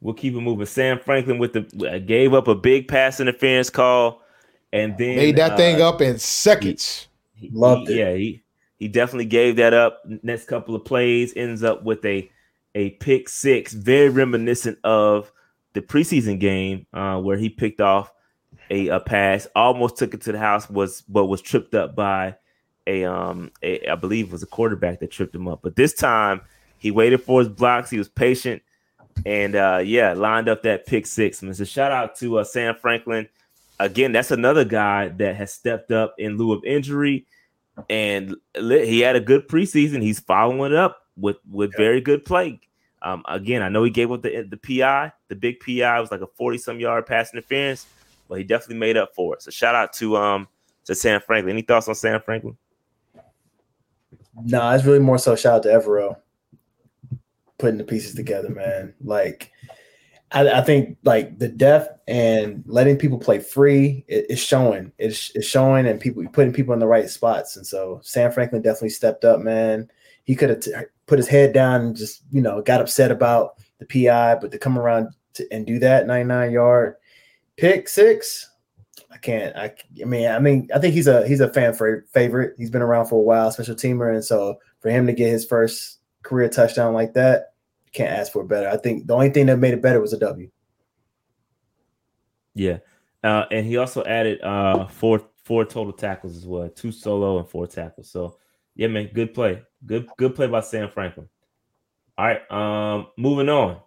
we'll 0.00 0.14
keep 0.14 0.34
it 0.34 0.40
moving. 0.40 0.66
Sam 0.66 0.98
Franklin 0.98 1.38
with 1.38 1.54
the 1.54 1.90
uh, 1.90 1.98
gave 1.98 2.34
up 2.34 2.48
a 2.48 2.54
big 2.54 2.86
pass 2.88 3.18
interference 3.20 3.70
call, 3.70 4.20
and 4.72 4.96
then 4.98 5.16
Made 5.16 5.36
that 5.36 5.56
thing 5.56 5.80
uh, 5.80 5.88
up 5.88 6.02
in 6.02 6.18
seconds. 6.18 7.08
he- 7.34 7.48
Loved 7.52 7.88
he- 7.88 7.94
it. 7.94 7.98
Yeah, 7.98 8.14
he 8.14 8.42
he 8.84 8.88
definitely 8.88 9.24
gave 9.24 9.56
that 9.56 9.72
up. 9.72 10.02
Next 10.22 10.44
couple 10.44 10.74
of 10.74 10.84
plays 10.84 11.32
ends 11.34 11.64
up 11.64 11.84
with 11.84 12.04
a 12.04 12.30
a 12.74 12.90
pick 12.90 13.30
six, 13.30 13.72
very 13.72 14.10
reminiscent 14.10 14.78
of 14.84 15.32
the 15.72 15.80
preseason 15.80 16.38
game 16.38 16.84
uh, 16.92 17.18
where 17.18 17.38
he 17.38 17.48
picked 17.48 17.80
off 17.80 18.12
a, 18.68 18.88
a 18.88 19.00
pass, 19.00 19.46
almost 19.56 19.96
took 19.96 20.12
it 20.12 20.20
to 20.20 20.32
the 20.32 20.38
house, 20.38 20.68
was 20.68 21.00
but 21.00 21.24
was 21.24 21.40
tripped 21.40 21.74
up 21.74 21.96
by 21.96 22.36
a 22.86 23.06
um 23.06 23.50
a, 23.62 23.88
I 23.88 23.94
believe 23.94 24.30
was 24.30 24.42
a 24.42 24.46
quarterback 24.46 25.00
that 25.00 25.10
tripped 25.10 25.34
him 25.34 25.48
up. 25.48 25.60
But 25.62 25.76
this 25.76 25.94
time 25.94 26.42
he 26.76 26.90
waited 26.90 27.22
for 27.22 27.40
his 27.40 27.48
blocks, 27.48 27.88
he 27.88 27.96
was 27.96 28.10
patient, 28.10 28.60
and 29.24 29.56
uh 29.56 29.80
yeah, 29.82 30.12
lined 30.12 30.50
up 30.50 30.62
that 30.64 30.84
pick 30.84 31.06
six. 31.06 31.40
And 31.40 31.56
so 31.56 31.64
shout 31.64 31.90
out 31.90 32.16
to 32.16 32.40
uh, 32.40 32.44
Sam 32.44 32.74
Franklin. 32.74 33.30
Again, 33.80 34.12
that's 34.12 34.30
another 34.30 34.66
guy 34.66 35.08
that 35.08 35.36
has 35.36 35.54
stepped 35.54 35.90
up 35.90 36.16
in 36.18 36.36
lieu 36.36 36.52
of 36.52 36.62
injury, 36.66 37.26
and 37.88 38.36
he 38.54 39.00
had 39.00 39.16
a 39.16 39.20
good 39.20 39.48
preseason. 39.48 40.02
He's 40.02 40.20
following 40.20 40.72
it 40.72 40.78
up 40.78 41.02
with 41.16 41.36
with 41.50 41.76
very 41.76 42.00
good 42.00 42.24
play. 42.24 42.60
Um, 43.02 43.22
again, 43.28 43.62
I 43.62 43.68
know 43.68 43.84
he 43.84 43.90
gave 43.90 44.10
up 44.10 44.22
the 44.22 44.46
the 44.48 44.56
PI, 44.56 45.12
the 45.28 45.34
big 45.34 45.60
PI 45.60 46.00
was 46.00 46.10
like 46.10 46.20
a 46.20 46.26
forty 46.26 46.58
some 46.58 46.80
yard 46.80 47.06
pass 47.06 47.32
interference, 47.32 47.86
but 48.28 48.38
he 48.38 48.44
definitely 48.44 48.78
made 48.78 48.96
up 48.96 49.14
for 49.14 49.34
it. 49.34 49.42
So 49.42 49.50
shout 49.50 49.74
out 49.74 49.92
to 49.94 50.16
um 50.16 50.48
to 50.84 50.94
Sam 50.94 51.20
Franklin. 51.20 51.54
Any 51.54 51.62
thoughts 51.62 51.88
on 51.88 51.94
Sam 51.94 52.20
Franklin? 52.20 52.56
Nah, 54.42 54.74
it's 54.74 54.84
really 54.84 54.98
more 54.98 55.18
so 55.18 55.36
shout 55.36 55.54
out 55.54 55.62
to 55.64 55.68
Evero 55.68 56.16
putting 57.58 57.78
the 57.78 57.84
pieces 57.84 58.14
together, 58.14 58.50
man. 58.50 58.94
Like, 59.02 59.50
I, 60.34 60.58
I 60.58 60.60
think 60.62 60.98
like 61.04 61.38
the 61.38 61.48
depth 61.48 62.00
and 62.08 62.64
letting 62.66 62.98
people 62.98 63.18
play 63.18 63.38
free 63.38 64.04
it- 64.08 64.36
showing. 64.36 64.92
It's, 64.98 65.30
it's 65.34 65.46
showing, 65.46 65.86
and 65.86 66.00
people 66.00 66.24
putting 66.32 66.52
people 66.52 66.74
in 66.74 66.80
the 66.80 66.86
right 66.86 67.08
spots. 67.08 67.56
And 67.56 67.66
so 67.66 68.00
Sam 68.02 68.32
Franklin 68.32 68.60
definitely 68.60 68.90
stepped 68.90 69.24
up, 69.24 69.40
man. 69.40 69.88
He 70.24 70.34
could 70.34 70.50
have 70.50 70.60
t- 70.60 70.72
put 71.06 71.18
his 71.18 71.28
head 71.28 71.52
down 71.52 71.80
and 71.82 71.96
just 71.96 72.22
you 72.32 72.42
know 72.42 72.60
got 72.60 72.80
upset 72.80 73.10
about 73.10 73.54
the 73.78 73.86
PI, 73.86 74.36
but 74.40 74.50
to 74.50 74.58
come 74.58 74.78
around 74.78 75.08
to, 75.34 75.46
and 75.52 75.66
do 75.66 75.78
that 75.78 76.06
99 76.06 76.50
yard 76.50 76.96
pick 77.56 77.88
six. 77.88 78.50
I 79.10 79.16
can't. 79.18 79.54
I, 79.56 79.72
I 80.00 80.04
mean, 80.04 80.28
I 80.28 80.38
mean, 80.40 80.68
I 80.74 80.80
think 80.80 80.94
he's 80.94 81.06
a 81.06 81.26
he's 81.28 81.40
a 81.40 81.52
fan 81.52 81.74
fa- 81.74 82.02
favorite. 82.12 82.54
He's 82.58 82.70
been 82.70 82.82
around 82.82 83.06
for 83.06 83.20
a 83.20 83.22
while, 83.22 83.52
special 83.52 83.76
teamer, 83.76 84.12
and 84.12 84.24
so 84.24 84.58
for 84.80 84.90
him 84.90 85.06
to 85.06 85.12
get 85.12 85.30
his 85.30 85.46
first 85.46 85.98
career 86.24 86.48
touchdown 86.48 86.92
like 86.94 87.14
that, 87.14 87.53
can't 87.94 88.12
ask 88.12 88.32
for 88.32 88.44
better. 88.44 88.68
I 88.68 88.76
think 88.76 89.06
the 89.06 89.14
only 89.14 89.30
thing 89.30 89.46
that 89.46 89.58
made 89.58 89.74
it 89.74 89.82
better 89.82 90.00
was 90.00 90.12
a 90.12 90.18
W. 90.18 90.50
Yeah. 92.54 92.78
Uh, 93.22 93.46
and 93.50 93.64
he 93.64 93.78
also 93.78 94.04
added 94.04 94.42
uh 94.42 94.86
four 94.86 95.22
four 95.44 95.64
total 95.64 95.92
tackles 95.92 96.36
as 96.36 96.46
well, 96.46 96.68
two 96.68 96.92
solo 96.92 97.38
and 97.38 97.48
four 97.48 97.66
tackles. 97.66 98.10
So 98.10 98.38
yeah, 98.74 98.88
man, 98.88 99.10
good 99.14 99.32
play. 99.32 99.62
Good 99.86 100.08
good 100.18 100.34
play 100.34 100.46
by 100.46 100.60
Sam 100.60 100.88
Franklin. 100.90 101.28
All 102.18 102.26
right, 102.26 102.50
um, 102.50 103.08
moving 103.16 103.48
on. 103.48 103.80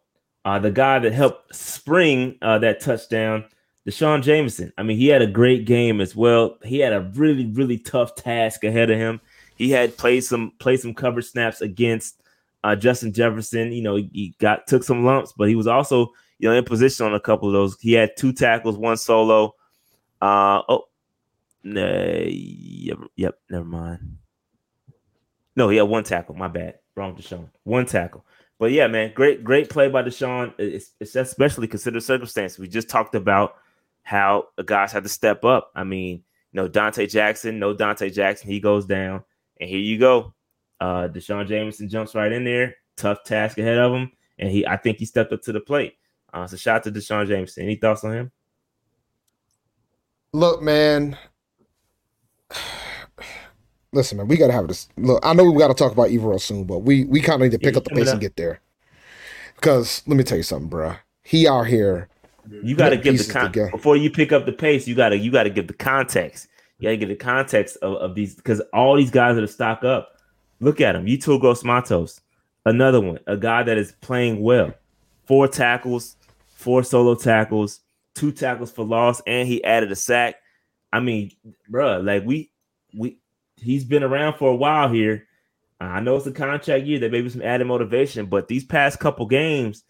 Uh, 0.43 0.59
the 0.59 0.71
guy 0.71 0.99
that 0.99 1.13
helped 1.13 1.53
spring 1.55 2.37
uh, 2.41 2.57
that 2.59 2.79
touchdown, 2.79 3.45
D'Shawn 3.85 4.21
Jamison. 4.21 4.71
I 4.77 4.83
mean, 4.83 4.97
he 4.97 5.07
had 5.07 5.21
a 5.21 5.27
great 5.27 5.65
game 5.65 6.01
as 6.01 6.15
well. 6.15 6.57
He 6.63 6.79
had 6.79 6.93
a 6.93 7.11
really, 7.15 7.47
really 7.47 7.77
tough 7.77 8.15
task 8.15 8.63
ahead 8.63 8.89
of 8.89 8.97
him. 8.97 9.21
He 9.55 9.71
had 9.71 9.97
played 9.97 10.23
some 10.23 10.53
played 10.59 10.79
some 10.79 10.93
cover 10.93 11.21
snaps 11.21 11.61
against 11.61 12.21
uh, 12.63 12.75
Justin 12.75 13.13
Jefferson. 13.13 13.71
You 13.71 13.81
know, 13.81 13.95
he, 13.95 14.35
got 14.39 14.67
took 14.67 14.83
some 14.83 15.05
lumps, 15.05 15.33
but 15.37 15.49
he 15.49 15.55
was 15.55 15.67
also 15.67 16.11
you 16.39 16.49
know 16.49 16.55
in 16.55 16.63
position 16.63 17.05
on 17.05 17.13
a 17.13 17.19
couple 17.19 17.47
of 17.47 17.53
those. 17.53 17.79
He 17.79 17.93
had 17.93 18.11
two 18.17 18.33
tackles, 18.33 18.77
one 18.77 18.97
solo. 18.97 19.55
Uh, 20.21 20.61
oh, 20.67 20.85
nah, 21.63 21.81
yep, 22.25 22.97
yep, 23.15 23.39
never 23.49 23.65
mind. 23.65 24.17
No, 25.55 25.69
he 25.69 25.77
had 25.77 25.83
one 25.83 26.03
tackle. 26.03 26.35
My 26.35 26.47
bad. 26.47 26.79
Wrong, 26.95 27.15
D'Shawn. 27.15 27.49
One 27.63 27.85
tackle. 27.85 28.25
But 28.59 28.71
yeah, 28.71 28.87
man, 28.87 29.11
great, 29.13 29.43
great 29.43 29.69
play 29.69 29.87
by 29.87 30.01
D'Shawn. 30.01 30.53
It's, 30.57 30.91
it's 30.99 31.15
especially 31.15 31.67
considered 31.67 32.01
circumstances. 32.01 32.57
We 32.57 32.67
just 32.67 32.89
talked 32.89 33.13
about 33.13 33.55
how 34.01 34.47
the 34.55 34.63
guys 34.63 34.91
had 34.91 35.03
to 35.03 35.09
step 35.09 35.45
up. 35.45 35.71
I 35.75 35.83
mean, 35.83 36.23
you 36.51 36.61
know, 36.61 36.69
Donte 36.69 37.09
Jackson, 37.09 37.59
no 37.59 37.75
Donte 37.75 38.11
Jackson, 38.11 38.49
he 38.49 38.59
goes 38.59 38.85
down, 38.85 39.23
and 39.59 39.69
here 39.69 39.79
you 39.79 39.99
go. 39.99 40.33
Uh, 40.79 41.07
D'Shawn 41.07 41.47
Jamison 41.47 41.89
jumps 41.89 42.13
right 42.15 42.31
in 42.31 42.43
there, 42.43 42.75
tough 42.97 43.23
task 43.23 43.57
ahead 43.57 43.77
of 43.77 43.93
him, 43.93 44.11
and 44.37 44.49
he 44.49 44.65
I 44.67 44.77
think 44.77 44.97
he 44.99 45.05
stepped 45.05 45.31
up 45.33 45.41
to 45.43 45.51
the 45.51 45.59
plate. 45.59 45.93
Uh, 46.33 46.45
so 46.45 46.55
shout 46.57 46.77
out 46.77 46.83
to 46.83 46.91
D'Shawn 46.91 47.25
Jamison. 47.27 47.63
Any 47.63 47.75
thoughts 47.75 48.03
on 48.03 48.13
him? 48.13 48.31
Look, 50.33 50.61
man. 50.61 51.17
Listen, 53.93 54.17
man, 54.17 54.27
we 54.27 54.37
gotta 54.37 54.53
have 54.53 54.67
this. 54.67 54.89
Look, 54.97 55.25
I 55.25 55.33
know 55.33 55.49
we 55.49 55.57
gotta 55.57 55.73
talk 55.73 55.91
about 55.93 56.09
Evero 56.09 56.39
soon, 56.39 56.65
but 56.65 56.79
we 56.79 57.05
we 57.05 57.21
kind 57.21 57.41
of 57.41 57.45
need 57.49 57.51
to 57.53 57.59
pick 57.59 57.73
Yeah, 57.73 57.77
up 57.79 57.83
the 57.85 57.91
pace 57.91 58.07
up. 58.07 58.13
and 58.13 58.21
get 58.21 58.35
there. 58.35 58.59
Because 59.55 60.03
let 60.05 60.17
me 60.17 60.23
tell 60.23 60.37
you 60.37 60.43
something, 60.43 60.69
bro. 60.69 60.93
He 61.23 61.47
out 61.47 61.63
here. 61.67 62.09
You 62.63 62.75
got 62.75 62.89
to 62.89 62.97
give 62.97 63.17
the 63.17 63.33
con- 63.33 63.45
together. 63.51 63.71
before 63.71 63.97
you 63.97 64.09
pick 64.09 64.31
up 64.31 64.45
the 64.45 64.53
pace. 64.53 64.87
You 64.87 64.95
got 64.95 65.09
to 65.09 65.17
you 65.17 65.31
got 65.31 65.43
to 65.43 65.49
give 65.49 65.67
the 65.67 65.73
context. 65.73 66.47
You 66.79 66.83
got 66.87 66.91
to 66.91 66.97
give 66.97 67.09
the 67.09 67.15
context 67.15 67.77
of, 67.81 67.95
of 67.95 68.15
these 68.15 68.35
because 68.35 68.61
all 68.73 68.95
these 68.95 69.09
guys 69.11 69.35
are 69.37 69.47
stock 69.47 69.83
up. 69.83 70.16
Look 70.59 70.81
at 70.81 70.95
him, 70.95 71.05
Yetur 71.05 71.39
Gross 71.39 71.63
Matos, 71.63 72.21
another 72.65 72.99
one, 72.99 73.19
a 73.27 73.37
guy 73.37 73.63
that 73.63 73.77
is 73.77 73.93
playing 74.01 74.41
well. 74.41 74.73
Four 75.25 75.47
tackles, 75.47 76.15
four 76.47 76.83
solo 76.83 77.15
tackles, 77.15 77.81
two 78.15 78.31
tackles 78.31 78.71
for 78.71 78.83
loss, 78.83 79.21
and 79.27 79.47
he 79.47 79.63
added 79.63 79.91
a 79.91 79.95
sack. 79.95 80.35
I 80.91 80.99
mean, 80.99 81.31
bruh, 81.69 82.03
like 82.03 82.25
we 82.25 82.51
we 82.97 83.19
he's 83.57 83.83
been 83.85 84.03
around 84.03 84.37
for 84.37 84.49
a 84.49 84.55
while 84.55 84.89
here. 84.89 85.27
I 85.79 85.99
know 85.99 86.15
it's 86.15 86.25
a 86.25 86.31
contract 86.31 86.85
year, 86.85 86.97
there 86.97 87.11
may 87.11 87.21
be 87.21 87.29
some 87.29 87.43
added 87.43 87.67
motivation, 87.67 88.25
but 88.25 88.47
these 88.47 88.65
past 88.65 88.99
couple 88.99 89.27
games, 89.27 89.83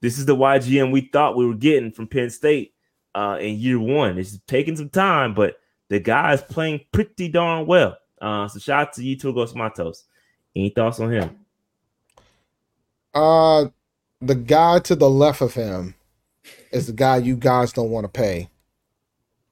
this 0.00 0.18
is 0.18 0.24
the 0.24 0.34
YGM 0.34 0.90
we 0.90 1.02
thought 1.12 1.36
we 1.36 1.46
were 1.46 1.54
getting 1.54 1.92
from 1.92 2.06
Penn 2.06 2.30
State 2.30 2.72
uh, 3.14 3.36
in 3.38 3.58
year 3.58 3.78
one. 3.78 4.16
It's 4.18 4.38
taking 4.46 4.76
some 4.76 4.88
time, 4.88 5.34
but 5.34 5.56
the 5.90 6.00
guy 6.00 6.32
is 6.32 6.40
playing 6.40 6.80
pretty 6.92 7.28
darn 7.28 7.66
well. 7.66 7.98
Uh, 8.22 8.48
so 8.48 8.58
shout 8.58 8.88
out 8.88 8.92
to 8.94 9.04
you, 9.04 9.18
Tugos 9.18 9.54
Matos. 9.54 10.04
Any 10.56 10.70
thoughts 10.70 11.00
on 11.00 11.12
him? 11.12 11.38
Uh 13.14 13.66
the 14.20 14.34
guy 14.34 14.78
to 14.80 14.94
the 14.94 15.10
left 15.10 15.40
of 15.42 15.54
him 15.54 15.94
is 16.72 16.86
the 16.86 16.92
guy 16.92 17.18
you 17.18 17.36
guys 17.36 17.72
don't 17.72 17.90
want 17.90 18.04
to 18.04 18.08
pay. 18.08 18.48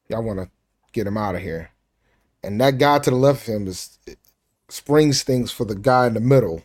Y'all 0.09 0.23
want 0.23 0.39
to 0.39 0.51
get 0.93 1.07
him 1.07 1.17
out 1.17 1.35
of 1.35 1.43
here. 1.43 1.71
And 2.43 2.61
that 2.61 2.79
guy 2.79 2.99
to 3.01 3.11
the 3.11 3.17
left 3.17 3.47
of 3.49 3.55
him 3.55 3.67
is 3.67 3.99
springs 4.69 5.23
things 5.23 5.53
for 5.53 5.65
the 5.65 5.75
guy 5.75 6.07
in 6.07 6.15
the 6.15 6.21
middle 6.21 6.63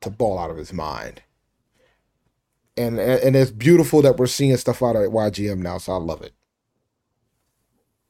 to 0.00 0.10
ball 0.10 0.38
out 0.38 0.50
of 0.50 0.56
his 0.56 0.72
mind. 0.72 1.22
And 2.76 2.98
and 2.98 3.36
it's 3.36 3.52
beautiful 3.52 4.02
that 4.02 4.16
we're 4.16 4.26
seeing 4.26 4.56
stuff 4.56 4.82
out 4.82 4.96
of 4.96 5.02
YGM 5.02 5.58
now, 5.58 5.78
so 5.78 5.92
I 5.92 5.96
love 5.96 6.22
it. 6.22 6.32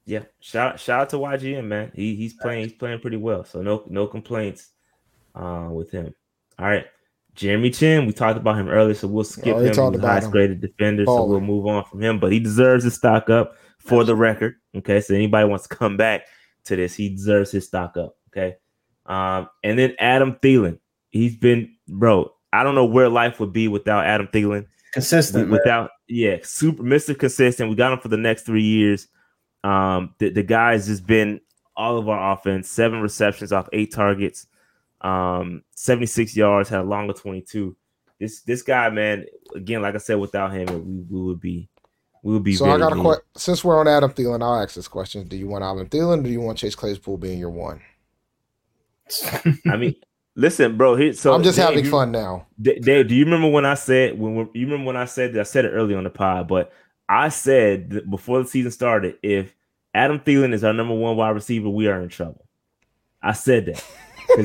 Yeah, 0.06 0.24
shout 0.40 0.80
shout 0.80 1.00
out 1.02 1.10
to 1.10 1.16
YGM, 1.16 1.64
man. 1.66 1.92
He 1.94 2.14
he's 2.16 2.34
playing 2.34 2.62
he's 2.64 2.72
playing 2.72 3.00
pretty 3.00 3.18
well. 3.18 3.44
So 3.44 3.60
no 3.62 3.84
no 3.88 4.06
complaints 4.06 4.70
uh, 5.34 5.68
with 5.70 5.90
him. 5.90 6.14
All 6.58 6.66
right. 6.66 6.86
Jeremy 7.34 7.70
Chinn, 7.70 8.06
we 8.06 8.12
talked 8.12 8.38
about 8.38 8.58
him 8.58 8.68
earlier, 8.68 8.94
so 8.94 9.08
we'll 9.08 9.24
skip 9.24 9.56
Already 9.56 9.76
him. 9.76 9.92
He's 9.92 10.00
the 10.00 10.06
highest 10.06 10.26
him. 10.26 10.30
graded 10.30 10.60
defender, 10.60 11.04
so 11.04 11.24
we'll 11.24 11.40
move 11.40 11.66
on 11.66 11.84
from 11.84 12.00
him. 12.00 12.20
But 12.20 12.30
he 12.30 12.38
deserves 12.38 12.84
his 12.84 12.94
stock 12.94 13.28
up 13.28 13.56
for 13.78 14.04
the 14.04 14.14
record. 14.14 14.54
Okay, 14.76 15.00
so 15.00 15.14
anybody 15.14 15.48
wants 15.48 15.66
to 15.66 15.74
come 15.74 15.96
back 15.96 16.26
to 16.66 16.76
this, 16.76 16.94
he 16.94 17.08
deserves 17.08 17.50
his 17.50 17.66
stock 17.66 17.96
up. 17.96 18.16
Okay, 18.28 18.54
um, 19.06 19.48
and 19.64 19.76
then 19.78 19.94
Adam 19.98 20.36
Thielen, 20.42 20.78
he's 21.10 21.36
been 21.36 21.74
bro. 21.88 22.30
I 22.52 22.62
don't 22.62 22.76
know 22.76 22.84
where 22.84 23.08
life 23.08 23.40
would 23.40 23.52
be 23.52 23.66
without 23.66 24.06
Adam 24.06 24.28
Thielen 24.28 24.66
Consistent. 24.92 25.48
man. 25.48 25.58
without 25.58 25.90
yeah, 26.08 26.36
super 26.42 26.84
Mr. 26.84 27.18
Consistent. 27.18 27.68
We 27.68 27.76
got 27.76 27.92
him 27.92 27.98
for 27.98 28.08
the 28.08 28.16
next 28.16 28.42
three 28.42 28.62
years. 28.62 29.08
Um, 29.64 30.14
the, 30.18 30.30
the 30.30 30.42
guy's 30.42 30.86
just 30.86 31.06
been 31.06 31.40
all 31.76 31.98
of 31.98 32.08
our 32.08 32.32
offense, 32.32 32.70
seven 32.70 33.00
receptions 33.00 33.52
off 33.52 33.68
eight 33.72 33.92
targets, 33.92 34.46
um, 35.04 35.62
76 35.76 36.36
yards, 36.36 36.68
had 36.68 36.80
a 36.80 36.84
longer 36.84 37.12
22. 37.12 37.76
This 38.18 38.42
this 38.42 38.62
guy, 38.62 38.88
man, 38.90 39.26
again, 39.54 39.82
like 39.82 39.94
I 39.94 39.98
said, 39.98 40.14
without 40.14 40.52
him, 40.52 40.66
we, 40.66 41.18
we 41.18 41.24
would 41.26 41.40
be 41.40 41.68
we 42.22 42.32
would 42.32 42.42
be 42.42 42.54
So 42.54 42.70
I 42.70 42.78
got 42.78 42.96
a 42.96 43.00
question. 43.00 43.24
Since 43.36 43.62
we're 43.62 43.78
on 43.78 43.86
Adam 43.86 44.10
Thielen, 44.10 44.42
I'll 44.42 44.62
ask 44.62 44.74
this 44.74 44.88
question: 44.88 45.28
Do 45.28 45.36
you 45.36 45.46
want 45.46 45.62
Adam 45.62 45.86
Thielen, 45.88 46.20
or 46.20 46.22
do 46.22 46.30
you 46.30 46.40
want 46.40 46.58
Chase 46.58 46.74
Claypool 46.74 47.18
being 47.18 47.38
your 47.38 47.50
one? 47.50 47.82
I 49.66 49.76
mean, 49.76 49.94
listen, 50.34 50.76
bro. 50.76 50.96
Here, 50.96 51.12
so 51.12 51.34
I'm 51.34 51.42
just 51.42 51.58
Dave, 51.58 51.66
having 51.66 51.84
you- 51.84 51.90
fun 51.90 52.10
now. 52.10 52.46
Dave, 52.62 53.08
do 53.08 53.14
you 53.14 53.24
remember 53.24 53.48
when 53.48 53.66
I 53.66 53.74
said 53.74 54.18
when 54.18 54.48
you 54.54 54.66
remember 54.66 54.86
when 54.86 54.96
I 54.96 55.04
said 55.04 55.34
that 55.34 55.40
I 55.40 55.44
said 55.44 55.66
it 55.66 55.72
gonna 55.74 56.02
the 56.02 56.10
pod, 56.10 56.48
but 56.48 56.72
I 57.08 57.28
said 57.28 58.08
before 58.08 58.42
the 58.42 58.48
season 58.48 58.70
started, 58.70 59.18
if 59.22 59.54
Adam 59.92 60.18
Thielen 60.20 60.54
is 60.54 60.64
our 60.64 60.72
number 60.72 60.94
one. 60.94 61.16
wide 61.16 61.30
receiver, 61.30 61.68
we 61.68 61.88
are 61.88 62.00
in 62.00 62.08
trouble. 62.08 62.46
I 63.20 63.32
Yeah, 64.36 64.44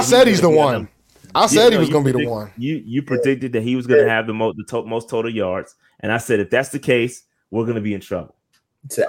said 0.00 0.26
he's 0.26 0.40
the 0.40 0.50
one. 0.50 0.88
I 1.34 1.46
said 1.46 1.72
he 1.72 1.78
was 1.78 1.88
you 1.88 1.92
going 1.92 2.06
to 2.06 2.12
be 2.14 2.24
the 2.24 2.30
one. 2.30 2.52
You 2.56 2.82
you 2.84 3.02
predicted 3.02 3.52
that 3.52 3.62
he 3.62 3.76
was 3.76 3.86
going 3.86 4.02
to 4.02 4.08
have 4.08 4.26
the 4.26 4.34
most 4.34 4.56
the 4.56 4.64
to- 4.64 4.86
most 4.86 5.08
total 5.08 5.30
yards, 5.30 5.74
and 6.00 6.12
I 6.12 6.18
said 6.18 6.40
if 6.40 6.50
that's 6.50 6.70
the 6.70 6.78
case, 6.78 7.24
we're 7.50 7.64
going 7.64 7.76
to 7.76 7.80
be 7.80 7.94
in 7.94 8.00
trouble. 8.00 8.34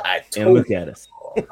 I 0.03 0.17
And 0.17 0.45
told 0.45 0.57
look 0.57 0.71
at 0.71 0.89
us. 0.89 1.07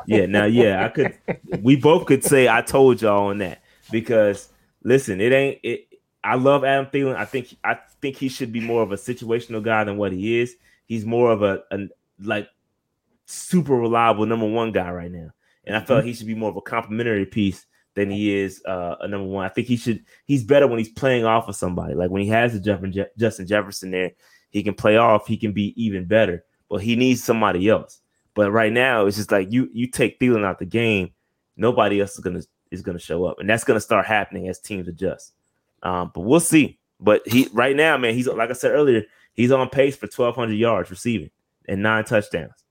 Yeah, 0.07 0.25
now 0.25 0.45
yeah, 0.45 0.83
I 0.83 0.89
could. 0.89 1.17
We 1.61 1.75
both 1.75 2.05
could 2.05 2.23
say 2.23 2.49
I 2.49 2.61
told 2.61 3.01
y'all 3.01 3.27
on 3.27 3.37
that 3.39 3.61
because 3.91 4.49
listen, 4.83 5.21
it 5.21 5.31
ain't 5.31 5.59
it. 5.63 5.87
I 6.23 6.35
love 6.35 6.63
Adam 6.63 6.87
Thielen. 6.87 7.15
I 7.15 7.25
think 7.25 7.55
I 7.63 7.77
think 8.01 8.17
he 8.17 8.29
should 8.29 8.51
be 8.51 8.59
more 8.59 8.81
of 8.81 8.91
a 8.91 8.95
situational 8.95 9.63
guy 9.63 9.83
than 9.83 9.97
what 9.97 10.11
he 10.11 10.39
is. 10.39 10.55
He's 10.87 11.05
more 11.05 11.31
of 11.31 11.43
a, 11.43 11.63
a 11.71 11.87
like 12.19 12.49
super 13.25 13.75
reliable 13.75 14.25
number 14.25 14.47
one 14.47 14.71
guy 14.71 14.91
right 14.91 15.11
now, 15.11 15.29
and 15.65 15.75
I 15.75 15.81
felt 15.81 16.05
he 16.05 16.13
should 16.13 16.27
be 16.27 16.35
more 16.35 16.49
of 16.49 16.57
a 16.57 16.61
complementary 16.61 17.25
piece 17.25 17.65
than 17.95 18.09
he 18.09 18.35
is 18.35 18.61
uh, 18.65 18.95
a 18.99 19.07
number 19.07 19.27
one. 19.27 19.45
I 19.45 19.49
think 19.49 19.67
he 19.67 19.77
should. 19.77 20.03
He's 20.25 20.43
better 20.43 20.67
when 20.67 20.79
he's 20.79 20.89
playing 20.89 21.25
off 21.25 21.47
of 21.47 21.55
somebody. 21.55 21.95
Like 21.95 22.11
when 22.11 22.21
he 22.21 22.27
has 22.29 22.53
the 22.53 22.59
Jeff- 22.59 22.81
Je- 22.81 23.05
Justin 23.17 23.47
Jefferson 23.47 23.91
there, 23.91 24.11
he 24.49 24.63
can 24.63 24.73
play 24.73 24.97
off. 24.97 25.27
He 25.27 25.37
can 25.37 25.53
be 25.53 25.73
even 25.81 26.05
better, 26.05 26.43
but 26.69 26.81
he 26.81 26.95
needs 26.95 27.23
somebody 27.23 27.67
else. 27.69 28.01
But 28.33 28.51
right 28.51 28.71
now, 28.71 29.05
it's 29.05 29.17
just 29.17 29.31
like 29.31 29.51
you 29.51 29.69
you 29.73 29.87
take 29.87 30.19
Thielen 30.19 30.45
out 30.45 30.59
the 30.59 30.65
game, 30.65 31.11
nobody 31.55 32.01
else 32.01 32.13
is 32.13 32.19
gonna 32.19 32.41
is 32.69 32.81
gonna 32.81 32.99
show 32.99 33.25
up, 33.25 33.39
and 33.39 33.49
that's 33.49 33.63
gonna 33.63 33.79
start 33.79 34.05
happening 34.05 34.49
as 34.49 34.59
teams 34.59 34.87
adjust. 34.87 35.33
Um, 35.81 36.11
but 36.13 36.21
we'll 36.21 36.39
see. 36.41 36.77
But 36.99 37.21
he 37.25 37.47
right 37.53 37.75
now, 37.75 37.97
man, 37.97 38.13
he's 38.13 38.27
like 38.27 38.49
I 38.49 38.53
said 38.53 38.71
earlier, 38.71 39.03
he's 39.33 39.51
on 39.51 39.69
pace 39.69 39.95
for 39.95 40.07
twelve 40.07 40.35
hundred 40.35 40.55
yards 40.55 40.89
receiving 40.89 41.31
and 41.67 41.81
nine 41.81 42.03
touchdowns. 42.03 42.64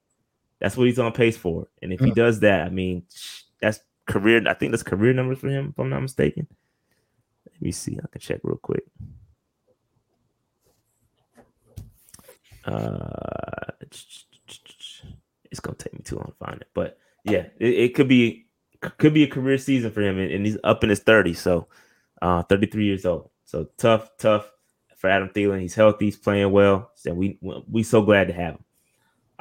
That's 0.65 0.79
what 0.79 0.87
he's 0.87 0.99
on 0.99 1.13
pace 1.13 1.37
for. 1.37 1.69
And 1.83 1.93
if 1.93 2.01
he 2.01 2.11
does 2.11 2.41
that, 2.41 2.63
I 2.63 2.71
mean, 2.71 3.03
that's 3.61 3.81
career. 4.07 4.43
I 4.49 4.55
think 4.55 4.73
that's 4.73 4.83
career 4.83 5.13
numbers 5.13 5.41
for 5.41 5.51
him, 5.51 5.69
if 5.69 5.79
I'm 5.79 5.91
not 5.91 6.01
mistaken. 6.01 6.47
Let 7.53 7.61
me 7.61 7.71
see. 7.71 7.99
I 8.03 8.07
can 8.11 8.23
check 8.23 8.41
real 8.43 8.57
quick. 8.57 8.85
Uh, 12.65 13.73
it's 13.83 15.61
gonna 15.61 15.77
take 15.77 15.93
me 15.93 16.01
too 16.03 16.17
long 16.17 16.29
to 16.29 16.47
find 16.47 16.63
it, 16.63 16.69
but 16.73 16.97
yeah, 17.25 17.45
it, 17.59 17.75
it 17.75 17.95
could 17.95 18.09
be 18.09 18.47
could 18.81 19.13
be 19.13 19.25
a 19.25 19.29
career 19.29 19.59
season 19.59 19.91
for 19.91 20.01
him, 20.01 20.19
and, 20.19 20.33
and 20.33 20.47
he's 20.47 20.57
up 20.65 20.83
in 20.83 20.89
his 20.89 21.01
30s, 21.01 21.37
so 21.37 21.69
uh, 22.23 22.43
33 22.45 22.87
years 22.87 23.05
old. 23.05 23.29
So 23.45 23.69
tough, 23.77 24.13
tough 24.17 24.51
for 24.97 25.11
Adam 25.11 25.29
Thielen. 25.29 25.61
He's 25.61 25.75
healthy, 25.75 26.07
he's 26.07 26.17
playing 26.17 26.53
well. 26.53 26.91
So 26.95 27.13
we 27.13 27.39
we 27.71 27.83
so 27.83 28.01
glad 28.01 28.29
to 28.29 28.33
have 28.33 28.55
him. 28.55 28.64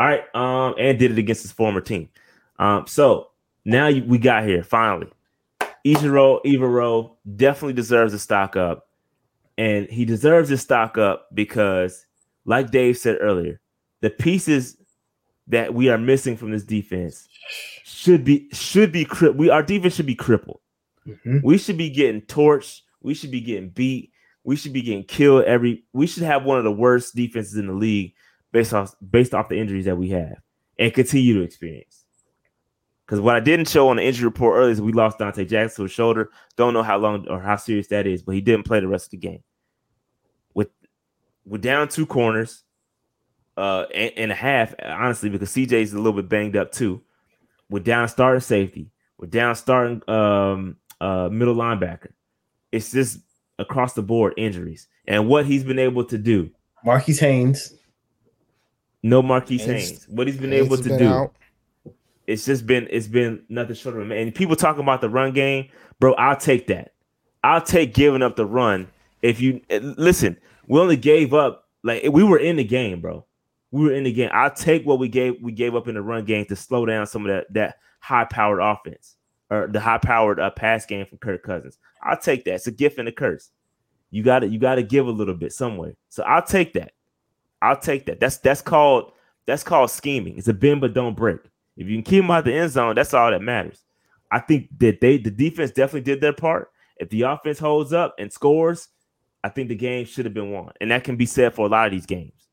All 0.03 0.09
right, 0.09 0.35
um, 0.35 0.75
and 0.77 0.99
did 0.99 1.11
it 1.11 1.17
against 1.17 1.43
his 1.43 1.53
former 1.53 1.80
team. 1.80 2.09
Um, 2.59 2.88
so 2.88 3.30
now 3.63 3.88
you, 3.88 4.03
we 4.03 4.17
got 4.17 4.43
here 4.43 4.61
finally. 4.61 5.07
Ejiro 5.85 6.43
Evero 6.43 7.15
definitely 7.38 7.71
deserves 7.71 8.13
a 8.13 8.19
stock 8.19 8.57
up, 8.57 8.89
and 9.57 9.88
he 9.88 10.03
deserves 10.03 10.51
a 10.51 10.57
stock 10.57 10.97
up 10.97 11.30
because, 11.34 12.05
like 12.43 12.69
Dave 12.69 12.97
said 12.97 13.17
earlier, 13.21 13.61
the 14.01 14.09
pieces 14.09 14.75
that 15.47 15.73
we 15.73 15.88
are 15.88 15.97
missing 15.97 16.35
from 16.35 16.51
this 16.51 16.65
defense 16.65 17.25
should 17.85 18.25
be 18.25 18.49
should 18.51 18.91
be 18.91 19.05
cri- 19.05 19.30
we 19.30 19.49
our 19.49 19.63
defense 19.63 19.95
should 19.95 20.05
be 20.05 20.15
crippled. 20.15 20.59
Mhm. 21.07 21.41
We 21.43 21.57
should 21.57 21.77
be 21.77 21.89
getting 21.89 22.23
torched. 22.23 22.81
We 23.01 23.13
should 23.13 23.31
be 23.31 23.39
getting 23.39 23.69
beat. 23.69 24.11
We 24.43 24.57
should 24.57 24.73
be 24.73 24.81
getting 24.81 25.05
killed 25.05 25.45
every. 25.45 25.85
We 25.93 26.07
should 26.07 26.23
have 26.23 26.43
one 26.43 26.57
of 26.57 26.65
the 26.65 26.73
worst 26.73 27.15
defenses 27.15 27.55
in 27.55 27.67
the 27.67 27.73
league 27.73 28.15
based 28.53 28.73
off 28.73 28.95
based 29.11 29.34
off 29.34 29.49
the 29.49 29.59
injuries 29.59 29.84
that 29.85 29.97
we 29.97 30.09
have 30.09 30.38
and 30.80 30.93
continue 30.93 31.34
to 31.34 31.41
experience. 31.41 32.05
Because 33.05 33.19
what 33.19 33.35
I 33.35 33.41
didn't 33.41 33.67
show 33.67 33.89
on 33.89 33.97
the 33.97 34.03
injury 34.03 34.25
report 34.25 34.57
earlier 34.57 34.71
is 34.71 34.81
we 34.81 34.93
lost 34.93 35.19
Donte 35.19 35.45
Jackson 35.49 35.84
to 35.84 35.85
a 35.85 35.89
shoulder. 35.89 36.31
Don't 36.55 36.73
know 36.73 36.84
how 36.84 36.97
long 36.97 37.27
or 37.27 37.41
how 37.41 37.57
serious 37.57 37.88
that 37.88 38.07
is, 38.07 38.21
but 38.23 38.34
he 38.34 38.39
didn't 38.39 38.63
play 38.63 38.80
the 38.80 38.88
rest 38.88 39.07
of 39.07 39.11
the 39.11 39.17
game. 39.17 39.43
With 40.53 40.69
we're 41.43 41.57
down 41.57 41.89
two 41.89 42.05
corners, 42.05 42.63
uh, 43.57 43.85
and, 43.93 44.11
and 44.15 44.31
a 44.31 44.35
half, 44.35 44.73
honestly, 44.81 45.30
because 45.30 45.49
CJ's 45.49 45.93
a 45.93 45.97
little 45.97 46.13
bit 46.13 46.30
banged 46.30 46.55
up 46.55 46.71
too. 46.71 47.01
We're 47.69 47.80
down 47.80 48.07
starting 48.07 48.39
safety. 48.39 48.91
We're 49.17 49.27
down 49.27 49.55
starting 49.55 50.01
um 50.07 50.77
uh 51.01 51.30
middle 51.30 51.55
linebacker. 51.55 52.11
It's 52.71 52.91
just 52.91 53.19
across 53.59 53.93
the 53.93 54.01
board 54.01 54.34
injuries. 54.38 54.88
And 55.07 55.27
what 55.27 55.45
he's 55.45 55.63
been 55.63 55.80
able 55.80 56.05
to 56.05 56.17
do, 56.17 56.51
Marquis 56.85 57.15
Haynes. 57.15 57.73
No 59.03 59.21
Marquis 59.21 59.57
Haynes- 59.57 59.89
Haynes. 59.89 60.07
What 60.09 60.27
he's 60.27 60.38
been 60.38 60.53
able 60.53 60.77
to 60.77 60.84
been 60.84 60.97
do, 60.97 61.07
out. 61.07 61.35
it's 62.25 62.45
just 62.45 62.65
been 62.65 62.88
it's 62.89 63.07
been 63.07 63.43
nothing 63.49 63.75
short 63.75 63.95
of 63.95 64.01
a 64.01 64.05
man. 64.05 64.19
And 64.19 64.34
people 64.34 64.55
talking 64.55 64.81
about 64.81 65.01
the 65.01 65.09
run 65.09 65.34
game, 65.34 65.69
bro. 65.99 66.13
I'll 66.13 66.38
take 66.38 66.67
that. 66.67 66.93
I'll 67.43 67.61
take 67.61 67.93
giving 67.93 68.21
up 68.21 68.38
the 68.38 68.45
run 68.45 68.88
if 69.23 69.41
you 69.41 69.61
eh, 69.69 69.80
listen, 69.81 70.38
we 70.67 70.80
only 70.80 70.97
gave 70.97 71.34
up 71.34 71.67
like 71.84 72.03
we 72.11 72.23
were 72.23 72.38
in 72.38 72.57
the 72.57 72.63
game, 72.63 73.01
bro. 73.01 73.25
We 73.71 73.85
were 73.85 73.93
in 73.93 74.03
the 74.03 74.13
game. 74.13 74.30
I'll 74.31 74.53
take 74.53 74.85
what 74.85 74.99
we 74.99 75.07
gave 75.07 75.41
we 75.41 75.51
gave 75.51 75.75
up 75.75 75.88
in 75.88 75.95
the 75.95 76.01
run 76.01 76.25
game 76.25 76.45
to 76.45 76.55
slow 76.55 76.85
down 76.85 77.07
some 77.07 77.25
of 77.25 77.30
that 77.30 77.53
that 77.53 77.75
high 77.99 78.25
powered 78.25 78.61
offense 78.61 79.15
or 79.49 79.67
the 79.67 79.80
high 79.80 79.97
powered 79.97 80.39
uh, 80.39 80.51
pass 80.51 80.85
game 80.85 81.05
from 81.05 81.17
Kirk 81.17 81.43
Cousins. 81.43 81.77
I'll 82.03 82.17
take 82.17 82.45
that. 82.45 82.55
It's 82.55 82.67
a 82.67 82.71
gift 82.71 82.99
and 82.99 83.07
a 83.07 83.11
curse. 83.11 83.49
You 84.11 84.21
got 84.23 84.39
to 84.39 84.47
you 84.47 84.59
got 84.59 84.75
to 84.75 84.84
give 84.84 85.07
a 85.07 85.11
little 85.11 85.34
bit 85.34 85.53
somewhere. 85.53 85.95
So 86.09 86.23
I'll 86.23 86.43
take 86.43 86.73
that. 86.73 86.91
I'll 87.64 87.80
take 87.80 88.06
that. 88.07 88.19
That's 88.19 88.38
that's 88.38 88.61
called 88.61 89.14
that's 89.48 89.64
called 89.64 89.90
scheming. 89.90 90.38
It's 90.38 90.49
a 90.49 90.53
bend 90.53 90.81
but 90.81 90.94
don't 90.94 91.15
break. 91.15 91.40
If 91.77 91.88
you 91.88 91.95
can 91.95 92.03
keep 92.03 92.22
them 92.22 92.30
out 92.31 92.44
the 92.45 92.53
end 92.53 92.72
zone, 92.72 92.95
that's 92.95 93.14
all 93.14 93.31
that 93.31 93.41
matters. 93.41 93.81
I 94.30 94.40
think 94.40 94.68
that 94.80 94.99
they 94.99 95.18
the 95.18 95.31
defense 95.31 95.72
definitely 95.72 96.02
did 96.02 96.19
their 96.19 96.34
part. 96.34 96.72
If 96.98 97.10
the 97.10 97.22
offense 97.22 97.60
holds 97.60 97.94
up 97.94 98.15
and 98.19 98.31
scores, 98.31 98.90
I 99.44 99.49
think 99.49 99.69
the 99.69 99.76
game 99.76 100.06
should 100.06 100.26
have 100.26 100.34
been 100.34 100.52
won. 100.52 100.73
And 100.81 100.91
that 100.91 101.06
can 101.06 101.15
be 101.15 101.26
said 101.26 101.56
for 101.56 101.65
a 101.65 101.69
lot 101.69 101.88
of 101.88 101.94
these 101.94 102.06
games. 102.06 102.48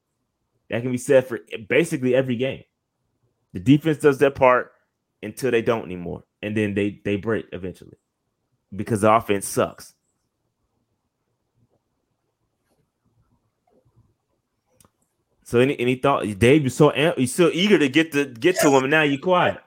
That 0.70 0.82
can 0.82 0.93
be 0.93 0.99
said 0.99 1.27
for 1.27 1.41
basically 1.69 2.15
every 2.15 2.37
game. 2.37 2.62
The 3.53 3.61
defense 3.61 3.99
does 3.99 4.19
their 4.19 4.31
part 4.31 4.73
until 5.23 5.51
they 5.51 5.62
don't 5.62 5.85
anymore. 5.85 6.23
And 6.41 6.57
then 6.57 6.74
they 6.74 7.01
they 7.05 7.16
break 7.16 7.47
eventually 7.53 7.99
because 8.74 9.01
the 9.01 9.12
offense 9.12 9.47
sucks. 9.47 9.95
So 15.51 15.59
any 15.59 15.78
any 15.81 15.97
thought, 15.97 16.22
Dave? 16.39 16.62
You're 16.62 16.70
so 16.70 16.94
you're 16.94 17.27
so 17.27 17.51
eager 17.52 17.77
to 17.77 17.89
get 17.89 18.12
to 18.12 18.24
get 18.24 18.55
to 18.60 18.68
him, 18.68 18.85
and 18.85 18.90
now 18.93 19.02
you're 19.02 19.18
quiet. 19.18 19.59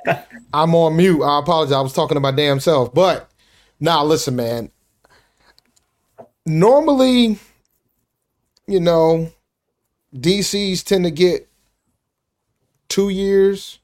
I'm 0.54 0.72
on 0.76 0.96
mute. 0.96 1.20
I 1.20 1.40
apologize. 1.40 1.72
I 1.72 1.80
was 1.80 1.92
talking 1.92 2.14
to 2.14 2.20
my 2.20 2.30
damn 2.30 2.60
self. 2.60 2.94
But 2.94 3.28
now, 3.80 4.04
listen, 4.04 4.36
man. 4.36 4.70
Normally, 6.46 7.40
you 8.68 8.78
know, 8.78 9.32
DCs 10.14 10.84
tend 10.84 11.06
to 11.06 11.10
get 11.10 11.48
two 12.88 13.08
years 13.08 13.80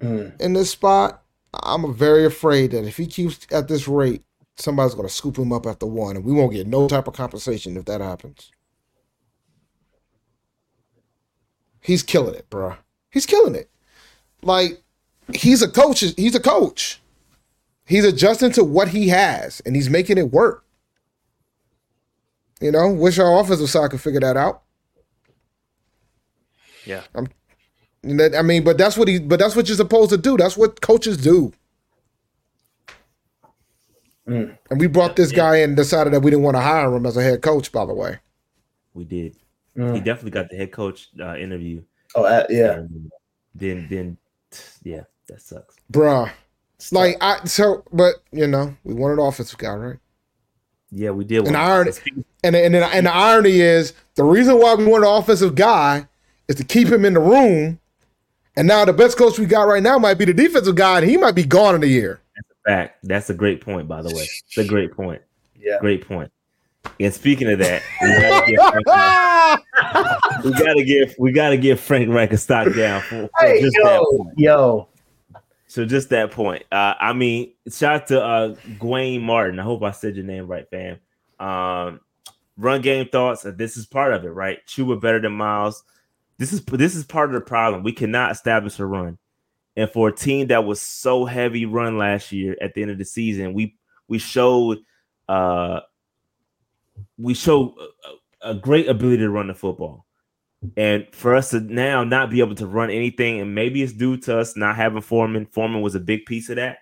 Mm. 0.00 0.38
in 0.40 0.54
this 0.54 0.70
spot. 0.72 1.22
I'm 1.62 1.94
very 1.94 2.24
afraid 2.24 2.72
that 2.72 2.84
if 2.84 2.96
he 2.96 3.06
keeps 3.06 3.46
at 3.52 3.68
this 3.68 3.86
rate, 3.86 4.24
somebody's 4.56 4.94
going 4.94 5.06
to 5.06 5.14
scoop 5.14 5.38
him 5.38 5.52
up 5.52 5.66
after 5.66 5.86
one, 5.86 6.16
and 6.16 6.24
we 6.24 6.32
won't 6.32 6.52
get 6.52 6.66
no 6.66 6.88
type 6.88 7.06
of 7.06 7.14
compensation 7.14 7.76
if 7.76 7.84
that 7.84 8.00
happens. 8.00 8.50
He's 11.84 12.02
killing 12.02 12.34
it, 12.34 12.48
bro. 12.48 12.76
He's 13.10 13.26
killing 13.26 13.54
it. 13.54 13.68
Like 14.42 14.82
he's 15.34 15.60
a 15.60 15.68
coach. 15.68 16.00
He's 16.00 16.34
a 16.34 16.40
coach. 16.40 16.98
He's 17.84 18.06
adjusting 18.06 18.52
to 18.52 18.64
what 18.64 18.88
he 18.88 19.08
has, 19.08 19.60
and 19.66 19.76
he's 19.76 19.90
making 19.90 20.16
it 20.16 20.32
work. 20.32 20.64
You 22.58 22.72
know, 22.72 22.90
wish 22.90 23.18
our 23.18 23.38
offensive 23.38 23.68
side 23.68 23.90
could 23.90 24.00
figure 24.00 24.20
that 24.20 24.38
out. 24.38 24.62
Yeah. 26.86 27.02
And 28.02 28.18
that, 28.18 28.34
I 28.34 28.40
mean, 28.40 28.64
but 28.64 28.78
that's 28.78 28.96
what 28.96 29.06
he. 29.06 29.18
But 29.18 29.38
that's 29.38 29.54
what 29.54 29.68
you're 29.68 29.76
supposed 29.76 30.08
to 30.08 30.16
do. 30.16 30.38
That's 30.38 30.56
what 30.56 30.80
coaches 30.80 31.18
do. 31.18 31.52
Mm. 34.26 34.56
And 34.70 34.80
we 34.80 34.86
brought 34.86 35.16
this 35.16 35.32
guy 35.32 35.56
in, 35.56 35.70
and 35.70 35.76
decided 35.76 36.14
that 36.14 36.20
we 36.20 36.30
didn't 36.30 36.44
want 36.44 36.56
to 36.56 36.62
hire 36.62 36.94
him 36.94 37.04
as 37.04 37.18
a 37.18 37.22
head 37.22 37.42
coach. 37.42 37.70
By 37.70 37.84
the 37.84 37.92
way, 37.92 38.20
We 38.94 39.04
did. 39.04 39.36
He 39.76 39.80
Mm. 39.82 40.04
definitely 40.04 40.30
got 40.30 40.50
the 40.50 40.56
head 40.56 40.70
coach 40.72 41.08
uh, 41.20 41.36
interview. 41.36 41.82
Oh, 42.14 42.24
uh, 42.24 42.46
yeah. 42.48 42.72
And 42.74 43.10
then 43.54 43.86
then 43.90 44.16
yeah, 44.84 45.02
that 45.28 45.40
sucks. 45.42 45.74
bruh. 45.92 46.30
It's 46.76 46.92
like 46.92 47.16
I 47.20 47.44
so, 47.44 47.82
but 47.92 48.16
you 48.30 48.46
know, 48.46 48.76
we 48.84 48.94
wanted 48.94 49.14
an 49.20 49.26
offensive 49.26 49.58
guy, 49.58 49.74
right? 49.74 49.98
Yeah, 50.90 51.10
we 51.10 51.24
did. 51.24 51.38
And 51.38 51.46
one. 51.46 51.56
I 51.56 51.70
already- 51.70 52.24
And 52.44 52.54
and 52.54 52.74
then, 52.74 52.82
and 52.84 53.06
the 53.06 53.12
irony 53.14 53.60
is 53.60 53.94
the 54.14 54.22
reason 54.24 54.58
why 54.58 54.74
we 54.74 54.84
want 54.84 55.02
an 55.04 55.10
offensive 55.10 55.54
guy 55.56 56.06
is 56.46 56.56
to 56.56 56.64
keep 56.64 56.88
him 56.88 57.04
in 57.04 57.14
the 57.14 57.20
room. 57.20 57.80
And 58.56 58.68
now 58.68 58.84
the 58.84 58.92
best 58.92 59.16
coach 59.16 59.38
we 59.38 59.46
got 59.46 59.62
right 59.62 59.82
now 59.82 59.98
might 59.98 60.14
be 60.18 60.24
the 60.24 60.34
defensive 60.34 60.76
guy, 60.76 60.98
and 61.00 61.10
he 61.10 61.16
might 61.16 61.34
be 61.34 61.42
gone 61.44 61.74
in 61.74 61.82
a 61.82 61.86
year. 61.86 62.20
Fact. 62.64 62.98
That's 63.02 63.28
a 63.30 63.34
great 63.34 63.60
point, 63.60 63.88
by 63.88 64.02
the 64.02 64.14
way. 64.14 64.22
It's 64.46 64.56
a 64.58 64.64
great 64.64 64.92
point. 64.92 65.20
Yeah. 65.58 65.78
Great 65.80 66.06
point. 66.06 66.30
And 67.00 67.12
speaking 67.12 67.50
of 67.50 67.58
that, 67.58 67.82
we 68.00 68.08
gotta 68.20 68.46
give 68.46 68.60
Frank, 68.60 70.44
we 70.44 70.52
gotta 70.52 70.84
give 70.84 71.14
we 71.18 71.32
gotta 71.32 71.56
give 71.56 71.80
Frank 71.80 72.08
Reich 72.08 72.32
a 72.32 72.38
stock 72.38 72.72
down 72.74 73.00
for, 73.02 73.28
for 73.28 73.30
Hey, 73.46 73.60
just 73.60 73.76
that 73.82 73.94
yo, 74.00 74.18
point. 74.18 74.38
yo. 74.38 74.88
So 75.66 75.84
just 75.84 76.10
that 76.10 76.30
point. 76.30 76.62
Uh, 76.70 76.94
I 77.00 77.12
mean, 77.14 77.52
shout 77.68 78.02
out 78.02 78.06
to 78.08 78.22
uh, 78.22 78.54
Gwaine 78.78 79.22
Martin. 79.22 79.58
I 79.58 79.64
hope 79.64 79.82
I 79.82 79.90
said 79.90 80.14
your 80.14 80.24
name 80.24 80.46
right, 80.46 80.66
fam. 80.70 80.98
Um, 81.40 82.00
run 82.56 82.80
game 82.80 83.08
thoughts. 83.08 83.44
uh, 83.44 83.50
This 83.50 83.76
is 83.76 83.84
part 83.86 84.12
of 84.12 84.24
it, 84.24 84.28
right? 84.30 84.58
Chuba 84.68 85.00
better 85.00 85.20
than 85.20 85.32
Miles. 85.32 85.82
This 86.38 86.52
is 86.52 86.64
this 86.64 86.94
is 86.94 87.04
part 87.04 87.28
of 87.30 87.34
the 87.34 87.40
problem. 87.40 87.82
We 87.82 87.92
cannot 87.92 88.30
establish 88.30 88.78
a 88.78 88.86
run, 88.86 89.18
and 89.76 89.90
for 89.90 90.08
a 90.08 90.14
team 90.14 90.46
that 90.48 90.64
was 90.64 90.80
so 90.80 91.24
heavy 91.24 91.66
run 91.66 91.98
last 91.98 92.30
year 92.30 92.56
at 92.60 92.74
the 92.74 92.82
end 92.82 92.90
of 92.92 92.98
the 92.98 93.04
season, 93.04 93.52
we 93.52 93.74
we 94.06 94.18
showed 94.18 94.78
uh 95.28 95.80
we 97.18 97.34
show 97.34 97.74
a, 98.42 98.50
a 98.50 98.54
great 98.54 98.88
ability 98.88 99.18
to 99.18 99.30
run 99.30 99.48
the 99.48 99.54
football. 99.54 100.06
And 100.76 101.06
for 101.12 101.34
us 101.34 101.50
to 101.50 101.60
now 101.60 102.04
not 102.04 102.30
be 102.30 102.40
able 102.40 102.54
to 102.54 102.66
run 102.66 102.90
anything, 102.90 103.40
and 103.40 103.54
maybe 103.54 103.82
it's 103.82 103.92
due 103.92 104.16
to 104.18 104.38
us 104.38 104.56
not 104.56 104.76
having 104.76 105.02
Foreman. 105.02 105.46
Foreman 105.46 105.82
was 105.82 105.94
a 105.94 106.00
big 106.00 106.24
piece 106.24 106.48
of 106.48 106.56
that. 106.56 106.78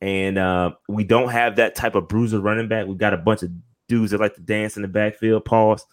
And 0.00 0.38
uh, 0.38 0.72
we 0.88 1.04
don't 1.04 1.30
have 1.30 1.56
that 1.56 1.74
type 1.74 1.94
of 1.94 2.06
bruiser 2.06 2.38
running 2.38 2.68
back. 2.68 2.86
We've 2.86 2.98
got 2.98 3.14
a 3.14 3.18
bunch 3.18 3.42
of 3.42 3.50
dudes 3.88 4.12
that 4.12 4.20
like 4.20 4.34
to 4.34 4.40
dance 4.40 4.76
in 4.76 4.82
the 4.82 4.88
backfield. 4.88 5.44
Pause. 5.44 5.84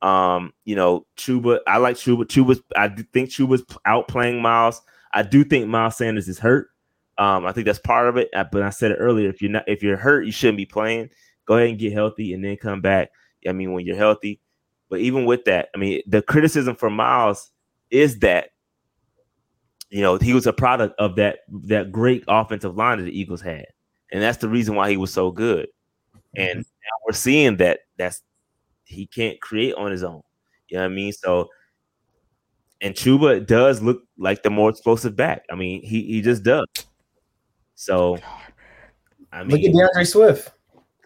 Um, 0.00 0.52
you 0.64 0.74
know, 0.74 1.06
Chuba. 1.16 1.60
I 1.66 1.76
like 1.76 1.96
Chuba. 1.96 2.24
Chuba's. 2.24 2.60
I 2.76 2.88
think 3.12 3.30
Chuba's 3.30 3.62
outplaying 3.86 4.40
Miles. 4.40 4.80
I 5.12 5.22
do 5.22 5.44
think 5.44 5.68
Miles 5.68 5.96
Sanders 5.96 6.28
is 6.28 6.38
hurt. 6.38 6.70
Um, 7.18 7.44
I 7.46 7.52
think 7.52 7.66
that's 7.66 7.78
part 7.78 8.08
of 8.08 8.16
it. 8.16 8.30
But 8.32 8.62
I 8.62 8.70
said 8.70 8.90
it 8.90 8.96
earlier. 8.96 9.28
If 9.28 9.42
you're 9.42 9.50
not, 9.50 9.68
if 9.68 9.82
you're 9.82 9.96
hurt, 9.96 10.24
you 10.24 10.32
shouldn't 10.32 10.56
be 10.56 10.66
playing. 10.66 11.10
Go 11.46 11.56
ahead 11.56 11.70
and 11.70 11.78
get 11.78 11.92
healthy, 11.92 12.32
and 12.32 12.44
then 12.44 12.56
come 12.56 12.80
back. 12.80 13.10
I 13.46 13.52
mean, 13.52 13.72
when 13.72 13.84
you're 13.84 13.96
healthy. 13.96 14.40
But 14.88 15.00
even 15.00 15.24
with 15.24 15.44
that, 15.46 15.68
I 15.74 15.78
mean, 15.78 16.02
the 16.06 16.22
criticism 16.22 16.76
for 16.76 16.90
Miles 16.90 17.50
is 17.90 18.18
that 18.20 18.50
you 19.90 20.00
know 20.00 20.16
he 20.16 20.34
was 20.34 20.46
a 20.46 20.52
product 20.52 20.98
of 20.98 21.16
that 21.16 21.40
that 21.64 21.92
great 21.92 22.24
offensive 22.28 22.76
line 22.76 22.98
that 22.98 23.04
the 23.04 23.18
Eagles 23.18 23.40
had, 23.40 23.66
and 24.12 24.22
that's 24.22 24.38
the 24.38 24.48
reason 24.48 24.74
why 24.74 24.90
he 24.90 24.96
was 24.96 25.12
so 25.12 25.30
good. 25.30 25.68
Mm-hmm. 26.14 26.42
And 26.42 26.58
now 26.58 26.96
we're 27.06 27.14
seeing 27.14 27.56
that 27.58 27.80
that's 27.96 28.22
he 28.84 29.06
can't 29.06 29.40
create 29.40 29.74
on 29.74 29.90
his 29.90 30.02
own. 30.02 30.22
You 30.68 30.78
know 30.78 30.84
what 30.84 30.92
I 30.92 30.94
mean? 30.94 31.12
So, 31.12 31.48
and 32.80 32.94
Chuba 32.94 33.46
does 33.46 33.82
look 33.82 34.02
like 34.18 34.42
the 34.42 34.50
more 34.50 34.70
explosive 34.70 35.16
back. 35.16 35.44
I 35.50 35.54
mean, 35.54 35.82
he 35.82 36.02
he 36.02 36.20
just 36.20 36.42
does. 36.42 36.66
So, 37.74 38.18
I 39.32 39.42
mean, 39.42 39.50
Look 39.50 39.60
at 39.60 39.72
mean, 39.72 39.78
D'Andre 39.78 40.04
Swift 40.04 40.52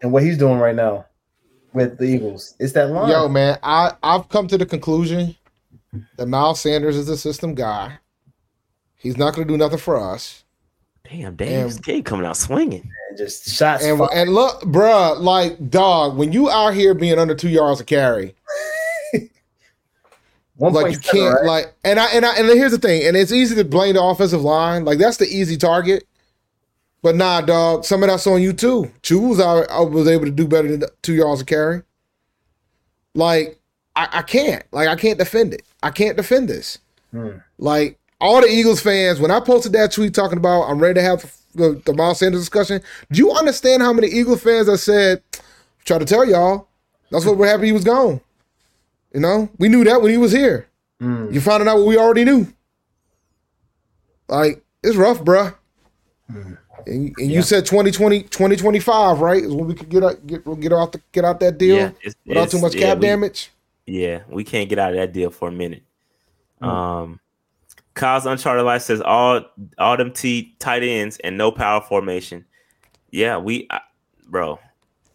and 0.03 0.13
what 0.13 0.23
he's 0.23 0.39
doing 0.39 0.59
right 0.59 0.75
now 0.75 1.07
with 1.73 1.99
the 1.99 2.05
Eagles. 2.05 2.55
It's 2.59 2.73
that 2.75 2.91
line. 2.91 3.11
Yo, 3.11 3.29
man, 3.29 3.59
I 3.63 3.93
I've 4.03 4.29
come 4.29 4.47
to 4.49 4.59
the 4.59 4.67
conclusion 4.67 5.35
that 6.17 6.27
Miles 6.27 6.61
Sanders 6.61 6.97
is 6.97 7.09
a 7.09 7.17
system 7.17 7.55
guy. 7.55 7.99
He's 8.97 9.17
not 9.17 9.35
going 9.35 9.47
to 9.47 9.53
do 9.55 9.59
nothing 9.59 9.79
for 9.79 9.97
us. 9.99 10.45
damn, 11.09 11.37
Dave 11.37 11.67
and- 11.67 11.85
K 11.85 12.03
coming 12.03 12.27
out 12.27 12.37
swinging. 12.37 12.91
And 13.09 13.19
just 13.19 13.49
shots. 13.55 13.85
And 13.85 14.01
and 14.13 14.31
look, 14.35 14.61
bruh, 14.63 15.19
like 15.21 15.71
dog, 15.71 16.17
when 16.17 16.33
you 16.33 16.51
out 16.51 16.75
here 16.75 16.95
being 16.95 17.19
under 17.19 17.35
two 17.35 17.49
yards 17.49 17.81
of 17.81 17.87
carry, 17.87 18.35
One 20.57 20.73
like 20.73 20.93
you 20.93 20.99
can't 20.99 21.35
right? 21.35 21.45
like 21.45 21.75
and 21.85 22.01
I 22.01 22.07
and 22.13 22.25
I 22.25 22.35
and 22.37 22.47
here's 22.49 22.73
the 22.73 22.79
thing, 22.79 23.07
and 23.07 23.17
it's 23.17 23.31
easy 23.33 23.55
to 23.57 23.65
blame 23.65 23.95
the 23.95 24.03
offensive 24.03 24.41
line. 24.43 24.85
Like 24.87 24.99
that's 24.99 25.19
the 25.19 25.27
easy 25.27 25.57
target. 25.59 26.07
But 27.07 27.15
nah, 27.15 27.41
dog, 27.41 27.85
some 27.85 28.03
of 28.03 28.09
that's 28.09 28.27
on 28.27 28.43
you 28.43 28.53
too. 28.53 28.91
Choose 29.01 29.39
I, 29.39 29.61
I 29.61 29.81
was 29.83 30.09
able 30.09 30.25
to 30.25 30.31
do 30.33 30.49
better 30.49 30.77
than 30.77 30.89
two 31.03 31.15
yards 31.15 31.41
of 31.41 31.47
carry. 31.47 31.83
Like 33.15 33.61
I, 33.95 34.09
I 34.13 34.23
can't. 34.23 34.65
Like 34.73 34.89
I 34.89 34.97
can't 34.97 35.17
defend 35.17 35.55
it. 35.55 35.63
I 35.85 35.91
can't 35.91 36.17
defend 36.17 36.49
this. 36.49 36.79
Hmm. 37.13 37.37
Like 37.59 38.01
all 38.21 38.41
the 38.41 38.49
Eagles 38.49 38.81
fans, 38.81 39.21
when 39.21 39.31
I 39.31 39.39
posted 39.39 39.71
that 39.75 39.93
tweet 39.93 40.15
talking 40.15 40.37
about 40.37 40.63
I'm 40.63 40.81
ready 40.81 40.95
to 40.95 41.03
have 41.03 41.33
the, 41.55 41.81
the 41.87 41.95
Miles 41.95 42.19
Sanders 42.19 42.41
discussion, 42.41 42.83
do 43.13 43.19
you 43.19 43.31
understand 43.31 43.83
how 43.83 43.93
many 43.93 44.09
Eagles 44.09 44.43
fans 44.43 44.69
I 44.69 44.75
said, 44.75 45.23
try 45.85 45.99
to 45.99 46.05
tell 46.05 46.29
y'all, 46.29 46.67
that's 47.13 47.25
what 47.25 47.37
we're 47.37 47.47
happy 47.47 47.67
he 47.67 47.73
was 47.73 47.85
gone. 47.85 48.21
You 49.15 49.21
know, 49.21 49.49
we 49.59 49.69
knew 49.69 49.85
that 49.85 50.03
when 50.03 50.11
he 50.11 50.19
was 50.19 50.33
here. 50.33 50.67
Mm. 51.01 51.33
You 51.33 51.41
found 51.41 51.69
out 51.69 51.77
what 51.77 51.87
we 51.87 51.99
already 51.99 52.25
knew. 52.25 52.49
Like, 54.27 54.65
it's 54.83 54.97
rough, 54.97 55.23
bruh. 55.23 55.55
And, 56.87 57.13
and 57.19 57.31
you 57.33 57.43
said 57.43 57.67
2020, 57.67 58.23
2025, 58.23 59.21
right? 59.21 59.43
Is 59.43 59.53
when 59.55 59.67
we 59.67 59.75
could 59.75 59.89
get 59.89 60.05
out, 60.05 60.25
get 60.27 60.45
get 60.61 60.73
out 60.73 60.93
the, 60.93 61.01
get 61.13 61.25
out 61.25 61.41
that 61.41 61.59
deal 61.59 61.77
it's- 61.77 62.15
without 62.25 62.51
too 62.51 62.59
it's- 62.59 62.63
much 62.63 62.75
yeah, 62.77 62.87
cap 62.89 62.99
we- 62.99 63.07
damage. 63.07 63.51
Yeah, 63.87 64.23
we 64.29 64.43
can't 64.45 64.69
get 64.69 64.79
out 64.79 64.91
of 64.91 64.97
that 64.97 65.13
deal 65.13 65.31
for 65.31 65.49
a 65.49 65.53
minute. 65.53 65.83
Um, 66.61 67.21
Kyle's 67.95 68.27
Uncharted 68.27 68.65
Life 68.65 68.83
says 68.83 69.01
all 69.01 69.43
all 69.79 69.97
them 69.97 70.13
T 70.13 70.55
tight 70.59 70.83
ends 70.83 71.19
and 71.23 71.39
no 71.39 71.53
power 71.53 71.81
formation. 71.81 72.45
Yeah, 73.11 73.39
we, 73.39 73.67
I, 73.71 73.81
bro, 74.29 74.59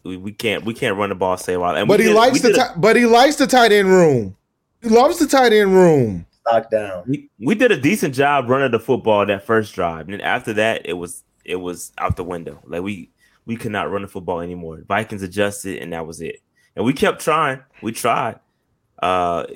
we, 0.04 0.16
we 0.16 0.32
can't 0.32 0.64
we 0.64 0.74
can't 0.74 0.96
run 0.96 1.10
the 1.10 1.14
ball 1.14 1.36
same 1.36 1.60
while. 1.60 1.76
And 1.76 1.86
But 1.88 2.00
he 2.00 2.06
did- 2.06 2.14
likes 2.16 2.40
the 2.40 2.48
did 2.48 2.58
a- 2.58 2.64
ti- 2.68 2.74
but 2.76 2.96
he 2.96 3.06
likes 3.06 3.36
the 3.36 3.46
tight 3.46 3.72
end 3.72 3.88
room. 3.88 4.36
He 4.82 4.88
loves 4.88 5.18
the 5.18 5.26
tight 5.26 5.52
end 5.52 5.74
room. 5.74 6.26
Locked 6.50 6.72
down. 6.72 7.04
we, 7.06 7.28
we 7.38 7.54
did 7.54 7.70
a 7.70 7.80
decent 7.80 8.14
job 8.16 8.48
running 8.48 8.72
the 8.72 8.80
football 8.80 9.24
that 9.26 9.44
first 9.46 9.74
drive. 9.74 10.06
And 10.06 10.14
then 10.14 10.20
after 10.22 10.52
that, 10.54 10.82
it 10.84 10.94
was 10.94 11.22
it 11.44 11.56
was 11.56 11.92
out 11.98 12.16
the 12.16 12.24
window. 12.24 12.60
Like 12.64 12.82
we 12.82 13.10
we 13.46 13.56
could 13.56 13.72
not 13.72 13.90
run 13.90 14.02
the 14.02 14.08
football 14.08 14.40
anymore. 14.40 14.82
Vikings 14.86 15.22
adjusted, 15.22 15.82
and 15.82 15.92
that 15.92 16.06
was 16.06 16.20
it. 16.20 16.40
And 16.76 16.84
we 16.84 16.92
kept 16.92 17.20
trying. 17.20 17.60
We 17.82 17.92
tried. 17.92 18.38
Uh, 19.00 19.46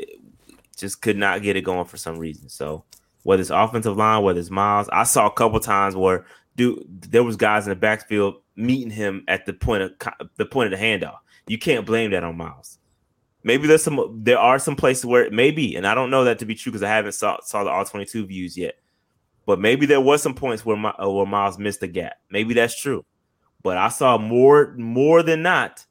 just 0.76 1.00
could 1.00 1.16
not 1.16 1.42
get 1.42 1.56
it 1.56 1.62
going 1.62 1.86
for 1.86 1.96
some 1.96 2.18
reason. 2.18 2.48
So 2.48 2.84
whether 3.22 3.40
it's 3.40 3.50
offensive 3.50 3.96
line, 3.96 4.22
whether 4.22 4.38
it's 4.38 4.50
Miles, 4.50 4.88
I 4.92 5.04
saw 5.04 5.26
a 5.26 5.32
couple 5.32 5.60
times 5.60 5.96
where 5.96 6.26
dude 6.56 6.84
there 7.02 7.24
was 7.24 7.36
guys 7.36 7.66
in 7.66 7.70
the 7.70 7.76
backfield 7.76 8.36
meeting 8.56 8.90
him 8.90 9.24
at 9.28 9.46
the 9.46 9.52
point 9.52 9.82
of 9.82 9.92
the 10.36 10.46
point 10.46 10.72
of 10.72 10.78
the 10.78 10.84
handoff. 10.84 11.18
You 11.46 11.58
can't 11.58 11.86
blame 11.86 12.10
that 12.10 12.24
on 12.24 12.36
Miles. 12.36 12.78
Maybe 13.44 13.66
there's 13.66 13.84
some 13.84 14.20
there 14.22 14.38
are 14.38 14.58
some 14.58 14.76
places 14.76 15.06
where 15.06 15.24
it 15.24 15.32
may 15.32 15.50
be, 15.50 15.76
and 15.76 15.86
I 15.86 15.94
don't 15.94 16.10
know 16.10 16.24
that 16.24 16.40
to 16.40 16.46
be 16.46 16.54
true 16.54 16.72
because 16.72 16.82
I 16.82 16.88
haven't 16.88 17.12
saw 17.12 17.38
saw 17.42 17.64
the 17.64 17.70
all 17.70 17.84
22 17.84 18.26
views 18.26 18.56
yet. 18.58 18.76
But 19.46 19.60
maybe 19.60 19.86
there 19.86 20.00
was 20.00 20.22
some 20.22 20.34
points 20.34 20.66
where 20.66 20.76
my, 20.76 20.90
uh, 21.02 21.08
where 21.08 21.24
Miles 21.24 21.58
missed 21.58 21.82
a 21.82 21.86
gap. 21.86 22.16
Maybe 22.30 22.52
that's 22.52 22.78
true. 22.78 23.04
But 23.62 23.78
I 23.78 23.88
saw 23.88 24.18
more 24.18 24.74
more 24.76 25.22
than 25.22 25.42
not, 25.42 25.86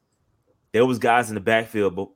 there 0.72 0.86
was 0.86 0.98
guys 0.98 1.30
in 1.30 1.34
the 1.34 1.40
backfield, 1.40 1.96
but 1.96 2.08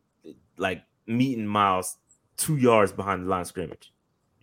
like 0.58 0.82
meeting 1.06 1.46
Miles 1.46 1.96
two 2.36 2.56
yards 2.56 2.92
behind 2.92 3.24
the 3.24 3.28
line 3.28 3.42
of 3.42 3.46
scrimmage, 3.46 3.92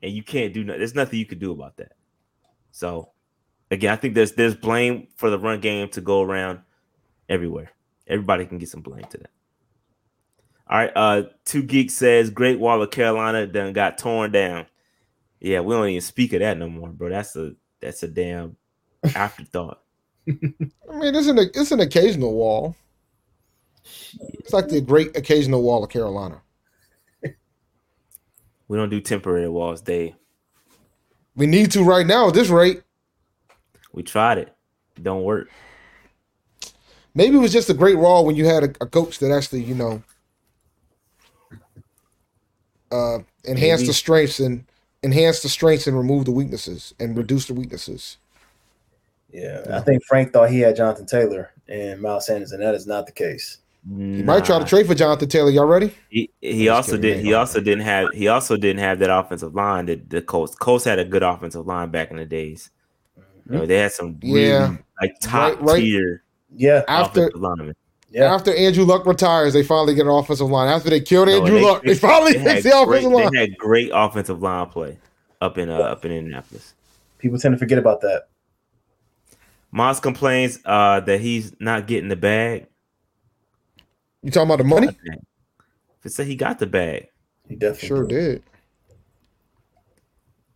and 0.04 0.12
you 0.12 0.24
can't 0.24 0.54
do 0.54 0.64
nothing. 0.64 0.80
There's 0.80 0.96
nothing 0.96 1.20
you 1.20 1.26
could 1.26 1.40
do 1.40 1.52
about 1.52 1.78
that. 1.78 1.94
So 2.72 3.12
again, 3.72 3.94
I 3.94 3.96
think 3.96 4.16
there's 4.16 4.34
there's 4.34 4.56
blame 4.56 5.08
for 5.16 5.30
the 5.30 5.40
run 5.40 5.60
game 5.60 5.90
to 5.90 6.02
go 6.02 6.22
around 6.22 6.60
everywhere. 7.30 7.72
Everybody 8.08 8.46
can 8.46 8.58
get 8.58 8.70
some 8.70 8.82
blame 8.82 9.06
to 9.10 9.18
that. 9.18 9.30
All 10.70 10.78
right, 10.78 10.92
uh, 10.96 11.24
two 11.46 11.64
geeks 11.64 11.94
says 11.94 12.30
Great 12.30 12.60
Wall 12.60 12.82
of 12.82 12.92
Carolina 12.92 13.48
done 13.48 13.74
got 13.74 13.98
torn 13.98 14.32
down. 14.32 14.66
Yeah, 15.40 15.60
we 15.62 15.76
don't 15.76 15.90
even 15.90 16.02
speak 16.02 16.34
of 16.34 16.40
that 16.40 16.58
no 16.58 16.70
more, 16.70 16.90
bro. 16.90 17.10
That's 17.10 17.36
a 17.36 17.54
that's 17.80 18.04
a 18.04 18.08
damn 18.08 18.56
afterthought. 19.16 19.82
I 20.28 20.32
mean, 20.32 21.16
it's 21.16 21.28
an 21.28 21.38
it's 21.40 21.72
an 21.72 21.80
occasional 21.80 22.34
wall. 22.34 22.76
It's 24.20 24.54
like 24.54 24.68
the 24.68 24.82
great 24.82 25.16
occasional 25.16 25.62
wall 25.62 25.84
of 25.84 25.90
Carolina. 25.90 26.42
We 28.68 28.78
don't 28.78 28.90
do 28.90 29.00
temporary 29.00 29.48
walls, 29.48 29.82
Dave. 29.82 30.16
We 31.36 31.48
need 31.48 31.72
to 31.72 31.84
right 31.84 32.06
now 32.06 32.28
at 32.28 32.34
this 32.34 32.50
rate. 32.50 32.82
We 33.94 34.04
tried 34.04 34.40
it. 34.40 34.54
Don't 35.02 35.24
work. 35.24 35.50
Maybe 37.14 37.38
it 37.38 37.40
was 37.40 37.54
just 37.54 37.70
a 37.70 37.74
great 37.74 37.98
wall 37.98 38.26
when 38.26 38.36
you 38.36 38.46
had 38.46 38.64
a, 38.64 38.70
a 38.82 38.88
coach 38.88 39.20
that 39.20 39.32
actually, 39.32 39.64
you 39.64 39.74
know, 39.74 40.04
uh, 42.92 43.20
enhance 43.46 43.82
Maybe. 43.82 43.88
the 43.88 43.94
strengths 43.94 44.40
and 44.40 44.66
enhance 45.04 45.42
the 45.42 45.50
strengths 45.50 45.88
and 45.88 45.98
remove 45.98 46.26
the 46.26 46.32
weaknesses 46.32 46.94
and 47.00 47.18
reduce 47.18 47.46
the 47.46 47.54
weaknesses. 47.54 48.18
Yeah, 49.32 49.64
I 49.72 49.82
think 49.82 50.04
Frank 50.06 50.32
thought 50.34 50.50
he 50.50 50.60
had 50.62 50.76
Jonathan 50.76 51.06
Taylor 51.06 51.52
and 51.68 52.02
Miles 52.02 52.26
Sanders, 52.28 52.54
and 52.54 52.62
that 52.64 52.74
is 52.76 52.88
not 52.88 53.06
the 53.06 53.12
case. 53.12 53.58
You 53.90 54.24
might 54.24 54.44
try 54.44 54.60
to 54.60 54.66
trade 54.66 54.86
for 54.88 54.96
Jonathan 54.96 55.30
Taylor. 55.30 55.50
Y'all 55.50 55.66
ready? 55.66 55.94
He, 56.10 56.30
he 56.42 56.68
also 56.68 56.98
did. 56.98 57.24
He 57.24 57.34
also 57.34 57.62
didn't 57.62 57.84
have. 57.86 58.10
He 58.14 58.28
also 58.28 58.58
didn't 58.58 58.80
have 58.80 59.00
that 59.00 59.10
offensive 59.10 59.56
line 59.56 59.86
that 59.86 60.10
the 60.10 60.22
Colts. 60.22 60.56
Colts 60.56 60.84
had 60.84 61.00
a 61.00 61.06
good 61.06 61.24
offensive 61.24 61.66
line 61.66 61.90
back 61.90 62.12
in 62.12 62.18
the 62.18 62.26
days. 62.26 62.70
Mm-hmm. 63.18 63.54
You 63.54 63.60
know, 63.60 63.66
they 63.66 63.78
had 63.78 63.92
some 63.94 64.18
really 64.24 64.48
Yeah. 64.50 64.76
like 65.02 65.18
top 65.22 65.54
Right- 65.58 65.62
right. 65.62 65.80
tier 65.82 66.24
Yeah, 66.54 66.84
After 66.88 67.28
offensive 67.28 67.42
linemen. 67.42 67.76
Yeah. 68.10 68.34
after 68.34 68.54
Andrew 68.56 68.84
Luck 68.86 69.06
retires, 69.06 69.54
they 69.54 69.64
finally 69.64 69.94
get 69.96 70.06
an 70.06 70.12
offensive 70.12 70.48
line. 70.50 70.68
After 70.70 70.90
they 70.90 71.02
killed 71.02 71.28
No, 71.28 71.38
Andrew 71.38 71.60
they- 71.60 71.64
Luck, 71.66 71.82
they, 71.84 71.90
they- 71.94 71.96
finally 72.00 72.34
They 72.34 72.44
fixed 72.44 72.66
had, 72.68 72.82
the 72.82 72.86
great, 72.86 72.98
offensive 73.04 73.12
line. 73.12 73.34
they 73.34 73.40
had 73.40 73.58
great 73.58 73.92
offensive 73.94 74.42
line 74.42 74.68
play 74.70 74.98
up 75.42 75.58
in 75.58 75.70
uh, 75.70 75.78
up 75.78 76.06
in 76.06 76.12
Indianapolis. 76.12 76.74
People 77.20 77.38
tend 77.40 77.54
to 77.56 77.60
forget 77.60 77.78
about 77.78 78.02
that. 78.02 78.28
Moss 79.72 80.00
complains 80.00 80.60
uh, 80.66 81.00
that 81.02 81.20
he's 81.20 81.54
not 81.60 81.88
getting 81.88 82.10
the 82.10 82.16
bag. 82.16 82.68
You 84.24 84.32
talking 84.32 84.48
about 84.48 84.58
the 84.60 84.64
money? 84.64 84.88
They 86.04 86.10
say 86.10 86.24
he 86.26 86.36
got 86.36 86.60
the 86.60 86.66
bag. 86.68 87.08
He 87.50 87.56
definitely 87.56 87.88
Sure 87.88 88.06
did. 88.06 88.44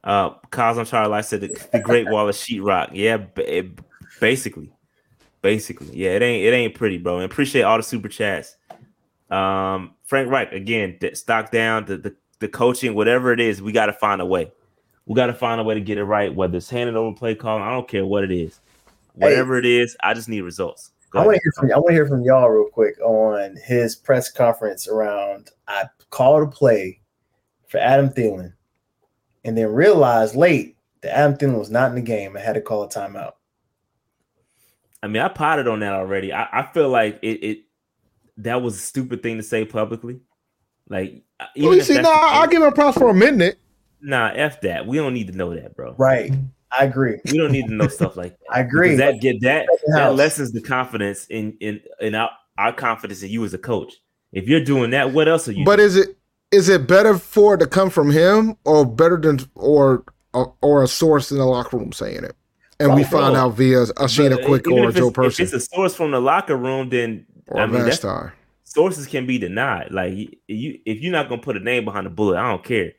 Uh, 0.04 0.32
Kyle's 0.50 0.78
on 0.78 0.86
Charlie 0.86 1.10
Light 1.12 1.26
said 1.26 1.42
the, 1.42 1.68
the 1.72 1.80
Great 1.80 2.10
Wall 2.10 2.28
of 2.28 2.36
Sheetrock. 2.36 2.90
Yeah, 2.94 3.18
ba- 3.18 3.58
it- 3.60 3.80
basically, 4.20 4.72
basically, 5.42 5.96
yeah. 5.96 6.12
It 6.12 6.22
ain't 6.22 6.46
it 6.46 6.54
ain't 6.54 6.76
pretty, 6.76 6.98
bro. 6.98 7.18
And 7.18 7.26
appreciate 7.26 7.64
all 7.64 7.78
the 7.78 7.84
super 7.84 8.10
chats. 8.10 8.56
Um, 9.30 9.96
Frank 10.04 10.30
Reich 10.30 10.52
again, 10.52 10.98
stock 11.14 11.52
down 11.52 11.86
the, 11.86 11.98
the 11.98 12.16
the 12.40 12.48
coaching, 12.48 12.96
whatever 12.96 13.32
it 13.32 13.40
is, 13.40 13.62
we 13.62 13.72
got 13.72 13.86
to 13.86 13.94
find 13.94 14.20
a 14.20 14.26
way. 14.26 14.52
We 15.06 15.16
got 15.16 15.28
to 15.28 15.34
find 15.34 15.62
a 15.62 15.64
way 15.64 15.76
to 15.76 15.82
get 15.82 15.98
it 15.98 16.04
right. 16.04 16.34
Whether 16.34 16.58
it's 16.58 16.70
handed 16.70 16.96
over 16.96 17.16
play 17.16 17.36
calling, 17.36 17.64
I 17.64 17.72
don't 17.72 17.88
care 17.88 18.06
what 18.06 18.24
it 18.24 18.32
is. 18.32 18.60
Whatever 19.14 19.58
it 19.58 19.66
is, 19.66 19.96
I 20.02 20.14
just 20.14 20.30
need 20.30 20.42
results. 20.42 20.92
Go 21.12 21.20
I 21.20 21.26
want 21.26 21.36
to 21.36 21.42
hear 21.44 21.52
from 21.58 21.72
I 21.72 21.76
want 21.76 21.88
to 21.88 21.94
hear 21.94 22.08
from 22.08 22.24
y'all 22.24 22.50
real 22.50 22.70
quick 22.70 23.00
on 23.02 23.58
his 23.66 23.96
press 23.96 24.32
conference 24.32 24.88
around 24.88 25.50
I 25.68 25.86
called 26.10 26.44
a 26.44 26.48
play 26.48 27.02
for 27.68 27.78
Adam 27.78 28.10
Thielen, 28.10 28.54
and 29.44 29.58
then 29.58 29.68
realized 29.68 30.36
late 30.36 30.78
that 31.02 31.16
Adam 31.16 31.38
Thielen 31.38 31.60
was 31.60 31.70
not 31.70 31.90
in 31.90 31.96
the 31.96 32.02
game. 32.02 32.38
I 32.38 32.40
had 32.40 32.54
to 32.54 32.62
call 32.62 32.84
a 32.84 32.90
timeout. 32.90 33.34
I 35.04 35.08
mean, 35.08 35.22
I 35.22 35.28
potted 35.30 35.68
on 35.68 35.80
that 35.80 35.94
already. 35.94 36.32
I, 36.32 36.48
I 36.52 36.64
feel 36.72 36.90
like 36.90 37.20
it, 37.22 37.44
it 37.44 37.60
that 38.38 38.62
was 38.62 38.76
a 38.76 38.80
stupid 38.80 39.24
thing 39.24 39.38
to 39.38 39.44
say 39.44 39.66
publicly. 39.66 40.20
Like, 40.90 41.24
uh, 41.40 41.46
even 41.56 41.70
Well, 41.70 41.76
you 41.76 41.82
if 41.82 41.88
see, 41.88 41.94
that's 41.94 42.08
nah, 42.08 42.14
the 42.14 42.36
I'll 42.38 42.48
give 42.48 42.62
him 42.62 42.72
props 42.74 42.98
for 42.98 43.10
a 43.10 43.14
minute. 43.14 43.58
Nah, 44.02 44.32
f 44.34 44.62
that. 44.62 44.86
We 44.86 44.98
don't 44.98 45.14
need 45.14 45.28
to 45.28 45.38
know 45.38 45.54
that, 45.54 45.76
bro. 45.76 45.96
Right, 45.98 46.34
I 46.78 46.86
agree. 46.86 47.20
We 47.26 47.38
don't 47.38 47.52
need 47.52 47.68
to 47.68 47.74
know 47.74 47.88
stuff 47.88 48.18
like 48.18 48.32
that. 48.32 48.46
I 48.52 48.62
agree. 48.62 48.96
That 48.96 49.22
get 49.22 49.42
that 49.42 49.68
that 49.94 50.16
lessens 50.16 50.52
the 50.52 50.62
confidence 50.62 51.26
in 51.30 51.58
in 51.60 51.82
in 52.00 52.16
our, 52.16 52.30
our 52.58 52.74
confidence 52.74 53.24
in 53.24 53.30
you 53.30 53.44
as 53.46 53.54
a 53.54 53.58
coach. 53.58 53.94
If 54.32 54.48
you're 54.48 54.64
doing 54.64 54.92
that, 54.92 55.14
what 55.14 55.28
else 55.28 55.48
are 55.48 55.52
you? 55.52 55.66
But 55.66 55.78
doing? 55.78 55.88
is 55.88 55.96
it 55.98 56.18
is 56.52 56.70
it 56.70 56.88
better 56.88 57.18
for 57.18 57.56
it 57.56 57.60
to 57.60 57.68
come 57.68 57.90
from 57.90 58.12
him 58.12 58.56
or 58.66 58.86
better 58.86 59.18
than 59.18 59.40
or 59.56 60.04
or, 60.34 60.54
or 60.62 60.84
a 60.84 60.88
source 60.88 61.32
in 61.32 61.38
the 61.38 61.46
locker 61.46 61.78
room 61.78 61.92
saying 61.92 62.24
it? 62.24 62.36
And 62.82 62.96
we 62.96 63.02
Bro, 63.04 63.20
find 63.22 63.36
out 63.36 63.50
via 63.56 63.82
a 63.84 63.86
Sheena 64.06 64.44
Quick 64.46 64.68
even 64.68 64.84
or 64.86 64.92
Joe 64.92 65.12
Person 65.12 65.46
If 65.46 65.54
it's 65.54 65.66
a 65.66 65.76
source 65.76 65.96
from 65.96 66.12
the 66.12 66.20
locker 66.20 66.58
room, 66.58 66.90
then 66.90 67.26
or 67.48 67.62
I 67.62 67.64
a 67.64 67.68
mean, 67.68 67.82
Vastar. 67.82 68.34
sources 68.64 69.08
can 69.08 69.26
be 69.26 69.38
denied. 69.38 69.92
Like 69.92 70.14
you, 70.14 70.30
you, 70.48 70.80
if 70.86 71.02
you're 71.02 71.12
not 71.12 71.30
gonna 71.30 71.42
put 71.42 71.58
a 71.58 71.60
name 71.60 71.86
behind 71.86 72.06
the 72.06 72.10
bullet, 72.10 72.38
I 72.38 72.50
don't 72.50 72.64
care. 72.64 72.94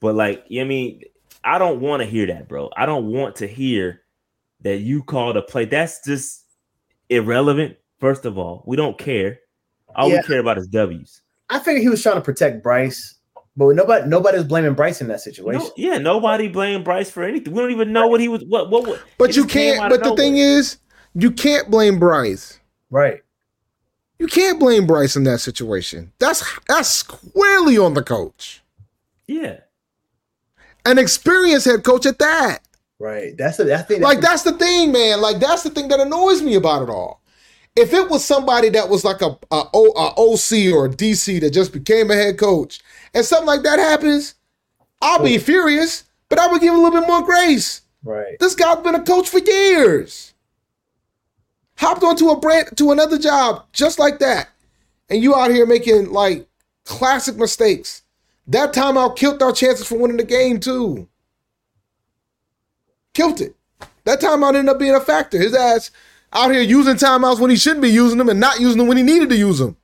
But 0.00 0.14
like, 0.14 0.44
you 0.48 0.60
know 0.60 0.64
what 0.64 0.66
I 0.66 0.68
mean, 0.68 1.02
I 1.44 1.58
don't 1.58 1.80
want 1.80 2.02
to 2.02 2.06
hear 2.06 2.26
that, 2.26 2.48
bro. 2.48 2.70
I 2.76 2.86
don't 2.86 3.06
want 3.06 3.36
to 3.36 3.46
hear 3.46 4.00
that 4.62 4.78
you 4.78 5.02
called 5.02 5.36
a 5.36 5.42
play. 5.42 5.64
That's 5.64 6.04
just 6.04 6.44
irrelevant. 7.08 7.76
First 8.00 8.24
of 8.24 8.38
all, 8.38 8.62
we 8.66 8.76
don't 8.76 8.98
care. 8.98 9.38
All 9.94 10.08
Yeah. 10.08 10.18
we 10.18 10.22
care 10.24 10.40
about 10.40 10.58
is 10.58 10.66
W's. 10.68 11.22
I 11.50 11.58
figured 11.58 11.82
he 11.82 11.88
was 11.88 12.02
trying 12.02 12.14
to 12.16 12.20
protect 12.22 12.62
Bryce, 12.62 13.14
but 13.56 13.74
nobody 13.74 14.08
nobody 14.08 14.38
was 14.38 14.46
blaming 14.46 14.74
Bryce 14.74 15.00
in 15.00 15.08
that 15.08 15.20
situation. 15.20 15.62
No, 15.62 15.72
yeah, 15.76 15.98
nobody 15.98 16.48
blame 16.48 16.82
Bryce 16.82 17.10
for 17.10 17.22
anything. 17.22 17.52
We 17.52 17.60
don't 17.60 17.70
even 17.70 17.92
know 17.92 18.06
what 18.06 18.20
he 18.20 18.28
was. 18.28 18.44
What? 18.44 18.70
What? 18.70 18.86
what 18.86 19.02
But 19.18 19.36
you 19.36 19.44
can't. 19.44 19.78
But 19.90 20.00
of 20.00 20.10
the 20.10 20.16
thing 20.16 20.34
nowhere. 20.34 20.58
is, 20.58 20.78
you 21.14 21.30
can't 21.30 21.70
blame 21.70 21.98
Bryce. 21.98 22.58
Right. 22.90 23.22
You 24.18 24.26
can't 24.28 24.60
blame 24.60 24.86
Bryce 24.86 25.16
in 25.16 25.24
that 25.24 25.40
situation. 25.40 26.12
That's 26.18 26.42
that's 26.68 26.88
squarely 26.88 27.76
on 27.76 27.94
the 27.94 28.02
coach, 28.04 28.62
yeah, 29.26 29.60
an 30.86 30.98
experienced 30.98 31.66
head 31.66 31.82
coach 31.82 32.06
at 32.06 32.18
that. 32.20 32.60
Right. 32.98 33.36
That's 33.36 33.56
the 33.56 33.74
I 33.74 33.82
think 33.82 34.00
Like 34.00 34.20
that's 34.20 34.44
the 34.44 34.52
thing, 34.52 34.92
man. 34.92 35.20
Like 35.20 35.40
that's 35.40 35.64
the 35.64 35.70
thing 35.70 35.88
that 35.88 35.98
annoys 35.98 36.40
me 36.40 36.54
about 36.54 36.82
it 36.82 36.88
all. 36.88 37.20
If 37.74 37.92
it 37.92 38.08
was 38.08 38.24
somebody 38.24 38.68
that 38.68 38.88
was 38.88 39.04
like 39.04 39.22
a, 39.22 39.36
a, 39.50 39.64
O- 39.74 39.92
a 39.96 40.12
OC 40.16 40.72
or 40.72 40.86
a 40.86 40.88
DC 40.88 41.40
that 41.40 41.50
just 41.52 41.72
became 41.72 42.10
a 42.10 42.14
head 42.14 42.38
coach, 42.38 42.80
and 43.14 43.24
something 43.24 43.46
like 43.46 43.62
that 43.62 43.78
happens, 43.78 44.34
I'll 45.00 45.22
be 45.22 45.38
furious. 45.38 46.04
But 46.28 46.38
I 46.38 46.46
would 46.46 46.62
give 46.62 46.72
a 46.72 46.76
little 46.78 46.98
bit 46.98 47.06
more 47.06 47.22
grace. 47.22 47.82
right. 48.02 48.38
This 48.40 48.54
guy's 48.54 48.82
been 48.82 48.94
a 48.94 49.02
coach 49.02 49.28
for 49.28 49.38
years. 49.38 50.32
Hopped 51.76 52.02
onto 52.02 52.30
a 52.30 52.38
brand 52.40 52.70
to 52.76 52.90
another 52.90 53.18
job 53.18 53.66
just 53.72 53.98
like 53.98 54.18
that. 54.20 54.48
And 55.10 55.22
you 55.22 55.34
out 55.34 55.50
here 55.50 55.66
making 55.66 56.10
like 56.10 56.46
classic 56.84 57.36
mistakes. 57.36 58.02
That 58.46 58.72
timeout 58.72 59.16
killed 59.16 59.42
our 59.42 59.52
chances 59.52 59.86
for 59.86 59.98
winning 59.98 60.16
the 60.16 60.24
game 60.24 60.58
too. 60.58 61.06
Killed 63.12 63.40
it. 63.40 63.54
That 64.04 64.20
timeout 64.20 64.54
ended 64.54 64.70
up 64.70 64.78
being 64.78 64.94
a 64.94 65.00
factor. 65.00 65.38
His 65.38 65.54
ass 65.54 65.90
out 66.32 66.50
here 66.50 66.62
using 66.62 66.94
timeouts 66.94 67.40
when 67.40 67.50
he 67.50 67.56
shouldn't 67.56 67.82
be 67.82 67.90
using 67.90 68.18
them 68.18 68.28
and 68.28 68.40
not 68.40 68.58
using 68.58 68.78
them 68.78 68.86
when 68.86 68.96
he 68.96 69.02
needed 69.02 69.28
to 69.28 69.36
use 69.36 69.58
them. 69.58 69.76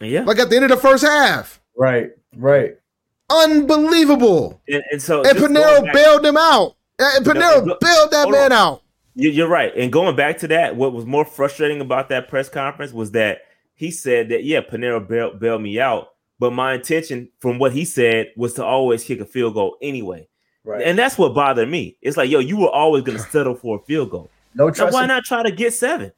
yeah. 0.00 0.22
Like 0.22 0.38
at 0.38 0.48
the 0.48 0.56
end 0.56 0.64
of 0.64 0.70
the 0.70 0.76
first 0.78 1.04
half. 1.04 1.59
Right. 1.80 2.10
Right. 2.36 2.76
Unbelievable. 3.30 4.60
and, 4.68 4.82
and 4.92 5.00
so 5.00 5.22
And 5.22 5.38
just 5.38 5.50
Pineiro 5.50 5.82
back- 5.84 5.94
bailed 5.94 6.26
him 6.26 6.36
out. 6.36 6.76
And 6.98 7.24
No, 7.24 7.32
Pineiro 7.32 7.66
look, 7.66 7.80
bailed 7.80 8.10
that 8.10 8.28
man 8.30 8.52
on. 8.52 8.58
out. 8.58 8.82
You- 9.14 9.30
You're 9.30 9.48
right. 9.48 9.74
And 9.74 9.90
going 9.90 10.14
back 10.14 10.36
to 10.38 10.48
that, 10.48 10.76
what 10.76 10.92
was 10.92 11.06
more 11.06 11.24
frustrating 11.24 11.80
about 11.80 12.10
that 12.10 12.28
press 12.28 12.48
conference 12.50 12.92
was 12.92 13.12
that 13.12 13.38
he 13.74 13.90
said 13.90 14.28
that 14.28 14.44
yeah, 14.44 14.60
Pineiro 14.60 15.06
bailed, 15.08 15.40
bailed 15.40 15.62
me 15.62 15.80
out, 15.80 16.08
but 16.38 16.52
my 16.52 16.74
intention, 16.74 17.30
from 17.38 17.58
what 17.58 17.72
he 17.72 17.86
said, 17.86 18.30
was 18.36 18.52
to 18.54 18.64
always 18.64 19.02
kick 19.02 19.20
a 19.20 19.24
field 19.24 19.54
goal 19.54 19.78
anyway. 19.80 20.28
Right. 20.64 20.82
And 20.82 20.98
that's 20.98 21.16
what 21.16 21.34
bothered 21.34 21.68
me. 21.70 21.96
It's 22.02 22.18
like, 22.18 22.28
yo, 22.28 22.40
you 22.40 22.58
were 22.58 22.68
always 22.68 23.04
going 23.04 23.16
to 23.22 23.24
settle 23.24 23.54
for 23.54 23.78
a 23.78 23.82
field 23.86 24.10
goal. 24.10 24.28
no 24.54 24.66
Now, 24.66 24.72
trust. 24.74 24.92
why 24.92 25.06
not 25.06 25.24
try 25.24 25.42
to 25.42 25.50
get 25.50 25.72
seven? 25.72 26.12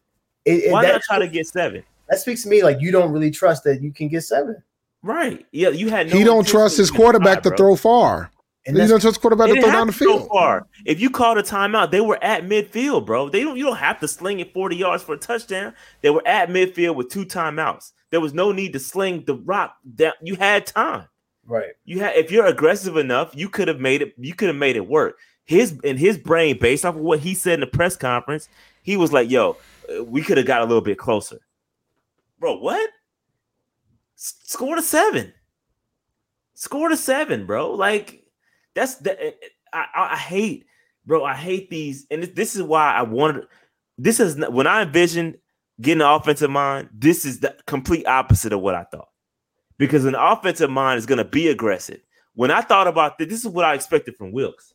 it- 0.45 0.65
it- 0.65 0.73
Why 0.73 0.83
that, 0.83 0.93
not 0.95 1.03
try 1.03 1.19
to 1.21 1.29
get 1.29 1.47
seven? 1.47 1.85
that 2.09 2.19
speaks 2.19 2.43
to 2.43 2.49
me 2.49 2.65
like 2.65 2.81
you 2.81 2.91
don't 2.91 3.13
really 3.13 3.31
trust 3.31 3.63
that 3.65 3.81
you 3.81 3.93
can 3.93 4.09
get 4.09 4.23
seven. 4.23 4.61
Right. 5.03 5.45
Yeah, 5.51 5.71
you 5.71 5.89
had. 5.89 6.09
No 6.11 6.17
he 6.17 6.25
don't 6.25 6.47
trust 6.47 6.77
his 6.77 6.91
quarterback 6.91 7.43
to 7.43 7.51
bro. 7.51 7.57
throw 7.57 7.77
far. 7.77 8.31
And 8.65 8.79
he 8.79 8.87
don't 8.87 9.01
trust 9.01 9.21
quarterback 9.21 9.49
to 9.49 9.55
throw 9.55 9.63
down 9.63 9.89
the 9.89 9.93
have 9.93 9.99
to 9.99 10.05
throw 10.05 10.19
field. 10.19 10.29
far. 10.29 10.69
If 10.85 11.01
you 11.01 11.11
called 11.11 11.39
a 11.39 11.43
timeout, 11.43 11.91
they 11.91 12.01
were 12.01 12.23
at 12.23 12.45
midfield, 12.45 13.07
bro. 13.07 13.29
They 13.29 13.43
don't. 13.43 13.57
You 13.57 13.65
don't 13.65 13.77
have 13.77 13.99
to 14.01 14.09
sling 14.09 14.39
it 14.39 14.53
forty 14.53 14.77
yards 14.77 15.03
for 15.03 15.15
a 15.15 15.19
touchdown. 15.19 15.75
They 16.01 16.11
were 16.11 16.27
at 16.27 16.49
midfield 16.49 16.95
with 16.95 17.09
two 17.09 17.27
timeouts. 17.27 17.91
There 18.11 18.21
was 18.21 18.33
no 18.33 18.53
need 18.53 18.73
to 18.75 18.79
sling 18.79 19.25
the 19.27 19.35
rock 19.35 19.77
down. 19.97 20.13
You 20.23 20.37
had 20.37 20.67
time. 20.67 21.09
right. 21.45 21.73
You 21.85 21.99
had. 22.01 22.15
If 22.15 22.31
you're 22.31 22.47
aggressive 22.47 22.97
enough, 22.97 23.35
you 23.35 23.49
could 23.49 23.67
have 23.67 23.81
made 23.81 24.03
it. 24.03 24.15
You 24.17 24.35
could 24.35 24.49
have 24.49 24.57
made 24.57 24.77
it 24.77 24.87
work. 24.87 25.19
His 25.45 25.77
in 25.83 25.97
his 25.97 26.17
brain, 26.17 26.59
based 26.61 26.85
off 26.85 26.95
of 26.95 27.01
what 27.01 27.19
he 27.19 27.35
said 27.35 27.55
in 27.55 27.61
the 27.61 27.67
press 27.67 27.97
conference, 27.97 28.49
he 28.85 28.97
was 28.97 29.13
like, 29.13 29.29
"Yo, 29.29 29.57
uh, 29.93 30.05
we 30.05 30.23
could 30.23 30.37
have 30.37 30.47
got 30.47 30.63
a 30.63 30.67
little 30.67 30.81
bit 30.81 30.99
closer." 30.99 31.41
Bro, 32.39 32.59
what? 32.59 32.91
Score 34.23 34.77
to 34.77 34.83
seven. 34.83 35.33
Score 36.55 36.89
to 36.89 36.97
seven, 36.97 37.45
bro. 37.45 37.73
Like 37.73 38.23
that's 38.75 38.97
the. 38.97 39.21
Eh, 39.21 39.31
eh, 39.31 39.49
I, 39.73 39.87
I, 39.95 40.13
I 40.13 40.17
hate, 40.17 40.67
bro. 41.05 41.25
I 41.25 41.35
hate 41.35 41.71
these, 41.71 42.07
and 42.09 42.23
this, 42.23 42.31
this 42.31 42.57
is 42.57 42.63
why 42.63 42.93
I 42.93 43.03
wanted. 43.03 43.47
This 43.99 44.21
is 44.21 44.37
when 44.49 44.69
I 44.69 44.83
envisioned 44.83 45.39
getting 45.81 46.03
an 46.03 46.07
offensive 46.07 46.51
mind. 46.51 46.91
This 46.93 47.25
is 47.25 47.41
the 47.41 47.57
complete 47.67 48.07
opposite 48.07 48.53
of 48.53 48.61
what 48.61 48.77
I 48.77 48.85
thought, 48.85 49.09
because 49.77 50.05
an 50.05 50.15
offensive 50.15 50.71
mind 50.71 50.99
is 50.99 51.07
going 51.07 51.19
to 51.19 51.25
be 51.25 51.49
aggressive. 51.49 52.01
When 52.35 52.53
I 52.53 52.61
thought 52.61 52.87
about 52.87 53.19
this, 53.19 53.29
this 53.29 53.41
is 53.41 53.49
what 53.49 53.65
I 53.65 53.75
expected 53.75 54.17
from 54.17 54.31
Wilks, 54.31 54.73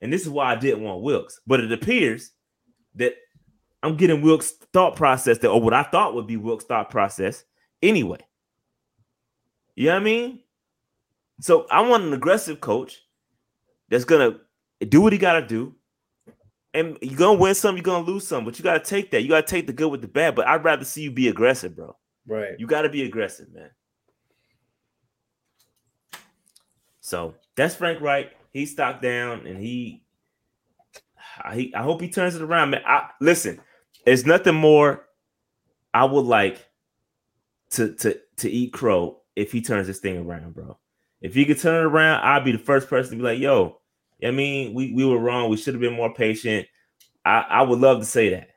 and 0.00 0.12
this 0.12 0.22
is 0.22 0.28
why 0.28 0.50
I 0.50 0.56
didn't 0.56 0.82
want 0.82 1.02
Wilks. 1.02 1.40
But 1.46 1.60
it 1.60 1.70
appears 1.70 2.32
that 2.96 3.14
I'm 3.84 3.96
getting 3.96 4.22
Wilks' 4.22 4.50
thought 4.72 4.96
process 4.96 5.38
that, 5.38 5.50
or 5.50 5.60
what 5.60 5.74
I 5.74 5.84
thought 5.84 6.14
would 6.14 6.26
be 6.26 6.36
Wilks' 6.36 6.64
thought 6.64 6.90
process 6.90 7.44
anyway. 7.84 8.18
You 9.76 9.86
know 9.86 9.94
what 9.94 10.00
I 10.00 10.04
mean? 10.04 10.40
So 11.40 11.66
I 11.70 11.80
want 11.82 12.04
an 12.04 12.12
aggressive 12.12 12.60
coach 12.60 13.02
that's 13.88 14.04
gonna 14.04 14.40
do 14.88 15.00
what 15.00 15.12
he 15.12 15.18
gotta 15.18 15.46
do. 15.46 15.74
And 16.72 16.98
you're 17.00 17.18
gonna 17.18 17.38
win 17.38 17.54
some, 17.54 17.76
you're 17.76 17.84
gonna 17.84 18.06
lose 18.06 18.26
some, 18.26 18.44
but 18.44 18.58
you 18.58 18.64
gotta 18.64 18.84
take 18.84 19.10
that. 19.12 19.22
You 19.22 19.28
gotta 19.28 19.46
take 19.46 19.66
the 19.66 19.72
good 19.72 19.88
with 19.88 20.00
the 20.00 20.08
bad. 20.08 20.34
But 20.34 20.48
I'd 20.48 20.64
rather 20.64 20.84
see 20.84 21.02
you 21.02 21.10
be 21.10 21.28
aggressive, 21.28 21.76
bro. 21.76 21.96
Right. 22.26 22.58
You 22.58 22.66
gotta 22.66 22.88
be 22.88 23.04
aggressive, 23.04 23.52
man. 23.52 23.70
So 27.00 27.34
that's 27.56 27.74
Frank 27.74 28.00
Reich. 28.00 28.32
He's 28.50 28.72
stocked 28.72 29.02
down 29.02 29.46
and 29.46 29.58
he 29.58 30.04
I, 31.38 31.70
I 31.74 31.82
hope 31.82 32.00
he 32.00 32.08
turns 32.08 32.36
it 32.36 32.42
around, 32.42 32.70
man. 32.70 32.82
I, 32.86 33.08
listen, 33.20 33.60
there's 34.04 34.24
nothing 34.24 34.54
more 34.54 35.06
I 35.92 36.04
would 36.04 36.24
like 36.24 36.64
to 37.74 37.94
to 37.94 38.18
to 38.38 38.50
eat 38.50 38.72
crow 38.72 39.20
if 39.36 39.52
he 39.52 39.60
turns 39.60 39.86
this 39.86 40.00
thing 40.00 40.18
around, 40.18 40.54
bro. 40.54 40.78
If 41.20 41.34
he 41.34 41.44
could 41.44 41.58
turn 41.58 41.86
it 41.86 41.88
around, 41.88 42.22
I'd 42.22 42.44
be 42.44 42.52
the 42.52 42.58
first 42.58 42.88
person 42.88 43.12
to 43.12 43.16
be 43.16 43.22
like, 43.22 43.38
yo, 43.38 43.80
I 44.22 44.30
mean, 44.30 44.74
we, 44.74 44.92
we 44.92 45.04
were 45.04 45.18
wrong. 45.18 45.48
We 45.48 45.56
should 45.56 45.74
have 45.74 45.80
been 45.80 45.94
more 45.94 46.12
patient. 46.12 46.66
I, 47.24 47.44
I 47.48 47.62
would 47.62 47.78
love 47.78 48.00
to 48.00 48.04
say 48.04 48.30
that. 48.30 48.50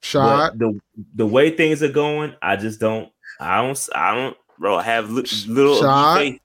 Shot. 0.00 0.58
The 0.58 0.80
the 1.14 1.26
way 1.26 1.50
things 1.50 1.82
are 1.82 1.92
going, 1.92 2.34
I 2.42 2.56
just 2.56 2.80
don't. 2.80 3.10
I 3.40 3.62
don't. 3.62 3.88
I 3.94 4.14
don't, 4.14 4.36
bro. 4.58 4.78
Have 4.78 5.10
li- 5.10 5.24
little 5.46 5.80
Shot. 5.80 6.18
faith. 6.18 6.40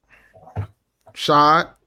Shot. 1.14 1.78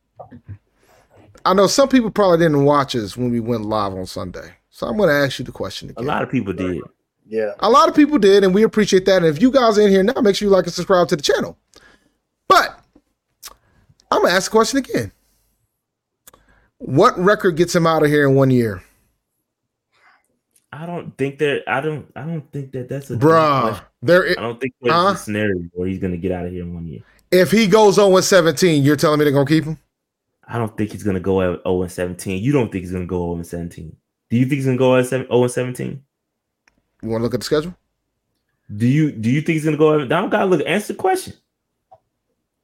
I 1.45 1.55
know 1.55 1.69
some 1.69 1.89
people 1.89 2.11
probably 2.11 2.39
didn't 2.39 2.65
watch 2.65 2.97
us 2.97 3.17
when 3.17 3.31
we 3.31 3.41
went 3.41 3.65
live 3.65 3.95
on 3.95 4.07
Sunday. 4.07 4.53
So 4.71 4.87
I'm 4.87 4.97
going 4.97 5.09
to 5.09 5.15
ask 5.15 5.39
you 5.39 5.45
the 5.45 5.53
question 5.53 5.91
again. 5.91 6.05
A 6.05 6.09
lot 6.09 6.23
of 6.23 6.31
people 6.31 6.53
did. 6.53 6.83
Yeah. 7.29 7.53
A 7.61 7.69
lot 7.69 7.89
of 7.89 7.95
people 7.97 8.19
did, 8.19 8.45
and 8.45 8.55
we 8.55 8.63
appreciate 8.63 9.05
that. 9.07 9.17
And 9.19 9.27
if 9.27 9.41
you 9.43 9.51
guys 9.51 9.79
are 9.79 9.83
in 9.83 9.91
here 9.91 10.03
now, 10.03 10.21
make 10.21 10.37
sure 10.37 10.47
you 10.47 10.53
like 10.53 10.65
and 10.65 10.73
subscribe 10.73 11.09
to 11.09 11.17
the 11.17 11.23
channel. 11.23 11.59
But 12.49 12.79
I'm 14.11 14.23
gonna 14.23 14.33
ask 14.35 14.51
the 14.51 14.55
question 14.57 14.79
again. 14.79 15.11
What 16.79 17.19
record 17.19 17.57
gets 17.57 17.75
him 17.75 17.87
out 17.87 18.03
of 18.05 18.09
here 18.11 18.29
in 18.29 18.35
one 18.35 18.51
year? 18.51 18.83
I 20.73 20.85
don't 20.87 21.17
think 21.17 21.39
that. 21.39 21.63
I 21.67 21.81
don't. 21.81 22.07
I 22.15 22.23
don't 22.23 22.51
think 22.53 22.73
that 22.73 22.89
that's 22.89 23.11
a 23.11 23.17
Bruh. 23.17 23.81
There 24.03 24.29
I 24.31 24.35
don't 24.35 24.61
think 24.61 24.75
there's 24.81 24.95
Huh? 24.95 25.13
a 25.15 25.17
scenario 25.17 25.63
where 25.73 25.89
he's 25.89 25.99
gonna 25.99 26.17
get 26.19 26.33
out 26.33 26.45
of 26.47 26.53
here 26.53 26.63
in 26.63 26.75
one 26.75 26.87
year. 26.87 27.01
if 27.33 27.51
he 27.51 27.67
goes 27.67 27.99
on 27.99 28.13
with 28.13 28.25
17, 28.25 28.85
you're 28.85 28.95
telling 28.97 29.19
me 29.19 29.25
they're 29.25 29.33
gonna 29.33 29.47
keep 29.47 29.65
him? 29.65 29.79
I 30.47 30.59
don't 30.59 30.77
think 30.77 30.93
he's 30.93 31.03
gonna 31.03 31.19
go 31.19 31.41
at 31.41 31.63
0 31.65 31.83
and 31.83 31.91
17. 31.91 32.41
You 32.43 32.53
don't 32.53 32.71
think 32.71 32.83
he's 32.85 32.93
gonna 32.93 33.07
go 33.07 33.19
0 33.27 33.35
and 33.37 33.47
17. 33.47 33.97
Do 34.31 34.37
you 34.37 34.45
think 34.45 34.57
he's 34.57 34.67
gonna 34.67 34.77
go 34.77 34.97
at 34.97 35.07
0 35.07 35.27
and 35.29 35.51
17? 35.51 36.03
You 37.07 37.13
want 37.13 37.21
to 37.21 37.25
look 37.27 37.35
at 37.35 37.41
the 37.41 37.45
schedule? 37.45 37.73
Do 38.75 38.85
you 38.85 39.13
do 39.13 39.31
you 39.31 39.41
think 39.41 39.55
he's 39.55 39.65
gonna 39.65 39.77
go? 39.77 40.01
I 40.01 40.07
don't 40.07 40.29
gotta 40.29 40.47
look. 40.47 40.61
Answer 40.67 40.93
the 40.93 40.99
question. 40.99 41.35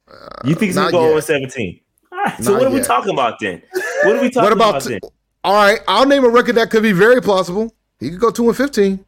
Uh, 0.05 0.13
you 0.43 0.53
think 0.53 0.63
he's 0.67 0.75
gonna 0.75 0.91
go 0.91 0.97
0 0.97 1.07
yet. 1.11 1.15
and 1.15 1.49
17? 1.53 1.79
All 2.11 2.17
right. 2.17 2.43
So 2.43 2.51
Not 2.51 2.59
what 2.59 2.67
are 2.67 2.75
we 2.75 2.81
talking 2.81 3.13
about 3.13 3.39
then? 3.39 3.61
What 4.03 4.17
are 4.17 4.21
we 4.21 4.29
talking 4.29 4.43
What 4.43 4.51
about 4.51 4.69
about 4.71 4.83
then? 4.83 4.99
all 5.45 5.53
right? 5.53 5.79
I'll 5.87 6.05
name 6.05 6.25
a 6.25 6.29
record 6.29 6.55
that 6.55 6.71
could 6.71 6.83
be 6.83 6.91
very 6.91 7.21
plausible. 7.21 7.73
He 8.01 8.09
could 8.09 8.19
go 8.19 8.31
two 8.31 8.49
and 8.49 8.57
15. 8.57 9.05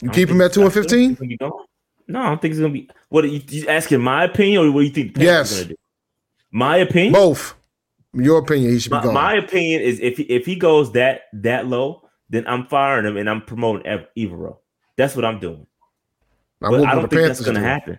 You 0.00 0.10
keep 0.10 0.30
him 0.30 0.40
at 0.40 0.54
two 0.54 0.62
and 0.62 0.72
15? 0.72 0.98
he's 1.10 1.18
gonna 1.18 1.28
be 1.28 1.36
going. 1.36 1.52
No, 2.08 2.20
I 2.22 2.28
don't 2.30 2.40
think 2.40 2.52
he's 2.54 2.60
gonna 2.60 2.72
be. 2.72 2.88
What 3.10 3.24
are 3.24 3.28
you, 3.28 3.42
you 3.48 3.68
asking? 3.68 4.00
My 4.00 4.24
opinion, 4.24 4.62
or 4.64 4.72
what 4.72 4.80
do 4.80 4.86
you 4.86 4.92
think? 4.92 5.18
Yes. 5.18 5.52
are 5.52 5.56
gonna 5.64 5.68
do? 5.74 5.76
My 6.52 6.78
opinion. 6.78 7.12
Both. 7.12 7.54
Your 8.14 8.38
opinion, 8.38 8.72
he 8.72 8.78
should 8.78 8.90
be 8.90 8.96
My, 8.98 9.02
gone. 9.02 9.14
my 9.14 9.34
opinion 9.34 9.82
is 9.82 9.98
if 10.00 10.16
he, 10.18 10.22
if 10.24 10.46
he 10.46 10.56
goes 10.56 10.92
that 10.92 11.22
that 11.32 11.66
low, 11.66 12.08
then 12.30 12.46
I'm 12.46 12.66
firing 12.66 13.06
him 13.06 13.16
and 13.16 13.28
I'm 13.28 13.42
promoting 13.42 13.86
Ev- 13.86 14.06
Evero. 14.16 14.58
That's 14.96 15.16
what 15.16 15.24
I'm 15.24 15.40
doing. 15.40 15.66
Now, 16.60 16.70
But 16.70 16.84
I 16.86 16.94
don't 16.94 17.08
think 17.08 17.22
that's 17.22 17.40
going 17.40 17.56
to 17.56 17.60
happen. 17.60 17.98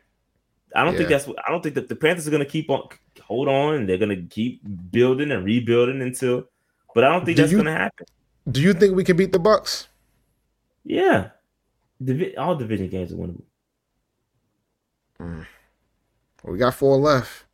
I 0.76 0.84
don't 0.84 0.96
think 0.98 1.10
that's 1.10 1.26
what 1.28 1.38
I 1.48 1.52
don't 1.52 1.62
think 1.62 1.76
that 1.76 1.88
the 1.88 1.96
Panthers 1.96 2.28
are 2.28 2.32
going 2.32 2.44
to 2.44 2.50
keep 2.50 2.70
on 2.70 2.88
hold 3.22 3.48
on 3.48 3.76
and 3.76 3.90
they're 3.90 3.98
going 3.98 4.10
to 4.10 4.24
keep 4.24 4.62
building 4.92 5.32
and 5.32 5.46
rebuilding 5.46 6.02
until. 6.02 6.46
But 6.94 7.04
I 7.04 7.12
don't 7.12 7.26
think 7.26 7.38
Do 7.38 7.44
that's 7.44 7.54
going 7.54 7.66
to 7.66 7.72
happen. 7.72 8.06
Do 8.50 8.62
you 8.62 8.74
think 8.74 8.96
we 8.96 9.04
can 9.04 9.18
beat 9.18 9.32
the 9.32 9.40
Bucks? 9.40 9.88
Yeah, 10.84 11.30
Divi- 12.04 12.38
all 12.38 12.56
division 12.56 12.90
games 12.90 13.12
are 13.12 13.16
winnable. 13.16 13.44
Mm. 15.20 15.46
We 16.44 16.58
got 16.58 16.76
four 16.76 16.98
left. 16.98 17.45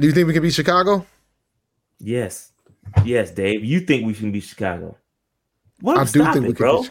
Do 0.00 0.06
you 0.06 0.12
think 0.14 0.26
we 0.26 0.32
can 0.32 0.42
beat 0.42 0.54
Chicago? 0.54 1.04
Yes, 1.98 2.52
yes, 3.04 3.30
Dave. 3.30 3.62
You 3.64 3.80
think 3.80 4.06
we 4.06 4.14
can 4.14 4.32
beat 4.32 4.44
Chicago? 4.44 4.96
What? 5.82 5.98
I 5.98 6.04
do 6.04 6.24
think 6.24 6.36
it, 6.36 6.40
we 6.40 6.46
can 6.46 6.54
bro. 6.54 6.84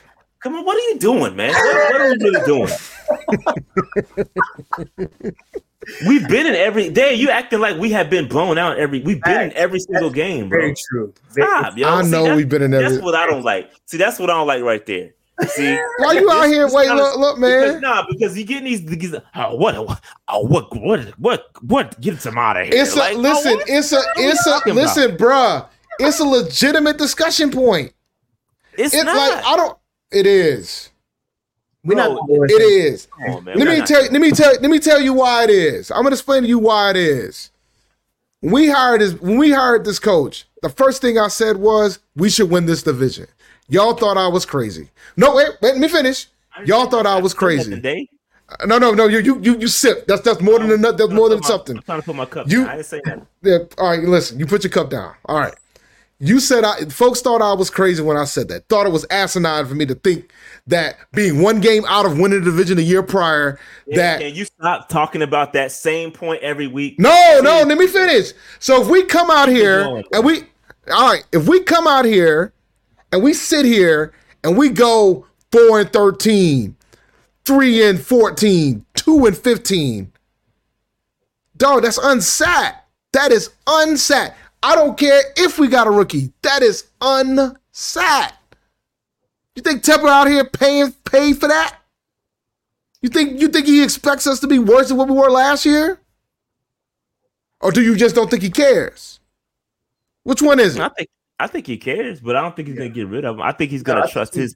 Come 0.44 0.56
on, 0.56 0.64
what 0.66 0.78
are 0.78 0.94
you 0.94 1.00
doing, 1.00 1.36
man? 1.36 1.52
What, 1.52 1.92
what 1.92 2.02
are 2.02 2.10
we 2.10 2.16
really 2.24 2.46
doing? 2.46 2.70
We've 6.08 6.28
been 6.28 6.46
in 6.46 6.54
every 6.56 6.90
day. 6.90 7.16
You 7.16 7.30
acting 7.32 7.60
like 7.60 7.78
we 7.78 7.90
have 7.92 8.10
been 8.12 8.28
blown 8.28 8.58
out 8.60 8.78
every. 8.78 9.02
We've 9.02 9.22
been 9.22 9.42
in 9.42 9.54
every 9.54 9.80
single 9.80 10.12
game, 10.12 10.50
bro. 10.50 10.60
Very 10.60 10.76
true. 10.92 11.14
Stop, 11.32 11.78
yo. 11.78 11.88
I 11.90 12.02
know 12.04 12.10
that's- 12.24 12.38
we've 12.38 12.50
been 12.50 12.62
in 12.62 12.72
That's 12.72 12.86
every. 12.94 13.02
what 13.02 13.16
I 13.16 13.26
don't 13.26 13.44
like. 13.44 13.72
See, 13.86 13.98
that's 13.98 14.20
what 14.20 14.30
I 14.30 14.34
don't 14.34 14.46
like 14.48 14.62
right 14.62 14.86
there. 14.86 15.12
See, 15.48 15.80
Why 16.00 16.14
you 16.14 16.30
out 16.30 16.48
here? 16.48 16.66
this 16.66 16.74
Wait, 16.74 16.88
kinda- 16.88 17.02
look, 17.02 17.18
look, 17.18 17.36
because, 17.38 17.72
man. 17.74 17.82
nah, 17.82 18.06
because 18.10 18.38
you 18.38 18.44
getting 18.46 18.66
these. 18.66 18.84
these 18.86 19.16
oh, 19.36 19.56
what? 19.56 19.76
Oh, 20.28 20.42
what? 20.46 20.76
What? 20.76 21.08
What? 21.18 21.46
What? 21.62 22.00
Get 22.02 22.24
him 22.26 22.38
out 22.38 22.58
of 22.60 22.68
here. 22.68 22.82
It's 22.82 22.94
a 22.94 23.00
Like, 23.00 23.16
oh, 23.16 23.20
listen. 23.20 23.54
what? 23.56 23.70
It's 23.70 23.92
a 23.94 24.02
it's 24.18 24.46
a 24.46 24.50
talking 24.50 24.74
about? 24.74 24.82
listen, 24.82 25.18
bruh. 25.18 25.68
It's 26.00 26.20
a 26.20 26.26
legitimate 26.26 26.98
discussion 26.98 27.52
point. 27.52 27.94
It's 28.74 28.94
It's 28.94 29.04
not. 29.04 29.16
like 29.16 29.46
I 29.46 29.56
don't. 29.56 29.78
It 30.12 30.26
is. 30.26 30.90
We're 31.84 31.96
Bro, 31.96 32.16
not. 32.16 32.30
It 32.50 32.62
is. 32.62 33.08
On. 33.28 33.46
Let 33.46 33.56
We're 33.58 33.66
me 33.66 33.78
not- 33.80 33.88
tell. 33.88 34.02
Let 34.12 34.22
me 34.22 34.32
tell. 34.32 34.52
Let 34.60 34.70
me 34.72 34.80
tell 34.80 35.00
you 35.02 35.14
why 35.14 35.46
it 35.46 35.50
is. 35.50 35.90
I'm 35.92 36.04
gonna 36.04 36.12
explain 36.16 36.44
to 36.44 36.50
you 36.50 36.60
why 36.60 36.90
it 36.92 36.98
is. 36.98 37.52
When 38.42 38.54
we 38.54 38.70
hired 38.70 39.02
this, 39.02 39.14
when 39.14 39.38
we 39.38 39.52
hired 39.52 39.86
this 39.86 40.00
coach, 40.00 40.46
the 40.62 40.70
first 40.70 41.02
thing 41.02 41.18
I 41.18 41.28
said 41.30 41.58
was 41.58 42.00
we 42.16 42.30
should 42.30 42.50
win 42.50 42.66
this 42.66 42.84
division. 42.84 43.28
Y'all 43.70 43.94
thought 43.94 44.18
I 44.18 44.28
was 44.28 44.46
crazy. 44.46 44.90
No, 45.16 45.36
wait, 45.36 45.50
let 45.62 45.78
me 45.78 45.88
finish. 45.88 46.28
Y'all 46.66 46.88
thought 46.88 47.06
I 47.06 47.20
was 47.20 47.34
crazy. 47.34 48.08
No, 48.66 48.80
no, 48.80 48.94
no. 48.94 49.08
You, 49.08 49.20
you, 49.20 49.40
you, 49.42 49.60
you 49.60 49.68
sip. 49.68 50.08
That's 50.08 50.22
that's 50.22 50.42
more 50.42 50.58
than 50.58 50.72
oh, 50.72 50.76
enough. 50.76 50.98
That's 50.98 51.12
more 51.12 51.30
than 51.30 51.40
trying 51.40 51.42
to 51.42 51.42
put 51.42 51.42
my- 51.42 51.48
something. 51.48 51.78
I'm 51.78 51.84
trying 51.84 52.00
to 52.02 52.06
put 52.06 52.16
my 52.16 52.26
cup. 52.26 52.50
You- 52.50 52.62
down. 52.62 52.70
I 52.70 52.76
didn't 52.76 52.86
say 52.88 53.02
that. 53.06 53.28
Yeah, 53.44 53.58
all 53.78 53.90
right, 53.92 54.00
listen, 54.00 54.40
you 54.40 54.48
put 54.48 54.64
your 54.64 54.72
cup 54.72 54.90
down. 54.90 55.14
All 55.26 55.40
right. 55.40 55.54
You 56.22 56.42
said 56.42 56.66
I 56.66 56.84
folks 56.86 57.22
thought 57.22 57.42
I 57.42 57.54
was 57.54 57.70
crazy 57.70 58.04
when 58.04 58.18
I 58.18 58.26
said 58.26 58.50
that. 58.50 58.68
Thought 58.68 58.88
it 58.88 58.92
was 58.92 59.06
asinine 59.10 59.66
for 59.68 59.76
me 59.76 59.86
to 59.86 59.96
think 59.96 60.32
that 60.68 60.98
being 61.14 61.42
one 61.42 61.62
game 61.62 61.86
out 61.88 62.06
of 62.06 62.20
winning 62.20 62.40
the 62.40 62.46
division 62.52 62.78
a 62.78 62.82
year 62.82 63.02
prior, 63.02 63.58
that 63.94 64.20
Can 64.20 64.36
you 64.36 64.44
stop 64.44 64.90
talking 64.90 65.22
about 65.22 65.54
that 65.54 65.72
same 65.72 66.12
point 66.12 66.44
every 66.44 66.68
week? 66.68 67.00
no, 67.00 67.40
no, 67.42 67.64
let 67.64 67.78
me 67.78 67.88
finish. 67.88 68.34
So 68.60 68.82
if 68.82 68.90
we 68.90 69.06
come 69.06 69.32
out 69.32 69.48
here 69.48 70.04
and 70.12 70.26
we 70.26 70.44
all 70.92 71.10
right, 71.10 71.24
if 71.32 71.48
we 71.48 71.64
come 71.64 71.88
out 71.88 72.04
here 72.04 72.52
and 73.12 73.24
we 73.24 73.34
sit 73.34 73.66
here 73.66 74.14
and 74.44 74.58
we 74.58 74.70
go 74.70 75.26
four 75.52 75.80
and 75.80 75.92
13, 75.92 76.76
three 77.46 77.84
and 77.84 78.00
14, 78.00 78.86
two 78.94 79.26
and 79.26 79.38
15. 79.38 80.12
Dog, 81.58 81.84
that's 81.84 82.00
unsat. 82.00 82.76
That 83.14 83.32
is 83.32 83.50
unsat. 83.66 84.34
I 84.62 84.76
don't 84.76 84.98
care 84.98 85.22
if 85.38 85.58
we 85.58 85.68
got 85.68 85.88
a 85.88 85.92
rookie. 85.92 86.32
That 86.42 86.62
is 86.62 86.86
unsat. 87.02 88.34
You 89.56 89.64
think 89.64 89.84
Tepper 89.84 90.08
out 90.08 90.28
here 90.28 90.46
paying 90.46 90.94
pay 91.04 91.34
for 91.34 91.48
that? 91.48 91.78
You 93.02 93.10
think 93.10 93.40
you 93.42 93.48
think 93.48 93.66
he 93.66 93.84
expects 93.84 94.28
us 94.28 94.40
to 94.42 94.48
be 94.48 94.60
worse 94.60 94.90
than 94.90 94.98
what 94.98 95.10
we 95.10 95.16
were 95.16 95.32
last 95.32 95.66
year? 95.66 96.00
Or 97.62 97.72
do 97.72 97.82
you 97.82 97.96
just 97.96 98.16
don't 98.16 98.30
think 98.30 98.44
he 98.44 98.50
cares? 98.50 99.20
Which 100.24 100.42
one 100.42 100.60
is 100.60 100.76
it? 100.76 100.82
I 100.82 100.90
think 100.90 101.10
I 101.40 101.48
think 101.48 101.66
he 101.68 101.78
cares, 101.78 102.20
but 102.20 102.36
I 102.36 102.42
don't 102.42 102.56
think 102.56 102.68
he's 102.68 102.78
gonna 102.78 102.90
get 102.90 103.08
rid 103.08 103.26
of 103.26 103.36
him. 103.36 103.42
I 103.42 103.52
think 103.54 103.72
he's 103.72 103.84
gonna 103.84 104.02
No, 104.02 104.08
trust 104.08 104.34
his. 104.36 104.56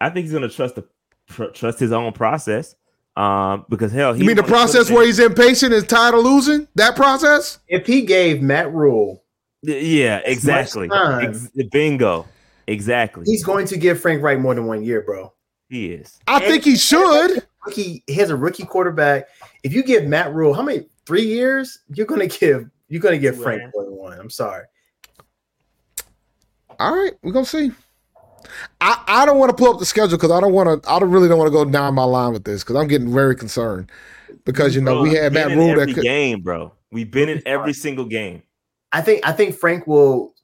I 0.00 0.10
think 0.10 0.24
he's 0.24 0.32
gonna 0.32 0.48
trust 0.48 0.74
the 0.74 0.84
tr- 1.28 1.44
trust 1.54 1.78
his 1.78 1.92
own 1.92 2.12
process. 2.12 2.74
Um, 3.16 3.64
because 3.68 3.90
hell, 3.92 4.12
he 4.12 4.20
You 4.20 4.26
mean 4.26 4.36
the 4.36 4.42
process 4.44 4.90
where 4.90 5.04
he's 5.04 5.18
impatient 5.18 5.74
and 5.74 5.88
tired 5.88 6.14
of 6.14 6.22
losing? 6.24 6.68
That 6.76 6.94
process? 6.94 7.58
If 7.66 7.84
he 7.86 8.02
gave 8.02 8.42
Matt 8.42 8.72
Rhule, 8.72 9.24
Yeah, 9.62 10.20
exactly. 10.24 10.88
time. 10.88 11.30
Ex- 11.30 11.48
bingo. 11.72 12.26
Exactly. 12.68 13.24
he's 13.26 13.42
going 13.42 13.66
to 13.66 13.76
give 13.76 13.98
Frank 14.00 14.22
Reich 14.22 14.38
more 14.38 14.54
than 14.54 14.66
one 14.66 14.84
year, 14.84 15.00
bro. 15.02 15.32
he 15.68 15.92
is. 15.94 16.18
I 16.28 16.38
think 16.40 16.62
he 16.64 16.76
should. 16.76 17.42
Rookie, 17.66 18.04
he 18.06 18.14
has 18.14 18.30
a 18.30 18.36
rookie 18.36 18.64
quarterback. 18.64 19.26
If 19.64 19.72
you 19.72 19.82
give 19.82 20.04
Matt 20.04 20.32
Rhule 20.32 20.54
how 20.54 20.62
many 20.62 20.86
three 21.06 21.24
years, 21.26 21.80
you're 21.92 22.06
gonna 22.06 22.26
give 22.28 22.70
you're 22.88 23.00
gonna 23.02 23.18
give 23.18 23.40
Frank 23.42 23.62
Reich. 23.62 23.70
more 23.74 23.84
than 23.84 23.94
one. 23.96 24.18
I'm 24.20 24.30
sorry. 24.30 24.64
All 26.78 26.94
right, 26.94 27.12
we're 27.22 27.32
gonna 27.32 27.44
see. 27.44 27.72
I, 28.80 29.02
I 29.06 29.26
don't 29.26 29.38
want 29.38 29.50
to 29.50 29.56
pull 29.56 29.72
up 29.72 29.80
the 29.80 29.86
schedule 29.86 30.16
because 30.16 30.30
I 30.30 30.40
don't 30.40 30.52
want 30.52 30.82
to. 30.82 30.90
I 30.90 30.98
don't 30.98 31.10
really 31.10 31.28
don't 31.28 31.38
want 31.38 31.48
to 31.48 31.52
go 31.52 31.64
down 31.64 31.94
my 31.94 32.04
line 32.04 32.32
with 32.32 32.44
this 32.44 32.62
because 32.62 32.76
I'm 32.76 32.88
getting 32.88 33.12
very 33.12 33.34
concerned 33.34 33.90
because 34.44 34.74
you 34.74 34.80
know 34.80 34.94
Bro, 34.94 35.02
we 35.02 35.14
had 35.14 35.32
we've 35.34 35.46
Matt 35.46 35.56
Rhule 35.56 35.74
that 35.74 35.94
could. 35.94 36.02
game, 36.02 36.40
bro. 36.40 36.72
We've 36.90 37.10
been 37.10 37.28
in 37.28 37.42
every 37.46 37.72
single 37.72 38.04
game. 38.04 38.42
I 38.92 39.00
think 39.02 39.26
I 39.26 39.32
think 39.32 39.54
Frank 39.54 39.86
will 39.86 40.34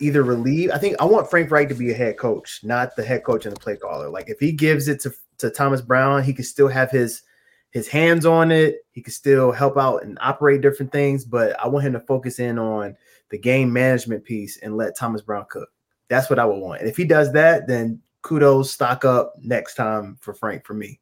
either 0.00 0.22
relieve. 0.22 0.70
I 0.70 0.78
think 0.78 0.96
I 1.00 1.04
want 1.04 1.28
Frank 1.28 1.50
Reich 1.50 1.68
to 1.68 1.74
be 1.74 1.90
a 1.90 1.94
head 1.94 2.18
coach, 2.18 2.60
not 2.62 2.96
the 2.96 3.04
head 3.04 3.24
coach 3.24 3.46
and 3.46 3.54
the 3.54 3.60
play 3.60 3.76
caller. 3.76 4.08
Like 4.08 4.28
if 4.28 4.38
he 4.38 4.52
gives 4.52 4.88
it 4.88 5.00
to, 5.00 5.12
to 5.38 5.50
Thomas 5.50 5.80
Brown, 5.80 6.22
he 6.22 6.32
could 6.32 6.46
still 6.46 6.68
have 6.68 6.90
his 6.90 7.22
his 7.70 7.88
hands 7.88 8.26
on 8.26 8.50
it. 8.50 8.78
He 8.92 9.02
could 9.02 9.14
still 9.14 9.52
help 9.52 9.76
out 9.76 10.02
and 10.02 10.18
operate 10.20 10.60
different 10.60 10.92
things. 10.92 11.24
But 11.24 11.58
I 11.60 11.68
want 11.68 11.86
him 11.86 11.92
to 11.94 12.00
focus 12.00 12.38
in 12.38 12.58
on 12.58 12.96
the 13.30 13.38
game 13.38 13.72
management 13.72 14.24
piece 14.24 14.58
and 14.58 14.76
let 14.76 14.96
Thomas 14.96 15.22
Brown 15.22 15.46
cook. 15.48 15.68
That's 16.08 16.28
what 16.28 16.38
I 16.38 16.44
would 16.44 16.58
want. 16.58 16.80
And 16.80 16.88
if 16.90 16.96
he 16.96 17.04
does 17.04 17.32
that, 17.32 17.66
then 17.68 18.00
kudos, 18.22 18.70
stock 18.72 19.04
up 19.04 19.34
next 19.40 19.74
time 19.74 20.16
for 20.20 20.34
Frank 20.34 20.64
for 20.66 20.74
me. 20.74 21.00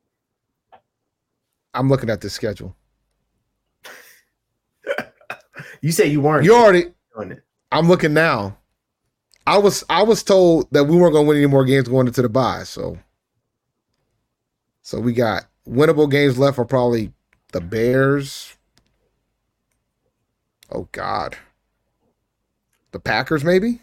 I'm 1.74 1.88
looking 1.88 2.10
at 2.10 2.20
the 2.20 2.30
schedule. 2.30 2.76
You 5.80 5.92
say 5.92 6.06
you 6.06 6.20
weren't 6.20 6.44
You 6.44 6.54
already. 6.56 6.86
doing 7.14 7.32
it. 7.32 7.42
I'm 7.70 7.88
looking 7.88 8.12
now. 8.14 8.56
I 9.46 9.58
was 9.58 9.84
I 9.88 10.02
was 10.02 10.22
told 10.22 10.68
that 10.72 10.84
we 10.84 10.96
weren't 10.96 11.12
going 11.12 11.24
to 11.24 11.28
win 11.28 11.36
any 11.38 11.46
more 11.46 11.64
games 11.64 11.88
going 11.88 12.06
into 12.06 12.22
the 12.22 12.28
bye. 12.28 12.64
So, 12.64 12.98
so 14.82 14.98
we 15.00 15.12
got 15.12 15.46
winnable 15.68 16.10
games 16.10 16.38
left 16.38 16.58
are 16.58 16.64
probably 16.64 17.12
the 17.52 17.60
Bears. 17.60 18.56
Oh 20.70 20.88
God, 20.92 21.36
the 22.92 23.00
Packers 23.00 23.44
maybe. 23.44 23.80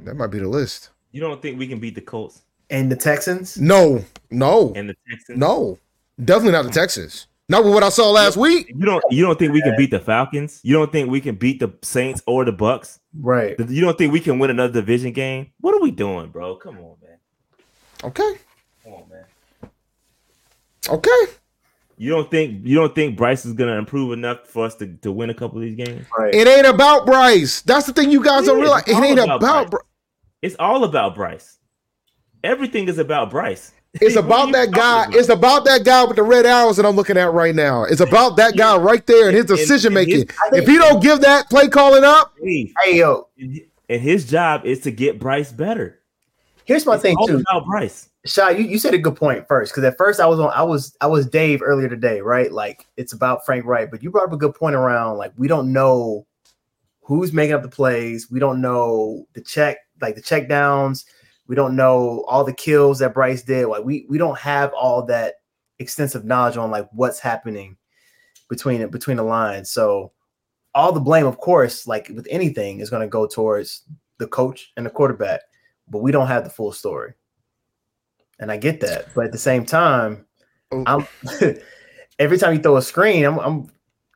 That 0.00 0.14
might 0.16 0.28
be 0.28 0.38
the 0.38 0.48
list. 0.48 0.90
You 1.12 1.20
don't 1.20 1.40
think 1.40 1.58
we 1.58 1.66
can 1.66 1.78
beat 1.78 1.94
the 1.94 2.00
Colts 2.00 2.42
And 2.70 2.90
the 2.90 2.96
Texans, 2.96 3.58
No, 3.58 4.04
no, 4.30 4.72
and 4.74 4.88
the 4.88 4.96
Texans? 5.08 5.38
no, 5.38 5.78
definitely 6.24 6.52
not 6.52 6.64
the 6.64 6.70
Texans. 6.70 7.26
Not 7.48 7.64
with 7.64 7.74
what 7.74 7.82
I 7.82 7.90
saw 7.90 8.10
last 8.10 8.36
week. 8.38 8.68
You 8.68 8.86
don't. 8.86 9.04
You 9.10 9.24
don't 9.26 9.38
think 9.38 9.52
we 9.52 9.60
can 9.60 9.76
beat 9.76 9.90
the 9.90 10.00
Falcons? 10.00 10.60
You 10.62 10.72
don't 10.74 10.90
think 10.90 11.10
we 11.10 11.20
can 11.20 11.34
beat 11.34 11.60
the 11.60 11.70
Saints 11.82 12.22
or 12.26 12.44
the 12.46 12.52
Bucks? 12.52 12.98
right? 13.20 13.58
You 13.68 13.80
don't 13.82 13.98
think 13.98 14.12
we 14.12 14.20
can 14.20 14.38
win 14.38 14.48
another 14.50 14.72
division 14.72 15.12
game? 15.12 15.52
What 15.60 15.74
are 15.74 15.80
we 15.82 15.90
doing, 15.90 16.30
bro? 16.30 16.56
Come 16.56 16.78
on, 16.78 16.96
man. 17.02 17.18
Okay, 18.04 18.32
Come 18.84 18.92
on, 18.94 19.08
man. 19.10 19.70
okay. 20.88 21.32
You 22.02 22.10
don't 22.10 22.28
think 22.28 22.66
you 22.66 22.74
don't 22.74 22.92
think 22.96 23.16
Bryce 23.16 23.44
is 23.46 23.52
gonna 23.52 23.78
improve 23.78 24.12
enough 24.12 24.48
for 24.48 24.64
us 24.66 24.74
to, 24.76 24.88
to 25.02 25.12
win 25.12 25.30
a 25.30 25.34
couple 25.34 25.58
of 25.58 25.62
these 25.62 25.76
games? 25.76 26.04
Right. 26.18 26.34
It 26.34 26.48
ain't 26.48 26.66
about 26.66 27.06
Bryce. 27.06 27.62
That's 27.62 27.86
the 27.86 27.92
thing 27.92 28.10
you 28.10 28.24
guys 28.24 28.46
don't 28.46 28.60
realize. 28.60 28.82
It 28.88 28.96
ain't 28.96 29.20
about 29.20 29.36
about. 29.36 29.40
Bryce. 29.40 29.70
Bry- 29.70 29.80
It's 30.42 30.56
all 30.58 30.82
about 30.82 31.14
Bryce. 31.14 31.58
Everything 32.42 32.88
is 32.88 32.98
about 32.98 33.30
Bryce. 33.30 33.70
It's 34.00 34.16
about 34.16 34.50
that 34.50 34.72
guy. 34.72 35.04
about? 35.04 35.14
It's 35.14 35.28
about 35.28 35.64
that 35.66 35.84
guy 35.84 36.02
with 36.02 36.16
the 36.16 36.24
red 36.24 36.44
arrows 36.44 36.76
that 36.78 36.84
I'm 36.86 36.96
looking 36.96 37.16
at 37.16 37.32
right 37.32 37.54
now. 37.54 37.84
It's 37.84 38.00
about 38.00 38.36
that 38.38 38.56
guy 38.56 38.76
right 38.78 39.06
there 39.06 39.28
and 39.28 39.36
his 39.36 39.42
And- 39.42 39.50
and- 39.50 39.58
decision 39.60 39.92
making. 39.94 40.28
If 40.52 40.66
he 40.66 40.78
don't 40.78 41.00
give 41.00 41.20
that 41.20 41.48
play 41.50 41.68
calling 41.68 42.02
up, 42.02 42.32
Hey, 42.42 42.72
Hey 42.82 42.98
yo, 42.98 43.28
and 43.38 44.00
his 44.02 44.28
job 44.28 44.66
is 44.66 44.80
to 44.80 44.90
get 44.90 45.20
Bryce 45.20 45.52
better. 45.52 46.00
Here's 46.64 46.86
my 46.86 46.94
It's 46.94 47.02
thing 47.02 47.16
too. 47.26 47.38
about 47.48 47.66
Bryce. 47.66 48.08
Shy, 48.24 48.50
you, 48.50 48.64
you 48.64 48.78
said 48.78 48.94
a 48.94 48.98
good 48.98 49.16
point 49.16 49.48
first 49.48 49.72
because 49.72 49.84
at 49.84 49.96
first 49.98 50.20
I 50.20 50.26
was 50.26 50.38
on 50.38 50.52
I 50.54 50.62
was 50.62 50.96
I 51.00 51.06
was 51.06 51.26
Dave 51.26 51.60
earlier 51.62 51.88
today, 51.88 52.20
right? 52.20 52.52
Like 52.52 52.86
it's 52.96 53.12
about 53.12 53.44
Frank 53.44 53.64
Reich, 53.64 53.90
but 53.90 54.02
you 54.02 54.10
brought 54.10 54.26
up 54.28 54.32
a 54.32 54.36
good 54.36 54.54
point 54.54 54.76
around 54.76 55.18
like 55.18 55.32
we 55.36 55.48
don't 55.48 55.72
know 55.72 56.26
who's 57.00 57.32
making 57.32 57.54
up 57.54 57.62
the 57.62 57.68
plays, 57.68 58.30
we 58.30 58.38
don't 58.38 58.60
know 58.60 59.26
the 59.32 59.40
check 59.40 59.78
like 60.00 60.14
the 60.14 60.22
check 60.22 60.48
downs, 60.48 61.04
we 61.48 61.56
don't 61.56 61.74
know 61.74 62.24
all 62.28 62.44
the 62.44 62.52
kills 62.52 63.00
that 63.00 63.14
Bryce 63.14 63.42
did. 63.42 63.66
Like 63.66 63.84
we 63.84 64.06
we 64.08 64.18
don't 64.18 64.38
have 64.38 64.72
all 64.72 65.04
that 65.06 65.34
extensive 65.80 66.24
knowledge 66.24 66.56
on 66.56 66.70
like 66.70 66.88
what's 66.92 67.18
happening 67.18 67.76
between 68.48 68.80
it 68.80 68.90
between 68.92 69.16
the 69.16 69.22
lines. 69.24 69.70
So 69.70 70.12
all 70.74 70.92
the 70.92 71.00
blame, 71.00 71.26
of 71.26 71.38
course, 71.38 71.86
like 71.86 72.08
with 72.14 72.26
anything, 72.30 72.80
is 72.80 72.90
going 72.90 73.02
to 73.02 73.08
go 73.08 73.26
towards 73.26 73.82
the 74.18 74.26
coach 74.26 74.72
and 74.76 74.86
the 74.86 74.90
quarterback, 74.90 75.40
but 75.88 75.98
we 75.98 76.12
don't 76.12 76.26
have 76.28 76.44
the 76.44 76.50
full 76.50 76.72
story 76.72 77.14
and 78.38 78.50
I 78.50 78.56
get 78.56 78.80
that. 78.80 79.14
But 79.14 79.26
at 79.26 79.32
the 79.32 79.38
same 79.38 79.64
time, 79.64 80.26
Oh. 80.74 80.84
I'm 80.86 81.06
every 82.18 82.38
time 82.38 82.54
you 82.54 82.60
throw 82.60 82.76
a 82.78 82.82
screen, 82.82 83.24
I'm, 83.24 83.38
I'm 83.40 83.70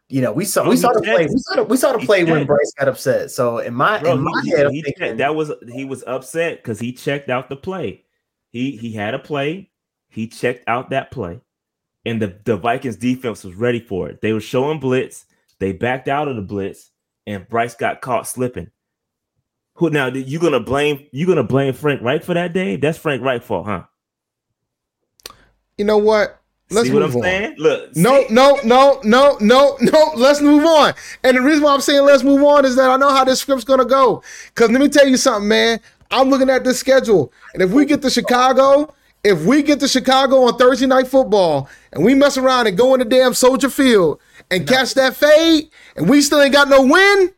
you 0.09 0.23
know, 0.23 0.33
we 0.33 0.45
saw 0.47 0.65
Oh, 0.65 0.71
we 0.71 0.77
saw 0.79 0.93
the 0.93 1.03
play, 1.03 1.27
we 1.27 1.39
saw 1.39 1.57
the, 1.57 1.65
we 1.65 1.77
saw 1.77 1.93
the 1.93 1.99
He 1.99 2.07
play 2.07 2.25
when. 2.25 2.47
Bryce 2.47 2.73
got 2.79 2.89
upset. 2.89 3.31
So 3.31 3.59
in 3.59 3.75
my 3.75 3.99
Bro, 4.01 4.13
in 4.13 4.21
my 4.23 4.41
he- 4.43 4.51
head, 4.51 4.71
he 4.71 4.81
thinking 4.83 5.19
that 5.19 5.35
was 5.35 5.53
he 5.71 5.85
was 5.85 6.03
upset 6.07 6.59
because 6.63 6.79
he 6.81 6.93
checked 6.93 7.29
out 7.29 7.49
the 7.51 7.57
play. 7.57 8.05
He 8.51 8.77
he 8.77 8.93
had 8.93 9.13
a 9.15 9.19
play, 9.19 9.71
he 10.09 10.29
checked 10.29 10.65
out 10.67 10.89
that 10.91 11.11
play, 11.11 11.41
and 12.07 12.23
the, 12.23 12.39
the 12.45 12.57
Vikings 12.57 12.97
defense 12.97 13.45
was 13.45 13.55
ready 13.55 13.81
for 13.81 14.09
it. 14.09 14.23
They 14.23 14.33
were 14.33 14.41
showing 14.41 14.81
blitz, 14.81 15.27
they 15.59 15.73
backed 15.73 16.09
out 16.09 16.27
of 16.29 16.37
the 16.37 16.43
blitz, 16.43 16.91
and 17.27 17.47
Bryce 17.51 17.75
got 17.75 18.01
caught 18.01 18.27
slipping. 18.27 18.71
Who 19.77 19.91
now 19.91 20.07
you 20.09 20.39
gonna 20.39 20.61
blame 20.61 21.07
you 21.13 21.27
gonna 21.27 21.43
blame 21.45 21.73
Frank 21.75 22.01
Reich 22.03 22.25
for 22.25 22.35
that 22.35 22.53
day? 22.53 22.77
That's 22.77 22.99
Frank 22.99 23.23
Reich 23.23 23.43
fault, 23.43 23.67
huh? 23.67 23.83
you 25.79 25.85
know 25.85 25.99
what? 25.99 26.41
Let's 26.71 26.89
See 26.89 26.95
what 26.95 27.03
move 27.03 27.11
I'm 27.13 27.17
on. 27.19 27.23
saying? 27.23 27.55
Look, 27.59 27.95
No, 27.97 28.23
see? 28.27 28.35
no, 28.35 28.59
no, 28.65 29.01
no, 29.05 29.37
no, 29.41 29.77
no. 29.81 30.13
Let's 30.17 30.41
move 30.41 30.65
on. 30.65 30.95
And 31.23 31.37
the 31.37 31.43
reason 31.43 31.63
why 31.63 31.75
I'm 31.75 31.81
saying 31.81 32.03
let's 32.05 32.23
move 32.25 32.43
on 32.43 32.65
is 32.65 32.75
that 32.77 32.91
I 32.91 32.97
know 32.97 33.11
how 33.11 33.25
this 33.25 33.41
script's 33.41 33.65
gonna 33.65 33.85
go. 33.85 34.23
Cause 34.55 34.71
let 34.71 34.81
me 34.81 34.89
tell 34.89 35.07
you 35.07 35.17
something, 35.17 35.47
man. 35.49 35.79
I'm 36.11 36.29
looking 36.31 36.51
at 36.51 36.65
this 36.65 36.79
schedule, 36.81 37.33
and 37.53 37.63
if 37.63 37.71
we 37.71 37.85
get 37.85 38.01
to 38.03 38.11
Chicago, 38.11 38.95
if 39.25 39.45
we 39.45 39.63
get 39.63 39.81
to 39.81 39.89
Chicago 39.89 40.45
on 40.45 40.57
Thursday 40.57 40.87
night 40.87 41.09
football, 41.09 41.69
and 41.93 42.05
we 42.05 42.15
mess 42.15 42.37
around 42.39 42.69
and 42.69 42.79
go 42.79 42.95
in 42.95 43.01
the 43.01 43.05
damn 43.05 43.35
Soldier 43.35 43.69
Field 43.69 44.21
and 44.51 44.67
catch 44.69 44.95
that 44.95 45.17
fade, 45.17 45.69
and 45.97 46.09
we 46.09 46.23
still 46.23 46.41
ain't 46.41 46.53
got 46.53 46.69
no 46.69 46.83
win, 46.83 47.33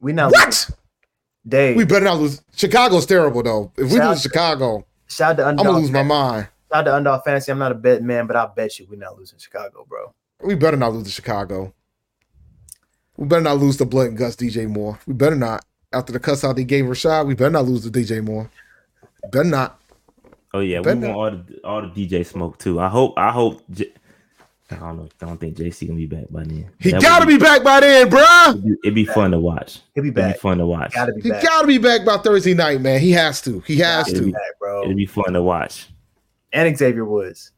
we 0.00 0.12
not 0.12 0.30
what? 0.30 0.70
Dave. 1.46 1.76
We 1.76 1.84
better 1.84 2.04
not 2.04 2.18
lose. 2.18 2.42
Chicago's 2.56 3.06
terrible 3.06 3.42
though. 3.42 3.72
If 3.76 3.90
we 3.90 3.96
Shout- 3.98 4.10
lose 4.10 4.22
Chicago, 4.22 4.86
shout 5.08 5.32
out 5.32 5.36
to 5.36 5.46
I'm 5.46 5.56
gonna 5.56 5.78
lose 5.78 5.90
my 5.90 6.02
mind. 6.02 6.48
Shout 6.72 6.80
out 6.80 6.84
to 6.84 6.94
underdog 6.96 7.24
fantasy. 7.24 7.52
I'm 7.52 7.58
not 7.58 7.72
a 7.72 7.74
bet 7.74 8.02
man, 8.02 8.26
but 8.26 8.36
I 8.36 8.46
bet 8.46 8.78
you 8.78 8.86
we're 8.88 8.96
not 8.96 9.16
losing 9.18 9.38
Chicago, 9.38 9.84
bro. 9.88 10.12
We 10.42 10.54
better 10.54 10.76
not 10.76 10.92
lose 10.92 11.04
to 11.04 11.10
Chicago. 11.10 11.72
We 13.16 13.26
better 13.26 13.42
not 13.42 13.58
lose 13.58 13.76
to 13.76 13.84
Blood 13.84 14.08
and 14.08 14.16
Guts 14.18 14.36
DJ 14.36 14.68
Moore. 14.68 14.98
We 15.06 15.14
better 15.14 15.36
not. 15.36 15.64
After 15.92 16.12
the 16.12 16.18
cuss 16.18 16.42
out 16.42 16.56
they 16.56 16.64
gave 16.64 16.86
Rashad, 16.86 17.26
we 17.26 17.34
better 17.34 17.50
not 17.50 17.66
lose 17.66 17.84
to 17.84 17.90
DJ 17.90 18.24
Moore. 18.24 18.50
Better 19.30 19.44
not. 19.48 19.80
Oh 20.52 20.60
yeah, 20.60 20.78
we 20.78 20.84
Better 20.84 21.00
want 21.00 21.14
all 21.14 21.30
the 21.30 21.60
all 21.64 21.82
the 21.82 21.88
DJ 22.06 22.24
smoke 22.26 22.58
too. 22.58 22.80
I 22.80 22.88
hope 22.88 23.14
I 23.16 23.30
hope 23.30 23.62
J- 23.70 23.92
I 24.76 24.86
don't 24.86 24.96
know. 24.98 25.08
I 25.22 25.26
don't 25.26 25.38
think 25.38 25.56
JC 25.56 25.86
gonna 25.86 25.96
be 25.98 26.06
back 26.06 26.24
by 26.30 26.44
then. 26.44 26.70
He 26.78 26.90
That 26.90 27.02
gotta 27.02 27.26
would 27.26 27.32
be 27.32 27.38
back 27.42 27.62
by 27.64 27.80
then, 27.80 28.08
bruh. 28.10 28.50
It'd 28.50 28.64
be, 28.64 28.70
it'd 28.84 28.94
be 28.94 29.04
fun 29.04 29.30
to 29.32 29.38
watch. 29.38 29.80
He'll 29.94 30.02
be 30.04 30.10
It'd 30.10 30.32
be 30.34 30.38
fun 30.38 30.58
to 30.58 30.66
watch. 30.66 30.94
Gotta 30.94 31.12
be 31.12 31.22
He 31.22 31.30
back. 31.30 31.42
gotta 31.42 31.66
be 31.66 31.78
back 31.78 32.04
by 32.04 32.16
Thursday 32.18 32.54
night, 32.54 32.80
man. 32.80 33.00
He 33.00 33.12
has 33.12 33.40
to. 33.42 33.60
He 33.60 33.76
has 33.78 34.06
Gotta 34.06 34.22
Be, 34.24 34.32
back, 34.32 34.58
bro. 34.60 34.84
It'd 34.84 34.96
be 34.96 35.06
fun 35.06 35.32
to 35.32 35.42
watch. 35.42 35.88
And 36.52 36.76
Xavier 36.76 37.04
Woods. 37.04 37.52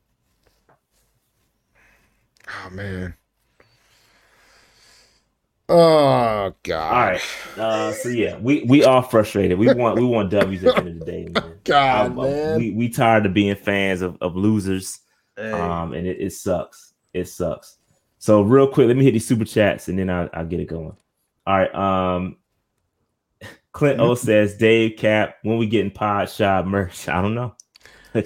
Oh 2.48 2.70
man. 2.70 3.14
Oh 5.68 6.54
god. 6.62 6.92
All 6.94 7.10
right. 7.10 7.20
Uh, 7.58 7.92
so 7.92 8.08
yeah, 8.08 8.38
we 8.38 8.62
we 8.68 8.84
are 8.84 9.02
frustrated. 9.02 9.58
We 9.58 9.72
want 9.74 9.96
we 9.98 10.04
want 10.04 10.30
W's 10.30 10.64
at 10.64 10.74
the 10.76 10.80
end 10.80 10.88
of 10.88 10.98
the 11.00 11.04
day, 11.04 11.28
man. 11.28 11.54
God, 11.64 12.06
Um, 12.10 12.16
man. 12.16 12.58
We 12.58 12.70
we 12.70 12.88
tired 12.88 13.26
of 13.26 13.34
being 13.34 13.56
fans 13.56 14.00
of, 14.00 14.16
of 14.20 14.36
losers. 14.36 15.00
Hey, 15.36 15.50
Um, 15.50 15.92
and 15.92 16.06
it, 16.06 16.20
it 16.20 16.32
sucks. 16.32 16.85
It 17.16 17.28
sucks. 17.28 17.78
So 18.18 18.42
real 18.42 18.68
quick, 18.68 18.88
let 18.88 18.96
me 18.96 19.04
hit 19.04 19.12
these 19.12 19.26
super 19.26 19.44
chats 19.44 19.88
and 19.88 19.98
then 19.98 20.10
I'll, 20.10 20.28
I'll 20.32 20.46
get 20.46 20.60
it 20.60 20.66
going. 20.66 20.96
All 21.46 21.58
right. 21.58 21.74
Um, 21.74 22.36
Clint 23.72 24.00
O 24.00 24.14
says, 24.14 24.56
Dave 24.56 24.96
Cap, 24.96 25.36
when 25.42 25.58
we 25.58 25.66
getting 25.66 25.90
pod 25.90 26.30
shop 26.30 26.66
merch? 26.66 27.08
I 27.10 27.22
don't 27.22 27.34
know. 27.34 27.54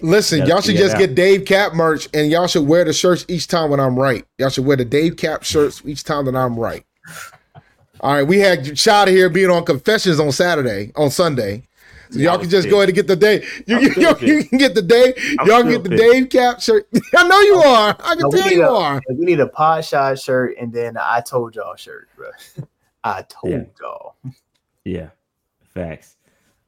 Listen, 0.02 0.46
y'all 0.46 0.60
should 0.60 0.76
just 0.76 0.96
get 0.96 1.16
Dave 1.16 1.44
Cap 1.44 1.74
merch 1.74 2.08
and 2.14 2.30
y'all 2.30 2.46
should 2.46 2.66
wear 2.66 2.84
the 2.84 2.92
shirts 2.92 3.24
each 3.28 3.48
time 3.48 3.70
when 3.70 3.80
I'm 3.80 3.98
right. 3.98 4.24
Y'all 4.38 4.48
should 4.48 4.64
wear 4.64 4.76
the 4.76 4.84
Dave 4.84 5.16
Cap 5.16 5.42
shirts 5.42 5.82
each 5.84 6.04
time 6.04 6.26
that 6.26 6.36
I'm 6.36 6.56
right. 6.56 6.84
All 8.00 8.14
right, 8.14 8.22
we 8.22 8.38
had 8.38 8.78
Shot 8.78 9.08
here 9.08 9.28
being 9.28 9.50
on 9.50 9.64
Confessions 9.64 10.20
on 10.20 10.32
Saturday, 10.32 10.92
on 10.96 11.10
Sunday. 11.10 11.66
Y'all 12.12 12.38
can 12.38 12.48
just 12.50 12.64
pissed. 12.64 12.70
go 12.70 12.76
ahead 12.78 12.88
and 12.88 12.96
get 12.96 13.06
the 13.06 13.16
day. 13.16 13.44
You, 13.66 13.76
I'm 13.76 13.82
you, 13.82 13.90
you, 14.36 14.44
can 14.44 14.58
get 14.58 14.74
the 14.74 14.82
day. 14.82 15.14
I'm 15.38 15.46
y'all 15.46 15.60
still 15.60 15.70
get 15.72 15.82
the 15.84 15.90
pissed. 15.90 16.02
Dave 16.12 16.28
Cap 16.30 16.60
shirt. 16.60 16.88
I 17.16 17.28
know 17.28 17.40
you 17.40 17.54
are. 17.56 17.96
I 18.00 18.14
can 18.14 18.18
No, 18.20 18.30
tell 18.30 18.50
you 18.50 18.64
a- 18.64 18.74
are. 18.74 19.00
we 19.14 19.26
need 19.26 19.40
a 19.40 19.46
pod 19.48 19.84
shot 19.84 20.18
shirt 20.18 20.56
and 20.60 20.72
then 20.72 20.96
I 20.96 21.20
told 21.20 21.54
y'all 21.54 21.76
shirt, 21.76 22.08
bro. 22.16 22.30
I 23.04 23.22
told 23.22 23.52
Yeah. 23.52 23.62
y'all. 23.80 24.14
Yeah, 24.84 25.08
facts. 25.74 26.16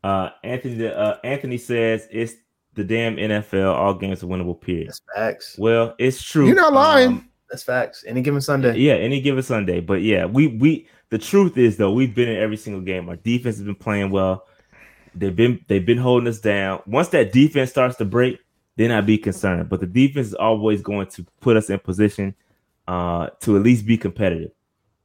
Uh, 0.04 0.30
Anthony, 0.44 0.86
uh, 0.86 1.16
Anthony 1.24 1.58
says 1.58 2.08
it's 2.10 2.34
the 2.74 2.84
damn 2.84 3.16
NFL. 3.16 3.72
All 3.74 3.94
games 3.94 4.22
are 4.22 4.26
winnable. 4.26 4.60
Period. 4.60 4.88
That's 4.88 5.00
facts. 5.14 5.56
Well, 5.58 5.94
it's 5.98 6.22
true. 6.22 6.46
You're 6.46 6.56
not 6.56 6.72
lying. 6.72 7.08
Um, 7.08 7.28
That's 7.50 7.62
facts. 7.62 8.04
Any 8.06 8.22
given 8.22 8.40
Sunday. 8.40 8.76
Yeah, 8.78 8.94
any 8.94 9.20
given 9.20 9.42
Sunday. 9.42 9.80
But 9.80 10.02
yeah, 10.02 10.24
we 10.24 10.46
we 10.48 10.88
the 11.10 11.18
truth 11.18 11.56
is 11.58 11.76
though, 11.76 11.92
we've 11.92 12.14
been 12.14 12.28
in 12.30 12.36
every 12.36 12.56
single 12.56 12.80
game. 12.82 13.08
Our 13.08 13.16
defense 13.16 13.56
has 13.56 13.64
been 13.64 13.74
playing 13.74 14.10
well. 14.10 14.46
They've 15.14 15.34
been 15.34 15.64
they've 15.68 15.84
been 15.84 15.98
holding 15.98 16.28
us 16.28 16.40
down. 16.40 16.82
Once 16.86 17.08
that 17.08 17.32
defense 17.32 17.70
starts 17.70 17.96
to 17.96 18.04
break, 18.04 18.40
then 18.76 18.90
I'd 18.90 19.06
be 19.06 19.18
concerned. 19.18 19.68
But 19.68 19.80
the 19.80 19.86
defense 19.86 20.28
is 20.28 20.34
always 20.34 20.82
going 20.82 21.08
to 21.08 21.26
put 21.40 21.56
us 21.56 21.70
in 21.70 21.78
position 21.78 22.34
uh 22.88 23.28
to 23.40 23.56
at 23.56 23.62
least 23.62 23.86
be 23.86 23.96
competitive. 23.96 24.50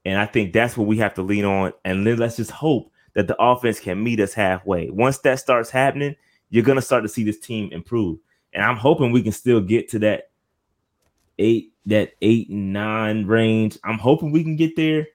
And 0.05 0.19
I 0.19 0.25
think 0.25 0.53
that's 0.53 0.77
what 0.77 0.88
we 0.88 0.97
have 0.97 1.13
to 1.15 1.21
lean 1.21 1.45
on. 1.45 1.73
And 1.84 2.07
then 2.07 2.17
let's 2.17 2.38
just 2.38 2.51
hope 2.51 2.91
that 3.13 3.27
the 3.27 3.35
offense 3.41 3.79
can 3.79 4.01
meet 4.01 4.19
us 4.19 4.34
halfway. 4.34 4.89
Once 4.89 5.17
that 5.19 5.39
starts 5.39 5.69
happening, 5.69 6.15
you're 6.49 6.63
gonna 6.63 6.81
start 6.81 7.03
to 7.03 7.09
see 7.09 7.23
this 7.23 7.39
team 7.39 7.69
improve. 7.71 8.19
And 8.53 8.63
I'm 8.63 8.77
hoping 8.77 9.11
we 9.11 9.21
can 9.21 9.34
still 9.34 9.59
get 9.61 9.89
to 9.89 9.99
that 9.99 10.29
eight, 11.38 11.73
that 11.85 12.13
eight 12.21 12.49
and 12.49 12.71
nine 12.71 13.25
range. 13.25 13.77
I'm 13.84 13.99
hoping 13.99 14.31
we 14.31 14.43
can 14.43 14.55
get 14.55 14.75
there, 14.75 15.07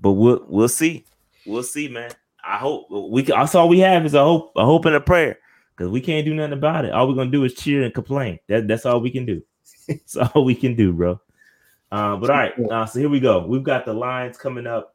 but 0.00 0.12
we'll 0.12 0.44
we'll 0.48 0.68
see. 0.68 1.04
We'll 1.46 1.62
see, 1.62 1.88
man. 1.88 2.12
I 2.44 2.58
hope 2.58 2.86
we 2.90 3.22
can, 3.22 3.36
that's 3.38 3.54
all 3.54 3.68
we 3.68 3.78
have 3.80 4.04
is 4.04 4.14
a 4.14 4.22
hope, 4.22 4.52
a 4.56 4.64
hope 4.64 4.84
and 4.84 4.94
a 4.96 5.00
prayer. 5.00 5.38
Because 5.76 5.90
we 5.90 6.00
can't 6.00 6.26
do 6.26 6.34
nothing 6.34 6.52
about 6.52 6.84
it. 6.84 6.92
All 6.92 7.08
we're 7.08 7.14
gonna 7.14 7.30
do 7.30 7.44
is 7.44 7.54
cheer 7.54 7.82
and 7.82 7.94
complain. 7.94 8.38
That 8.48 8.68
that's 8.68 8.84
all 8.84 9.00
we 9.00 9.10
can 9.10 9.24
do. 9.24 9.42
That's 9.88 10.16
all 10.16 10.44
we 10.44 10.54
can 10.54 10.76
do, 10.76 10.92
bro. 10.92 11.20
Uh, 11.90 12.16
but 12.16 12.30
all 12.30 12.36
right, 12.36 12.52
uh, 12.70 12.86
so 12.86 12.98
here 13.00 13.08
we 13.08 13.20
go. 13.20 13.44
We've 13.46 13.62
got 13.62 13.84
the 13.84 13.92
lines 13.92 14.36
coming 14.38 14.66
up. 14.66 14.94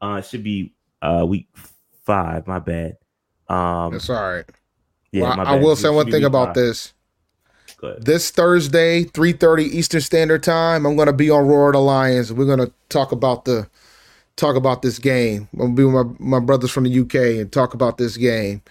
Uh, 0.00 0.16
it 0.20 0.26
should 0.26 0.42
be 0.44 0.74
uh 1.02 1.24
week 1.26 1.48
five. 2.04 2.46
My 2.46 2.58
bad. 2.58 2.96
Um, 3.48 3.92
That's 3.92 4.08
all 4.10 4.16
right. 4.22 4.44
yeah, 5.12 5.36
Well, 5.36 5.46
I 5.46 5.56
will 5.56 5.76
say 5.76 5.88
one 5.88 6.10
thing 6.10 6.24
about 6.24 6.48
five. 6.48 6.54
this. 6.54 6.94
This 7.98 8.30
Thursday, 8.30 9.04
3:30 9.04 9.62
Eastern 9.64 10.00
Standard 10.00 10.42
Time, 10.42 10.84
I'm 10.86 10.96
gonna 10.96 11.12
be 11.12 11.30
on 11.30 11.46
Roar 11.46 11.68
of 11.68 11.74
the 11.74 11.80
Lions. 11.80 12.32
We're 12.32 12.46
gonna 12.46 12.70
talk 12.88 13.12
about 13.12 13.44
the 13.44 13.68
talk 14.38 14.56
about 14.56 14.82
this 14.82 14.98
game. 14.98 15.48
I'm 15.52 15.58
gonna 15.58 15.74
be 15.74 15.84
with 15.84 15.94
my, 15.94 16.38
my 16.38 16.40
brothers 16.40 16.70
from 16.70 16.84
the 16.84 17.00
UK 17.00 17.40
and 17.40 17.52
talk 17.52 17.74
about 17.74 17.98
this 17.98 18.16
game. 18.16 18.62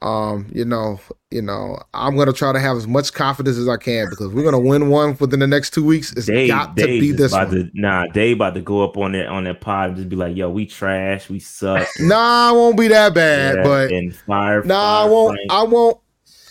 Um, 0.00 0.50
you 0.52 0.64
know, 0.64 0.98
you 1.30 1.42
know, 1.42 1.78
I'm 1.94 2.16
gonna 2.16 2.32
try 2.32 2.52
to 2.52 2.58
have 2.58 2.76
as 2.76 2.88
much 2.88 3.12
confidence 3.12 3.56
as 3.56 3.68
I 3.68 3.76
can 3.76 4.10
because 4.10 4.32
we're 4.32 4.42
gonna 4.42 4.58
win 4.58 4.88
one 4.88 5.16
within 5.20 5.38
the 5.38 5.46
next 5.46 5.72
two 5.72 5.84
weeks. 5.84 6.12
It's 6.12 6.26
Dave, 6.26 6.48
got 6.48 6.76
to 6.76 6.86
be 6.86 7.10
is 7.10 7.16
this 7.16 7.32
one. 7.32 7.50
to 7.50 7.70
nah. 7.74 8.06
Dave 8.08 8.36
about 8.36 8.54
to 8.54 8.62
go 8.62 8.82
up 8.82 8.96
on 8.96 9.12
that 9.12 9.28
on 9.28 9.44
that 9.44 9.60
pod 9.60 9.90
and 9.90 9.96
just 9.96 10.08
be 10.08 10.16
like, 10.16 10.36
"Yo, 10.36 10.50
we 10.50 10.66
trash, 10.66 11.30
we 11.30 11.38
suck." 11.38 11.86
Nah, 12.00 12.48
I 12.48 12.52
won't 12.52 12.76
be 12.76 12.88
that 12.88 13.14
bad, 13.14 13.58
Yeah, 13.58 13.62
but 13.62 13.92
and 13.92 14.14
fire. 14.14 14.64
Nah, 14.64 15.04
I 15.04 15.04
won't. 15.04 15.36
Frank. 15.36 15.52
I 15.52 15.62
won't. 15.62 15.98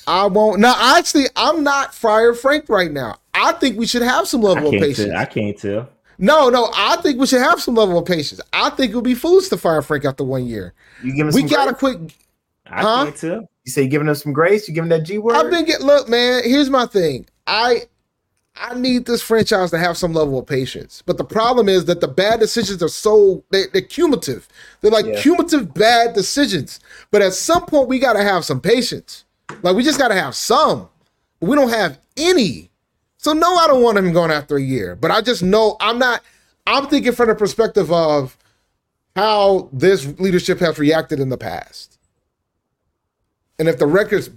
I 0.08 0.26
won't. 0.28 0.60
No, 0.62 0.74
actually, 0.78 1.26
I'm 1.36 1.64
not 1.64 1.94
Friar 1.94 2.34
Frank 2.34 2.70
right 2.70 2.92
now. 2.92 3.18
I 3.34 3.52
think 3.54 3.78
we 3.78 3.86
should 3.86 4.02
have 4.02 4.30
some 4.30 4.42
level 4.42 4.68
of 4.68 4.72
patience. 4.72 5.10
tell. 5.10 5.18
I 5.18 5.26
can't 5.26 5.58
tell. 5.58 5.90
No, 6.22 6.50
no, 6.50 6.70
I 6.76 6.98
think 6.98 7.20
we 7.20 7.26
should 7.28 7.42
have 7.42 7.60
some 7.62 7.74
level 7.76 7.98
of 7.98 8.06
patience. 8.06 8.40
I 8.54 8.70
think 8.70 8.92
it 8.92 8.96
would 8.96 9.04
be 9.04 9.16
foolish 9.16 9.50
to 9.50 9.58
fire 9.58 9.82
Frank 9.82 10.06
after 10.06 10.24
one 10.24 10.46
year. 10.46 10.74
You 11.04 11.14
giving 11.16 11.34
We 11.34 11.42
some 11.42 11.50
got 11.50 11.66
to 11.66 11.72
grace? 11.74 11.96
quit. 11.98 12.14
I 12.68 12.82
Huh? 12.82 13.04
can't 13.06 13.16
tell. 13.18 13.50
You 13.66 13.72
say 13.72 13.84
you 13.84 13.90
giving 13.90 14.06
them 14.08 14.16
some 14.16 14.32
grace? 14.32 14.68
You 14.68 14.74
giving 14.74 14.90
that 14.92 15.04
G 15.04 15.18
word? 15.18 15.36
I've 15.36 15.50
been 15.52 15.66
getting. 15.66 15.86
Look, 15.86 16.08
man. 16.08 16.44
Here's 16.46 16.70
my 16.70 16.86
thing. 16.86 17.26
I 17.48 17.84
I 18.56 18.76
need 18.76 19.06
this 19.06 19.22
franchise 19.22 19.72
to 19.72 19.78
have 19.78 19.98
some 19.98 20.14
level 20.14 20.38
of 20.40 20.46
patience. 20.46 21.02
But 21.06 21.18
the 21.18 21.24
problem 21.24 21.68
is 21.70 21.86
that 21.86 22.02
the 22.02 22.08
bad 22.08 22.40
decisions 22.40 22.84
are 22.84 22.88
so 22.90 23.44
they, 23.50 23.64
they're 23.74 23.82
cumulative. 23.82 24.48
They're 24.82 24.92
like 24.92 25.06
Yeah. 25.06 25.20
cumulative 25.22 25.74
bad 25.74 26.14
decisions. 26.14 26.80
But 27.12 27.22
at 27.22 27.34
some 27.34 27.66
point, 27.66 27.88
we 27.88 27.98
got 28.00 28.14
to 28.14 28.24
have 28.24 28.46
some 28.46 28.60
patience. 28.62 29.26
Like 29.64 29.76
we 29.76 29.84
just 29.84 30.00
got 30.00 30.10
to 30.10 30.16
have 30.16 30.36
some. 30.36 30.90
We 31.40 31.56
don't 31.56 31.70
have 31.70 32.00
any. 32.18 32.71
So 33.22 33.34
no, 33.34 33.56
I 33.56 33.68
don't 33.68 33.84
want 33.84 34.00
him 34.00 34.12
going 34.14 34.32
after 34.32 34.58
a 34.58 34.62
year. 34.62 34.96
But 34.96 35.12
I 35.12 35.22
just 35.22 35.44
know 35.44 35.78
I'm 35.80 36.00
not. 36.00 36.24
I'm 36.66 36.88
thinking 36.88 37.14
from 37.14 37.30
the 37.30 37.36
perspective 37.36 37.92
of 37.92 38.36
how 39.16 39.70
this 39.72 40.08
leadership 40.20 40.60
has 40.60 40.80
reacted 40.80 41.20
in 41.20 41.30
the 41.30 41.38
past. 41.38 42.00
And 43.60 43.68
if 43.68 43.78
the 43.78 43.86
record's 43.86 44.30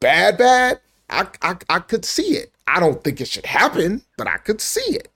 bad, 0.00 0.38
bad, 0.38 0.80
I, 1.08 1.28
I 1.40 1.56
I 1.70 1.78
could 1.78 2.04
see 2.04 2.36
it. 2.36 2.52
I 2.66 2.80
don't 2.80 3.02
think 3.04 3.20
it 3.20 3.28
should 3.28 3.46
happen, 3.46 4.02
but 4.18 4.26
I 4.26 4.38
could 4.38 4.60
see 4.60 4.96
it. 4.96 5.08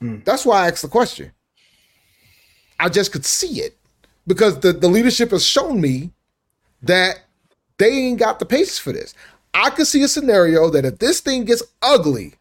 Hmm. 0.00 0.20
That's 0.24 0.46
why 0.46 0.64
I 0.64 0.68
asked 0.68 0.82
the 0.82 0.88
question. 0.88 1.30
I 2.80 2.88
just 2.88 3.12
could 3.12 3.26
see 3.26 3.60
it 3.60 3.76
because 4.26 4.60
the, 4.60 4.72
the 4.72 4.88
leadership 4.88 5.30
has 5.30 5.44
shown 5.44 5.78
me 5.78 6.10
that 6.82 7.20
they 7.76 7.90
ain't 7.90 8.18
got 8.18 8.38
the 8.38 8.46
patience 8.46 8.78
for 8.78 8.92
this. 8.92 9.14
I 9.54 9.70
could 9.70 9.86
see 9.86 10.02
a 10.02 10.08
scenario 10.08 10.68
that 10.70 10.84
if 10.84 10.98
this 10.98 11.20
thing 11.20 11.44
gets 11.44 11.62
ugly, 11.80 12.34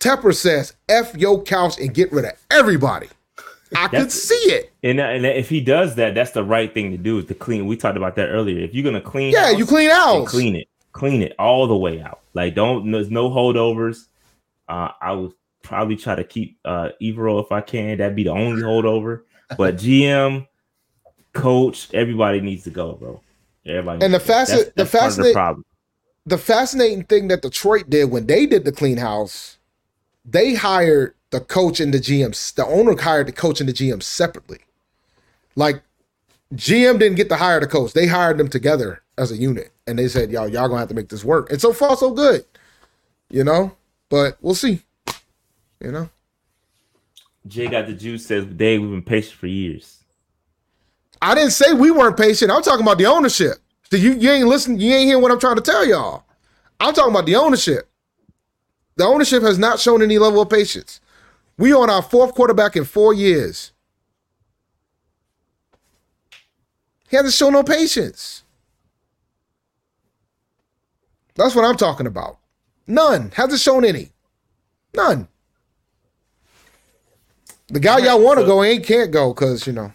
Tepper 0.00 0.34
says 0.34 0.74
F 0.88 1.14
your 1.16 1.42
couch 1.42 1.78
and 1.78 1.92
get 1.92 2.10
rid 2.12 2.24
of 2.24 2.32
everybody. 2.50 3.08
I 3.76 3.86
could 3.88 4.10
see 4.10 4.34
it. 4.34 4.72
And, 4.82 4.98
uh, 4.98 5.04
and 5.04 5.24
if 5.24 5.48
he 5.48 5.60
does 5.60 5.94
that, 5.96 6.14
that's 6.14 6.32
the 6.32 6.42
right 6.42 6.72
thing 6.72 6.90
to 6.90 6.96
do 6.98 7.18
is 7.18 7.26
to 7.26 7.34
clean. 7.34 7.66
We 7.66 7.76
talked 7.76 7.96
about 7.96 8.16
that 8.16 8.28
earlier. 8.28 8.58
If 8.64 8.74
you're 8.74 8.82
gonna 8.82 9.00
clean, 9.00 9.32
Yeah, 9.32 9.50
you 9.50 9.64
clean 9.66 9.90
out. 9.90 10.26
clean 10.26 10.56
it, 10.56 10.66
clean 10.92 11.22
it 11.22 11.34
all 11.38 11.66
the 11.68 11.76
way 11.76 12.00
out. 12.00 12.20
Like 12.34 12.54
don't 12.54 12.90
there's 12.90 13.10
no 13.10 13.30
holdovers. 13.30 14.06
Uh, 14.68 14.88
I 15.00 15.12
would 15.12 15.32
probably 15.62 15.96
try 15.96 16.14
to 16.16 16.24
keep 16.24 16.58
uh 16.64 16.88
Evero 17.00 17.44
if 17.44 17.52
I 17.52 17.60
can. 17.60 17.98
That'd 17.98 18.16
be 18.16 18.24
the 18.24 18.30
only 18.30 18.62
holdover. 18.62 19.22
But 19.56 19.76
GM, 19.76 20.46
coach, 21.32 21.88
everybody 21.94 22.40
needs 22.40 22.64
to 22.64 22.70
go, 22.70 22.94
bro. 22.94 23.20
Everybody. 23.66 24.04
And 24.04 24.14
the 24.14 24.20
facet- 24.20 24.74
That's- 24.74 25.16
the 25.16 25.22
part 25.22 25.32
problem. 25.32 25.64
The 26.26 26.38
fascinating 26.38 27.04
thing 27.04 27.28
that 27.28 27.42
Detroit 27.42 27.90
did 27.90 28.10
when 28.10 28.26
they 28.26 28.46
did 28.46 28.64
the 28.64 28.72
clean 28.72 28.98
house, 28.98 29.58
they 30.24 30.54
hired 30.54 31.14
the 31.30 31.40
coach 31.40 31.80
and 31.80 31.94
the 31.94 31.98
GM. 31.98 32.54
The 32.54 32.66
owner 32.66 33.00
hired 33.00 33.28
the 33.28 33.32
coach 33.32 33.60
and 33.60 33.68
the 33.68 33.72
GM 33.72 34.02
separately. 34.02 34.58
Like 35.56 35.82
GM 36.54 36.98
didn't 36.98 37.16
get 37.16 37.28
to 37.28 37.36
hire 37.36 37.60
the 37.60 37.66
coach; 37.66 37.92
they 37.92 38.06
hired 38.06 38.38
them 38.38 38.48
together 38.48 39.02
as 39.16 39.30
a 39.30 39.36
unit, 39.36 39.72
and 39.86 39.98
they 39.98 40.08
said, 40.08 40.30
"Y'all, 40.30 40.48
y'all 40.48 40.68
gonna 40.68 40.80
have 40.80 40.88
to 40.88 40.94
make 40.94 41.08
this 41.08 41.24
work." 41.24 41.50
And 41.50 41.60
so 41.60 41.72
far, 41.72 41.96
so 41.96 42.10
good, 42.10 42.44
you 43.30 43.44
know. 43.44 43.72
But 44.08 44.36
we'll 44.40 44.54
see. 44.54 44.82
You 45.80 45.92
know, 45.92 46.10
Jay 47.46 47.68
got 47.68 47.86
the 47.86 47.92
juice. 47.92 48.26
Says 48.26 48.44
Dave, 48.44 48.82
we've 48.82 48.90
been 48.90 49.02
patient 49.02 49.36
for 49.36 49.46
years. 49.46 50.04
I 51.22 51.34
didn't 51.34 51.52
say 51.52 51.72
we 51.72 51.90
weren't 51.90 52.16
patient. 52.16 52.50
I'm 52.50 52.62
talking 52.62 52.84
about 52.84 52.98
the 52.98 53.06
ownership. 53.06 53.58
So 53.90 53.96
you 53.96 54.14
you 54.14 54.30
ain't 54.30 54.46
listening. 54.48 54.80
You 54.80 54.92
ain't 54.94 55.06
hearing 55.06 55.22
what 55.22 55.32
I'm 55.32 55.40
trying 55.40 55.56
to 55.56 55.62
tell 55.62 55.84
y'all. 55.84 56.24
I'm 56.78 56.94
talking 56.94 57.12
about 57.12 57.26
the 57.26 57.36
ownership. 57.36 57.90
The 58.96 59.04
ownership 59.04 59.42
has 59.42 59.58
not 59.58 59.80
shown 59.80 60.02
any 60.02 60.18
level 60.18 60.42
of 60.42 60.50
patience. 60.50 61.00
We 61.58 61.72
on 61.74 61.90
our 61.90 62.02
fourth 62.02 62.34
quarterback 62.34 62.76
in 62.76 62.84
four 62.84 63.12
years. 63.12 63.72
He 67.08 67.16
hasn't 67.16 67.34
shown 67.34 67.52
no 67.52 67.62
patience. 67.64 68.44
That's 71.34 71.54
what 71.54 71.64
I'm 71.64 71.76
talking 71.76 72.06
about. 72.06 72.38
None. 72.86 73.32
Hasn't 73.34 73.60
shown 73.60 73.84
any. 73.84 74.10
None. 74.94 75.28
The 77.68 77.80
guy 77.80 77.98
y'all 77.98 78.22
want 78.22 78.38
to 78.40 78.46
go 78.46 78.62
ain't 78.62 78.84
can't 78.84 79.10
go 79.10 79.32
because 79.32 79.66
you 79.66 79.72
know, 79.72 79.92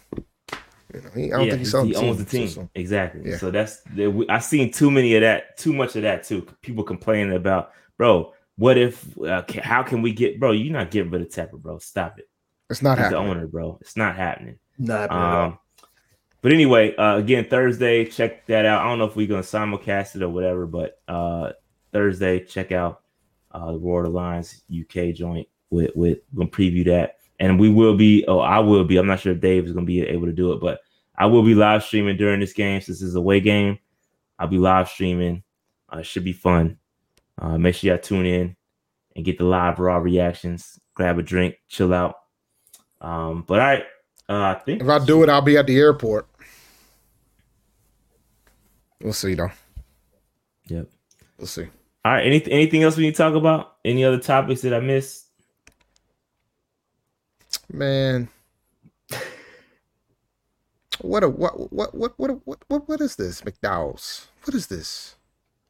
you 0.96 1.02
know, 1.02 1.10
he, 1.14 1.32
I 1.32 1.36
don't 1.36 1.44
yeah, 1.46 1.50
think 1.52 1.58
he's 1.60 1.70
selling 1.70 1.88
he 1.88 1.94
owns 1.96 2.18
the 2.18 2.24
team. 2.24 2.48
so- 2.48 2.68
Exactly. 2.74 3.30
Yeah. 3.30 3.36
So 3.38 3.50
that's 3.50 3.82
I've 4.28 4.44
seen 4.44 4.72
too 4.72 4.90
many 4.90 5.14
of 5.14 5.20
that, 5.20 5.56
too 5.56 5.72
much 5.72 5.94
of 5.96 6.02
that 6.02 6.24
too. 6.24 6.46
People 6.62 6.82
complaining 6.84 7.36
about, 7.36 7.72
bro. 7.96 8.32
What 8.56 8.78
if? 8.78 9.16
Uh, 9.18 9.42
ca- 9.42 9.62
how 9.62 9.82
can 9.82 10.00
we 10.02 10.12
get, 10.12 10.40
bro? 10.40 10.52
You're 10.52 10.72
not 10.72 10.90
getting 10.90 11.10
rid 11.10 11.20
of 11.22 11.28
Tepper, 11.28 11.60
bro. 11.60 11.78
Stop 11.78 12.18
it. 12.18 12.28
It's 12.70 12.82
not 12.82 12.98
He's 12.98 13.10
the 13.10 13.16
happening. 13.16 13.30
owner, 13.36 13.46
bro. 13.46 13.78
It's 13.82 13.96
not 13.96 14.16
happening. 14.16 14.58
Not 14.78 15.02
happening 15.10 15.22
at 15.22 15.34
all. 15.34 15.44
Um, 15.46 15.58
but 16.42 16.52
anyway, 16.52 16.94
uh, 16.96 17.16
again, 17.16 17.44
Thursday, 17.44 18.04
check 18.06 18.46
that 18.46 18.64
out. 18.64 18.80
I 18.82 18.88
don't 18.88 18.98
know 18.98 19.04
if 19.04 19.14
we're 19.16 19.26
gonna 19.26 19.42
simulcast 19.42 20.16
it 20.16 20.22
or 20.22 20.28
whatever, 20.30 20.66
but 20.66 21.00
uh, 21.08 21.52
Thursday, 21.92 22.40
check 22.44 22.72
out 22.72 23.02
uh, 23.52 23.72
the 23.72 23.78
Royal 23.78 24.06
Alliance 24.06 24.62
UK 24.70 25.12
joint. 25.14 25.48
With 25.70 25.90
with 25.96 26.18
we're 26.32 26.44
gonna 26.46 26.50
preview 26.50 26.84
that, 26.86 27.16
and 27.40 27.58
we 27.58 27.68
will 27.68 27.96
be. 27.96 28.24
Oh, 28.28 28.38
I 28.38 28.60
will 28.60 28.84
be. 28.84 28.96
I'm 28.96 29.06
not 29.06 29.20
sure 29.20 29.32
if 29.32 29.40
Dave 29.40 29.66
is 29.66 29.72
gonna 29.72 29.84
be 29.84 30.00
able 30.02 30.26
to 30.26 30.32
do 30.32 30.52
it, 30.52 30.60
but 30.60 30.80
I 31.18 31.26
will 31.26 31.42
be 31.42 31.54
live 31.54 31.82
streaming 31.82 32.16
during 32.16 32.40
this 32.40 32.52
game 32.52 32.80
since 32.80 33.00
this 33.00 33.08
is 33.08 33.14
a 33.14 33.18
away 33.18 33.40
game. 33.40 33.78
I'll 34.38 34.48
be 34.48 34.58
live 34.58 34.88
streaming. 34.88 35.42
Uh, 35.92 35.98
it 35.98 36.06
should 36.06 36.24
be 36.24 36.32
fun. 36.32 36.78
Uh, 37.38 37.58
make 37.58 37.74
sure 37.74 37.90
y'all 37.90 37.98
tune 37.98 38.26
in 38.26 38.56
and 39.14 39.24
get 39.24 39.38
the 39.38 39.44
live 39.44 39.78
raw 39.78 39.96
reactions. 39.96 40.78
Grab 40.94 41.18
a 41.18 41.22
drink, 41.22 41.56
chill 41.68 41.92
out. 41.92 42.16
Um, 43.00 43.44
but 43.46 43.60
all 43.60 43.66
right, 43.66 43.84
uh, 44.28 44.42
I 44.42 44.54
think 44.54 44.82
If 44.82 44.88
I 44.88 45.04
do 45.04 45.22
it, 45.22 45.28
I'll 45.28 45.42
be 45.42 45.56
at 45.56 45.66
the 45.66 45.78
airport. 45.78 46.26
We'll 49.00 49.12
see 49.12 49.34
though. 49.34 49.50
Yep. 50.68 50.88
We'll 51.38 51.46
see. 51.46 51.68
All 52.04 52.12
right. 52.12 52.26
Anything 52.26 52.52
anything 52.52 52.82
else 52.82 52.96
we 52.96 53.04
need 53.04 53.14
to 53.14 53.18
talk 53.18 53.34
about? 53.34 53.76
Any 53.84 54.04
other 54.04 54.18
topics 54.18 54.62
that 54.62 54.74
I 54.74 54.80
missed? 54.80 55.26
Man. 57.70 58.28
What 61.00 61.24
a 61.24 61.28
what 61.28 61.72
what 61.72 61.94
what 61.94 62.12
what 62.16 62.30
what 62.46 62.58
what 62.68 62.88
what 62.88 63.00
is 63.00 63.16
this, 63.16 63.42
McDowell's? 63.42 64.28
What 64.44 64.54
is 64.54 64.66
this? 64.66 65.16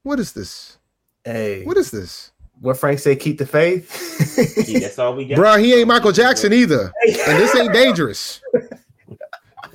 What 0.02 0.20
is 0.20 0.32
this? 0.32 0.78
Hey, 1.24 1.64
What 1.64 1.76
is 1.76 1.90
this? 1.90 2.30
what 2.60 2.78
Frank 2.78 2.98
say? 3.00 3.16
Keep 3.16 3.38
the 3.38 3.46
faith. 3.46 4.68
Yeah, 4.68 4.78
that's 4.80 4.98
all 4.98 5.14
we 5.14 5.26
got. 5.26 5.38
Bruh, 5.38 5.62
he 5.62 5.74
ain't 5.74 5.88
Michael 5.88 6.12
Jackson 6.12 6.52
either. 6.52 6.92
And 7.06 7.38
this 7.38 7.54
ain't 7.56 7.72
dangerous. 7.72 8.40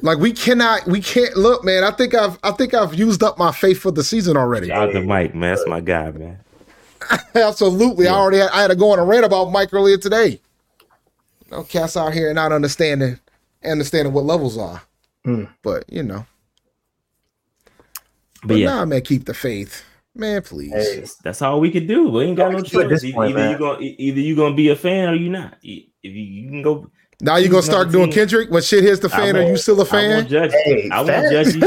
Like 0.01 0.17
we 0.17 0.33
cannot, 0.33 0.87
we 0.87 0.99
can't 1.01 1.35
look, 1.37 1.63
man. 1.63 1.83
I 1.83 1.91
think 1.91 2.15
I've 2.15 2.39
I 2.43 2.51
think 2.51 2.73
I've 2.73 2.93
used 2.95 3.21
up 3.21 3.37
my 3.37 3.51
faith 3.51 3.79
for 3.79 3.91
the 3.91 4.03
season 4.03 4.35
already. 4.35 4.67
Shout 4.67 4.89
out 4.89 4.93
to 4.93 5.03
Mike, 5.03 5.35
man. 5.35 5.55
That's 5.55 5.67
my 5.67 5.79
guy, 5.79 6.11
man. 6.11 6.39
Absolutely. 7.35 8.07
I 8.07 8.13
already 8.13 8.37
had, 8.37 8.49
I 8.49 8.61
had 8.61 8.67
to 8.69 8.75
go 8.75 8.91
on 8.91 8.99
a 8.99 9.05
rant 9.05 9.25
about 9.25 9.51
Mike 9.51 9.73
earlier 9.73 9.97
today. 9.97 10.39
No 11.51 11.63
cats 11.63 11.97
out 11.97 12.13
here 12.13 12.33
not 12.33 12.51
understanding 12.51 13.19
understanding 13.63 14.13
what 14.13 14.23
levels 14.25 14.57
are. 14.57 14.81
Hmm. 15.25 15.45
But 15.61 15.85
you 15.87 16.03
know. 16.03 16.25
But 18.41 18.47
But 18.47 18.57
yeah, 18.57 18.75
nah, 18.75 18.85
man, 18.85 19.01
keep 19.01 19.25
the 19.25 19.33
faith. 19.33 19.83
Man, 20.13 20.41
please. 20.41 20.73
Hey, 20.73 20.99
that's, 20.99 21.15
that's 21.17 21.41
all 21.41 21.59
we 21.59 21.71
could 21.71 21.87
do. 21.87 22.09
We 22.09 22.25
ain't 22.25 22.37
got 22.37 22.51
no 22.51 22.57
we 22.57 22.63
can 22.63 22.71
do 22.71 22.81
at 22.81 22.89
choice. 22.89 23.03
Either, 23.03 23.13
point, 23.13 23.31
either 23.31 23.51
you 23.51 23.57
gonna 23.57 23.79
either 23.79 24.19
you 24.19 24.35
gonna 24.35 24.55
be 24.55 24.69
a 24.69 24.75
fan 24.75 25.09
or 25.09 25.15
you're 25.15 25.31
not. 25.31 25.57
If 25.63 25.85
you, 26.01 26.11
you 26.11 26.49
can 26.49 26.61
go, 26.61 26.89
Now 27.21 27.37
you 27.37 27.49
gonna 27.49 27.61
start 27.61 27.91
doing. 27.91 28.11
Kendrick 28.11 28.49
when 28.49 28.61
shit 28.61 28.83
hits 28.83 28.99
the 28.99 29.09
fan. 29.09 29.37
Are 29.37 29.43
you 29.43 29.57
still 29.57 29.79
a 29.79 29.85
fan? 29.85 30.09
won't 30.09 30.29
judge. 30.29 30.51
Hey, 30.51 30.89
I 30.89 31.01
won't 31.01 31.31
judge 31.31 31.55
you. 31.55 31.61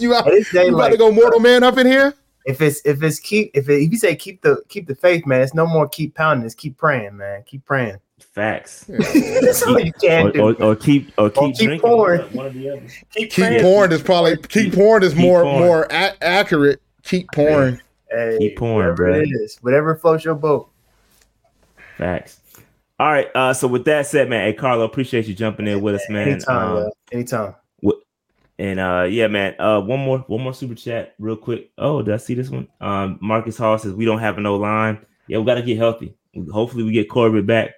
you 0.00 0.14
out, 0.14 0.26
At 0.26 0.52
you 0.52 0.68
about 0.68 0.76
like, 0.76 0.92
to 0.92 0.98
go 0.98 1.10
mortal 1.10 1.40
man 1.40 1.62
up 1.62 1.78
in 1.78 1.86
here? 1.86 2.14
if 2.44 2.60
it's 2.60 2.80
if 2.84 3.02
it's 3.02 3.20
keep 3.20 3.50
if 3.54 3.68
it, 3.68 3.82
if 3.82 3.92
you 3.92 3.98
say 3.98 4.16
keep 4.16 4.42
the 4.42 4.62
keep 4.68 4.86
the 4.86 4.94
faith, 4.94 5.26
man, 5.26 5.42
it's 5.42 5.54
no 5.54 5.66
more 5.66 5.88
keep 5.88 6.14
pounding. 6.14 6.44
It's 6.44 6.54
keep 6.54 6.76
praying, 6.76 7.16
man. 7.16 7.44
Keep 7.46 7.64
praying. 7.64 7.98
Facts. 8.32 8.84
That's 8.88 9.60
you 9.66 9.92
can 10.00 10.26
Or, 10.26 10.30
do. 10.32 10.40
or, 10.40 10.62
or 10.62 10.76
keep 10.76 11.12
or 11.18 11.28
keep, 11.28 11.54
keep 11.54 11.66
drinking. 11.68 11.80
pouring. 11.80 12.20
One 12.32 12.46
or 12.46 12.50
the 12.50 12.70
other. 12.70 12.80
keep, 13.14 13.30
Keep 13.30 13.44
praying. 13.44 13.60
pouring 13.62 13.92
is 13.92 14.02
probably 14.02 14.36
keep 14.38 14.72
pouring 14.74 15.04
is 15.04 15.12
Keep 15.12 15.20
more 15.22 15.42
pouring. 15.42 15.58
more 15.66 15.82
a- 15.90 16.24
accurate. 16.24 16.80
Keep 17.02 17.26
pouring. 17.34 17.78
Hey, 18.10 18.36
Keep 18.38 18.56
pouring, 18.56 18.76
whatever 18.88 18.94
bro. 18.96 19.20
It 19.20 19.28
is 19.28 19.58
whatever 19.60 19.94
floats 19.96 20.24
your 20.24 20.34
boat. 20.34 20.70
Facts. 21.98 22.40
All 22.98 23.10
right. 23.12 23.28
Uh, 23.34 23.52
so 23.52 23.68
with 23.68 23.84
that 23.84 24.06
said, 24.06 24.30
man, 24.30 24.46
hey 24.46 24.52
Carlo, 24.54 24.84
appreciate 24.84 25.26
you 25.26 25.34
jumping 25.34 25.66
in 25.66 25.80
with 25.82 25.96
us, 25.96 26.08
man. 26.08 26.28
Anytime, 26.28 26.70
Um, 26.70 26.76
yo. 26.84 26.90
anytime. 27.12 27.54
And 28.58 28.78
uh 28.78 29.06
yeah, 29.10 29.26
man. 29.26 29.56
Uh 29.58 29.80
one 29.80 29.98
more 30.00 30.18
one 30.28 30.40
more 30.42 30.54
super 30.54 30.74
chat 30.74 31.14
real 31.18 31.36
quick. 31.36 31.70
Oh, 31.78 32.00
did 32.02 32.14
I 32.14 32.18
see 32.18 32.34
this 32.34 32.48
one? 32.48 32.68
Um 32.80 33.18
Marcus 33.20 33.58
Hall 33.58 33.76
says 33.78 33.92
we 33.92 34.04
don't 34.04 34.20
have 34.20 34.38
no 34.38 34.56
line. 34.56 35.04
Yeah, 35.26 35.38
we 35.38 35.44
gotta 35.46 35.62
get 35.62 35.78
healthy. 35.78 36.14
Hopefully 36.52 36.84
we 36.84 36.92
get 36.92 37.10
Corbett 37.10 37.46
back. 37.46 37.70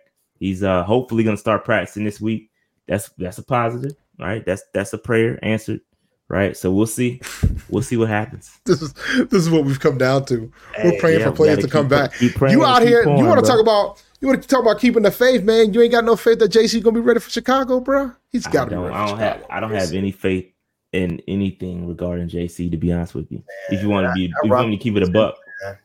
He's 0.45 0.63
uh 0.63 0.85
hopefully 0.85 1.25
gonna 1.25 1.39
start 1.39 1.65
practicing 1.65 2.05
this 2.05 2.21
week. 2.21 2.51
That's 2.87 3.09
that's 3.17 3.39
a 3.39 3.43
positive, 3.43 3.97
right? 4.21 4.45
That's 4.45 4.63
that's 4.75 4.93
a 4.93 4.99
prayer 4.99 5.39
answered, 5.43 5.81
right? 6.29 6.55
So 6.55 6.71
we'll 6.71 6.85
see. 6.85 7.23
We'll 7.71 7.83
see 7.83 7.97
what 7.97 8.11
happens. 8.11 8.51
This 8.67 8.83
is 8.83 8.93
this 8.93 9.33
is 9.33 9.49
what 9.49 9.65
we've 9.65 9.81
come 9.81 9.97
down 9.97 10.27
to. 10.27 10.53
We're 10.83 10.91
Hey, 10.91 10.99
praying 11.01 11.21
Yeah, 11.21 11.31
for 11.31 11.37
players 11.37 11.57
gotta 11.57 11.69
to 11.69 11.73
come 11.73 11.89
back. 11.89 12.15
keep 12.19 12.35
praying 12.35 12.59
You 12.59 12.67
out 12.67 12.81
keep 12.81 12.89
here, 12.89 13.05
pouring, 13.05 13.21
you 13.21 13.25
want 13.25 13.39
to 13.39 13.47
bro. 13.47 13.57
talk 13.57 13.61
about 13.63 14.03
you 14.21 14.29
want 14.29 14.43
to 14.43 14.47
talk 14.47 14.61
about 14.61 14.81
keeping 14.81 15.03
the 15.03 15.11
faith, 15.11 15.45
man. 15.45 15.73
You 15.73 15.81
ain't 15.81 15.93
got 15.93 16.05
no 16.05 16.15
faith 16.15 16.41
that 16.41 16.53
Jaycee 16.53 16.83
gonna 16.83 16.93
be 16.93 17.01
ready 17.01 17.21
for 17.21 17.31
Chicago, 17.31 17.81
bro. 17.81 18.13
He's 18.31 18.47
got 18.47 18.65
to 18.65 18.71
be 18.71 18.75
don't, 18.75 18.85
ready. 18.85 18.95
I 18.97 19.07
don't 19.09 19.19
have 19.19 19.45
I 19.49 19.61
don't 19.61 19.73
have 19.73 19.95
any 19.95 20.13
faith 20.13 20.53
in 20.93 21.23
anything 21.27 21.89
regarding 21.89 22.29
Jaycee 22.29 22.71
to 22.71 22.77
be 22.77 22.93
honest 22.93 23.15
with 23.15 23.33
you. 23.33 23.43
If 23.71 23.81
you 23.83 23.89
want 23.89 24.07
to 24.09 24.13
be 24.13 24.27
I 24.27 24.41
if 24.41 24.45
you 24.45 24.51
want 24.51 24.69
me 24.69 24.77
to 24.77 24.83
keep 24.83 24.95
it 24.97 25.03
a 25.03 25.11
buck. 25.11 25.37
man. 25.63 25.79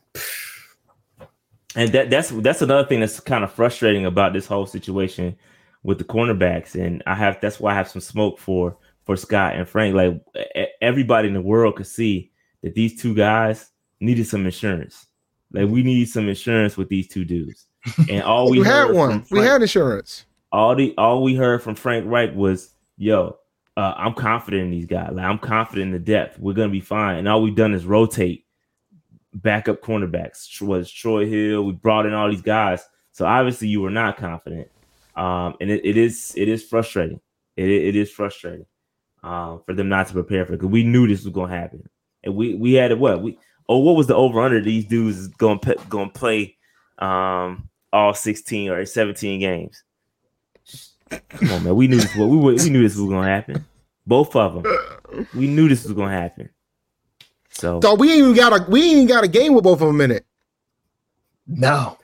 And 1.76 1.92
that 1.92 2.10
that's 2.10 2.30
that's 2.30 2.62
another 2.62 2.86
thing 2.88 3.00
that's 3.00 3.20
kind 3.20 3.44
of 3.44 3.52
frustrating 3.52 4.04
about 4.06 4.32
this 4.32 4.46
whole 4.46 4.66
situation 4.66 5.36
with 5.82 5.98
the 5.98 6.04
cornerbacks. 6.04 6.74
And 6.74 7.02
I 7.06 7.14
have 7.14 7.38
that's 7.40 7.60
why 7.60 7.72
I 7.72 7.76
have 7.76 7.88
some 7.88 8.00
smoke 8.00 8.38
for 8.38 8.76
for 9.04 9.16
Scott 9.16 9.54
and 9.54 9.68
Frank. 9.68 9.94
Like 9.94 10.20
everybody 10.80 11.28
in 11.28 11.34
the 11.34 11.40
world 11.40 11.76
could 11.76 11.86
see 11.86 12.32
that 12.62 12.74
these 12.74 13.00
two 13.00 13.14
guys 13.14 13.70
needed 14.00 14.26
some 14.26 14.44
insurance. 14.44 15.06
Like 15.52 15.68
we 15.68 15.82
need 15.82 16.06
some 16.08 16.28
insurance 16.28 16.76
with 16.76 16.88
these 16.88 17.08
two 17.08 17.24
dudes. 17.24 17.66
And 18.10 18.22
all 18.22 18.50
we 18.50 18.58
We 18.60 18.64
had 18.66 18.90
one. 18.90 19.22
from 19.22 19.38
We 19.38 19.44
had 19.46 19.62
insurance. 19.62 20.26
all 20.52 20.74
the 20.74 20.92
all 20.98 21.22
we 21.22 21.34
heard 21.36 21.62
from 21.62 21.76
Frank 21.76 22.04
Reich 22.06 22.34
was, 22.34 22.74
"Yo, 22.98 23.38
uh, 23.76 23.94
I'm 23.96 24.12
confident 24.14 24.64
in 24.64 24.70
these 24.70 24.86
guys. 24.86 25.10
Like 25.12 25.24
I'm 25.24 25.38
confident 25.38 25.86
in 25.86 25.92
the 25.92 25.98
depth. 26.00 26.38
We're 26.40 26.52
gonna 26.54 26.68
be 26.68 26.80
fine." 26.80 27.18
And 27.18 27.28
all 27.28 27.40
we've 27.42 27.54
done 27.54 27.72
is 27.74 27.86
rotate 27.86 28.44
backup 29.34 29.82
cornerbacks. 29.82 30.60
Was 30.60 30.90
Troy 30.90 31.26
Hill? 31.26 31.64
We 31.64 31.72
brought 31.72 32.06
in 32.06 32.14
all 32.14 32.30
these 32.30 32.42
guys. 32.42 32.82
So 33.12 33.26
obviously 33.26 33.68
you 33.68 33.80
were 33.80 33.90
not 33.90 34.16
confident, 34.16 34.68
um, 35.16 35.54
and 35.60 35.70
it, 35.70 35.84
it 35.84 35.96
is 35.96 36.32
it 36.36 36.48
is 36.48 36.64
frustrating. 36.64 37.20
It, 37.56 37.68
it 37.68 37.96
is 37.96 38.10
frustrating 38.10 38.66
um, 39.22 39.62
for 39.66 39.74
them 39.74 39.88
not 39.88 40.06
to 40.08 40.12
prepare 40.12 40.46
for 40.46 40.54
it 40.54 40.56
because 40.58 40.70
we 40.70 40.84
knew 40.84 41.06
this 41.06 41.24
was 41.24 41.34
gonna 41.34 41.54
happen, 41.54 41.88
and 42.22 42.34
we 42.34 42.54
we 42.54 42.74
had 42.74 42.92
it. 42.92 42.98
What 42.98 43.20
we 43.22 43.38
oh 43.68 43.78
what 43.78 43.96
was 43.96 44.06
the 44.06 44.14
over 44.14 44.40
under? 44.40 44.60
These 44.60 44.86
dudes 44.86 45.26
going 45.28 45.58
to 45.58 46.08
play 46.14 46.56
um, 46.98 47.68
all 47.92 48.14
16 48.14 48.70
or 48.70 48.84
17 48.84 49.40
games. 49.40 49.82
Come 51.10 51.50
on, 51.50 51.64
man. 51.64 51.76
We 51.76 51.88
knew 51.88 51.96
this. 51.96 52.14
Was, 52.14 52.28
we 52.28 52.36
we 52.36 52.70
knew 52.70 52.82
this 52.82 52.96
was 52.96 53.10
gonna 53.10 53.28
happen. 53.28 53.64
Both 54.06 54.36
of 54.36 54.62
them. 54.62 55.26
We 55.34 55.48
knew 55.48 55.68
this 55.68 55.84
was 55.84 55.92
gonna 55.92 56.16
happen. 56.16 56.48
So 57.60 57.80
So 57.82 57.94
we 57.94 58.10
ain't 58.10 58.18
even 58.20 58.34
got 58.34 58.52
a 58.58 58.64
we 58.70 58.82
ain't 58.82 58.92
even 58.94 59.06
got 59.06 59.24
a 59.24 59.28
game 59.28 59.54
with 59.54 59.64
both 59.64 59.80
of 59.80 59.86
them 59.88 60.00
in 60.00 60.10
it. 60.10 60.24
No. 61.46 61.98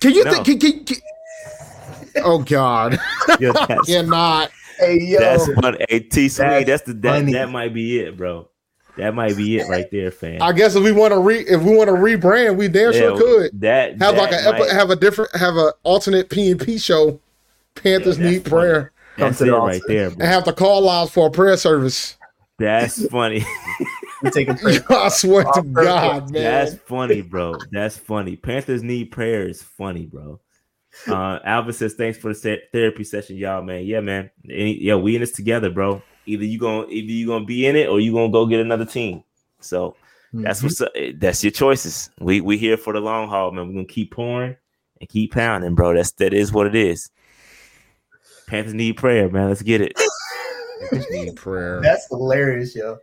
Can 0.00 0.12
you 0.14 0.24
No. 0.24 0.32
think? 0.32 0.46
Can, 0.46 0.58
can, 0.58 0.84
can- 0.84 2.22
oh 2.24 2.38
God, 2.38 2.98
yeah, 3.40 3.52
that's, 3.68 3.88
not. 4.06 4.50
Hey 4.78 4.98
yo. 5.00 5.20
that's 5.20 5.52
fun. 5.54 5.76
Hey, 5.88 6.00
T 6.00 6.28
Sweet, 6.28 6.44
That's 6.46 6.66
that's 6.66 6.82
the 6.84 6.92
that, 6.94 7.26
that 7.32 7.50
might 7.50 7.72
be 7.74 8.00
it, 8.00 8.16
bro. 8.16 8.48
That 8.96 9.14
might 9.14 9.36
be 9.36 9.58
it 9.58 9.68
right 9.68 9.90
there, 9.90 10.10
fam. 10.10 10.40
I 10.40 10.52
guess 10.52 10.74
if 10.76 10.82
we 10.84 10.92
want 10.92 11.12
to 11.12 11.18
re 11.18 11.40
if 11.40 11.62
we 11.62 11.76
want 11.76 11.88
to 11.88 11.94
rebrand, 11.94 12.56
we 12.56 12.68
damn 12.68 12.92
sure 12.92 13.16
could 13.18 13.60
That 13.60 14.00
have 14.00 14.16
like 14.16 14.30
that 14.30 14.46
a 14.46 14.58
might- 14.58 14.70
have 14.70 14.90
a 14.90 14.96
different 14.96 15.34
have 15.36 15.54
a 15.56 15.72
alternate 15.82 16.30
P 16.30 16.50
and 16.50 16.60
P 16.60 16.78
show. 16.78 17.20
Panthers 17.76 18.18
Yeah, 18.18 18.24
that's 18.24 18.34
need 18.36 18.44
prayer 18.44 18.92
that's 19.18 19.38
to 19.38 19.44
it 19.44 19.46
the 19.48 19.52
right 19.52 19.80
altar. 19.82 19.84
there, 19.88 20.06
and 20.08 20.16
bro. 20.18 20.26
have 20.26 20.44
the 20.44 20.52
call 20.52 20.88
outs 20.88 21.10
for 21.12 21.26
a 21.26 21.30
prayer 21.30 21.56
service. 21.56 22.16
That's 22.58 23.04
funny. 23.08 23.44
We 24.24 24.30
taking 24.30 24.56
prayer. 24.56 24.80
I 24.90 25.08
swear 25.08 25.44
to. 25.44 25.62
God, 25.62 26.30
man. 26.30 26.42
That's 26.42 26.74
funny, 26.74 27.20
bro. 27.22 27.60
That's 27.70 27.96
funny. 27.96 28.36
Panthers 28.36 28.82
need 28.82 29.10
prayer 29.10 29.46
is 29.46 29.62
funny, 29.62 30.06
bro. 30.06 30.40
Uh, 31.06 31.38
Alvin 31.44 31.72
says 31.72 31.94
thanks 31.94 32.16
for 32.18 32.28
the 32.28 32.34
se- 32.34 32.62
therapy 32.72 33.04
session, 33.04 33.36
y'all, 33.36 33.62
man. 33.62 33.84
Yeah, 33.84 34.00
man. 34.00 34.30
Any, 34.48 34.80
yeah, 34.82 34.94
we 34.94 35.14
in 35.14 35.20
this 35.20 35.32
together, 35.32 35.68
bro. 35.70 36.02
Either 36.26 36.44
you 36.44 36.58
gonna 36.58 36.86
either 36.88 37.12
you 37.12 37.26
gonna 37.26 37.44
be 37.44 37.66
in 37.66 37.76
it 37.76 37.88
or 37.88 38.00
you 38.00 38.12
gonna 38.12 38.32
go 38.32 38.46
get 38.46 38.60
another 38.60 38.86
team. 38.86 39.22
So 39.60 39.96
that's 40.32 40.60
Mhm. 40.60 40.64
what's 40.64 40.80
up. 40.80 40.92
Eh, 40.94 41.12
That's 41.16 41.44
your 41.44 41.50
choices. 41.50 42.08
We 42.20 42.40
we 42.40 42.56
here 42.56 42.76
for 42.78 42.92
the 42.92 43.00
long 43.00 43.28
haul, 43.28 43.50
man. 43.50 43.66
We're 43.68 43.74
gonna 43.74 43.84
keep 43.86 44.12
pouring 44.12 44.56
and 45.00 45.08
keep 45.08 45.32
pounding, 45.34 45.74
bro. 45.74 45.94
That's 45.94 46.12
that 46.12 46.32
is 46.32 46.52
what 46.52 46.66
it 46.66 46.74
is. 46.74 47.10
Panthers 48.46 48.74
need 48.74 48.96
prayer, 48.96 49.28
man. 49.28 49.48
Let's 49.48 49.62
get 49.62 49.80
it. 49.80 49.92
need 51.10 51.36
prayer. 51.36 51.80
That's 51.82 52.06
hilarious, 52.08 52.74
yo. 52.74 52.98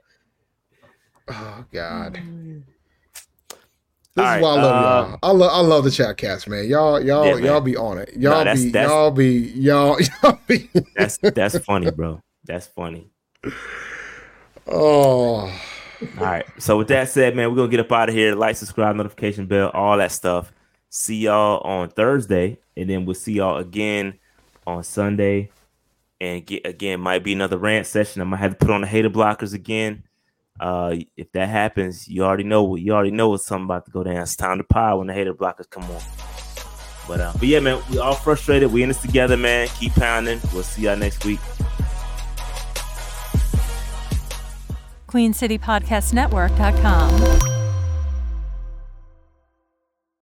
Oh 1.33 1.65
God. 1.71 2.13
This 4.13 4.17
All 4.17 4.23
is 4.25 4.29
right, 4.29 4.41
why 4.41 4.49
I 4.49 4.53
love 4.61 4.65
uh, 4.65 5.09
y'all. 5.09 5.19
I 5.23 5.31
love 5.31 5.51
I 5.53 5.61
love 5.61 5.83
the 5.85 5.91
chat 5.91 6.17
cast, 6.17 6.47
man. 6.49 6.67
Y'all 6.67 6.99
y'all 6.99 7.25
Yeah, 7.25 7.35
man. 7.35 7.43
y'all 7.45 7.61
be 7.61 7.77
on 7.77 7.97
it. 7.97 8.11
Y'all 8.15 8.43
that's- 8.43 8.61
be 8.63 8.69
that's- 8.71 8.89
y'all 8.91 9.11
be 9.11 9.27
y'all 9.55 9.97
y'all 10.23 10.39
be. 10.47 10.69
That's 10.95 11.17
that's 11.17 11.57
funny, 11.59 11.91
bro. 11.91 12.21
That's 12.45 12.67
funny. 12.67 13.09
Oh, 14.67 15.45
All 15.47 15.51
right. 16.19 16.45
So 16.59 16.77
with 16.77 16.87
that 16.89 17.09
said, 17.09 17.35
man, 17.35 17.49
we're 17.49 17.55
gonna 17.55 17.69
get 17.69 17.79
up 17.79 17.91
out 17.91 18.09
of 18.09 18.15
here. 18.15 18.35
Like, 18.35 18.55
subscribe, 18.57 18.95
notification 18.95 19.45
bell, 19.45 19.69
all 19.73 19.97
that 19.97 20.11
stuff. 20.11 20.51
See 20.89 21.17
y'all 21.19 21.59
on 21.61 21.89
Thursday, 21.89 22.59
and 22.75 22.89
then 22.89 23.05
we'll 23.05 23.15
see 23.15 23.33
y'all 23.33 23.57
again 23.57 24.19
on 24.67 24.83
Sunday. 24.83 25.51
And 26.19 26.45
get 26.45 26.65
again, 26.65 26.99
might 26.99 27.23
be 27.23 27.33
another 27.33 27.57
rant 27.57 27.87
session. 27.87 28.21
I 28.21 28.25
might 28.25 28.37
have 28.37 28.51
to 28.51 28.57
put 28.57 28.69
on 28.71 28.81
the 28.81 28.87
hater 28.87 29.09
blockers 29.09 29.53
again. 29.53 30.03
Uh, 30.61 30.95
if 31.17 31.29
that 31.31 31.49
happens, 31.49 32.07
you 32.07 32.23
already 32.23 32.43
know 32.43 32.75
you 32.75 32.93
already 32.93 33.09
know 33.09 33.29
what's 33.29 33.47
something 33.47 33.65
about 33.65 33.85
to 33.85 33.91
go 33.91 34.03
down. 34.03 34.17
It's 34.17 34.35
time 34.35 34.59
to 34.59 34.63
pie 34.63 34.93
when 34.93 35.07
the 35.07 35.13
hater 35.13 35.33
blockers 35.33 35.67
come 35.67 35.81
on. 35.85 35.99
But 37.07 37.19
uh, 37.19 37.33
but 37.33 37.47
yeah, 37.47 37.59
man, 37.59 37.81
we 37.89 37.97
all 37.97 38.13
frustrated. 38.13 38.71
We 38.71 38.83
in 38.83 38.89
this 38.89 39.01
together, 39.01 39.37
man. 39.37 39.69
Keep 39.79 39.93
pounding. 39.93 40.39
We'll 40.53 40.61
see 40.61 40.83
y'all 40.83 40.95
next 40.95 41.25
week. 41.25 41.39
QueenCityPodcastNetwork.com. 45.07 47.60